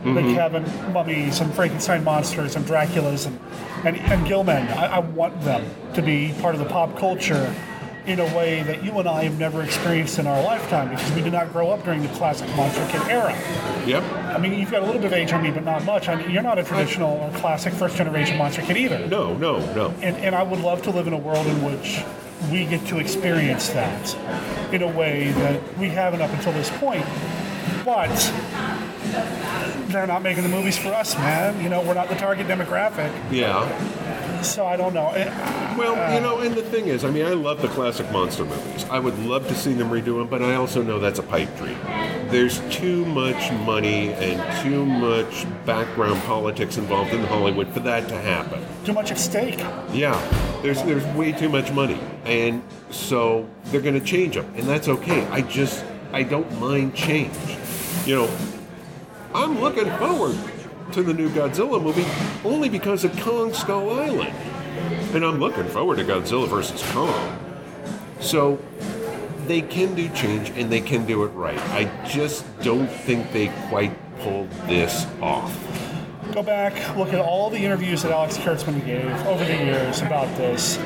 Like 0.05 0.25
Mhm. 0.25 0.35
having 0.35 0.93
mummies 0.93 1.41
and 1.41 1.53
Frankenstein 1.53 2.03
monsters 2.05 2.57
and 2.57 2.65
Draculas 2.67 3.27
and, 3.27 3.39
and, 3.85 3.97
and 3.99 4.27
Gill-man. 4.27 4.69
I, 4.79 4.97
I 4.97 4.99
want 5.01 5.41
them 5.43 5.65
to 5.95 6.01
be 6.03 6.35
part 6.41 6.55
of 6.55 6.59
the 6.61 6.67
pop 6.67 6.97
culture 6.99 7.55
in 8.07 8.19
a 8.19 8.25
way 8.35 8.63
that 8.63 8.83
you 8.83 8.99
and 8.99 9.07
I 9.07 9.25
have 9.25 9.39
never 9.39 9.63
experienced 9.63 10.19
in 10.19 10.27
our 10.27 10.43
lifetime 10.43 10.89
because 10.89 11.13
we 11.13 11.21
did 11.21 11.35
not 11.35 11.53
grow 11.53 11.71
up 11.71 11.85
during 11.85 12.01
the 12.03 12.09
classic 12.09 12.49
Monster 12.57 12.85
Kid 12.91 13.03
era. 13.11 13.37
Yep. 13.87 14.03
I 14.35 14.39
mean, 14.39 14.55
you've 14.59 14.71
got 14.71 14.83
a 14.83 14.87
little 14.87 15.01
bit 15.03 15.09
of 15.09 15.13
age 15.13 15.33
on 15.35 15.43
me, 15.43 15.51
but 15.51 15.65
not 15.65 15.85
much. 15.85 16.09
I 16.09 16.15
mean, 16.15 16.31
you're 16.31 16.43
not 16.43 16.59
a 16.59 16.65
traditional 16.65 17.11
or 17.19 17.31
classic 17.39 17.75
first 17.75 17.97
generation 17.97 18.39
Monster 18.39 18.63
Kid 18.63 18.79
either. 18.79 19.07
No, 19.07 19.35
no, 19.37 19.59
no. 19.75 19.91
And, 20.01 20.17
and 20.17 20.35
I 20.35 20.43
would 20.43 20.61
love 20.61 20.81
to 20.83 20.91
live 20.91 21.09
in 21.09 21.13
a 21.13 21.19
world 21.19 21.47
in 21.47 21.63
which 21.63 22.03
we 22.51 22.65
get 22.65 22.87
to 22.87 22.99
experience 22.99 23.69
that 23.69 24.17
in 24.73 24.81
a 24.83 24.89
way 24.89 25.31
that 25.33 25.79
we 25.79 25.91
haven't 25.91 26.23
up 26.23 26.31
until 26.33 26.53
this 26.55 26.71
point. 26.79 27.05
But 27.85 28.09
they're 29.93 30.07
not 30.07 30.23
making 30.23 30.43
the 30.43 30.49
movies 30.49 30.79
for 30.79 30.89
us, 30.89 31.15
man. 31.17 31.63
You 31.63 31.69
know, 31.69 31.83
we're 31.83 31.95
not 31.95 32.09
the 32.09 32.15
target 32.17 32.47
demographic. 32.47 33.13
Yeah. 33.31 33.67
So 34.43 34.65
I 34.67 34.77
don't 34.77 34.95
know. 34.95 35.09
Eh, 35.11 35.77
Well, 35.77 36.15
you 36.15 36.21
know, 36.21 36.39
and 36.39 36.55
the 36.55 36.63
thing 36.63 36.87
is, 36.87 37.05
I 37.05 37.11
mean, 37.11 37.27
I 37.27 37.31
love 37.35 37.61
the 37.61 37.69
classic 37.69 38.11
monster 38.11 38.45
movies. 38.45 38.85
I 38.91 38.99
would 38.99 39.19
love 39.21 39.47
to 39.49 39.55
see 39.55 39.75
them 39.75 39.91
redo 39.91 40.19
them, 40.19 40.29
but 40.29 40.43
I 40.43 40.55
also 40.55 40.83
know 40.83 40.99
that's 40.99 41.19
a 41.19 41.23
pipe 41.23 41.55
dream. 41.59 41.77
There's 42.29 42.61
too 42.75 43.05
much 43.07 43.53
money 43.67 44.13
and 44.15 44.41
too 44.63 44.87
much 44.87 45.47
background 45.67 46.23
politics 46.23 46.79
involved 46.79 47.13
in 47.13 47.23
Hollywood 47.25 47.69
for 47.75 47.81
that 47.81 48.09
to 48.09 48.19
happen. 48.19 48.65
Too 48.85 48.93
much 48.93 49.11
at 49.11 49.19
stake. 49.19 49.59
Yeah, 49.93 50.17
there's 50.63 50.83
there's 50.85 51.05
way 51.17 51.33
too 51.33 51.49
much 51.49 51.71
money, 51.73 52.01
and 52.25 52.63
so 52.91 53.47
they're 53.67 53.81
going 53.81 53.99
to 53.99 54.05
change 54.05 54.37
them, 54.37 54.51
and 54.57 54.67
that's 54.67 54.89
okay. 54.89 55.27
I 55.27 55.43
just 55.43 55.85
I 56.13 56.23
don't 56.23 56.51
mind 56.61 56.95
change. 56.95 57.35
You 58.07 58.15
know, 58.17 58.31
I'm 59.35 59.61
looking 59.61 59.91
forward 59.99 60.37
to 60.93 61.03
the 61.03 61.15
new 61.15 61.29
Godzilla 61.31 61.81
movie 61.81 62.05
only 62.45 62.69
because 62.69 63.05
of 63.05 63.17
Kong 63.21 63.53
Skull 63.53 63.91
Island, 63.91 64.35
and 65.15 65.25
I'm 65.25 65.39
looking 65.39 65.67
forward 65.67 65.99
to 65.99 66.05
Godzilla 66.05 66.49
versus 66.49 66.83
Kong. 66.93 67.39
So 68.21 68.59
they 69.47 69.63
can 69.63 69.95
do 69.95 70.09
change 70.11 70.51
and 70.51 70.71
they 70.71 70.81
can 70.81 71.07
do 71.07 71.23
it 71.25 71.29
right. 71.29 71.59
I 71.71 71.85
just 72.07 72.45
don't 72.63 72.89
think 72.89 73.33
they 73.33 73.49
quite 73.69 73.97
pulled 74.21 74.51
this 74.67 75.07
off. 75.21 75.57
Go 76.33 76.43
back, 76.43 76.97
look 76.97 77.13
at 77.13 77.21
all 77.21 77.51
the 77.51 77.59
interviews 77.59 78.03
that 78.03 78.13
Alex 78.13 78.37
Kurtzman 78.37 78.85
gave 78.85 79.11
over 79.27 79.45
the 79.45 79.57
years 79.57 80.01
about 80.03 80.29
this. 80.37 80.77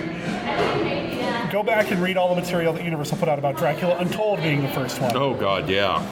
Go 1.50 1.62
back 1.62 1.90
and 1.90 2.02
read 2.02 2.16
all 2.16 2.34
the 2.34 2.40
material 2.40 2.72
that 2.72 2.84
Universal 2.84 3.18
put 3.18 3.28
out 3.28 3.38
about 3.38 3.56
Dracula 3.56 3.96
Untold 3.98 4.42
being 4.42 4.62
the 4.62 4.68
first 4.68 5.00
one. 5.00 5.16
Oh 5.16 5.34
God, 5.34 5.68
yeah. 5.68 6.06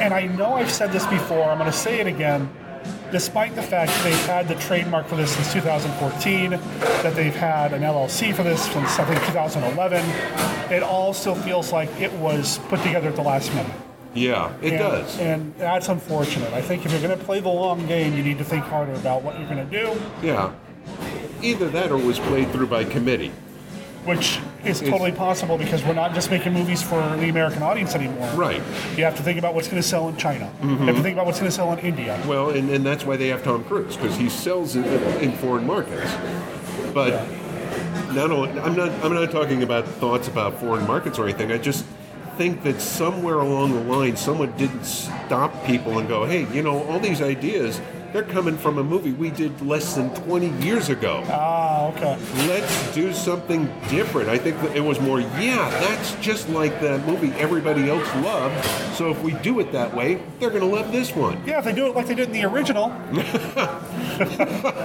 And 0.00 0.14
I 0.14 0.26
know 0.26 0.54
I've 0.54 0.70
said 0.70 0.92
this 0.92 1.06
before, 1.06 1.44
I'm 1.44 1.58
going 1.58 1.70
to 1.70 1.76
say 1.76 2.00
it 2.00 2.06
again. 2.06 2.50
Despite 3.10 3.54
the 3.54 3.62
fact 3.62 3.90
that 3.92 4.04
they've 4.04 4.26
had 4.26 4.48
the 4.48 4.56
trademark 4.56 5.06
for 5.06 5.16
this 5.16 5.34
since 5.34 5.52
2014, 5.52 6.50
that 6.50 7.14
they've 7.14 7.34
had 7.34 7.72
an 7.72 7.82
LLC 7.82 8.34
for 8.34 8.42
this 8.42 8.64
since 8.64 8.98
I 8.98 9.04
think 9.04 9.24
2011, 9.26 10.04
it 10.72 10.82
all 10.82 11.14
still 11.14 11.34
feels 11.34 11.72
like 11.72 11.88
it 12.00 12.12
was 12.14 12.58
put 12.68 12.82
together 12.82 13.08
at 13.08 13.16
the 13.16 13.22
last 13.22 13.54
minute. 13.54 13.72
Yeah, 14.14 14.52
it 14.60 14.72
and, 14.72 14.78
does. 14.78 15.18
And 15.18 15.54
that's 15.56 15.88
unfortunate. 15.88 16.52
I 16.52 16.62
think 16.62 16.84
if 16.86 16.92
you're 16.92 17.00
going 17.00 17.18
to 17.18 17.24
play 17.24 17.40
the 17.40 17.48
long 17.48 17.86
game, 17.86 18.14
you 18.14 18.22
need 18.22 18.38
to 18.38 18.44
think 18.44 18.64
harder 18.64 18.94
about 18.94 19.22
what 19.22 19.38
you're 19.38 19.48
going 19.48 19.68
to 19.68 19.84
do, 19.84 20.00
Yeah. 20.22 20.52
Either 21.42 21.68
that 21.70 21.90
or 21.90 21.98
it 21.98 22.04
was 22.04 22.18
played 22.18 22.50
through 22.52 22.68
by 22.68 22.84
committee. 22.84 23.30
Which 24.04 24.38
is 24.64 24.80
It's- 24.80 24.90
totally 24.90 25.12
possible 25.12 25.56
because 25.58 25.82
we're 25.84 25.94
not 25.94 26.14
just 26.14 26.30
making 26.30 26.52
movies 26.52 26.82
for 26.82 27.00
the 27.16 27.28
American 27.28 27.62
audience 27.62 27.94
anymore. 27.94 28.28
Right. 28.34 28.60
You 28.96 29.04
have 29.04 29.16
to 29.16 29.22
think 29.22 29.38
about 29.38 29.54
what's 29.54 29.68
going 29.68 29.80
to 29.82 29.88
sell 29.88 30.08
in 30.08 30.16
China. 30.16 30.48
You 30.62 30.68
have 30.68 30.78
to 30.88 30.92
Mhm. 30.94 31.02
think 31.02 31.14
about 31.14 31.26
what's 31.26 31.38
going 31.38 31.50
to 31.50 31.54
sell 31.56 31.72
in 31.72 31.78
India. 31.80 32.18
Well, 32.26 32.50
and, 32.50 32.68
and 32.70 32.84
that's 32.84 33.04
why 33.06 33.16
they 33.16 33.28
have 33.28 33.42
Tom 33.42 33.64
Cruise 33.64 33.96
because 33.96 34.16
he 34.16 34.28
sells 34.28 34.76
in, 34.76 34.84
in 35.20 35.32
foreign 35.32 35.66
markets. 35.66 36.10
But 36.92 37.22
not 38.12 38.30
only, 38.30 38.50
I'm 38.60 38.76
not 38.76 38.90
I'm 39.02 39.14
not 39.14 39.30
talking 39.30 39.62
about 39.62 39.86
thoughts 39.86 40.28
about 40.28 40.60
foreign 40.60 40.86
markets 40.86 41.18
or 41.18 41.24
anything. 41.24 41.50
I 41.50 41.58
just 41.58 41.84
think 42.36 42.62
that 42.64 42.80
somewhere 42.80 43.38
along 43.40 43.72
the 43.72 43.80
line, 43.96 44.16
someone 44.16 44.52
didn't 44.56 44.84
stop 44.84 45.64
people 45.66 45.98
and 45.98 46.08
go, 46.08 46.24
"Hey, 46.24 46.46
you 46.52 46.62
know, 46.62 46.82
all 46.84 46.98
these 47.00 47.20
ideas." 47.22 47.80
They're 48.14 48.22
coming 48.22 48.56
from 48.56 48.78
a 48.78 48.84
movie 48.84 49.10
we 49.10 49.30
did 49.30 49.60
less 49.60 49.96
than 49.96 50.14
20 50.14 50.46
years 50.64 50.88
ago. 50.88 51.24
Ah, 51.26 51.88
okay. 51.88 52.16
Let's 52.46 52.94
do 52.94 53.12
something 53.12 53.64
different. 53.88 54.28
I 54.28 54.38
think 54.38 54.60
that 54.60 54.76
it 54.76 54.82
was 54.82 55.00
more, 55.00 55.18
yeah, 55.18 55.68
that's 55.80 56.14
just 56.24 56.48
like 56.48 56.80
that 56.80 57.04
movie 57.08 57.32
everybody 57.32 57.90
else 57.90 58.06
loved. 58.24 58.64
So 58.94 59.10
if 59.10 59.20
we 59.24 59.32
do 59.32 59.58
it 59.58 59.72
that 59.72 59.92
way, 59.92 60.22
they're 60.38 60.50
going 60.50 60.60
to 60.62 60.68
love 60.68 60.92
this 60.92 61.12
one. 61.12 61.42
Yeah, 61.44 61.58
if 61.58 61.64
they 61.64 61.72
do 61.72 61.88
it 61.88 61.96
like 61.96 62.06
they 62.06 62.14
did 62.14 62.28
in 62.28 62.34
the 62.34 62.44
original. 62.44 62.84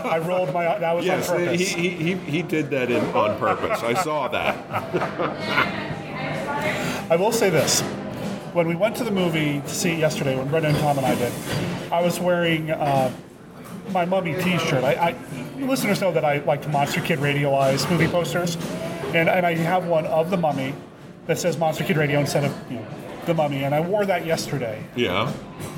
I 0.08 0.18
rolled 0.26 0.52
my. 0.52 0.80
That 0.80 0.96
was 0.96 1.06
Yes, 1.06 1.30
on 1.30 1.38
purpose. 1.38 1.60
he, 1.70 1.90
he, 1.90 1.92
he, 2.16 2.16
he 2.16 2.42
did 2.42 2.72
that 2.72 2.90
in, 2.90 3.06
on 3.14 3.38
purpose. 3.38 3.84
I 3.84 3.94
saw 3.94 4.28
that. 4.30 4.58
I 7.12 7.16
will 7.16 7.32
say 7.32 7.52
this. 7.52 7.84
When 8.54 8.68
we 8.68 8.76
went 8.76 8.96
to 8.98 9.04
the 9.04 9.12
movie 9.12 9.62
to 9.62 9.70
see 9.70 9.92
it 9.92 10.00
yesterday, 10.00 10.36
when 10.36 10.48
Brenda 10.50 10.70
and 10.70 10.78
Tom 10.80 10.98
and 10.98 11.06
I 11.06 11.16
did, 11.16 11.32
I 11.92 12.02
was 12.02 12.20
wearing 12.20 12.72
uh, 12.72 13.12
my 13.92 14.06
Mummy 14.06 14.34
T-shirt. 14.36 14.84
I, 14.84 14.94
I, 14.94 15.16
listeners 15.60 16.02
know 16.02 16.12
that 16.12 16.26
I 16.26 16.40
like 16.40 16.62
to 16.64 16.70
Monster 16.70 17.02
Kid 17.02 17.20
Radio 17.20 17.56
Eyes 17.56 17.88
movie 17.90 18.08
posters, 18.08 18.56
and, 19.14 19.30
and 19.30 19.46
I 19.46 19.56
have 19.56 19.86
one 19.86 20.06
of 20.08 20.30
the 20.30 20.38
Mummy 20.38 20.74
that 21.28 21.38
says 21.38 21.58
Monster 21.58 21.84
Kid 21.84 21.98
Radio 21.98 22.20
instead 22.20 22.44
of 22.44 22.72
you 22.72 22.78
know, 22.78 22.88
the 23.26 23.34
Mummy, 23.36 23.64
and 23.64 23.76
I 23.76 23.82
wore 23.82 24.06
that 24.06 24.26
yesterday. 24.26 24.84
Yeah. 24.96 25.32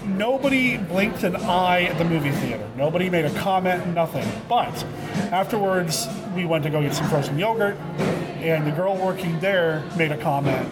Nobody 0.06 0.77
blinked 0.77 1.23
an 1.23 1.35
eye 1.35 1.84
at 1.84 1.98
the 1.98 2.06
movie 2.06 2.31
theater. 2.31 2.68
Nobody 2.77 3.10
made 3.10 3.26
a 3.26 3.34
comment, 3.39 3.85
nothing. 3.93 4.27
But 4.48 4.84
afterwards, 5.31 6.07
we 6.35 6.45
went 6.45 6.64
to 6.64 6.69
go 6.69 6.81
get 6.81 6.93
some 6.93 7.10
frozen 7.10 7.38
yogurt, 7.38 7.76
and 8.39 8.65
the 8.65 8.72
girl 8.72 8.95
working 8.95 9.39
there 9.41 9.84
made 9.98 10.11
a 10.11 10.18
comment. 10.18 10.68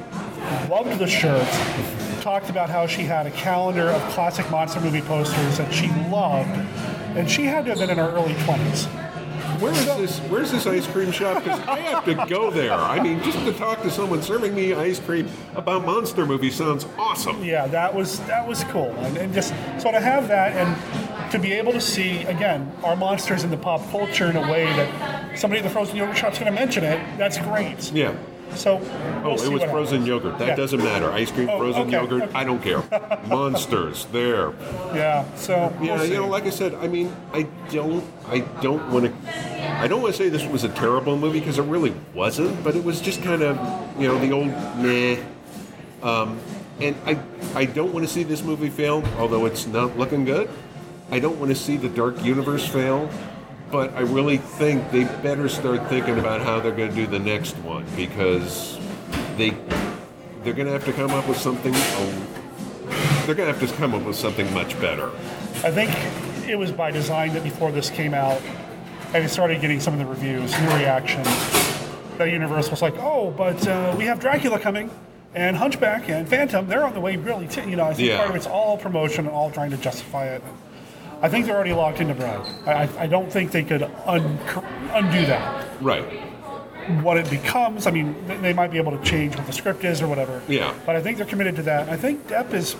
Loved 0.70 1.00
the 1.00 1.08
shirt. 1.08 1.48
Talked 2.22 2.50
about 2.50 2.70
how 2.70 2.88
she 2.88 3.04
had 3.04 3.26
a 3.26 3.32
calendar 3.32 3.90
of 3.90 4.02
classic 4.12 4.50
monster 4.52 4.80
movie 4.80 5.02
posters 5.02 5.58
that 5.58 5.74
she 5.74 5.88
loved, 6.10 6.50
and 7.18 7.30
she 7.30 7.44
had 7.46 7.66
to 7.66 7.72
have 7.72 7.80
been 7.80 7.90
in 7.90 7.98
her 7.98 8.10
early 8.10 8.34
20s. 8.34 8.88
Where's 9.60 9.86
this? 9.86 10.20
Where's 10.20 10.52
this 10.52 10.66
ice 10.68 10.88
cream 10.88 11.12
shop? 11.12 11.44
Because 11.44 11.60
I 11.62 11.80
have 11.80 12.06
to 12.06 12.14
go 12.30 12.50
there. 12.50 12.74
I 12.74 13.02
mean, 13.02 13.22
just 13.24 13.40
to 13.40 13.52
talk 13.54 13.82
to 13.82 13.92
someone 13.92 14.22
serving 14.22 14.56
me 14.56 14.74
ice 14.74 15.00
cream 15.00 15.28
about 15.56 15.86
monster 15.86 16.26
movies 16.26 16.56
sounds 16.56 16.86
awesome. 16.98 17.44
Yeah, 17.44 17.68
that 17.68 17.94
was 17.94 18.20
that 18.22 18.48
was 18.48 18.64
cool, 18.66 18.92
and, 19.00 19.18
and 19.18 19.34
just 19.34 19.50
so 19.80 19.92
to 19.92 20.00
have 20.00 20.30
that 20.30 20.54
and 20.54 21.32
to 21.32 21.40
be 21.40 21.52
able 21.52 21.74
to 21.74 21.82
see 21.82 22.24
again 22.24 22.72
our 22.84 22.96
monsters 22.96 23.44
in 23.44 23.50
the 23.50 23.58
pop 23.58 23.82
culture 23.92 24.30
in 24.30 24.38
a 24.38 24.52
way 24.52 24.66
that 24.66 25.38
somebody 25.38 25.60
at 25.60 25.64
the 25.64 25.70
frozen 25.70 25.98
yogurt 25.98 26.18
shop's 26.18 26.40
going 26.40 26.52
to 26.52 26.58
mention 26.58 26.84
it. 26.86 27.00
That's 27.18 27.38
great. 27.38 27.92
Yeah. 27.92 28.16
So 28.56 28.80
Oh, 28.82 29.22
we'll 29.24 29.34
it 29.36 29.40
see 29.40 29.50
was 29.50 29.64
frozen 29.64 30.00
happens. 30.02 30.08
yogurt. 30.08 30.40
That 30.40 30.48
Yeah. 30.50 30.56
doesn't 30.56 30.80
matter. 30.84 31.12
Ice 31.12 31.32
cream, 31.32 31.50
Oh, 31.52 31.58
frozen 31.60 31.82
okay, 31.84 31.92
yogurt. 31.92 32.24
okay. 32.24 32.32
I 32.36 32.44
don't 32.44 32.62
care. 32.62 32.84
Monsters. 33.28 34.06
There. 34.12 34.54
Yeah. 34.94 35.26
So 35.36 35.74
Yeah, 35.82 35.96
we'll 35.98 36.06
you 36.06 36.14
know, 36.16 36.28
like 36.28 36.46
I 36.46 36.50
said, 36.50 36.74
I 36.76 36.88
mean, 36.88 37.12
I 37.34 37.44
don't, 37.72 38.04
I 38.30 38.40
don't 38.62 38.90
want 38.92 39.06
to, 39.06 39.80
I 39.82 39.88
don't 39.88 40.02
want 40.02 40.14
to 40.14 40.18
say 40.18 40.30
this 40.30 40.46
was 40.46 40.64
a 40.64 40.70
terrible 40.70 41.18
movie 41.18 41.40
because 41.40 41.60
it 41.60 41.64
really 41.64 41.94
wasn't, 42.14 42.64
but 42.64 42.76
it 42.76 42.84
was 42.84 43.00
just 43.02 43.22
kind 43.24 43.42
of, 43.42 43.58
you 44.00 44.08
know, 44.08 44.20
the 44.20 44.32
old 44.32 44.48
meh. 44.78 45.18
Um, 46.04 46.40
and 46.82 46.96
I, 47.06 47.20
I 47.56 47.66
don't 47.66 47.94
want 47.94 48.06
to 48.08 48.12
see 48.12 48.24
this 48.24 48.42
movie 48.44 48.70
fail, 48.70 49.04
although 49.18 49.46
it's 49.46 49.68
not 49.68 49.98
looking 49.98 50.24
good. 50.26 50.50
I 51.12 51.20
don't 51.20 51.40
want 51.40 51.50
to 51.50 51.56
see 51.56 51.76
the 51.78 51.90
Dark 51.90 52.24
Universe 52.24 52.66
fail, 52.68 53.10
but 53.72 53.94
I 53.96 54.02
really 54.02 54.38
think 54.38 54.92
they 54.92 55.04
better 55.04 55.48
start 55.50 55.88
thinking 55.90 56.18
about 56.20 56.42
how 56.42 56.60
they're 56.60 56.76
going 56.76 56.90
to 56.90 56.96
do 56.96 57.08
the 57.08 57.20
next 57.20 57.56
one 57.58 57.86
because 57.96 58.80
they, 59.38 59.52
they're 60.44 60.54
going 60.54 60.66
to 60.68 60.72
have 60.74 60.86
to 60.86 60.94
come 60.94 61.12
up 61.12 61.28
with 61.28 61.38
something. 61.38 61.74
They're 63.26 63.36
going 63.36 63.54
to 63.54 63.58
have 63.60 63.70
to 63.70 63.76
come 63.76 63.94
up 63.94 64.04
with 64.04 64.16
something 64.16 64.52
much 64.54 64.80
better. 64.80 65.10
I 65.64 65.72
think 65.72 65.92
it 66.50 66.58
was 66.58 66.72
by 66.72 66.90
design 66.92 67.34
that 67.34 67.44
before 67.44 67.72
this 67.72 67.90
came 67.90 68.14
out, 68.14 68.42
and 69.14 69.24
it 69.24 69.30
started 69.30 69.62
getting 69.62 69.80
some 69.80 69.94
of 69.94 70.00
the 70.00 70.06
reviews 70.06 70.54
and 70.54 70.68
the 70.68 70.76
reactions, 70.76 71.28
that 72.18 72.32
Universal 72.32 72.72
was 72.72 72.82
like, 72.82 72.96
"Oh, 72.98 73.32
but 73.38 73.66
uh, 73.68 73.94
we 73.98 74.06
have 74.06 74.20
Dracula 74.20 74.60
coming." 74.60 74.90
And 75.36 75.56
Hunchback 75.56 76.10
and 76.10 76.28
Phantom, 76.28 76.68
they're 76.68 76.84
on 76.84 76.94
the 76.94 77.00
way 77.00 77.16
really 77.18 77.48
too. 77.48 77.70
You 77.70 77.76
know, 77.76 77.86
I 77.86 77.94
think 77.94 78.10
Yeah. 78.10 78.18
part 78.18 78.32
of 78.32 78.36
it's 78.36 78.48
all 78.48 78.78
promotion 78.78 79.26
and 79.28 79.34
all 79.34 79.52
trying 79.52 79.70
to 79.72 79.78
justify 79.78 80.26
it. 80.26 80.42
I 81.22 81.30
think 81.30 81.46
they're 81.46 81.56
already 81.56 81.74
locked 81.74 82.00
into 82.00 82.14
Brad. 82.14 82.42
I, 82.66 82.90
I- 83.04 83.08
don't 83.08 83.32
think 83.32 83.52
they 83.52 83.64
could 83.64 83.84
un- 83.84 84.40
undo 84.94 85.26
that. 85.26 85.68
Right. 85.82 86.06
What 87.04 87.18
it 87.18 87.30
becomes, 87.30 87.88
I 87.88 87.92
mean, 87.92 88.16
they- 88.42 88.54
might 88.54 88.72
be 88.72 88.78
able 88.78 88.98
to 88.98 89.04
change 89.04 89.36
what 89.36 89.46
the 89.46 89.54
script 89.54 89.84
is 89.84 90.02
or 90.02 90.08
whatever. 90.08 90.42
Yeah. 90.48 90.74
But 90.86 90.96
I 90.96 91.02
think 91.02 91.18
they're 91.18 91.26
committed 91.26 91.56
to 91.58 91.64
that. 91.64 91.90
I 91.90 91.98
think 91.98 92.28
Depp 92.28 92.54
is 92.54 92.76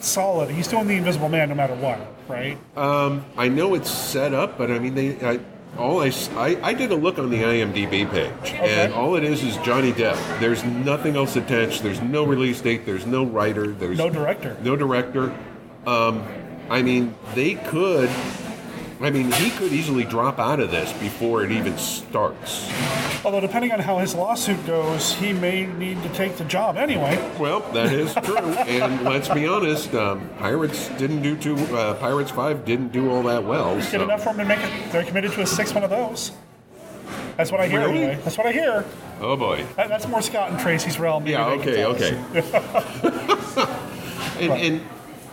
solid. 0.00 0.50
He's 0.50 0.68
doing 0.68 0.86
the 0.86 0.94
Invisible 0.94 1.28
Man 1.28 1.48
no 1.48 1.54
matter 1.54 1.74
what, 1.74 2.00
right? 2.28 2.58
Um, 2.76 3.24
I 3.36 3.48
know 3.48 3.74
it's 3.74 3.90
set 3.90 4.34
up, 4.34 4.58
but 4.58 4.70
I 4.70 4.78
mean, 4.78 4.94
they. 4.94 5.20
I, 5.26 5.40
all 5.78 6.00
I, 6.02 6.10
I, 6.36 6.58
I, 6.62 6.72
did 6.72 6.90
a 6.90 6.94
look 6.94 7.18
on 7.18 7.28
the 7.28 7.36
IMDb 7.42 8.10
page, 8.10 8.52
and 8.54 8.94
all 8.94 9.14
it 9.16 9.24
is 9.24 9.42
is 9.42 9.58
Johnny 9.58 9.92
Depp. 9.92 10.16
There's 10.40 10.64
nothing 10.64 11.16
else 11.16 11.36
attached. 11.36 11.82
There's 11.82 12.00
no 12.00 12.24
release 12.24 12.62
date. 12.62 12.86
There's 12.86 13.04
no 13.04 13.24
writer. 13.24 13.66
There's 13.68 13.98
No 13.98 14.08
director. 14.08 14.56
No 14.62 14.74
director. 14.74 15.36
Um, 15.86 16.24
I 16.68 16.82
mean, 16.82 17.14
they 17.34 17.54
could. 17.54 18.10
I 18.98 19.10
mean, 19.10 19.30
he 19.32 19.50
could 19.50 19.72
easily 19.74 20.04
drop 20.04 20.38
out 20.38 20.58
of 20.58 20.70
this 20.70 20.90
before 20.94 21.44
it 21.44 21.52
even 21.52 21.76
starts. 21.76 22.66
Although, 23.26 23.40
depending 23.40 23.70
on 23.72 23.78
how 23.80 23.98
his 23.98 24.14
lawsuit 24.14 24.64
goes, 24.66 25.12
he 25.12 25.34
may 25.34 25.66
need 25.66 26.02
to 26.02 26.08
take 26.14 26.36
the 26.36 26.44
job 26.44 26.78
anyway. 26.78 27.18
Well, 27.38 27.60
that 27.72 27.92
is 27.92 28.14
true. 28.22 28.38
and 28.38 29.02
let's 29.04 29.28
be 29.28 29.46
honest, 29.46 29.94
um, 29.94 30.30
Pirates 30.38 30.88
didn't 30.96 31.20
do 31.20 31.36
too. 31.36 31.56
Uh, 31.76 31.92
Pirates 31.94 32.30
Five 32.30 32.64
didn't 32.64 32.88
do 32.88 33.10
all 33.10 33.22
that 33.24 33.44
well. 33.44 33.74
Get 33.76 33.84
So. 33.84 34.02
enough 34.04 34.22
for 34.24 34.30
him 34.30 34.38
to 34.38 34.44
make 34.46 34.60
it. 34.60 34.90
They're 34.92 35.04
committed 35.04 35.32
to 35.32 35.42
a 35.42 35.46
six 35.46 35.74
one 35.74 35.84
of 35.84 35.90
those. 35.90 36.32
That's 37.36 37.52
what 37.52 37.60
I 37.60 37.68
hear 37.68 37.80
Really? 37.80 37.98
anyway. 37.98 38.18
That's 38.24 38.38
what 38.38 38.46
I 38.46 38.52
hear. 38.52 38.82
Oh 39.20 39.36
boy. 39.36 39.66
That, 39.76 39.90
that's 39.90 40.08
more 40.08 40.22
Scott 40.22 40.50
and 40.50 40.58
Tracy's 40.58 40.98
realm. 40.98 41.26
Yeah, 41.26 41.46
okay, 41.48 41.82
us. 41.84 43.66
And, 44.40 44.52
and 44.52 44.80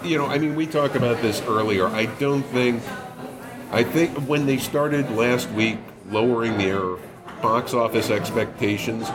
you 0.03 0.17
know, 0.17 0.25
I 0.25 0.37
mean, 0.37 0.55
we 0.55 0.65
talked 0.67 0.95
about 0.95 1.21
this 1.21 1.41
earlier. 1.43 1.87
I 1.87 2.05
don't 2.05 2.43
think. 2.43 2.81
I 3.71 3.83
think 3.83 4.15
when 4.27 4.45
they 4.45 4.57
started 4.57 5.09
last 5.11 5.49
week 5.51 5.77
lowering 6.09 6.57
their 6.57 6.81
box 7.41 7.73
office 7.73 8.09
expectations, 8.11 9.09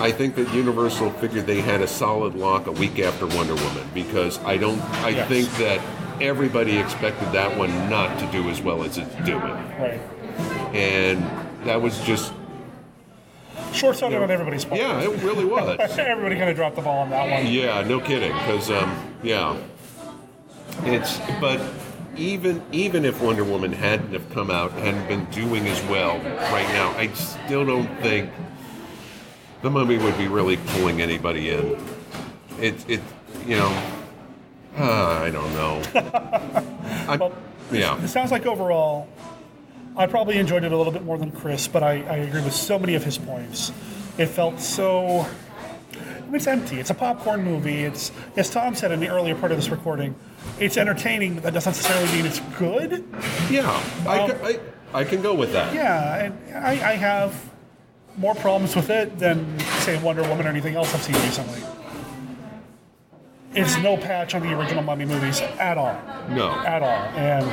I 0.00 0.10
think 0.10 0.34
that 0.36 0.52
Universal 0.54 1.10
figured 1.12 1.46
they 1.46 1.60
had 1.60 1.82
a 1.82 1.86
solid 1.86 2.34
lock 2.34 2.66
a 2.66 2.72
week 2.72 2.98
after 2.98 3.26
Wonder 3.26 3.54
Woman 3.54 3.86
because 3.94 4.38
I 4.44 4.56
don't. 4.56 4.80
I 5.04 5.10
Yes. 5.10 5.28
think 5.28 5.50
that 5.58 5.80
everybody 6.20 6.78
expected 6.78 7.30
that 7.32 7.56
one 7.58 7.70
not 7.90 8.18
to 8.20 8.26
do 8.26 8.48
as 8.48 8.60
well 8.62 8.82
as 8.82 8.96
it's 8.98 9.14
doing, 9.26 9.40
Right. 9.42 10.00
and 10.74 11.22
that 11.64 11.80
was 11.82 12.00
just 12.04 12.32
Short 13.72 13.96
sighted 13.96 14.22
on 14.22 14.30
everybody's 14.30 14.64
part. 14.64 14.80
Yeah, 14.80 15.00
it 15.00 15.22
really 15.22 15.44
was. 15.44 15.78
Everybody 15.98 16.36
kind 16.36 16.50
of 16.50 16.56
dropped 16.56 16.76
the 16.76 16.82
ball 16.82 17.00
on 17.00 17.10
that 17.10 17.30
one. 17.42 17.52
Yeah, 17.52 17.82
no 17.82 18.00
kidding. 18.00 18.32
Because 18.32 18.70
um, 18.70 18.94
yeah, 19.22 19.56
it's 20.84 21.18
but 21.40 21.60
even 22.16 22.62
even 22.72 23.04
if 23.04 23.22
Wonder 23.22 23.44
Woman 23.44 23.72
hadn't 23.72 24.12
have 24.12 24.28
come 24.30 24.50
out 24.50 24.72
hadn't 24.72 25.06
been 25.08 25.24
doing 25.26 25.66
as 25.66 25.82
well 25.84 26.18
right 26.18 26.68
now, 26.68 26.90
I 26.96 27.08
still 27.12 27.64
don't 27.64 27.88
think 28.00 28.30
the 29.62 29.70
Mummy 29.70 29.98
would 29.98 30.18
be 30.18 30.28
really 30.28 30.56
pulling 30.56 31.00
anybody 31.00 31.50
in. 31.50 31.78
It 32.60 32.88
it 32.88 33.00
you 33.46 33.56
know 33.56 33.92
uh, 34.76 35.20
I 35.22 35.30
don't 35.30 35.52
know. 35.54 35.82
I'm, 37.08 37.32
yeah. 37.70 38.02
It 38.02 38.08
sounds 38.08 38.30
like 38.30 38.46
overall, 38.46 39.08
I 39.96 40.06
probably 40.06 40.38
enjoyed 40.38 40.64
it 40.64 40.72
a 40.72 40.76
little 40.76 40.92
bit 40.92 41.04
more 41.04 41.18
than 41.18 41.30
Chris, 41.30 41.68
but 41.68 41.82
I, 41.82 42.02
I 42.02 42.16
agree 42.16 42.42
with 42.42 42.54
so 42.54 42.78
many 42.78 42.94
of 42.94 43.04
his 43.04 43.18
points. 43.18 43.72
It 44.16 44.26
felt 44.26 44.60
so. 44.60 45.26
Mean, 46.32 46.36
it's 46.38 46.46
empty. 46.46 46.80
It's 46.80 46.90
a 46.90 46.94
popcorn 46.94 47.44
movie. 47.44 47.84
It's 47.84 48.10
as 48.36 48.50
Tom 48.50 48.74
said 48.74 48.90
in 48.90 49.00
the 49.00 49.08
earlier 49.08 49.34
part 49.34 49.52
of 49.52 49.58
this 49.58 49.68
recording, 49.68 50.14
it's 50.58 50.76
entertaining, 50.76 51.34
but 51.34 51.42
that 51.44 51.54
doesn't 51.54 51.70
necessarily 51.72 52.10
mean 52.12 52.26
it's 52.26 52.40
good. 52.58 53.04
Yeah, 53.50 53.68
I, 54.06 54.18
Um, 54.18 54.30
ca- 54.30 54.46
I, 54.94 55.00
I 55.00 55.04
can 55.04 55.22
go 55.22 55.34
with 55.34 55.52
that. 55.52 55.74
Yeah, 55.74 56.24
and 56.24 56.56
I, 56.56 56.70
I 56.70 56.94
have 56.94 57.50
more 58.16 58.34
problems 58.34 58.74
with 58.76 58.90
it 58.90 59.18
than 59.18 59.58
say 59.80 60.00
Wonder 60.02 60.22
Woman 60.22 60.46
or 60.46 60.50
anything 60.50 60.74
else 60.74 60.94
I've 60.94 61.02
seen 61.02 61.14
recently. 61.16 61.62
It's 63.54 63.76
no 63.78 63.96
patch 63.98 64.34
on 64.34 64.40
the 64.42 64.52
original 64.58 64.82
Mummy 64.82 65.04
movies 65.04 65.40
at 65.42 65.76
all. 65.76 65.94
No. 66.30 66.50
At 66.50 66.82
all. 66.82 66.88
And 67.18 67.46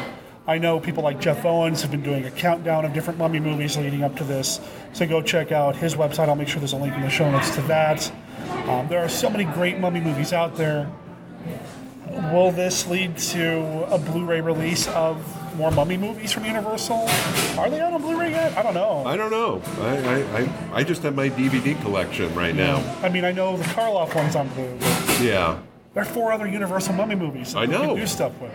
I 0.50 0.58
know 0.58 0.80
people 0.80 1.04
like 1.04 1.22
Jeff 1.22 1.46
Owens 1.46 1.84
have 1.84 1.92
been 1.92 2.02
doing 2.02 2.26
a 2.26 2.32
countdown 2.32 2.84
of 2.84 2.92
different 2.92 3.20
Mummy 3.20 3.40
movies 3.40 3.78
leading 3.78 4.02
up 4.02 4.16
to 4.16 4.24
this. 4.24 4.60
So 4.94 5.06
go 5.06 5.22
check 5.22 5.52
out 5.52 5.76
his 5.76 5.94
website. 5.94 6.28
I'll 6.28 6.36
make 6.36 6.48
sure 6.48 6.58
there's 6.58 6.74
a 6.74 6.78
link 6.78 6.96
in 6.96 7.02
the 7.02 7.10
show 7.12 7.30
notes 7.30 7.54
to 7.54 7.62
that. 7.64 8.12
Um, 8.68 8.88
there 8.88 8.98
are 8.98 9.10
so 9.10 9.30
many 9.30 9.44
great 9.44 9.78
Mummy 9.78 10.00
movies 10.00 10.34
out 10.34 10.56
there. 10.56 10.90
Will 12.34 12.52
this 12.52 12.88
lead 12.88 13.16
to 13.20 13.86
a 13.92 14.00
Blu-ray 14.00 14.42
release 14.42 14.88
of 14.88 15.24
more 15.56 15.70
Mummy 15.70 15.98
movies 15.98 16.32
from 16.32 16.46
Universal? 16.46 17.08
Are 17.60 17.70
they 17.70 17.80
out 17.80 17.94
on 17.94 18.02
Blu-ray 18.02 18.32
yet? 18.32 18.58
I 18.58 18.64
don't 18.64 18.74
know. 18.74 19.06
I 19.06 19.18
don't 19.18 19.30
know. 19.30 19.62
I, 19.82 19.98
I, 19.98 20.42
I, 20.42 20.80
I 20.80 20.84
just 20.84 21.04
have 21.04 21.14
my 21.14 21.30
DVD 21.30 21.80
collection 21.84 22.34
right 22.34 22.56
now. 22.56 22.78
I 23.04 23.10
mean, 23.10 23.24
I 23.24 23.32
know 23.32 23.56
the 23.56 23.66
Karloff 23.66 24.16
one's 24.16 24.36
on 24.36 24.48
Blu. 24.50 24.76
Yeah. 25.24 25.60
There 25.94 26.02
are 26.02 26.08
four 26.08 26.32
other 26.32 26.48
Universal 26.48 26.96
Mummy 26.96 27.14
movies 27.14 27.54
that 27.54 27.60
I 27.60 27.66
know. 27.68 27.90
can 27.90 27.98
do 27.98 28.08
stuff 28.08 28.34
with, 28.42 28.52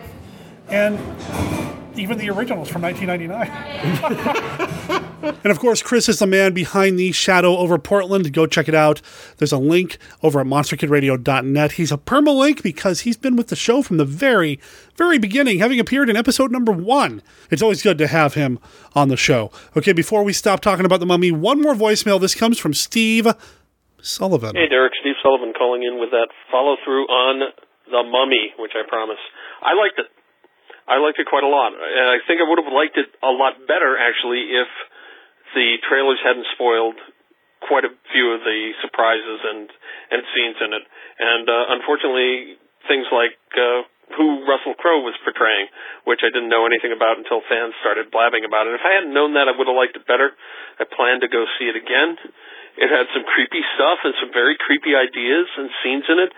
and 0.69 0.99
even 1.97 2.19
the 2.19 2.31
originals 2.31 2.69
from 2.69 2.83
1999. 2.83 5.05
and 5.23 5.47
of 5.47 5.59
course, 5.59 5.83
Chris 5.83 6.09
is 6.09 6.19
the 6.19 6.27
man 6.27 6.53
behind 6.53 6.99
the 6.99 7.13
Shadow 7.13 7.57
over 7.57 7.79
Portland. 7.79 8.33
Go 8.33 8.47
check 8.47 8.69
it 8.69 8.75
out. 8.75 9.01
There's 9.39 9.53
a 9.53 9.59
link 9.59 9.99
over 10.23 10.41
at 10.41 10.47
monsterkidradio.net. 10.47 11.73
He's 11.73 11.93
a 11.93 11.97
permalink 11.97 12.63
because 12.63 13.01
he's 13.01 13.17
been 13.17 13.37
with 13.37 13.49
the 13.49 13.57
show 13.57 13.83
from 13.83 13.97
the 13.97 14.05
very, 14.05 14.61
very 14.97 15.19
beginning, 15.19 15.59
having 15.59 15.81
appeared 15.81 16.11
in 16.11 16.17
episode 16.17 16.51
number 16.51 16.73
one. 16.73 17.23
It's 17.51 17.63
always 17.63 17.83
good 17.83 17.99
to 17.99 18.07
have 18.07 18.35
him 18.35 18.59
on 18.95 19.09
the 19.09 19.17
show. 19.17 19.51
Okay, 19.77 19.93
before 19.93 20.25
we 20.25 20.33
stop 20.33 20.61
talking 20.61 20.85
about 20.85 21.01
the 21.01 21.07
mummy, 21.07 21.33
one 21.33 21.61
more 21.61 21.75
voicemail. 21.75 22.21
This 22.21 22.35
comes 22.35 22.59
from 22.59 22.75
Steve 22.75 23.27
Sullivan. 24.01 24.55
Hey, 24.55 24.69
Derek, 24.69 24.93
Steve 25.01 25.17
Sullivan 25.23 25.53
calling 25.57 25.83
in 25.83 25.99
with 25.99 26.11
that 26.11 26.29
follow 26.51 26.77
through 26.85 27.05
on 27.07 27.41
The 27.87 28.03
Mummy, 28.05 28.53
which 28.59 28.73
I 28.75 28.87
promise. 28.89 29.19
I 29.63 29.75
liked 29.75 29.99
it. 29.99 30.07
I 30.85 31.01
liked 31.01 31.19
it 31.19 31.27
quite 31.29 31.45
a 31.45 31.51
lot. 31.51 31.73
And 31.73 32.07
I 32.13 32.21
think 32.29 32.41
I 32.41 32.47
would 32.49 32.61
have 32.61 32.73
liked 32.73 32.97
it 33.01 33.09
a 33.25 33.33
lot 33.33 33.57
better, 33.65 33.97
actually, 33.97 34.53
if 34.53 34.69
the 35.57 35.81
trailers 35.89 36.21
hadn't 36.21 36.47
spoiled 36.53 36.99
quite 37.65 37.85
a 37.89 37.93
few 38.13 38.27
of 38.37 38.45
the 38.45 38.77
surprises 38.85 39.41
and, 39.41 39.73
and 40.13 40.21
scenes 40.37 40.59
in 40.61 40.71
it. 40.77 40.85
And 40.85 41.47
uh, 41.49 41.65
unfortunately, 41.81 42.61
things 42.85 43.09
like 43.09 43.41
uh, 43.57 43.89
who 44.13 44.45
Russell 44.45 44.77
Crowe 44.77 45.01
was 45.01 45.17
portraying, 45.25 45.73
which 46.05 46.21
I 46.21 46.29
didn't 46.29 46.53
know 46.53 46.69
anything 46.69 46.93
about 46.93 47.17
until 47.17 47.41
fans 47.49 47.73
started 47.81 48.13
blabbing 48.13 48.45
about 48.45 48.69
it. 48.69 48.77
If 48.77 48.85
I 48.85 49.01
hadn't 49.01 49.17
known 49.17 49.33
that, 49.41 49.49
I 49.49 49.57
would 49.57 49.65
have 49.65 49.79
liked 49.79 49.97
it 49.97 50.05
better. 50.05 50.37
I 50.77 50.85
plan 50.85 51.25
to 51.25 51.29
go 51.33 51.49
see 51.57 51.73
it 51.73 51.77
again. 51.81 52.21
It 52.75 52.91
had 52.91 53.07
some 53.15 53.23
creepy 53.23 53.63
stuff 53.79 54.03
and 54.03 54.15
some 54.19 54.35
very 54.35 54.59
creepy 54.59 54.99
ideas 54.99 55.47
and 55.55 55.71
scenes 55.83 56.07
in 56.11 56.19
it. 56.19 56.31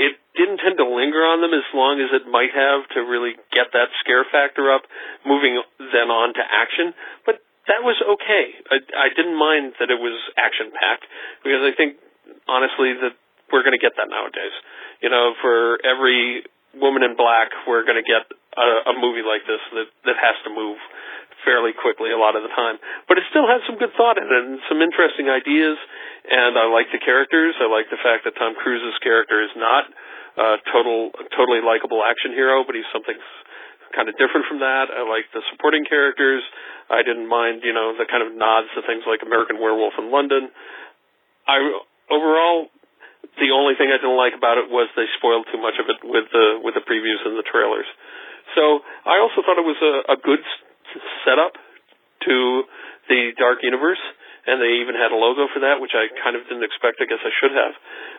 It 0.00 0.12
didn't 0.32 0.64
tend 0.64 0.80
to 0.80 0.88
linger 0.88 1.20
on 1.20 1.44
them 1.44 1.52
as 1.52 1.68
long 1.76 2.00
as 2.00 2.08
it 2.16 2.24
might 2.24 2.52
have 2.56 2.88
to 2.96 3.04
really 3.04 3.36
get 3.52 3.76
that 3.76 3.92
scare 4.00 4.24
factor 4.24 4.72
up, 4.72 4.88
moving 5.28 5.60
then 5.78 6.08
on 6.08 6.32
to 6.32 6.42
action. 6.42 6.96
But 7.28 7.44
that 7.68 7.84
was 7.84 8.00
okay. 8.00 8.44
I, 8.72 8.76
I 8.96 9.08
didn't 9.12 9.36
mind 9.36 9.76
that 9.78 9.92
it 9.92 10.00
was 10.00 10.16
action 10.40 10.72
packed 10.72 11.04
because 11.44 11.62
I 11.62 11.76
think 11.76 12.00
honestly 12.48 12.96
that 13.04 13.12
we're 13.52 13.62
going 13.62 13.76
to 13.76 13.82
get 13.82 13.94
that 14.00 14.08
nowadays. 14.08 14.56
You 15.04 15.12
know, 15.12 15.36
for 15.44 15.76
every 15.84 16.48
woman 16.72 17.04
in 17.04 17.20
black, 17.20 17.52
we're 17.68 17.84
going 17.84 18.00
to 18.00 18.06
get 18.06 18.24
a, 18.56 18.90
a 18.90 18.94
movie 18.96 19.22
like 19.22 19.44
this 19.44 19.60
that 19.76 19.88
that 20.08 20.16
has 20.16 20.36
to 20.48 20.50
move 20.50 20.80
fairly 21.44 21.74
quickly 21.74 22.10
a 22.10 22.18
lot 22.18 22.34
of 22.34 22.42
the 22.42 22.52
time. 22.54 22.78
But 23.06 23.18
it 23.18 23.24
still 23.30 23.46
has 23.46 23.62
some 23.66 23.78
good 23.78 23.92
thought 23.94 24.18
in 24.18 24.26
it 24.26 24.32
and 24.32 24.58
some 24.66 24.80
interesting 24.82 25.28
ideas. 25.28 25.78
And 26.26 26.54
I 26.54 26.70
like 26.70 26.90
the 26.94 27.02
characters. 27.02 27.58
I 27.58 27.66
like 27.66 27.90
the 27.90 27.98
fact 27.98 28.24
that 28.24 28.38
Tom 28.38 28.54
Cruise's 28.54 28.96
character 29.02 29.42
is 29.42 29.52
not 29.58 29.90
a 30.38 30.56
total, 30.72 31.12
totally 31.36 31.60
likable 31.60 32.00
action 32.00 32.32
hero, 32.32 32.64
but 32.64 32.72
he's 32.78 32.88
something 32.94 33.18
kind 33.92 34.08
of 34.08 34.16
different 34.16 34.48
from 34.48 34.64
that. 34.64 34.88
I 34.88 35.04
like 35.04 35.28
the 35.36 35.44
supporting 35.52 35.84
characters. 35.84 36.40
I 36.88 37.04
didn't 37.04 37.28
mind, 37.28 37.62
you 37.62 37.76
know, 37.76 37.92
the 37.92 38.08
kind 38.08 38.24
of 38.24 38.32
nods 38.32 38.72
to 38.74 38.80
things 38.88 39.04
like 39.04 39.20
American 39.20 39.60
Werewolf 39.60 39.94
in 40.00 40.08
London. 40.08 40.48
I 41.44 41.60
overall, 42.08 42.72
the 43.36 43.52
only 43.52 43.76
thing 43.76 43.92
I 43.92 44.00
didn't 44.00 44.16
like 44.18 44.32
about 44.32 44.56
it 44.56 44.72
was 44.72 44.88
they 44.96 45.08
spoiled 45.20 45.46
too 45.52 45.60
much 45.60 45.76
of 45.76 45.86
it 45.92 46.00
with 46.02 46.26
the 46.32 46.60
with 46.64 46.74
the 46.74 46.84
previews 46.84 47.20
and 47.28 47.36
the 47.36 47.46
trailers. 47.46 47.86
So 48.56 48.82
I 49.06 49.20
also 49.22 49.44
thought 49.44 49.56
it 49.60 49.68
was 49.68 49.80
a, 49.80 50.16
a 50.16 50.18
good 50.18 50.42
setup 51.24 51.56
to 52.26 52.36
the 53.08 53.34
Dark 53.38 53.62
Universe, 53.62 54.00
and 54.42 54.58
they 54.58 54.82
even 54.82 54.98
had 54.98 55.14
a 55.14 55.18
logo 55.18 55.46
for 55.54 55.62
that, 55.62 55.78
which 55.78 55.94
I 55.94 56.10
kind 56.18 56.34
of 56.34 56.42
didn't 56.50 56.66
expect. 56.66 56.98
I 56.98 57.06
guess 57.06 57.22
I 57.22 57.30
should 57.38 57.54
have, 57.54 57.74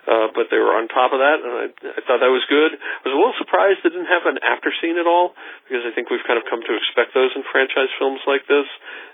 uh, 0.07 0.27
but 0.31 0.47
they 0.47 0.59
were 0.59 0.71
on 0.71 0.87
top 0.87 1.11
of 1.11 1.19
that, 1.19 1.37
and 1.43 1.51
I, 1.51 1.67
I 1.99 2.01
thought 2.07 2.23
that 2.23 2.31
was 2.31 2.47
good. 2.47 2.71
I 2.79 3.03
was 3.03 3.15
a 3.15 3.19
little 3.19 3.35
surprised 3.39 3.83
they 3.83 3.91
didn't 3.91 4.07
have 4.07 4.23
an 4.27 4.39
after 4.39 4.71
scene 4.79 4.95
at 4.95 5.07
all, 5.07 5.35
because 5.67 5.83
I 5.83 5.91
think 5.91 6.07
we've 6.07 6.23
kind 6.23 6.39
of 6.39 6.47
come 6.47 6.63
to 6.63 6.73
expect 6.79 7.11
those 7.11 7.35
in 7.35 7.43
franchise 7.51 7.91
films 7.99 8.23
like 8.23 8.47
this. 8.47 8.67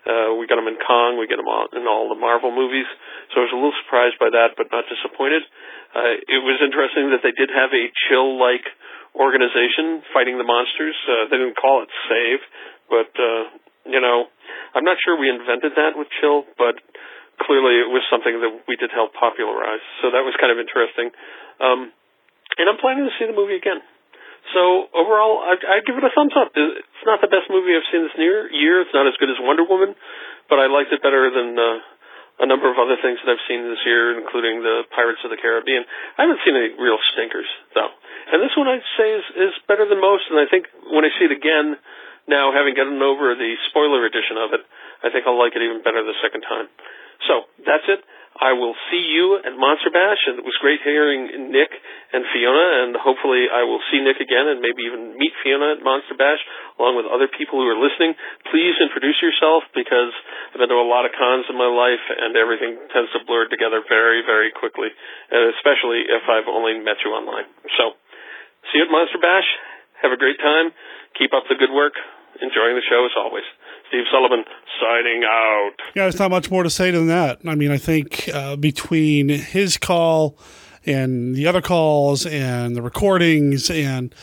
Uh, 0.06 0.38
we 0.38 0.46
got 0.46 0.62
them 0.62 0.70
in 0.70 0.78
Kong, 0.82 1.18
we 1.18 1.26
get 1.26 1.42
them 1.42 1.50
all 1.50 1.66
in 1.74 1.90
all 1.90 2.14
the 2.14 2.18
Marvel 2.18 2.54
movies, 2.54 2.90
so 3.34 3.42
I 3.42 3.50
was 3.50 3.54
a 3.54 3.60
little 3.62 3.78
surprised 3.86 4.22
by 4.22 4.30
that, 4.30 4.54
but 4.54 4.70
not 4.70 4.86
disappointed. 4.86 5.42
Uh, 5.94 6.14
it 6.30 6.42
was 6.46 6.62
interesting 6.62 7.10
that 7.10 7.26
they 7.26 7.34
did 7.34 7.50
have 7.50 7.74
a 7.74 7.90
chill-like 8.06 8.70
organization 9.18 10.06
fighting 10.14 10.38
the 10.38 10.46
monsters. 10.46 10.94
Uh, 11.10 11.26
they 11.34 11.42
didn't 11.42 11.58
call 11.58 11.82
it 11.82 11.90
Save, 12.06 12.42
but 12.90 13.14
uh, 13.16 13.44
you 13.88 14.02
know, 14.02 14.28
I'm 14.76 14.84
not 14.84 14.98
sure 15.02 15.18
we 15.18 15.30
invented 15.30 15.74
that 15.78 15.96
with 15.96 16.10
chill, 16.20 16.46
but 16.58 16.78
clearly 17.42 17.80
it 17.80 17.90
was 17.90 18.04
something 18.12 18.36
that 18.44 18.68
we 18.68 18.76
did 18.76 18.92
help 18.92 19.16
popularize. 19.16 19.84
So 20.04 20.12
that 20.12 20.22
was 20.28 20.36
kind 20.38 20.52
of 20.52 20.60
interesting. 20.60 21.10
Um, 21.64 21.90
and 22.60 22.66
I'm 22.68 22.78
planning 22.82 23.08
to 23.08 23.14
see 23.16 23.26
the 23.26 23.38
movie 23.38 23.56
again. 23.56 23.80
So 24.56 24.90
overall, 24.98 25.46
I, 25.46 25.54
I 25.58 25.76
give 25.86 25.96
it 25.96 26.04
a 26.04 26.12
thumbs 26.16 26.34
up. 26.34 26.52
It's 26.56 27.06
not 27.06 27.22
the 27.22 27.30
best 27.30 27.48
movie 27.54 27.76
I've 27.76 27.86
seen 27.94 28.02
this 28.04 28.18
near 28.18 28.50
year. 28.50 28.82
It's 28.82 28.96
not 28.96 29.06
as 29.06 29.14
good 29.22 29.30
as 29.30 29.38
Wonder 29.40 29.64
Woman, 29.64 29.94
but 30.50 30.58
I 30.58 30.66
liked 30.66 30.90
it 30.90 31.06
better 31.06 31.30
than 31.30 31.54
uh, 31.54 32.44
a 32.44 32.48
number 32.48 32.72
of 32.72 32.80
other 32.80 32.98
things 33.04 33.20
that 33.22 33.30
I've 33.30 33.46
seen 33.46 33.68
this 33.68 33.84
year, 33.86 34.16
including 34.18 34.64
the 34.64 34.88
Pirates 34.96 35.22
of 35.28 35.30
the 35.30 35.38
Caribbean. 35.38 35.86
I 36.18 36.26
haven't 36.26 36.42
seen 36.48 36.56
any 36.56 36.74
real 36.80 36.98
stinkers 37.14 37.48
though, 37.76 37.92
and 38.32 38.42
this 38.42 38.56
one 38.56 38.72
I'd 38.72 38.90
say 38.96 39.12
is 39.12 39.26
is 39.52 39.54
better 39.68 39.86
than 39.86 40.00
most. 40.00 40.26
And 40.32 40.40
I 40.40 40.48
think 40.48 40.66
when 40.88 41.04
I 41.04 41.12
see 41.20 41.28
it 41.28 41.36
again, 41.36 41.78
now 42.30 42.54
having 42.54 42.78
gotten 42.78 43.02
over 43.02 43.34
the 43.34 43.52
spoiler 43.74 44.06
edition 44.06 44.38
of 44.38 44.54
it, 44.54 44.62
I 45.02 45.10
think 45.10 45.26
I'll 45.26 45.40
like 45.40 45.58
it 45.58 45.66
even 45.66 45.82
better 45.82 46.06
the 46.06 46.16
second 46.22 46.46
time. 46.46 46.70
So 47.28 47.50
that's 47.66 47.90
it. 47.90 48.06
I 48.40 48.56
will 48.56 48.72
see 48.88 49.04
you 49.04 49.36
at 49.44 49.52
Monster 49.60 49.92
Bash, 49.92 50.24
and 50.32 50.40
it 50.40 50.48
was 50.48 50.56
great 50.64 50.80
hearing 50.80 51.52
Nick 51.52 51.76
and 52.16 52.24
Fiona, 52.32 52.88
and 52.88 52.96
hopefully 52.96 53.52
I 53.52 53.68
will 53.68 53.84
see 53.92 54.00
Nick 54.00 54.24
again 54.24 54.48
and 54.48 54.64
maybe 54.64 54.88
even 54.88 55.20
meet 55.20 55.36
Fiona 55.44 55.76
at 55.76 55.84
Monster 55.84 56.16
Bash 56.16 56.40
along 56.80 56.96
with 56.96 57.04
other 57.04 57.28
people 57.28 57.60
who 57.60 57.68
are 57.68 57.76
listening. 57.76 58.16
Please 58.48 58.80
introduce 58.80 59.20
yourself 59.20 59.68
because 59.76 60.16
I've 60.56 60.64
been 60.64 60.72
to 60.72 60.80
a 60.80 60.88
lot 60.88 61.04
of 61.04 61.12
cons 61.20 61.52
in 61.52 61.60
my 61.60 61.68
life, 61.68 62.00
and 62.00 62.40
everything 62.40 62.80
tends 62.96 63.12
to 63.12 63.20
blur 63.28 63.52
together 63.52 63.84
very, 63.84 64.24
very 64.24 64.56
quickly, 64.56 64.88
and 64.88 65.52
especially 65.60 66.08
if 66.08 66.24
I've 66.32 66.48
only 66.48 66.80
met 66.80 67.04
you 67.04 67.12
online. 67.12 67.50
So, 67.76 68.00
see 68.72 68.80
you 68.80 68.88
at 68.88 68.94
Monster 68.94 69.20
Bash. 69.20 69.50
Have 70.00 70.16
a 70.16 70.22
great 70.22 70.40
time. 70.40 70.72
Keep 71.20 71.36
up 71.36 71.44
the 71.52 71.60
good 71.60 71.76
work. 71.76 72.00
Enjoying 72.42 72.76
the 72.76 72.82
show 72.88 73.06
as 73.06 73.12
always. 73.18 73.44
Steve 73.90 74.06
Sullivan 74.12 74.44
signing 74.80 75.24
out. 75.24 75.72
Yeah, 75.96 76.04
there's 76.04 76.20
not 76.20 76.32
much 76.32 76.52
more 76.52 76.64
to 76.64 76.70
say 76.70 76.92
than 76.92 77.08
that. 77.08 77.40
I 77.46 77.56
mean, 77.56 77.72
I 77.72 77.78
think 77.78 78.30
uh, 78.34 78.56
between 78.56 79.30
his 79.30 79.78
call 79.78 80.38
and 80.86 81.36
the 81.36 81.48
other 81.48 81.62
calls 81.62 82.26
and 82.26 82.76
the 82.76 82.82
recordings 82.82 83.70
and 83.70 84.14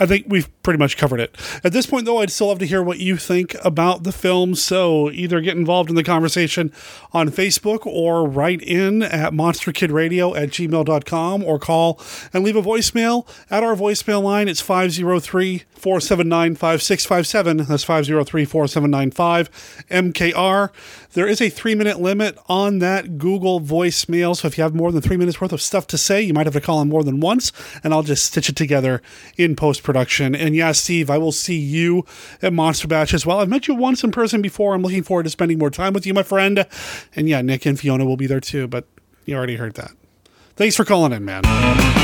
I 0.00 0.06
think 0.06 0.26
we've 0.28 0.48
pretty 0.62 0.78
much 0.78 0.96
covered 0.96 1.20
it. 1.20 1.36
At 1.64 1.72
this 1.72 1.86
point, 1.86 2.04
though, 2.04 2.18
I'd 2.18 2.30
still 2.30 2.48
love 2.48 2.58
to 2.60 2.66
hear 2.66 2.82
what 2.82 2.98
you 2.98 3.16
think 3.16 3.56
about 3.64 4.04
the 4.04 4.12
film. 4.12 4.54
So 4.54 5.10
either 5.10 5.40
get 5.40 5.56
involved 5.56 5.90
in 5.90 5.96
the 5.96 6.04
conversation 6.04 6.72
on 7.12 7.30
Facebook 7.30 7.86
or 7.86 8.28
write 8.28 8.62
in 8.62 9.02
at 9.02 9.32
monsterkidradio 9.32 10.36
at 10.36 10.50
gmail.com 10.50 11.44
or 11.44 11.58
call 11.58 12.00
and 12.32 12.44
leave 12.44 12.56
a 12.56 12.62
voicemail 12.62 13.26
at 13.50 13.62
our 13.62 13.74
voicemail 13.74 14.22
line. 14.22 14.48
It's 14.48 14.60
503 14.60 15.64
479 15.74 16.54
5657. 16.54 17.56
That's 17.58 17.84
503 17.84 18.44
4795 18.44 19.86
MKR. 19.90 20.70
There 21.12 21.26
is 21.26 21.40
a 21.40 21.48
three 21.48 21.74
minute 21.74 22.00
limit 22.00 22.36
on 22.48 22.80
that 22.80 23.16
Google 23.18 23.60
voicemail. 23.60 24.36
So 24.36 24.46
if 24.46 24.58
you 24.58 24.62
have 24.62 24.74
more 24.74 24.92
than 24.92 25.00
three 25.00 25.16
minutes 25.16 25.40
worth 25.40 25.52
of 25.52 25.62
stuff 25.62 25.86
to 25.88 25.98
say, 25.98 26.20
you 26.20 26.34
might 26.34 26.46
have 26.46 26.54
to 26.54 26.60
call 26.60 26.82
in 26.82 26.88
more 26.88 27.02
than 27.02 27.20
once, 27.20 27.50
and 27.82 27.94
I'll 27.94 28.02
just 28.02 28.24
stitch 28.24 28.48
it 28.48 28.56
together 28.56 29.00
in 29.36 29.56
post 29.56 29.82
production. 29.82 30.34
And 30.34 30.54
yeah, 30.54 30.72
Steve, 30.72 31.08
I 31.08 31.18
will 31.18 31.32
see 31.32 31.58
you 31.58 32.04
at 32.42 32.52
Monster 32.52 32.88
Bash 32.88 33.14
as 33.14 33.24
well. 33.24 33.40
I've 33.40 33.48
met 33.48 33.68
you 33.68 33.74
once 33.74 34.04
in 34.04 34.12
person 34.12 34.42
before. 34.42 34.74
I'm 34.74 34.82
looking 34.82 35.02
forward 35.02 35.24
to 35.24 35.30
spending 35.30 35.58
more 35.58 35.70
time 35.70 35.92
with 35.92 36.06
you, 36.06 36.12
my 36.12 36.22
friend. 36.22 36.66
And 37.16 37.28
yeah, 37.28 37.40
Nick 37.40 37.64
and 37.64 37.78
Fiona 37.78 38.04
will 38.04 38.16
be 38.16 38.26
there 38.26 38.40
too, 38.40 38.68
but 38.68 38.86
you 39.24 39.34
already 39.34 39.56
heard 39.56 39.74
that. 39.74 39.92
Thanks 40.56 40.76
for 40.76 40.84
calling 40.84 41.12
in, 41.12 41.24
man. 41.24 41.97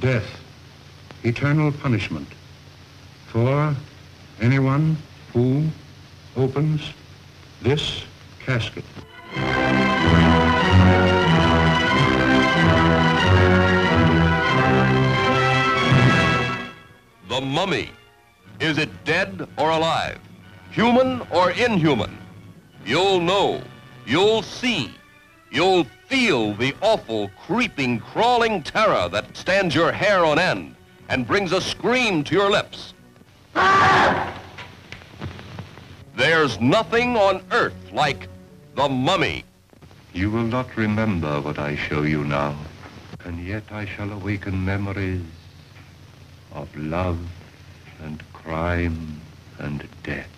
Death, 0.00 0.42
eternal 1.24 1.72
punishment 1.72 2.28
for 3.28 3.74
anyone 4.42 4.96
who 5.32 5.66
opens 6.36 6.92
this 7.62 8.04
casket. 8.44 8.84
The 17.28 17.40
mummy. 17.40 17.90
Is 18.60 18.76
it 18.76 18.90
dead 19.04 19.48
or 19.56 19.70
alive? 19.70 20.18
Human 20.70 21.22
or 21.30 21.52
inhuman? 21.52 22.18
You'll 22.84 23.20
know. 23.20 23.62
You'll 24.06 24.42
see. 24.42 24.90
You'll 25.50 25.86
feel 26.08 26.54
the 26.54 26.74
awful, 26.80 27.30
creeping, 27.46 27.98
crawling 27.98 28.62
terror 28.62 29.08
that 29.08 29.36
stands 29.36 29.74
your 29.74 29.92
hair 29.92 30.24
on 30.24 30.38
end 30.38 30.74
and 31.08 31.26
brings 31.26 31.52
a 31.52 31.60
scream 31.60 32.22
to 32.24 32.34
your 32.34 32.50
lips. 32.50 32.94
There's 36.16 36.60
nothing 36.60 37.16
on 37.16 37.42
earth 37.50 37.92
like 37.92 38.28
the 38.74 38.88
mummy. 38.88 39.44
You 40.12 40.30
will 40.30 40.44
not 40.44 40.76
remember 40.76 41.40
what 41.40 41.58
I 41.58 41.76
show 41.76 42.02
you 42.02 42.24
now, 42.24 42.56
and 43.24 43.44
yet 43.44 43.64
I 43.70 43.84
shall 43.84 44.10
awaken 44.12 44.64
memories 44.64 45.22
of 46.52 46.74
love 46.76 47.18
and 48.02 48.22
crime 48.32 49.20
and 49.58 49.86
death. 50.02 50.28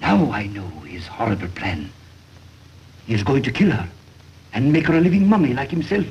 Now 0.00 0.30
I 0.32 0.46
know 0.46 0.68
his 0.84 1.06
horrible 1.06 1.48
plan. 1.48 1.90
He 3.06 3.14
is 3.14 3.22
going 3.22 3.42
to 3.44 3.52
kill 3.52 3.70
her 3.70 3.88
and 4.56 4.72
make 4.72 4.86
her 4.86 4.96
a 4.96 5.00
living 5.02 5.28
mummy 5.28 5.52
like 5.52 5.70
himself. 5.70 6.06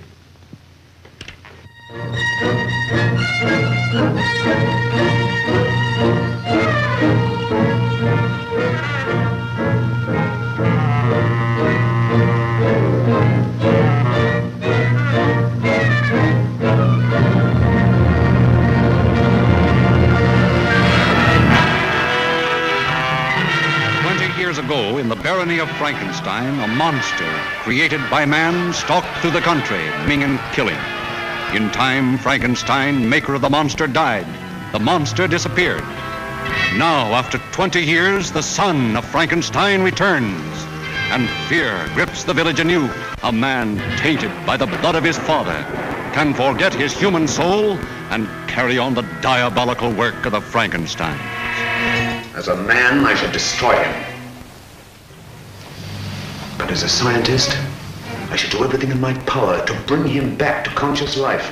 Ago, 24.65 24.97
in 24.97 25.07
the 25.07 25.15
barony 25.15 25.59
of 25.59 25.69
Frankenstein, 25.77 26.59
a 26.59 26.67
monster 26.67 27.31
created 27.59 28.01
by 28.09 28.25
man 28.25 28.73
stalked 28.73 29.07
through 29.19 29.29
the 29.29 29.41
country, 29.41 29.77
maiming 30.07 30.23
and 30.23 30.39
killing. 30.53 30.79
In 31.53 31.69
time, 31.69 32.17
Frankenstein, 32.17 33.07
maker 33.07 33.35
of 33.35 33.41
the 33.41 33.49
monster, 33.49 33.85
died. 33.85 34.25
The 34.73 34.79
monster 34.79 35.27
disappeared. 35.27 35.83
Now, 36.77 37.13
after 37.13 37.37
20 37.51 37.79
years, 37.79 38.31
the 38.31 38.41
son 38.41 38.95
of 38.97 39.05
Frankenstein 39.05 39.83
returns, 39.83 40.57
and 41.11 41.29
fear 41.47 41.87
grips 41.93 42.23
the 42.23 42.33
village 42.33 42.59
anew. 42.59 42.89
A 43.21 43.31
man 43.31 43.77
tainted 43.99 44.31
by 44.47 44.57
the 44.57 44.65
blood 44.65 44.95
of 44.95 45.03
his 45.03 45.19
father 45.19 45.63
can 46.13 46.33
forget 46.33 46.73
his 46.73 46.91
human 46.91 47.27
soul 47.27 47.77
and 48.09 48.27
carry 48.49 48.79
on 48.79 48.95
the 48.95 49.03
diabolical 49.21 49.91
work 49.91 50.25
of 50.25 50.31
the 50.31 50.41
Frankenstein. 50.41 51.19
As 52.33 52.47
a 52.47 52.55
man, 52.55 53.05
I 53.05 53.13
should 53.13 53.31
destroy 53.31 53.75
him. 53.75 54.14
But 56.65 56.73
as 56.73 56.81
a 56.81 56.89
scientist, 56.89 57.55
I 58.31 58.35
should 58.35 58.49
do 58.49 58.63
everything 58.63 58.89
in 58.89 58.99
my 58.99 59.13
power 59.27 59.63
to 59.67 59.73
bring 59.85 60.07
him 60.07 60.35
back 60.35 60.63
to 60.63 60.71
conscious 60.71 61.15
life. 61.15 61.51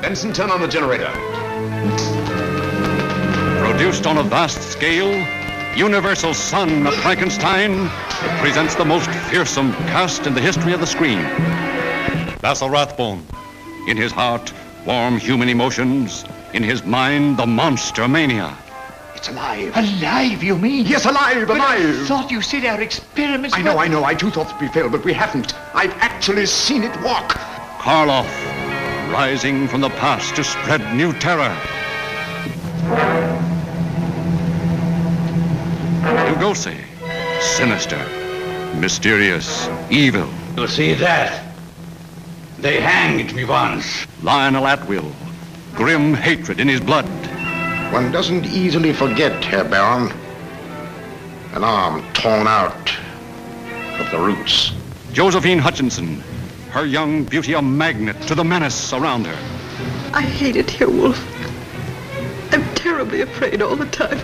Benson, 0.00 0.32
turn 0.32 0.52
on 0.52 0.60
the 0.60 0.68
generator. 0.68 1.10
Produced 3.58 4.06
on 4.06 4.18
a 4.18 4.22
vast 4.22 4.62
scale, 4.62 5.10
Universal 5.76 6.32
Son 6.32 6.86
of 6.86 6.94
Frankenstein 6.94 7.88
presents 8.38 8.76
the 8.76 8.84
most 8.84 9.10
fearsome 9.28 9.72
cast 9.90 10.28
in 10.28 10.32
the 10.32 10.40
history 10.40 10.72
of 10.72 10.78
the 10.78 10.86
screen. 10.86 11.22
Basil 12.40 12.70
Rathbone. 12.70 13.26
In 13.88 13.96
his 13.96 14.12
heart, 14.12 14.52
warm 14.86 15.18
human 15.18 15.48
emotions. 15.48 16.24
In 16.54 16.62
his 16.62 16.84
mind, 16.84 17.36
the 17.36 17.46
monster 17.46 18.06
mania. 18.06 18.56
It's 19.18 19.28
alive. 19.30 19.76
Alive, 19.76 20.44
you 20.44 20.56
mean? 20.56 20.86
Yes, 20.86 21.04
alive, 21.04 21.48
But 21.48 21.60
I 21.60 21.76
alive. 21.78 22.06
thought 22.06 22.30
you 22.30 22.40
said 22.40 22.64
our 22.64 22.80
experiments 22.80 23.56
I 23.56 23.62
know, 23.62 23.74
were- 23.74 23.82
I 23.82 23.88
know. 23.88 24.04
I 24.04 24.14
too 24.14 24.30
thought 24.30 24.60
we 24.60 24.68
failed, 24.68 24.92
but 24.92 25.04
we 25.04 25.12
haven't. 25.12 25.54
I've 25.74 25.92
actually 26.00 26.46
seen 26.46 26.84
it 26.84 26.94
walk. 27.02 27.32
Karloff, 27.80 28.30
rising 29.12 29.66
from 29.66 29.80
the 29.80 29.90
past 29.90 30.36
to 30.36 30.44
spread 30.44 30.94
new 30.94 31.12
terror. 31.14 31.52
Lugosi, 36.28 36.76
sinister, 37.40 37.98
mysterious, 38.76 39.68
evil. 39.90 40.28
You 40.56 40.68
see 40.68 40.94
that? 40.94 41.44
They 42.60 42.80
hanged 42.80 43.34
me 43.34 43.44
once. 43.44 44.06
Lionel 44.22 44.64
Atwill, 44.68 45.10
grim 45.74 46.14
hatred 46.14 46.60
in 46.60 46.68
his 46.68 46.80
blood. 46.80 47.06
One 47.90 48.12
doesn't 48.12 48.44
easily 48.44 48.92
forget, 48.92 49.42
Herr 49.42 49.64
Baron. 49.64 50.12
An 51.54 51.64
arm 51.64 52.04
torn 52.12 52.46
out 52.46 52.92
of 53.98 54.10
the 54.10 54.18
roots. 54.18 54.72
Josephine 55.12 55.58
Hutchinson, 55.58 56.20
her 56.70 56.84
young 56.84 57.24
beauty 57.24 57.54
a 57.54 57.62
magnet 57.62 58.20
to 58.28 58.34
the 58.34 58.44
menace 58.44 58.92
around 58.92 59.24
her. 59.26 59.38
I 60.12 60.20
hate 60.20 60.56
it 60.56 60.68
here, 60.68 60.88
Wolf. 60.88 61.18
I'm 62.52 62.62
terribly 62.74 63.22
afraid 63.22 63.62
all 63.62 63.74
the 63.74 63.86
time. 63.86 64.20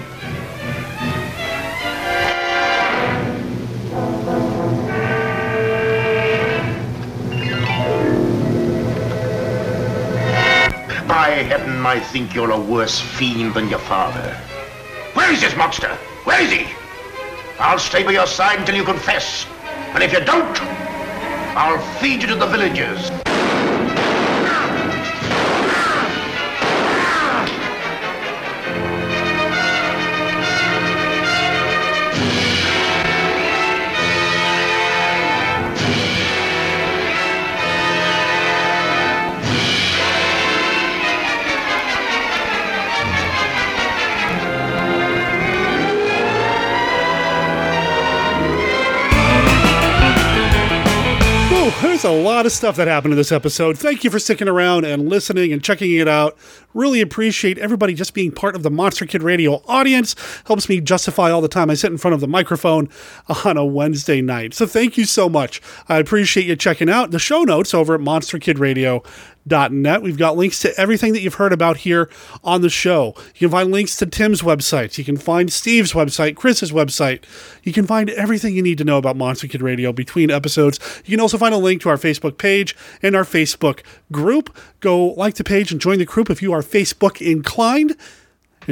By 11.14 11.30
heaven, 11.30 11.86
I 11.86 12.00
think 12.00 12.34
you're 12.34 12.50
a 12.50 12.58
worse 12.58 13.00
fiend 13.00 13.54
than 13.54 13.68
your 13.68 13.78
father. 13.78 14.34
Where 15.12 15.32
is 15.32 15.40
this 15.40 15.54
monster? 15.54 15.94
Where 16.24 16.42
is 16.42 16.50
he? 16.50 16.66
I'll 17.60 17.78
stay 17.78 18.02
by 18.02 18.10
your 18.10 18.26
side 18.26 18.58
until 18.58 18.74
you 18.74 18.82
confess. 18.82 19.46
And 19.94 20.02
if 20.02 20.12
you 20.12 20.18
don't, 20.18 20.60
I'll 21.56 21.78
feed 22.00 22.22
you 22.22 22.26
to 22.26 22.34
the 22.34 22.46
villagers. 22.46 23.23
A 52.04 52.22
lot 52.22 52.44
of 52.44 52.52
stuff 52.52 52.76
that 52.76 52.86
happened 52.86 53.14
in 53.14 53.16
this 53.16 53.32
episode. 53.32 53.78
Thank 53.78 54.04
you 54.04 54.10
for 54.10 54.18
sticking 54.18 54.46
around 54.46 54.84
and 54.84 55.08
listening 55.08 55.54
and 55.54 55.64
checking 55.64 55.90
it 55.92 56.06
out. 56.06 56.36
Really 56.74 57.00
appreciate 57.00 57.56
everybody 57.56 57.94
just 57.94 58.12
being 58.12 58.30
part 58.30 58.54
of 58.54 58.62
the 58.62 58.70
Monster 58.70 59.06
Kid 59.06 59.22
Radio 59.22 59.62
audience. 59.66 60.14
Helps 60.46 60.68
me 60.68 60.82
justify 60.82 61.30
all 61.30 61.40
the 61.40 61.48
time 61.48 61.70
I 61.70 61.74
sit 61.74 61.90
in 61.90 61.96
front 61.96 62.12
of 62.12 62.20
the 62.20 62.28
microphone 62.28 62.90
on 63.46 63.56
a 63.56 63.64
Wednesday 63.64 64.20
night. 64.20 64.52
So 64.52 64.66
thank 64.66 64.98
you 64.98 65.06
so 65.06 65.30
much. 65.30 65.62
I 65.88 65.96
appreciate 65.96 66.44
you 66.44 66.56
checking 66.56 66.90
out 66.90 67.10
the 67.10 67.18
show 67.18 67.42
notes 67.42 67.72
over 67.72 67.94
at 67.94 68.02
monsterkidradio.net. 69.48 70.02
We've 70.02 70.18
got 70.18 70.36
links 70.36 70.60
to 70.60 70.78
everything 70.78 71.12
that 71.12 71.20
you've 71.20 71.34
heard 71.34 71.52
about 71.52 71.78
here 71.78 72.10
on 72.42 72.62
the 72.62 72.68
show. 72.68 73.14
You 73.34 73.48
can 73.48 73.50
find 73.50 73.70
links 73.70 73.96
to 73.96 74.06
Tim's 74.06 74.42
website. 74.42 74.98
You 74.98 75.04
can 75.04 75.16
find 75.16 75.52
Steve's 75.52 75.92
website, 75.92 76.36
Chris's 76.36 76.72
website. 76.72 77.24
You 77.62 77.72
can 77.72 77.86
find 77.86 78.10
everything 78.10 78.54
you 78.54 78.62
need 78.62 78.78
to 78.78 78.84
know 78.84 78.98
about 78.98 79.16
Monster 79.16 79.48
Kid 79.48 79.62
Radio 79.62 79.92
between 79.92 80.30
episodes. 80.30 80.78
You 81.04 81.12
can 81.12 81.20
also 81.20 81.38
find 81.38 81.54
a 81.54 81.58
link 81.58 81.82
to 81.82 81.88
our 81.88 81.96
Facebook 81.98 82.38
page 82.38 82.76
and 83.02 83.14
our 83.14 83.24
Facebook 83.24 83.80
group. 84.12 84.56
Go 84.80 85.08
like 85.12 85.34
the 85.34 85.44
page 85.44 85.72
and 85.72 85.80
join 85.80 85.98
the 85.98 86.04
group 86.04 86.30
if 86.30 86.42
you 86.42 86.52
are 86.52 86.62
Facebook 86.62 87.24
inclined. 87.24 87.96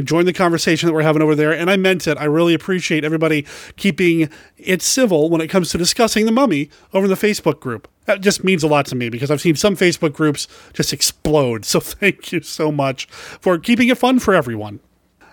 Join 0.00 0.24
the 0.24 0.32
conversation 0.32 0.86
that 0.86 0.92
we're 0.92 1.02
having 1.02 1.22
over 1.22 1.34
there. 1.34 1.52
And 1.52 1.70
I 1.70 1.76
meant 1.76 2.06
it. 2.06 2.16
I 2.18 2.24
really 2.24 2.54
appreciate 2.54 3.04
everybody 3.04 3.46
keeping 3.76 4.30
it 4.56 4.82
civil 4.82 5.28
when 5.30 5.40
it 5.40 5.48
comes 5.48 5.70
to 5.70 5.78
discussing 5.78 6.26
the 6.26 6.32
mummy 6.32 6.70
over 6.92 7.04
in 7.04 7.10
the 7.10 7.16
Facebook 7.16 7.60
group. 7.60 7.88
That 8.06 8.20
just 8.20 8.42
means 8.42 8.62
a 8.62 8.68
lot 8.68 8.86
to 8.86 8.96
me 8.96 9.08
because 9.08 9.30
I've 9.30 9.40
seen 9.40 9.54
some 9.56 9.76
Facebook 9.76 10.12
groups 10.12 10.48
just 10.72 10.92
explode. 10.92 11.64
So 11.72 11.80
thank 11.80 12.32
you 12.32 12.42
so 12.42 12.70
much 12.70 13.06
for 13.06 13.58
keeping 13.58 13.88
it 13.88 13.96
fun 13.96 14.18
for 14.18 14.34
everyone. 14.34 14.80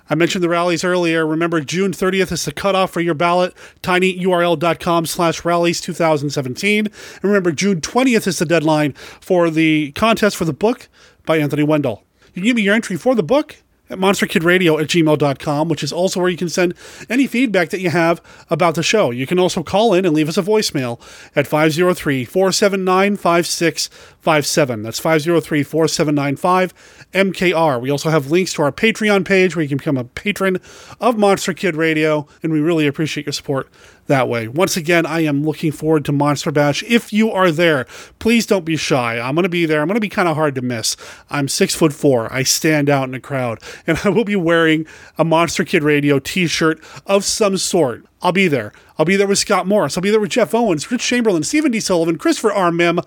I 0.09 0.15
mentioned 0.15 0.43
the 0.43 0.49
rallies 0.49 0.83
earlier. 0.83 1.25
Remember, 1.25 1.61
June 1.61 1.91
30th 1.91 2.31
is 2.31 2.45
the 2.45 2.51
cutoff 2.51 2.91
for 2.91 3.01
your 3.01 3.13
ballot. 3.13 3.53
tinyurl.com 3.83 5.05
slash 5.05 5.45
rallies 5.45 5.81
2017. 5.81 6.87
And 6.87 7.23
remember, 7.23 7.51
June 7.51 7.81
20th 7.81 8.25
is 8.25 8.39
the 8.39 8.45
deadline 8.45 8.93
for 8.93 9.49
the 9.49 9.91
contest 9.91 10.35
for 10.35 10.45
the 10.45 10.53
book 10.53 10.87
by 11.25 11.37
Anthony 11.37 11.63
Wendell. 11.63 12.03
You 12.27 12.41
can 12.41 12.43
give 12.43 12.55
me 12.55 12.63
your 12.63 12.73
entry 12.73 12.95
for 12.95 13.13
the 13.13 13.23
book 13.23 13.57
at 13.89 13.97
monsterkidradio 13.97 14.81
at 14.81 14.87
gmail.com, 14.87 15.69
which 15.69 15.83
is 15.83 15.91
also 15.91 16.19
where 16.19 16.29
you 16.29 16.37
can 16.37 16.49
send 16.49 16.73
any 17.09 17.27
feedback 17.27 17.69
that 17.69 17.79
you 17.79 17.89
have 17.89 18.21
about 18.49 18.75
the 18.75 18.83
show. 18.83 19.11
You 19.11 19.25
can 19.27 19.39
also 19.39 19.63
call 19.63 19.93
in 19.93 20.05
and 20.05 20.15
leave 20.15 20.29
us 20.29 20.37
a 20.37 20.43
voicemail 20.43 20.99
at 21.35 21.47
503 21.47 22.25
479 22.25 23.15
5657. 23.15 24.83
That's 24.83 24.99
503 24.99 25.63
4795 25.63 26.73
MKR. 27.13 27.81
We 27.81 27.89
also 27.89 28.09
have 28.09 28.31
links 28.31 28.53
to 28.53 28.61
our 28.61 28.71
Patreon 28.71 29.25
page 29.25 29.55
where 29.55 29.63
you 29.63 29.69
can 29.69 29.77
become 29.77 29.97
a 29.97 30.03
patron 30.03 30.59
of 30.99 31.17
Monster 31.17 31.53
Kid 31.53 31.75
Radio, 31.75 32.27
and 32.43 32.51
we 32.51 32.59
really 32.59 32.87
appreciate 32.87 33.25
your 33.25 33.33
support 33.33 33.69
that 34.09 34.27
way. 34.27 34.47
Once 34.47 34.75
again, 34.75 35.05
I 35.05 35.21
am 35.21 35.43
looking 35.43 35.71
forward 35.71 36.03
to 36.05 36.11
Monster 36.11 36.51
Bash. 36.51 36.83
If 36.83 37.13
you 37.13 37.31
are 37.31 37.51
there, 37.51 37.85
please 38.19 38.45
don't 38.45 38.65
be 38.65 38.75
shy. 38.75 39.17
I'm 39.17 39.35
going 39.35 39.43
to 39.43 39.49
be 39.49 39.65
there. 39.65 39.81
I'm 39.81 39.87
going 39.87 39.95
to 39.95 40.01
be 40.01 40.09
kind 40.09 40.27
of 40.27 40.35
hard 40.35 40.55
to 40.55 40.61
miss. 40.61 40.97
I'm 41.29 41.47
six 41.47 41.73
foot 41.73 41.93
four. 41.93 42.31
I 42.33 42.43
stand 42.43 42.89
out 42.89 43.07
in 43.07 43.15
a 43.15 43.21
crowd, 43.21 43.59
and 43.87 43.97
I 44.03 44.09
will 44.09 44.25
be 44.25 44.35
wearing 44.35 44.85
a 45.17 45.23
Monster 45.23 45.63
Kid 45.63 45.83
Radio 45.83 46.19
T-shirt 46.19 46.83
of 47.05 47.23
some 47.23 47.57
sort. 47.57 48.05
I'll 48.21 48.33
be 48.33 48.49
there. 48.49 48.73
I'll 48.97 49.05
be 49.05 49.15
there 49.15 49.27
with 49.27 49.39
Scott 49.39 49.65
Morris. 49.65 49.97
I'll 49.97 50.01
be 50.01 50.09
there 50.09 50.19
with 50.19 50.31
Jeff 50.31 50.53
Owens, 50.53 50.91
Rich 50.91 51.03
Chamberlain, 51.03 51.43
Stephen 51.43 51.71
D. 51.71 51.79
Sullivan, 51.79 52.17
Christopher 52.17 52.51
R. 52.51 52.71
Mihm, 52.71 53.01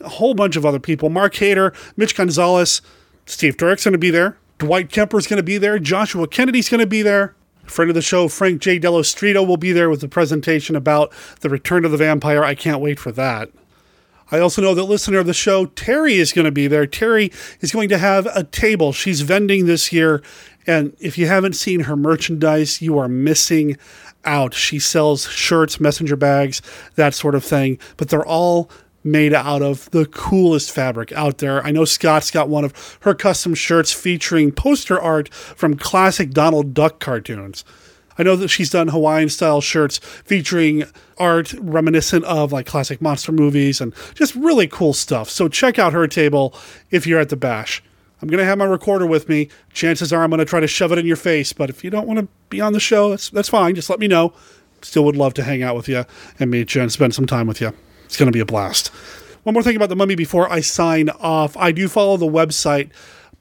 a 0.00 0.08
whole 0.08 0.34
bunch 0.34 0.56
of 0.56 0.64
other 0.64 0.80
people. 0.80 1.10
Mark 1.10 1.34
Hader, 1.34 1.74
Mitch 1.96 2.16
Gonzalez, 2.16 2.80
Steve 3.26 3.56
Turek's 3.56 3.84
going 3.84 3.92
to 3.92 3.98
be 3.98 4.10
there. 4.10 4.38
Dwight 4.58 4.88
Kemper's 4.88 5.26
going 5.26 5.38
to 5.38 5.42
be 5.42 5.58
there. 5.58 5.78
Joshua 5.78 6.26
Kennedy's 6.28 6.68
going 6.68 6.80
to 6.80 6.86
be 6.86 7.02
there. 7.02 7.34
Friend 7.66 7.90
of 7.90 7.94
the 7.94 8.02
show, 8.02 8.28
Frank 8.28 8.60
J. 8.60 8.78
Dello 8.78 9.02
Stritto, 9.02 9.46
will 9.46 9.56
be 9.56 9.72
there 9.72 9.90
with 9.90 10.02
a 10.02 10.08
presentation 10.08 10.76
about 10.76 11.12
the 11.40 11.48
return 11.48 11.84
of 11.84 11.90
the 11.90 11.96
vampire. 11.96 12.44
I 12.44 12.54
can't 12.54 12.80
wait 12.80 12.98
for 12.98 13.10
that. 13.12 13.50
I 14.30 14.38
also 14.38 14.62
know 14.62 14.74
that 14.74 14.84
listener 14.84 15.18
of 15.18 15.26
the 15.26 15.34
show, 15.34 15.66
Terry, 15.66 16.14
is 16.14 16.32
going 16.32 16.46
to 16.46 16.50
be 16.50 16.66
there. 16.66 16.86
Terry 16.86 17.30
is 17.60 17.72
going 17.72 17.88
to 17.90 17.98
have 17.98 18.26
a 18.34 18.44
table. 18.44 18.92
She's 18.92 19.20
vending 19.20 19.66
this 19.66 19.92
year. 19.92 20.22
And 20.66 20.96
if 20.98 21.18
you 21.18 21.26
haven't 21.26 21.54
seen 21.54 21.80
her 21.80 21.96
merchandise, 21.96 22.80
you 22.80 22.98
are 22.98 23.08
missing 23.08 23.76
out. 24.24 24.54
She 24.54 24.78
sells 24.78 25.28
shirts, 25.28 25.78
messenger 25.78 26.16
bags, 26.16 26.62
that 26.94 27.14
sort 27.14 27.34
of 27.34 27.44
thing, 27.44 27.78
but 27.96 28.08
they're 28.08 28.24
all 28.24 28.70
made 29.04 29.34
out 29.34 29.62
of 29.62 29.90
the 29.90 30.06
coolest 30.06 30.72
fabric 30.72 31.12
out 31.12 31.38
there. 31.38 31.64
I 31.64 31.70
know 31.70 31.84
Scott's 31.84 32.30
got 32.30 32.48
one 32.48 32.64
of 32.64 32.98
her 33.02 33.14
custom 33.14 33.54
shirts 33.54 33.92
featuring 33.92 34.50
poster 34.50 35.00
art 35.00 35.32
from 35.32 35.76
classic 35.76 36.30
Donald 36.30 36.74
Duck 36.74 36.98
cartoons. 36.98 37.64
I 38.16 38.22
know 38.22 38.36
that 38.36 38.48
she's 38.48 38.70
done 38.70 38.88
Hawaiian 38.88 39.28
style 39.28 39.60
shirts 39.60 39.98
featuring 39.98 40.84
art 41.18 41.52
reminiscent 41.54 42.24
of 42.24 42.52
like 42.52 42.66
classic 42.66 43.02
monster 43.02 43.32
movies 43.32 43.80
and 43.80 43.92
just 44.14 44.34
really 44.34 44.66
cool 44.66 44.92
stuff. 44.92 45.28
So 45.28 45.48
check 45.48 45.78
out 45.78 45.92
her 45.92 46.06
table 46.06 46.54
if 46.90 47.06
you're 47.06 47.20
at 47.20 47.28
the 47.28 47.36
bash. 47.36 47.82
I'm 48.22 48.28
going 48.28 48.38
to 48.38 48.44
have 48.44 48.58
my 48.58 48.64
recorder 48.64 49.06
with 49.06 49.28
me. 49.28 49.48
Chances 49.72 50.12
are 50.12 50.22
I'm 50.22 50.30
going 50.30 50.38
to 50.38 50.44
try 50.44 50.60
to 50.60 50.66
shove 50.66 50.92
it 50.92 50.98
in 50.98 51.06
your 51.06 51.16
face, 51.16 51.52
but 51.52 51.68
if 51.68 51.84
you 51.84 51.90
don't 51.90 52.06
want 52.06 52.20
to 52.20 52.28
be 52.48 52.60
on 52.60 52.72
the 52.72 52.80
show, 52.80 53.10
that's, 53.10 53.28
that's 53.30 53.48
fine. 53.48 53.74
Just 53.74 53.90
let 53.90 53.98
me 53.98 54.08
know. 54.08 54.32
Still 54.80 55.04
would 55.04 55.16
love 55.16 55.34
to 55.34 55.42
hang 55.42 55.62
out 55.62 55.76
with 55.76 55.88
you 55.88 56.04
and 56.38 56.50
meet 56.50 56.74
you 56.74 56.82
and 56.82 56.92
spend 56.92 57.14
some 57.14 57.26
time 57.26 57.46
with 57.46 57.60
you. 57.60 57.74
It's 58.14 58.18
going 58.20 58.28
to 58.28 58.32
be 58.32 58.38
a 58.38 58.46
blast. 58.46 58.92
One 59.42 59.54
more 59.54 59.62
thing 59.64 59.74
about 59.74 59.88
the 59.88 59.96
mummy 59.96 60.14
before 60.14 60.48
I 60.48 60.60
sign 60.60 61.08
off. 61.08 61.56
I 61.56 61.72
do 61.72 61.88
follow 61.88 62.16
the 62.16 62.26
website 62.26 62.92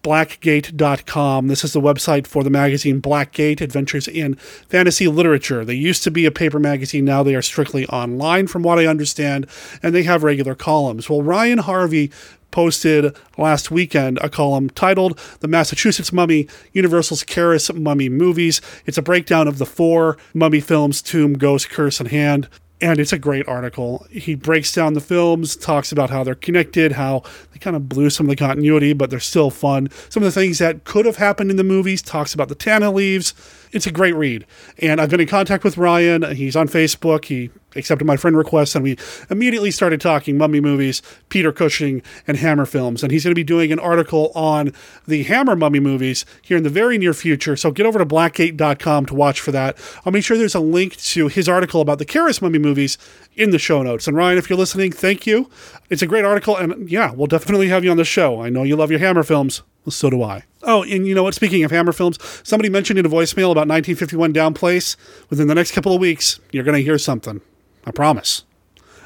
blackgate.com. 0.02 1.48
This 1.48 1.64
is 1.64 1.74
the 1.74 1.80
website 1.80 2.26
for 2.26 2.43
the 2.43 2.50
magazine 2.50 3.00
Black 3.00 3.34
Gate 3.34 3.61
Adventures 3.61 4.08
in 4.08 4.34
Fantasy 4.34 5.08
Literature. 5.08 5.64
They 5.64 5.76
used 5.76 6.03
to 6.06 6.11
be 6.11 6.26
a 6.26 6.32
paper 6.32 6.58
magazine, 6.58 7.06
now 7.06 7.22
they 7.22 7.35
are 7.35 7.43
strictly 7.43 7.85
online, 7.85 8.48
from 8.48 8.64
what 8.64 8.80
I 8.80 8.88
understand, 8.88 9.45
and 9.84 9.93
they 9.93 10.02
have 10.03 10.24
regular 10.24 10.56
columns. 10.56 11.08
Well, 11.08 11.22
Ryan 11.22 11.60
Harvey 11.60 12.11
posted 12.50 13.16
last 13.38 13.69
weekend 13.69 14.18
a 14.24 14.30
column 14.30 14.72
titled 14.72 15.19
The 15.42 15.48
Massachusetts 15.48 16.11
Mummy 16.11 16.48
Universal's 16.72 17.24
Kharis 17.24 17.74
Mummy 17.80 18.10
Movies. 18.10 18.60
It's 18.88 18.98
a 18.98 19.03
breakdown 19.03 19.48
of 19.48 19.60
the 19.60 19.68
four 19.68 20.18
mummy 20.34 20.61
films 20.61 21.03
Tomb, 21.03 21.34
Ghost, 21.34 21.69
Curse, 21.69 22.00
and 22.00 22.10
Hand 22.10 22.50
and 22.82 23.00
it's 23.00 23.14
a 23.14 23.18
great 23.18 23.48
article. 23.48 24.06
He 24.10 24.35
breaks 24.35 24.72
down 24.74 24.93
the 24.93 25.02
films, 25.02 25.56
talks 25.56 25.92
about 25.92 26.10
how 26.10 26.24
they're 26.24 26.35
connected, 26.35 26.93
how 26.93 27.24
they 27.52 27.60
kind 27.60 27.76
of 27.76 27.88
blew 27.88 28.10
some 28.10 28.26
of 28.26 28.30
the 28.30 28.35
continuity, 28.35 28.93
but 28.93 29.10
they're 29.10 29.19
still 29.19 29.50
fun. 29.50 29.90
Some 30.10 30.24
of 30.24 30.26
the 30.26 30.40
things 30.40 30.60
that 30.60 30.84
could 30.84 31.06
have 31.06 31.18
happened 31.18 31.50
in 31.50 31.58
the 31.58 31.64
movies, 31.64 32.02
talks 32.02 32.34
about 32.34 32.50
the 32.50 32.56
Tana 32.56 32.92
leaves. 32.92 33.34
It's 33.74 33.88
a 33.88 33.92
great 33.92 34.16
read. 34.16 34.45
And 34.77 35.02
I've 35.02 35.10
been 35.10 35.19
in 35.19 35.27
contact 35.27 35.64
with 35.64 35.77
Ryan. 35.77 36.35
He's 36.35 36.56
on 36.56 36.68
Facebook. 36.68 37.26
He 37.26 37.50
accepted 37.76 38.06
my 38.06 38.16
friend 38.16 38.38
request, 38.38 38.76
and 38.76 38.84
we 38.84 38.98
immediately 39.32 39.72
started 39.72 40.00
talking 40.00 40.38
mummy 40.38 40.60
movies, 40.60 41.02
Peter 41.30 41.52
Cushing, 41.52 42.03
and 42.27 42.38
Hammer 42.38 42.68
films. 42.68 43.02
And 43.02 43.11
he's 43.11 43.24
going 43.24 43.32
to 43.32 43.35
be 43.35 43.43
doing 43.43 43.72
an 43.72 43.80
article 43.80 44.32
on 44.35 44.74
the 45.08 45.24
Hammer 45.24 45.56
mummy 45.56 45.80
movies 45.80 46.24
here 46.43 46.56
in 46.56 46.61
the 46.61 46.69
very 46.69 47.00
near 47.00 47.16
future. 47.16 47.56
So 47.56 47.72
get 47.72 47.88
over 47.88 47.98
to 47.98 48.06
blackgate.com 48.06 49.08
to 49.08 49.16
watch 49.16 49.42
for 49.42 49.52
that. 49.52 49.76
I'll 50.06 50.14
make 50.14 50.24
sure 50.24 50.38
there's 50.38 50.53
a 50.53 50.60
link 50.60 50.98
to 50.98 51.27
his 51.27 51.50
article 51.50 51.82
about 51.82 51.98
the 51.98 52.06
Kharis 52.06 52.43
mummy 52.43 52.60
movies 52.60 53.00
in 53.35 53.50
the 53.50 53.60
show 53.60 53.82
notes. 53.82 54.08
And 54.08 54.16
Ryan, 54.16 54.38
if 54.38 54.52
you're 54.52 54.60
listening, 54.60 54.92
thank 54.92 55.26
you. 55.26 55.50
It's 55.90 56.03
a 56.03 56.08
great 56.08 56.26
article, 56.26 56.56
and 56.56 56.90
yeah, 56.90 57.11
we'll 57.11 57.27
definitely 57.27 57.69
have 57.69 57.84
you 57.84 57.90
on 57.90 57.98
the 57.98 58.06
show. 58.06 58.40
I 58.40 58.50
know 58.50 58.61
you 58.61 58.76
love 58.76 58.92
your 58.92 59.00
Hammer 59.00 59.24
films. 59.24 59.64
So 59.90 60.11
do 60.11 60.22
I. 60.22 60.43
Oh, 60.64 60.83
and 60.83 61.06
you 61.06 61.14
know 61.14 61.24
what? 61.24 61.33
Speaking 61.33 61.64
of 61.64 61.72
Hammer 61.72 61.92
films, 61.92 62.17
somebody 62.43 62.69
mentioned 62.69 62.98
in 62.98 63.06
a 63.06 63.09
voicemail 63.09 63.51
about 63.51 63.67
1951 63.67 64.33
Down 64.33 64.53
Place. 64.53 64.95
Within 65.30 65.48
the 65.48 65.56
next 65.56 65.72
couple 65.72 65.93
of 65.93 66.00
weeks, 66.00 66.40
you're 66.51 66.64
going 66.64 66.77
to 66.77 66.83
hear 66.83 66.98
something. 66.98 67.42
I 67.85 67.92
promise. 67.92 68.43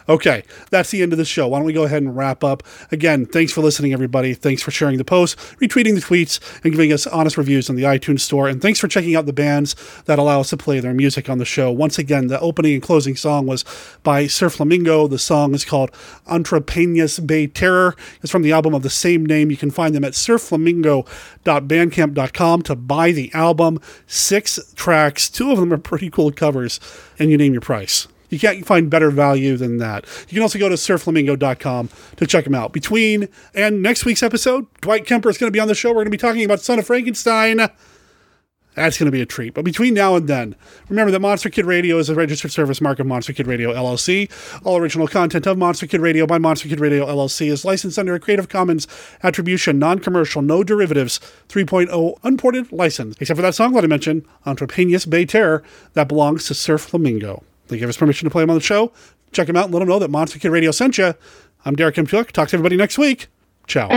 Okay, 0.10 0.44
that's 0.70 0.92
the 0.92 1.02
end 1.02 1.12
of 1.12 1.18
the 1.18 1.26
show. 1.26 1.50
Why 1.50 1.60
don't 1.60 1.66
we 1.66 1.74
go 1.74 1.84
ahead 1.84 2.02
and 2.02 2.16
wrap 2.16 2.42
up? 2.42 2.64
Again, 2.92 3.26
thanks 3.26 3.52
for 3.52 3.60
listening, 3.62 3.92
everybody. 3.92 4.34
Thanks 4.34 4.62
for 4.62 4.72
sharing 4.72 4.98
the 4.98 5.04
posts, 5.04 5.36
retweeting 5.56 5.96
the 5.96 6.02
tweets, 6.02 6.40
and 6.64 6.72
giving 6.72 6.94
us 6.94 7.06
honest 7.08 7.38
reviews 7.38 7.70
on 7.70 7.76
the 7.76 7.84
iTunes 7.84 8.22
Store. 8.22 8.48
And 8.48 8.62
thanks 8.62 8.80
for 8.80 8.88
checking 8.88 9.18
out 9.18 9.26
the 9.26 9.34
bands 9.34 9.76
that 10.06 10.18
allow 10.18 10.40
us 10.40 10.52
to 10.52 10.58
play 10.58 10.80
their 10.80 10.94
music 10.94 11.30
on 11.30 11.40
the 11.40 11.46
show. 11.46 11.70
Once 11.72 12.00
again, 12.00 12.28
the 12.28 12.40
opening 12.40 12.76
and 12.76 12.82
closing 12.82 13.18
song 13.18 13.48
was 13.48 13.66
by 14.04 14.28
Sir 14.28 14.50
Flamingo. 14.50 15.08
The 15.08 15.20
song 15.20 15.54
is 15.54 15.66
called 15.66 15.92
Entre 16.26 16.62
Peñas 16.62 17.26
Bay 17.26 17.48
Terror. 17.48 17.94
It's 18.22 18.32
from 18.32 18.44
the 18.44 18.54
album 18.54 18.74
of 18.74 18.84
the 18.84 18.90
same 18.90 19.26
name. 19.26 19.52
You 19.52 19.58
can 19.58 19.72
find 19.72 19.94
them 19.94 20.06
at 20.06 20.14
sirflamingo.bandcamp.com 20.14 22.62
to 22.62 22.76
buy 22.76 23.12
the 23.12 23.30
album. 23.34 23.82
Six 24.06 24.74
tracks, 24.76 25.30
two 25.30 25.52
of 25.52 25.60
them 25.60 25.74
are 25.74 25.78
pretty 25.78 26.10
cool 26.10 26.32
covers, 26.32 26.80
and 27.20 27.30
you 27.30 27.38
name 27.38 27.52
your 27.52 27.62
price. 27.62 28.08
You 28.30 28.40
can't 28.40 28.66
find 28.66 28.90
better 28.90 29.10
value 29.10 29.58
than 29.58 29.78
that. 29.78 30.06
You 30.28 30.36
can 30.36 30.42
also 30.42 30.60
go 30.60 30.70
to 30.70 30.76
sirflamingo.com 30.76 31.90
to 32.18 32.28
check 32.28 32.44
them 32.44 32.56
out. 32.56 32.74
Between 32.74 33.30
and 33.54 33.82
next 33.82 34.06
week's 34.06 34.24
episode, 34.24 34.68
Dwight 34.82 35.06
Kemper 35.06 35.30
is 35.30 35.38
going 35.38 35.48
to 35.48 35.56
be 35.56 35.60
on 35.60 35.68
the 35.68 35.76
show. 35.76 35.90
We're 35.90 35.96
going 35.96 36.06
to 36.06 36.12
be 36.12 36.18
talking 36.18 36.44
about 36.44 36.62
Son 36.62 36.80
of 36.80 36.86
Frankenstein. 36.86 37.70
That's 38.78 39.00
going 39.00 39.08
to 39.08 39.12
be 39.12 39.22
a 39.22 39.26
treat. 39.26 39.56
But 39.56 39.66
between 39.66 39.96
now 39.96 40.16
and 40.16 40.28
then, 40.28 40.56
remember 40.88 41.10
that 41.10 41.20
Monster 41.20 41.50
Kid 41.50 41.66
Radio 41.66 41.98
is 41.98 42.10
a 42.10 42.16
registered 42.16 42.52
service 42.52 42.80
mark 42.80 43.00
of 43.00 43.08
Monster 43.08 43.34
Kid 43.34 43.48
Radio 43.48 43.74
LLC. 43.74 44.30
All 44.64 44.78
original 44.78 45.08
content 45.08 45.48
of 45.48 45.58
Monster 45.58 45.88
Kid 45.88 46.00
Radio 46.00 46.28
by 46.28 46.38
Monster 46.38 46.70
Kid 46.70 46.80
Radio 46.80 47.08
LLC 47.08 47.50
is 47.50 47.66
licensed 47.66 47.98
under 47.98 48.14
a 48.14 48.20
Creative 48.20 48.48
Commons 48.48 48.88
Attribution, 49.24 49.80
Non 49.80 49.98
Commercial, 49.98 50.44
No 50.44 50.64
Derivatives 50.64 51.20
3.0 51.50 52.20
Unported 52.24 52.72
license, 52.72 53.16
except 53.20 53.38
for 53.40 53.42
that 53.42 53.56
song 53.56 53.74
that 53.74 53.84
I 53.84 53.88
mentioned, 53.88 54.24
Entre 54.46 54.68
Peñas 54.68 55.10
Bay 55.10 55.26
Terror, 55.26 55.64
that 55.94 56.08
belongs 56.08 56.46
to 56.46 56.54
Sir 56.54 56.78
Flamingo. 56.78 57.44
They 57.68 57.78
give 57.78 57.90
us 57.90 57.98
permission 57.98 58.26
to 58.26 58.32
play 58.32 58.44
them 58.44 58.50
on 58.50 58.56
the 58.56 58.62
show. 58.62 58.92
Check 59.32 59.48
them 59.48 59.56
out 59.56 59.66
and 59.66 59.74
let 59.74 59.80
them 59.80 59.90
know 59.90 60.00
that 60.00 60.10
Monster 60.10 60.40
Kid 60.40 60.50
Radio 60.50 60.72
sent 60.72 60.98
you. 60.98 61.14
I'm 61.66 61.76
Derek 61.76 61.98
M. 61.98 62.08
Talk 62.08 62.32
to 62.34 62.42
everybody 62.42 62.78
next 62.78 62.98
week. 62.98 63.28
Ciao. 63.68 63.90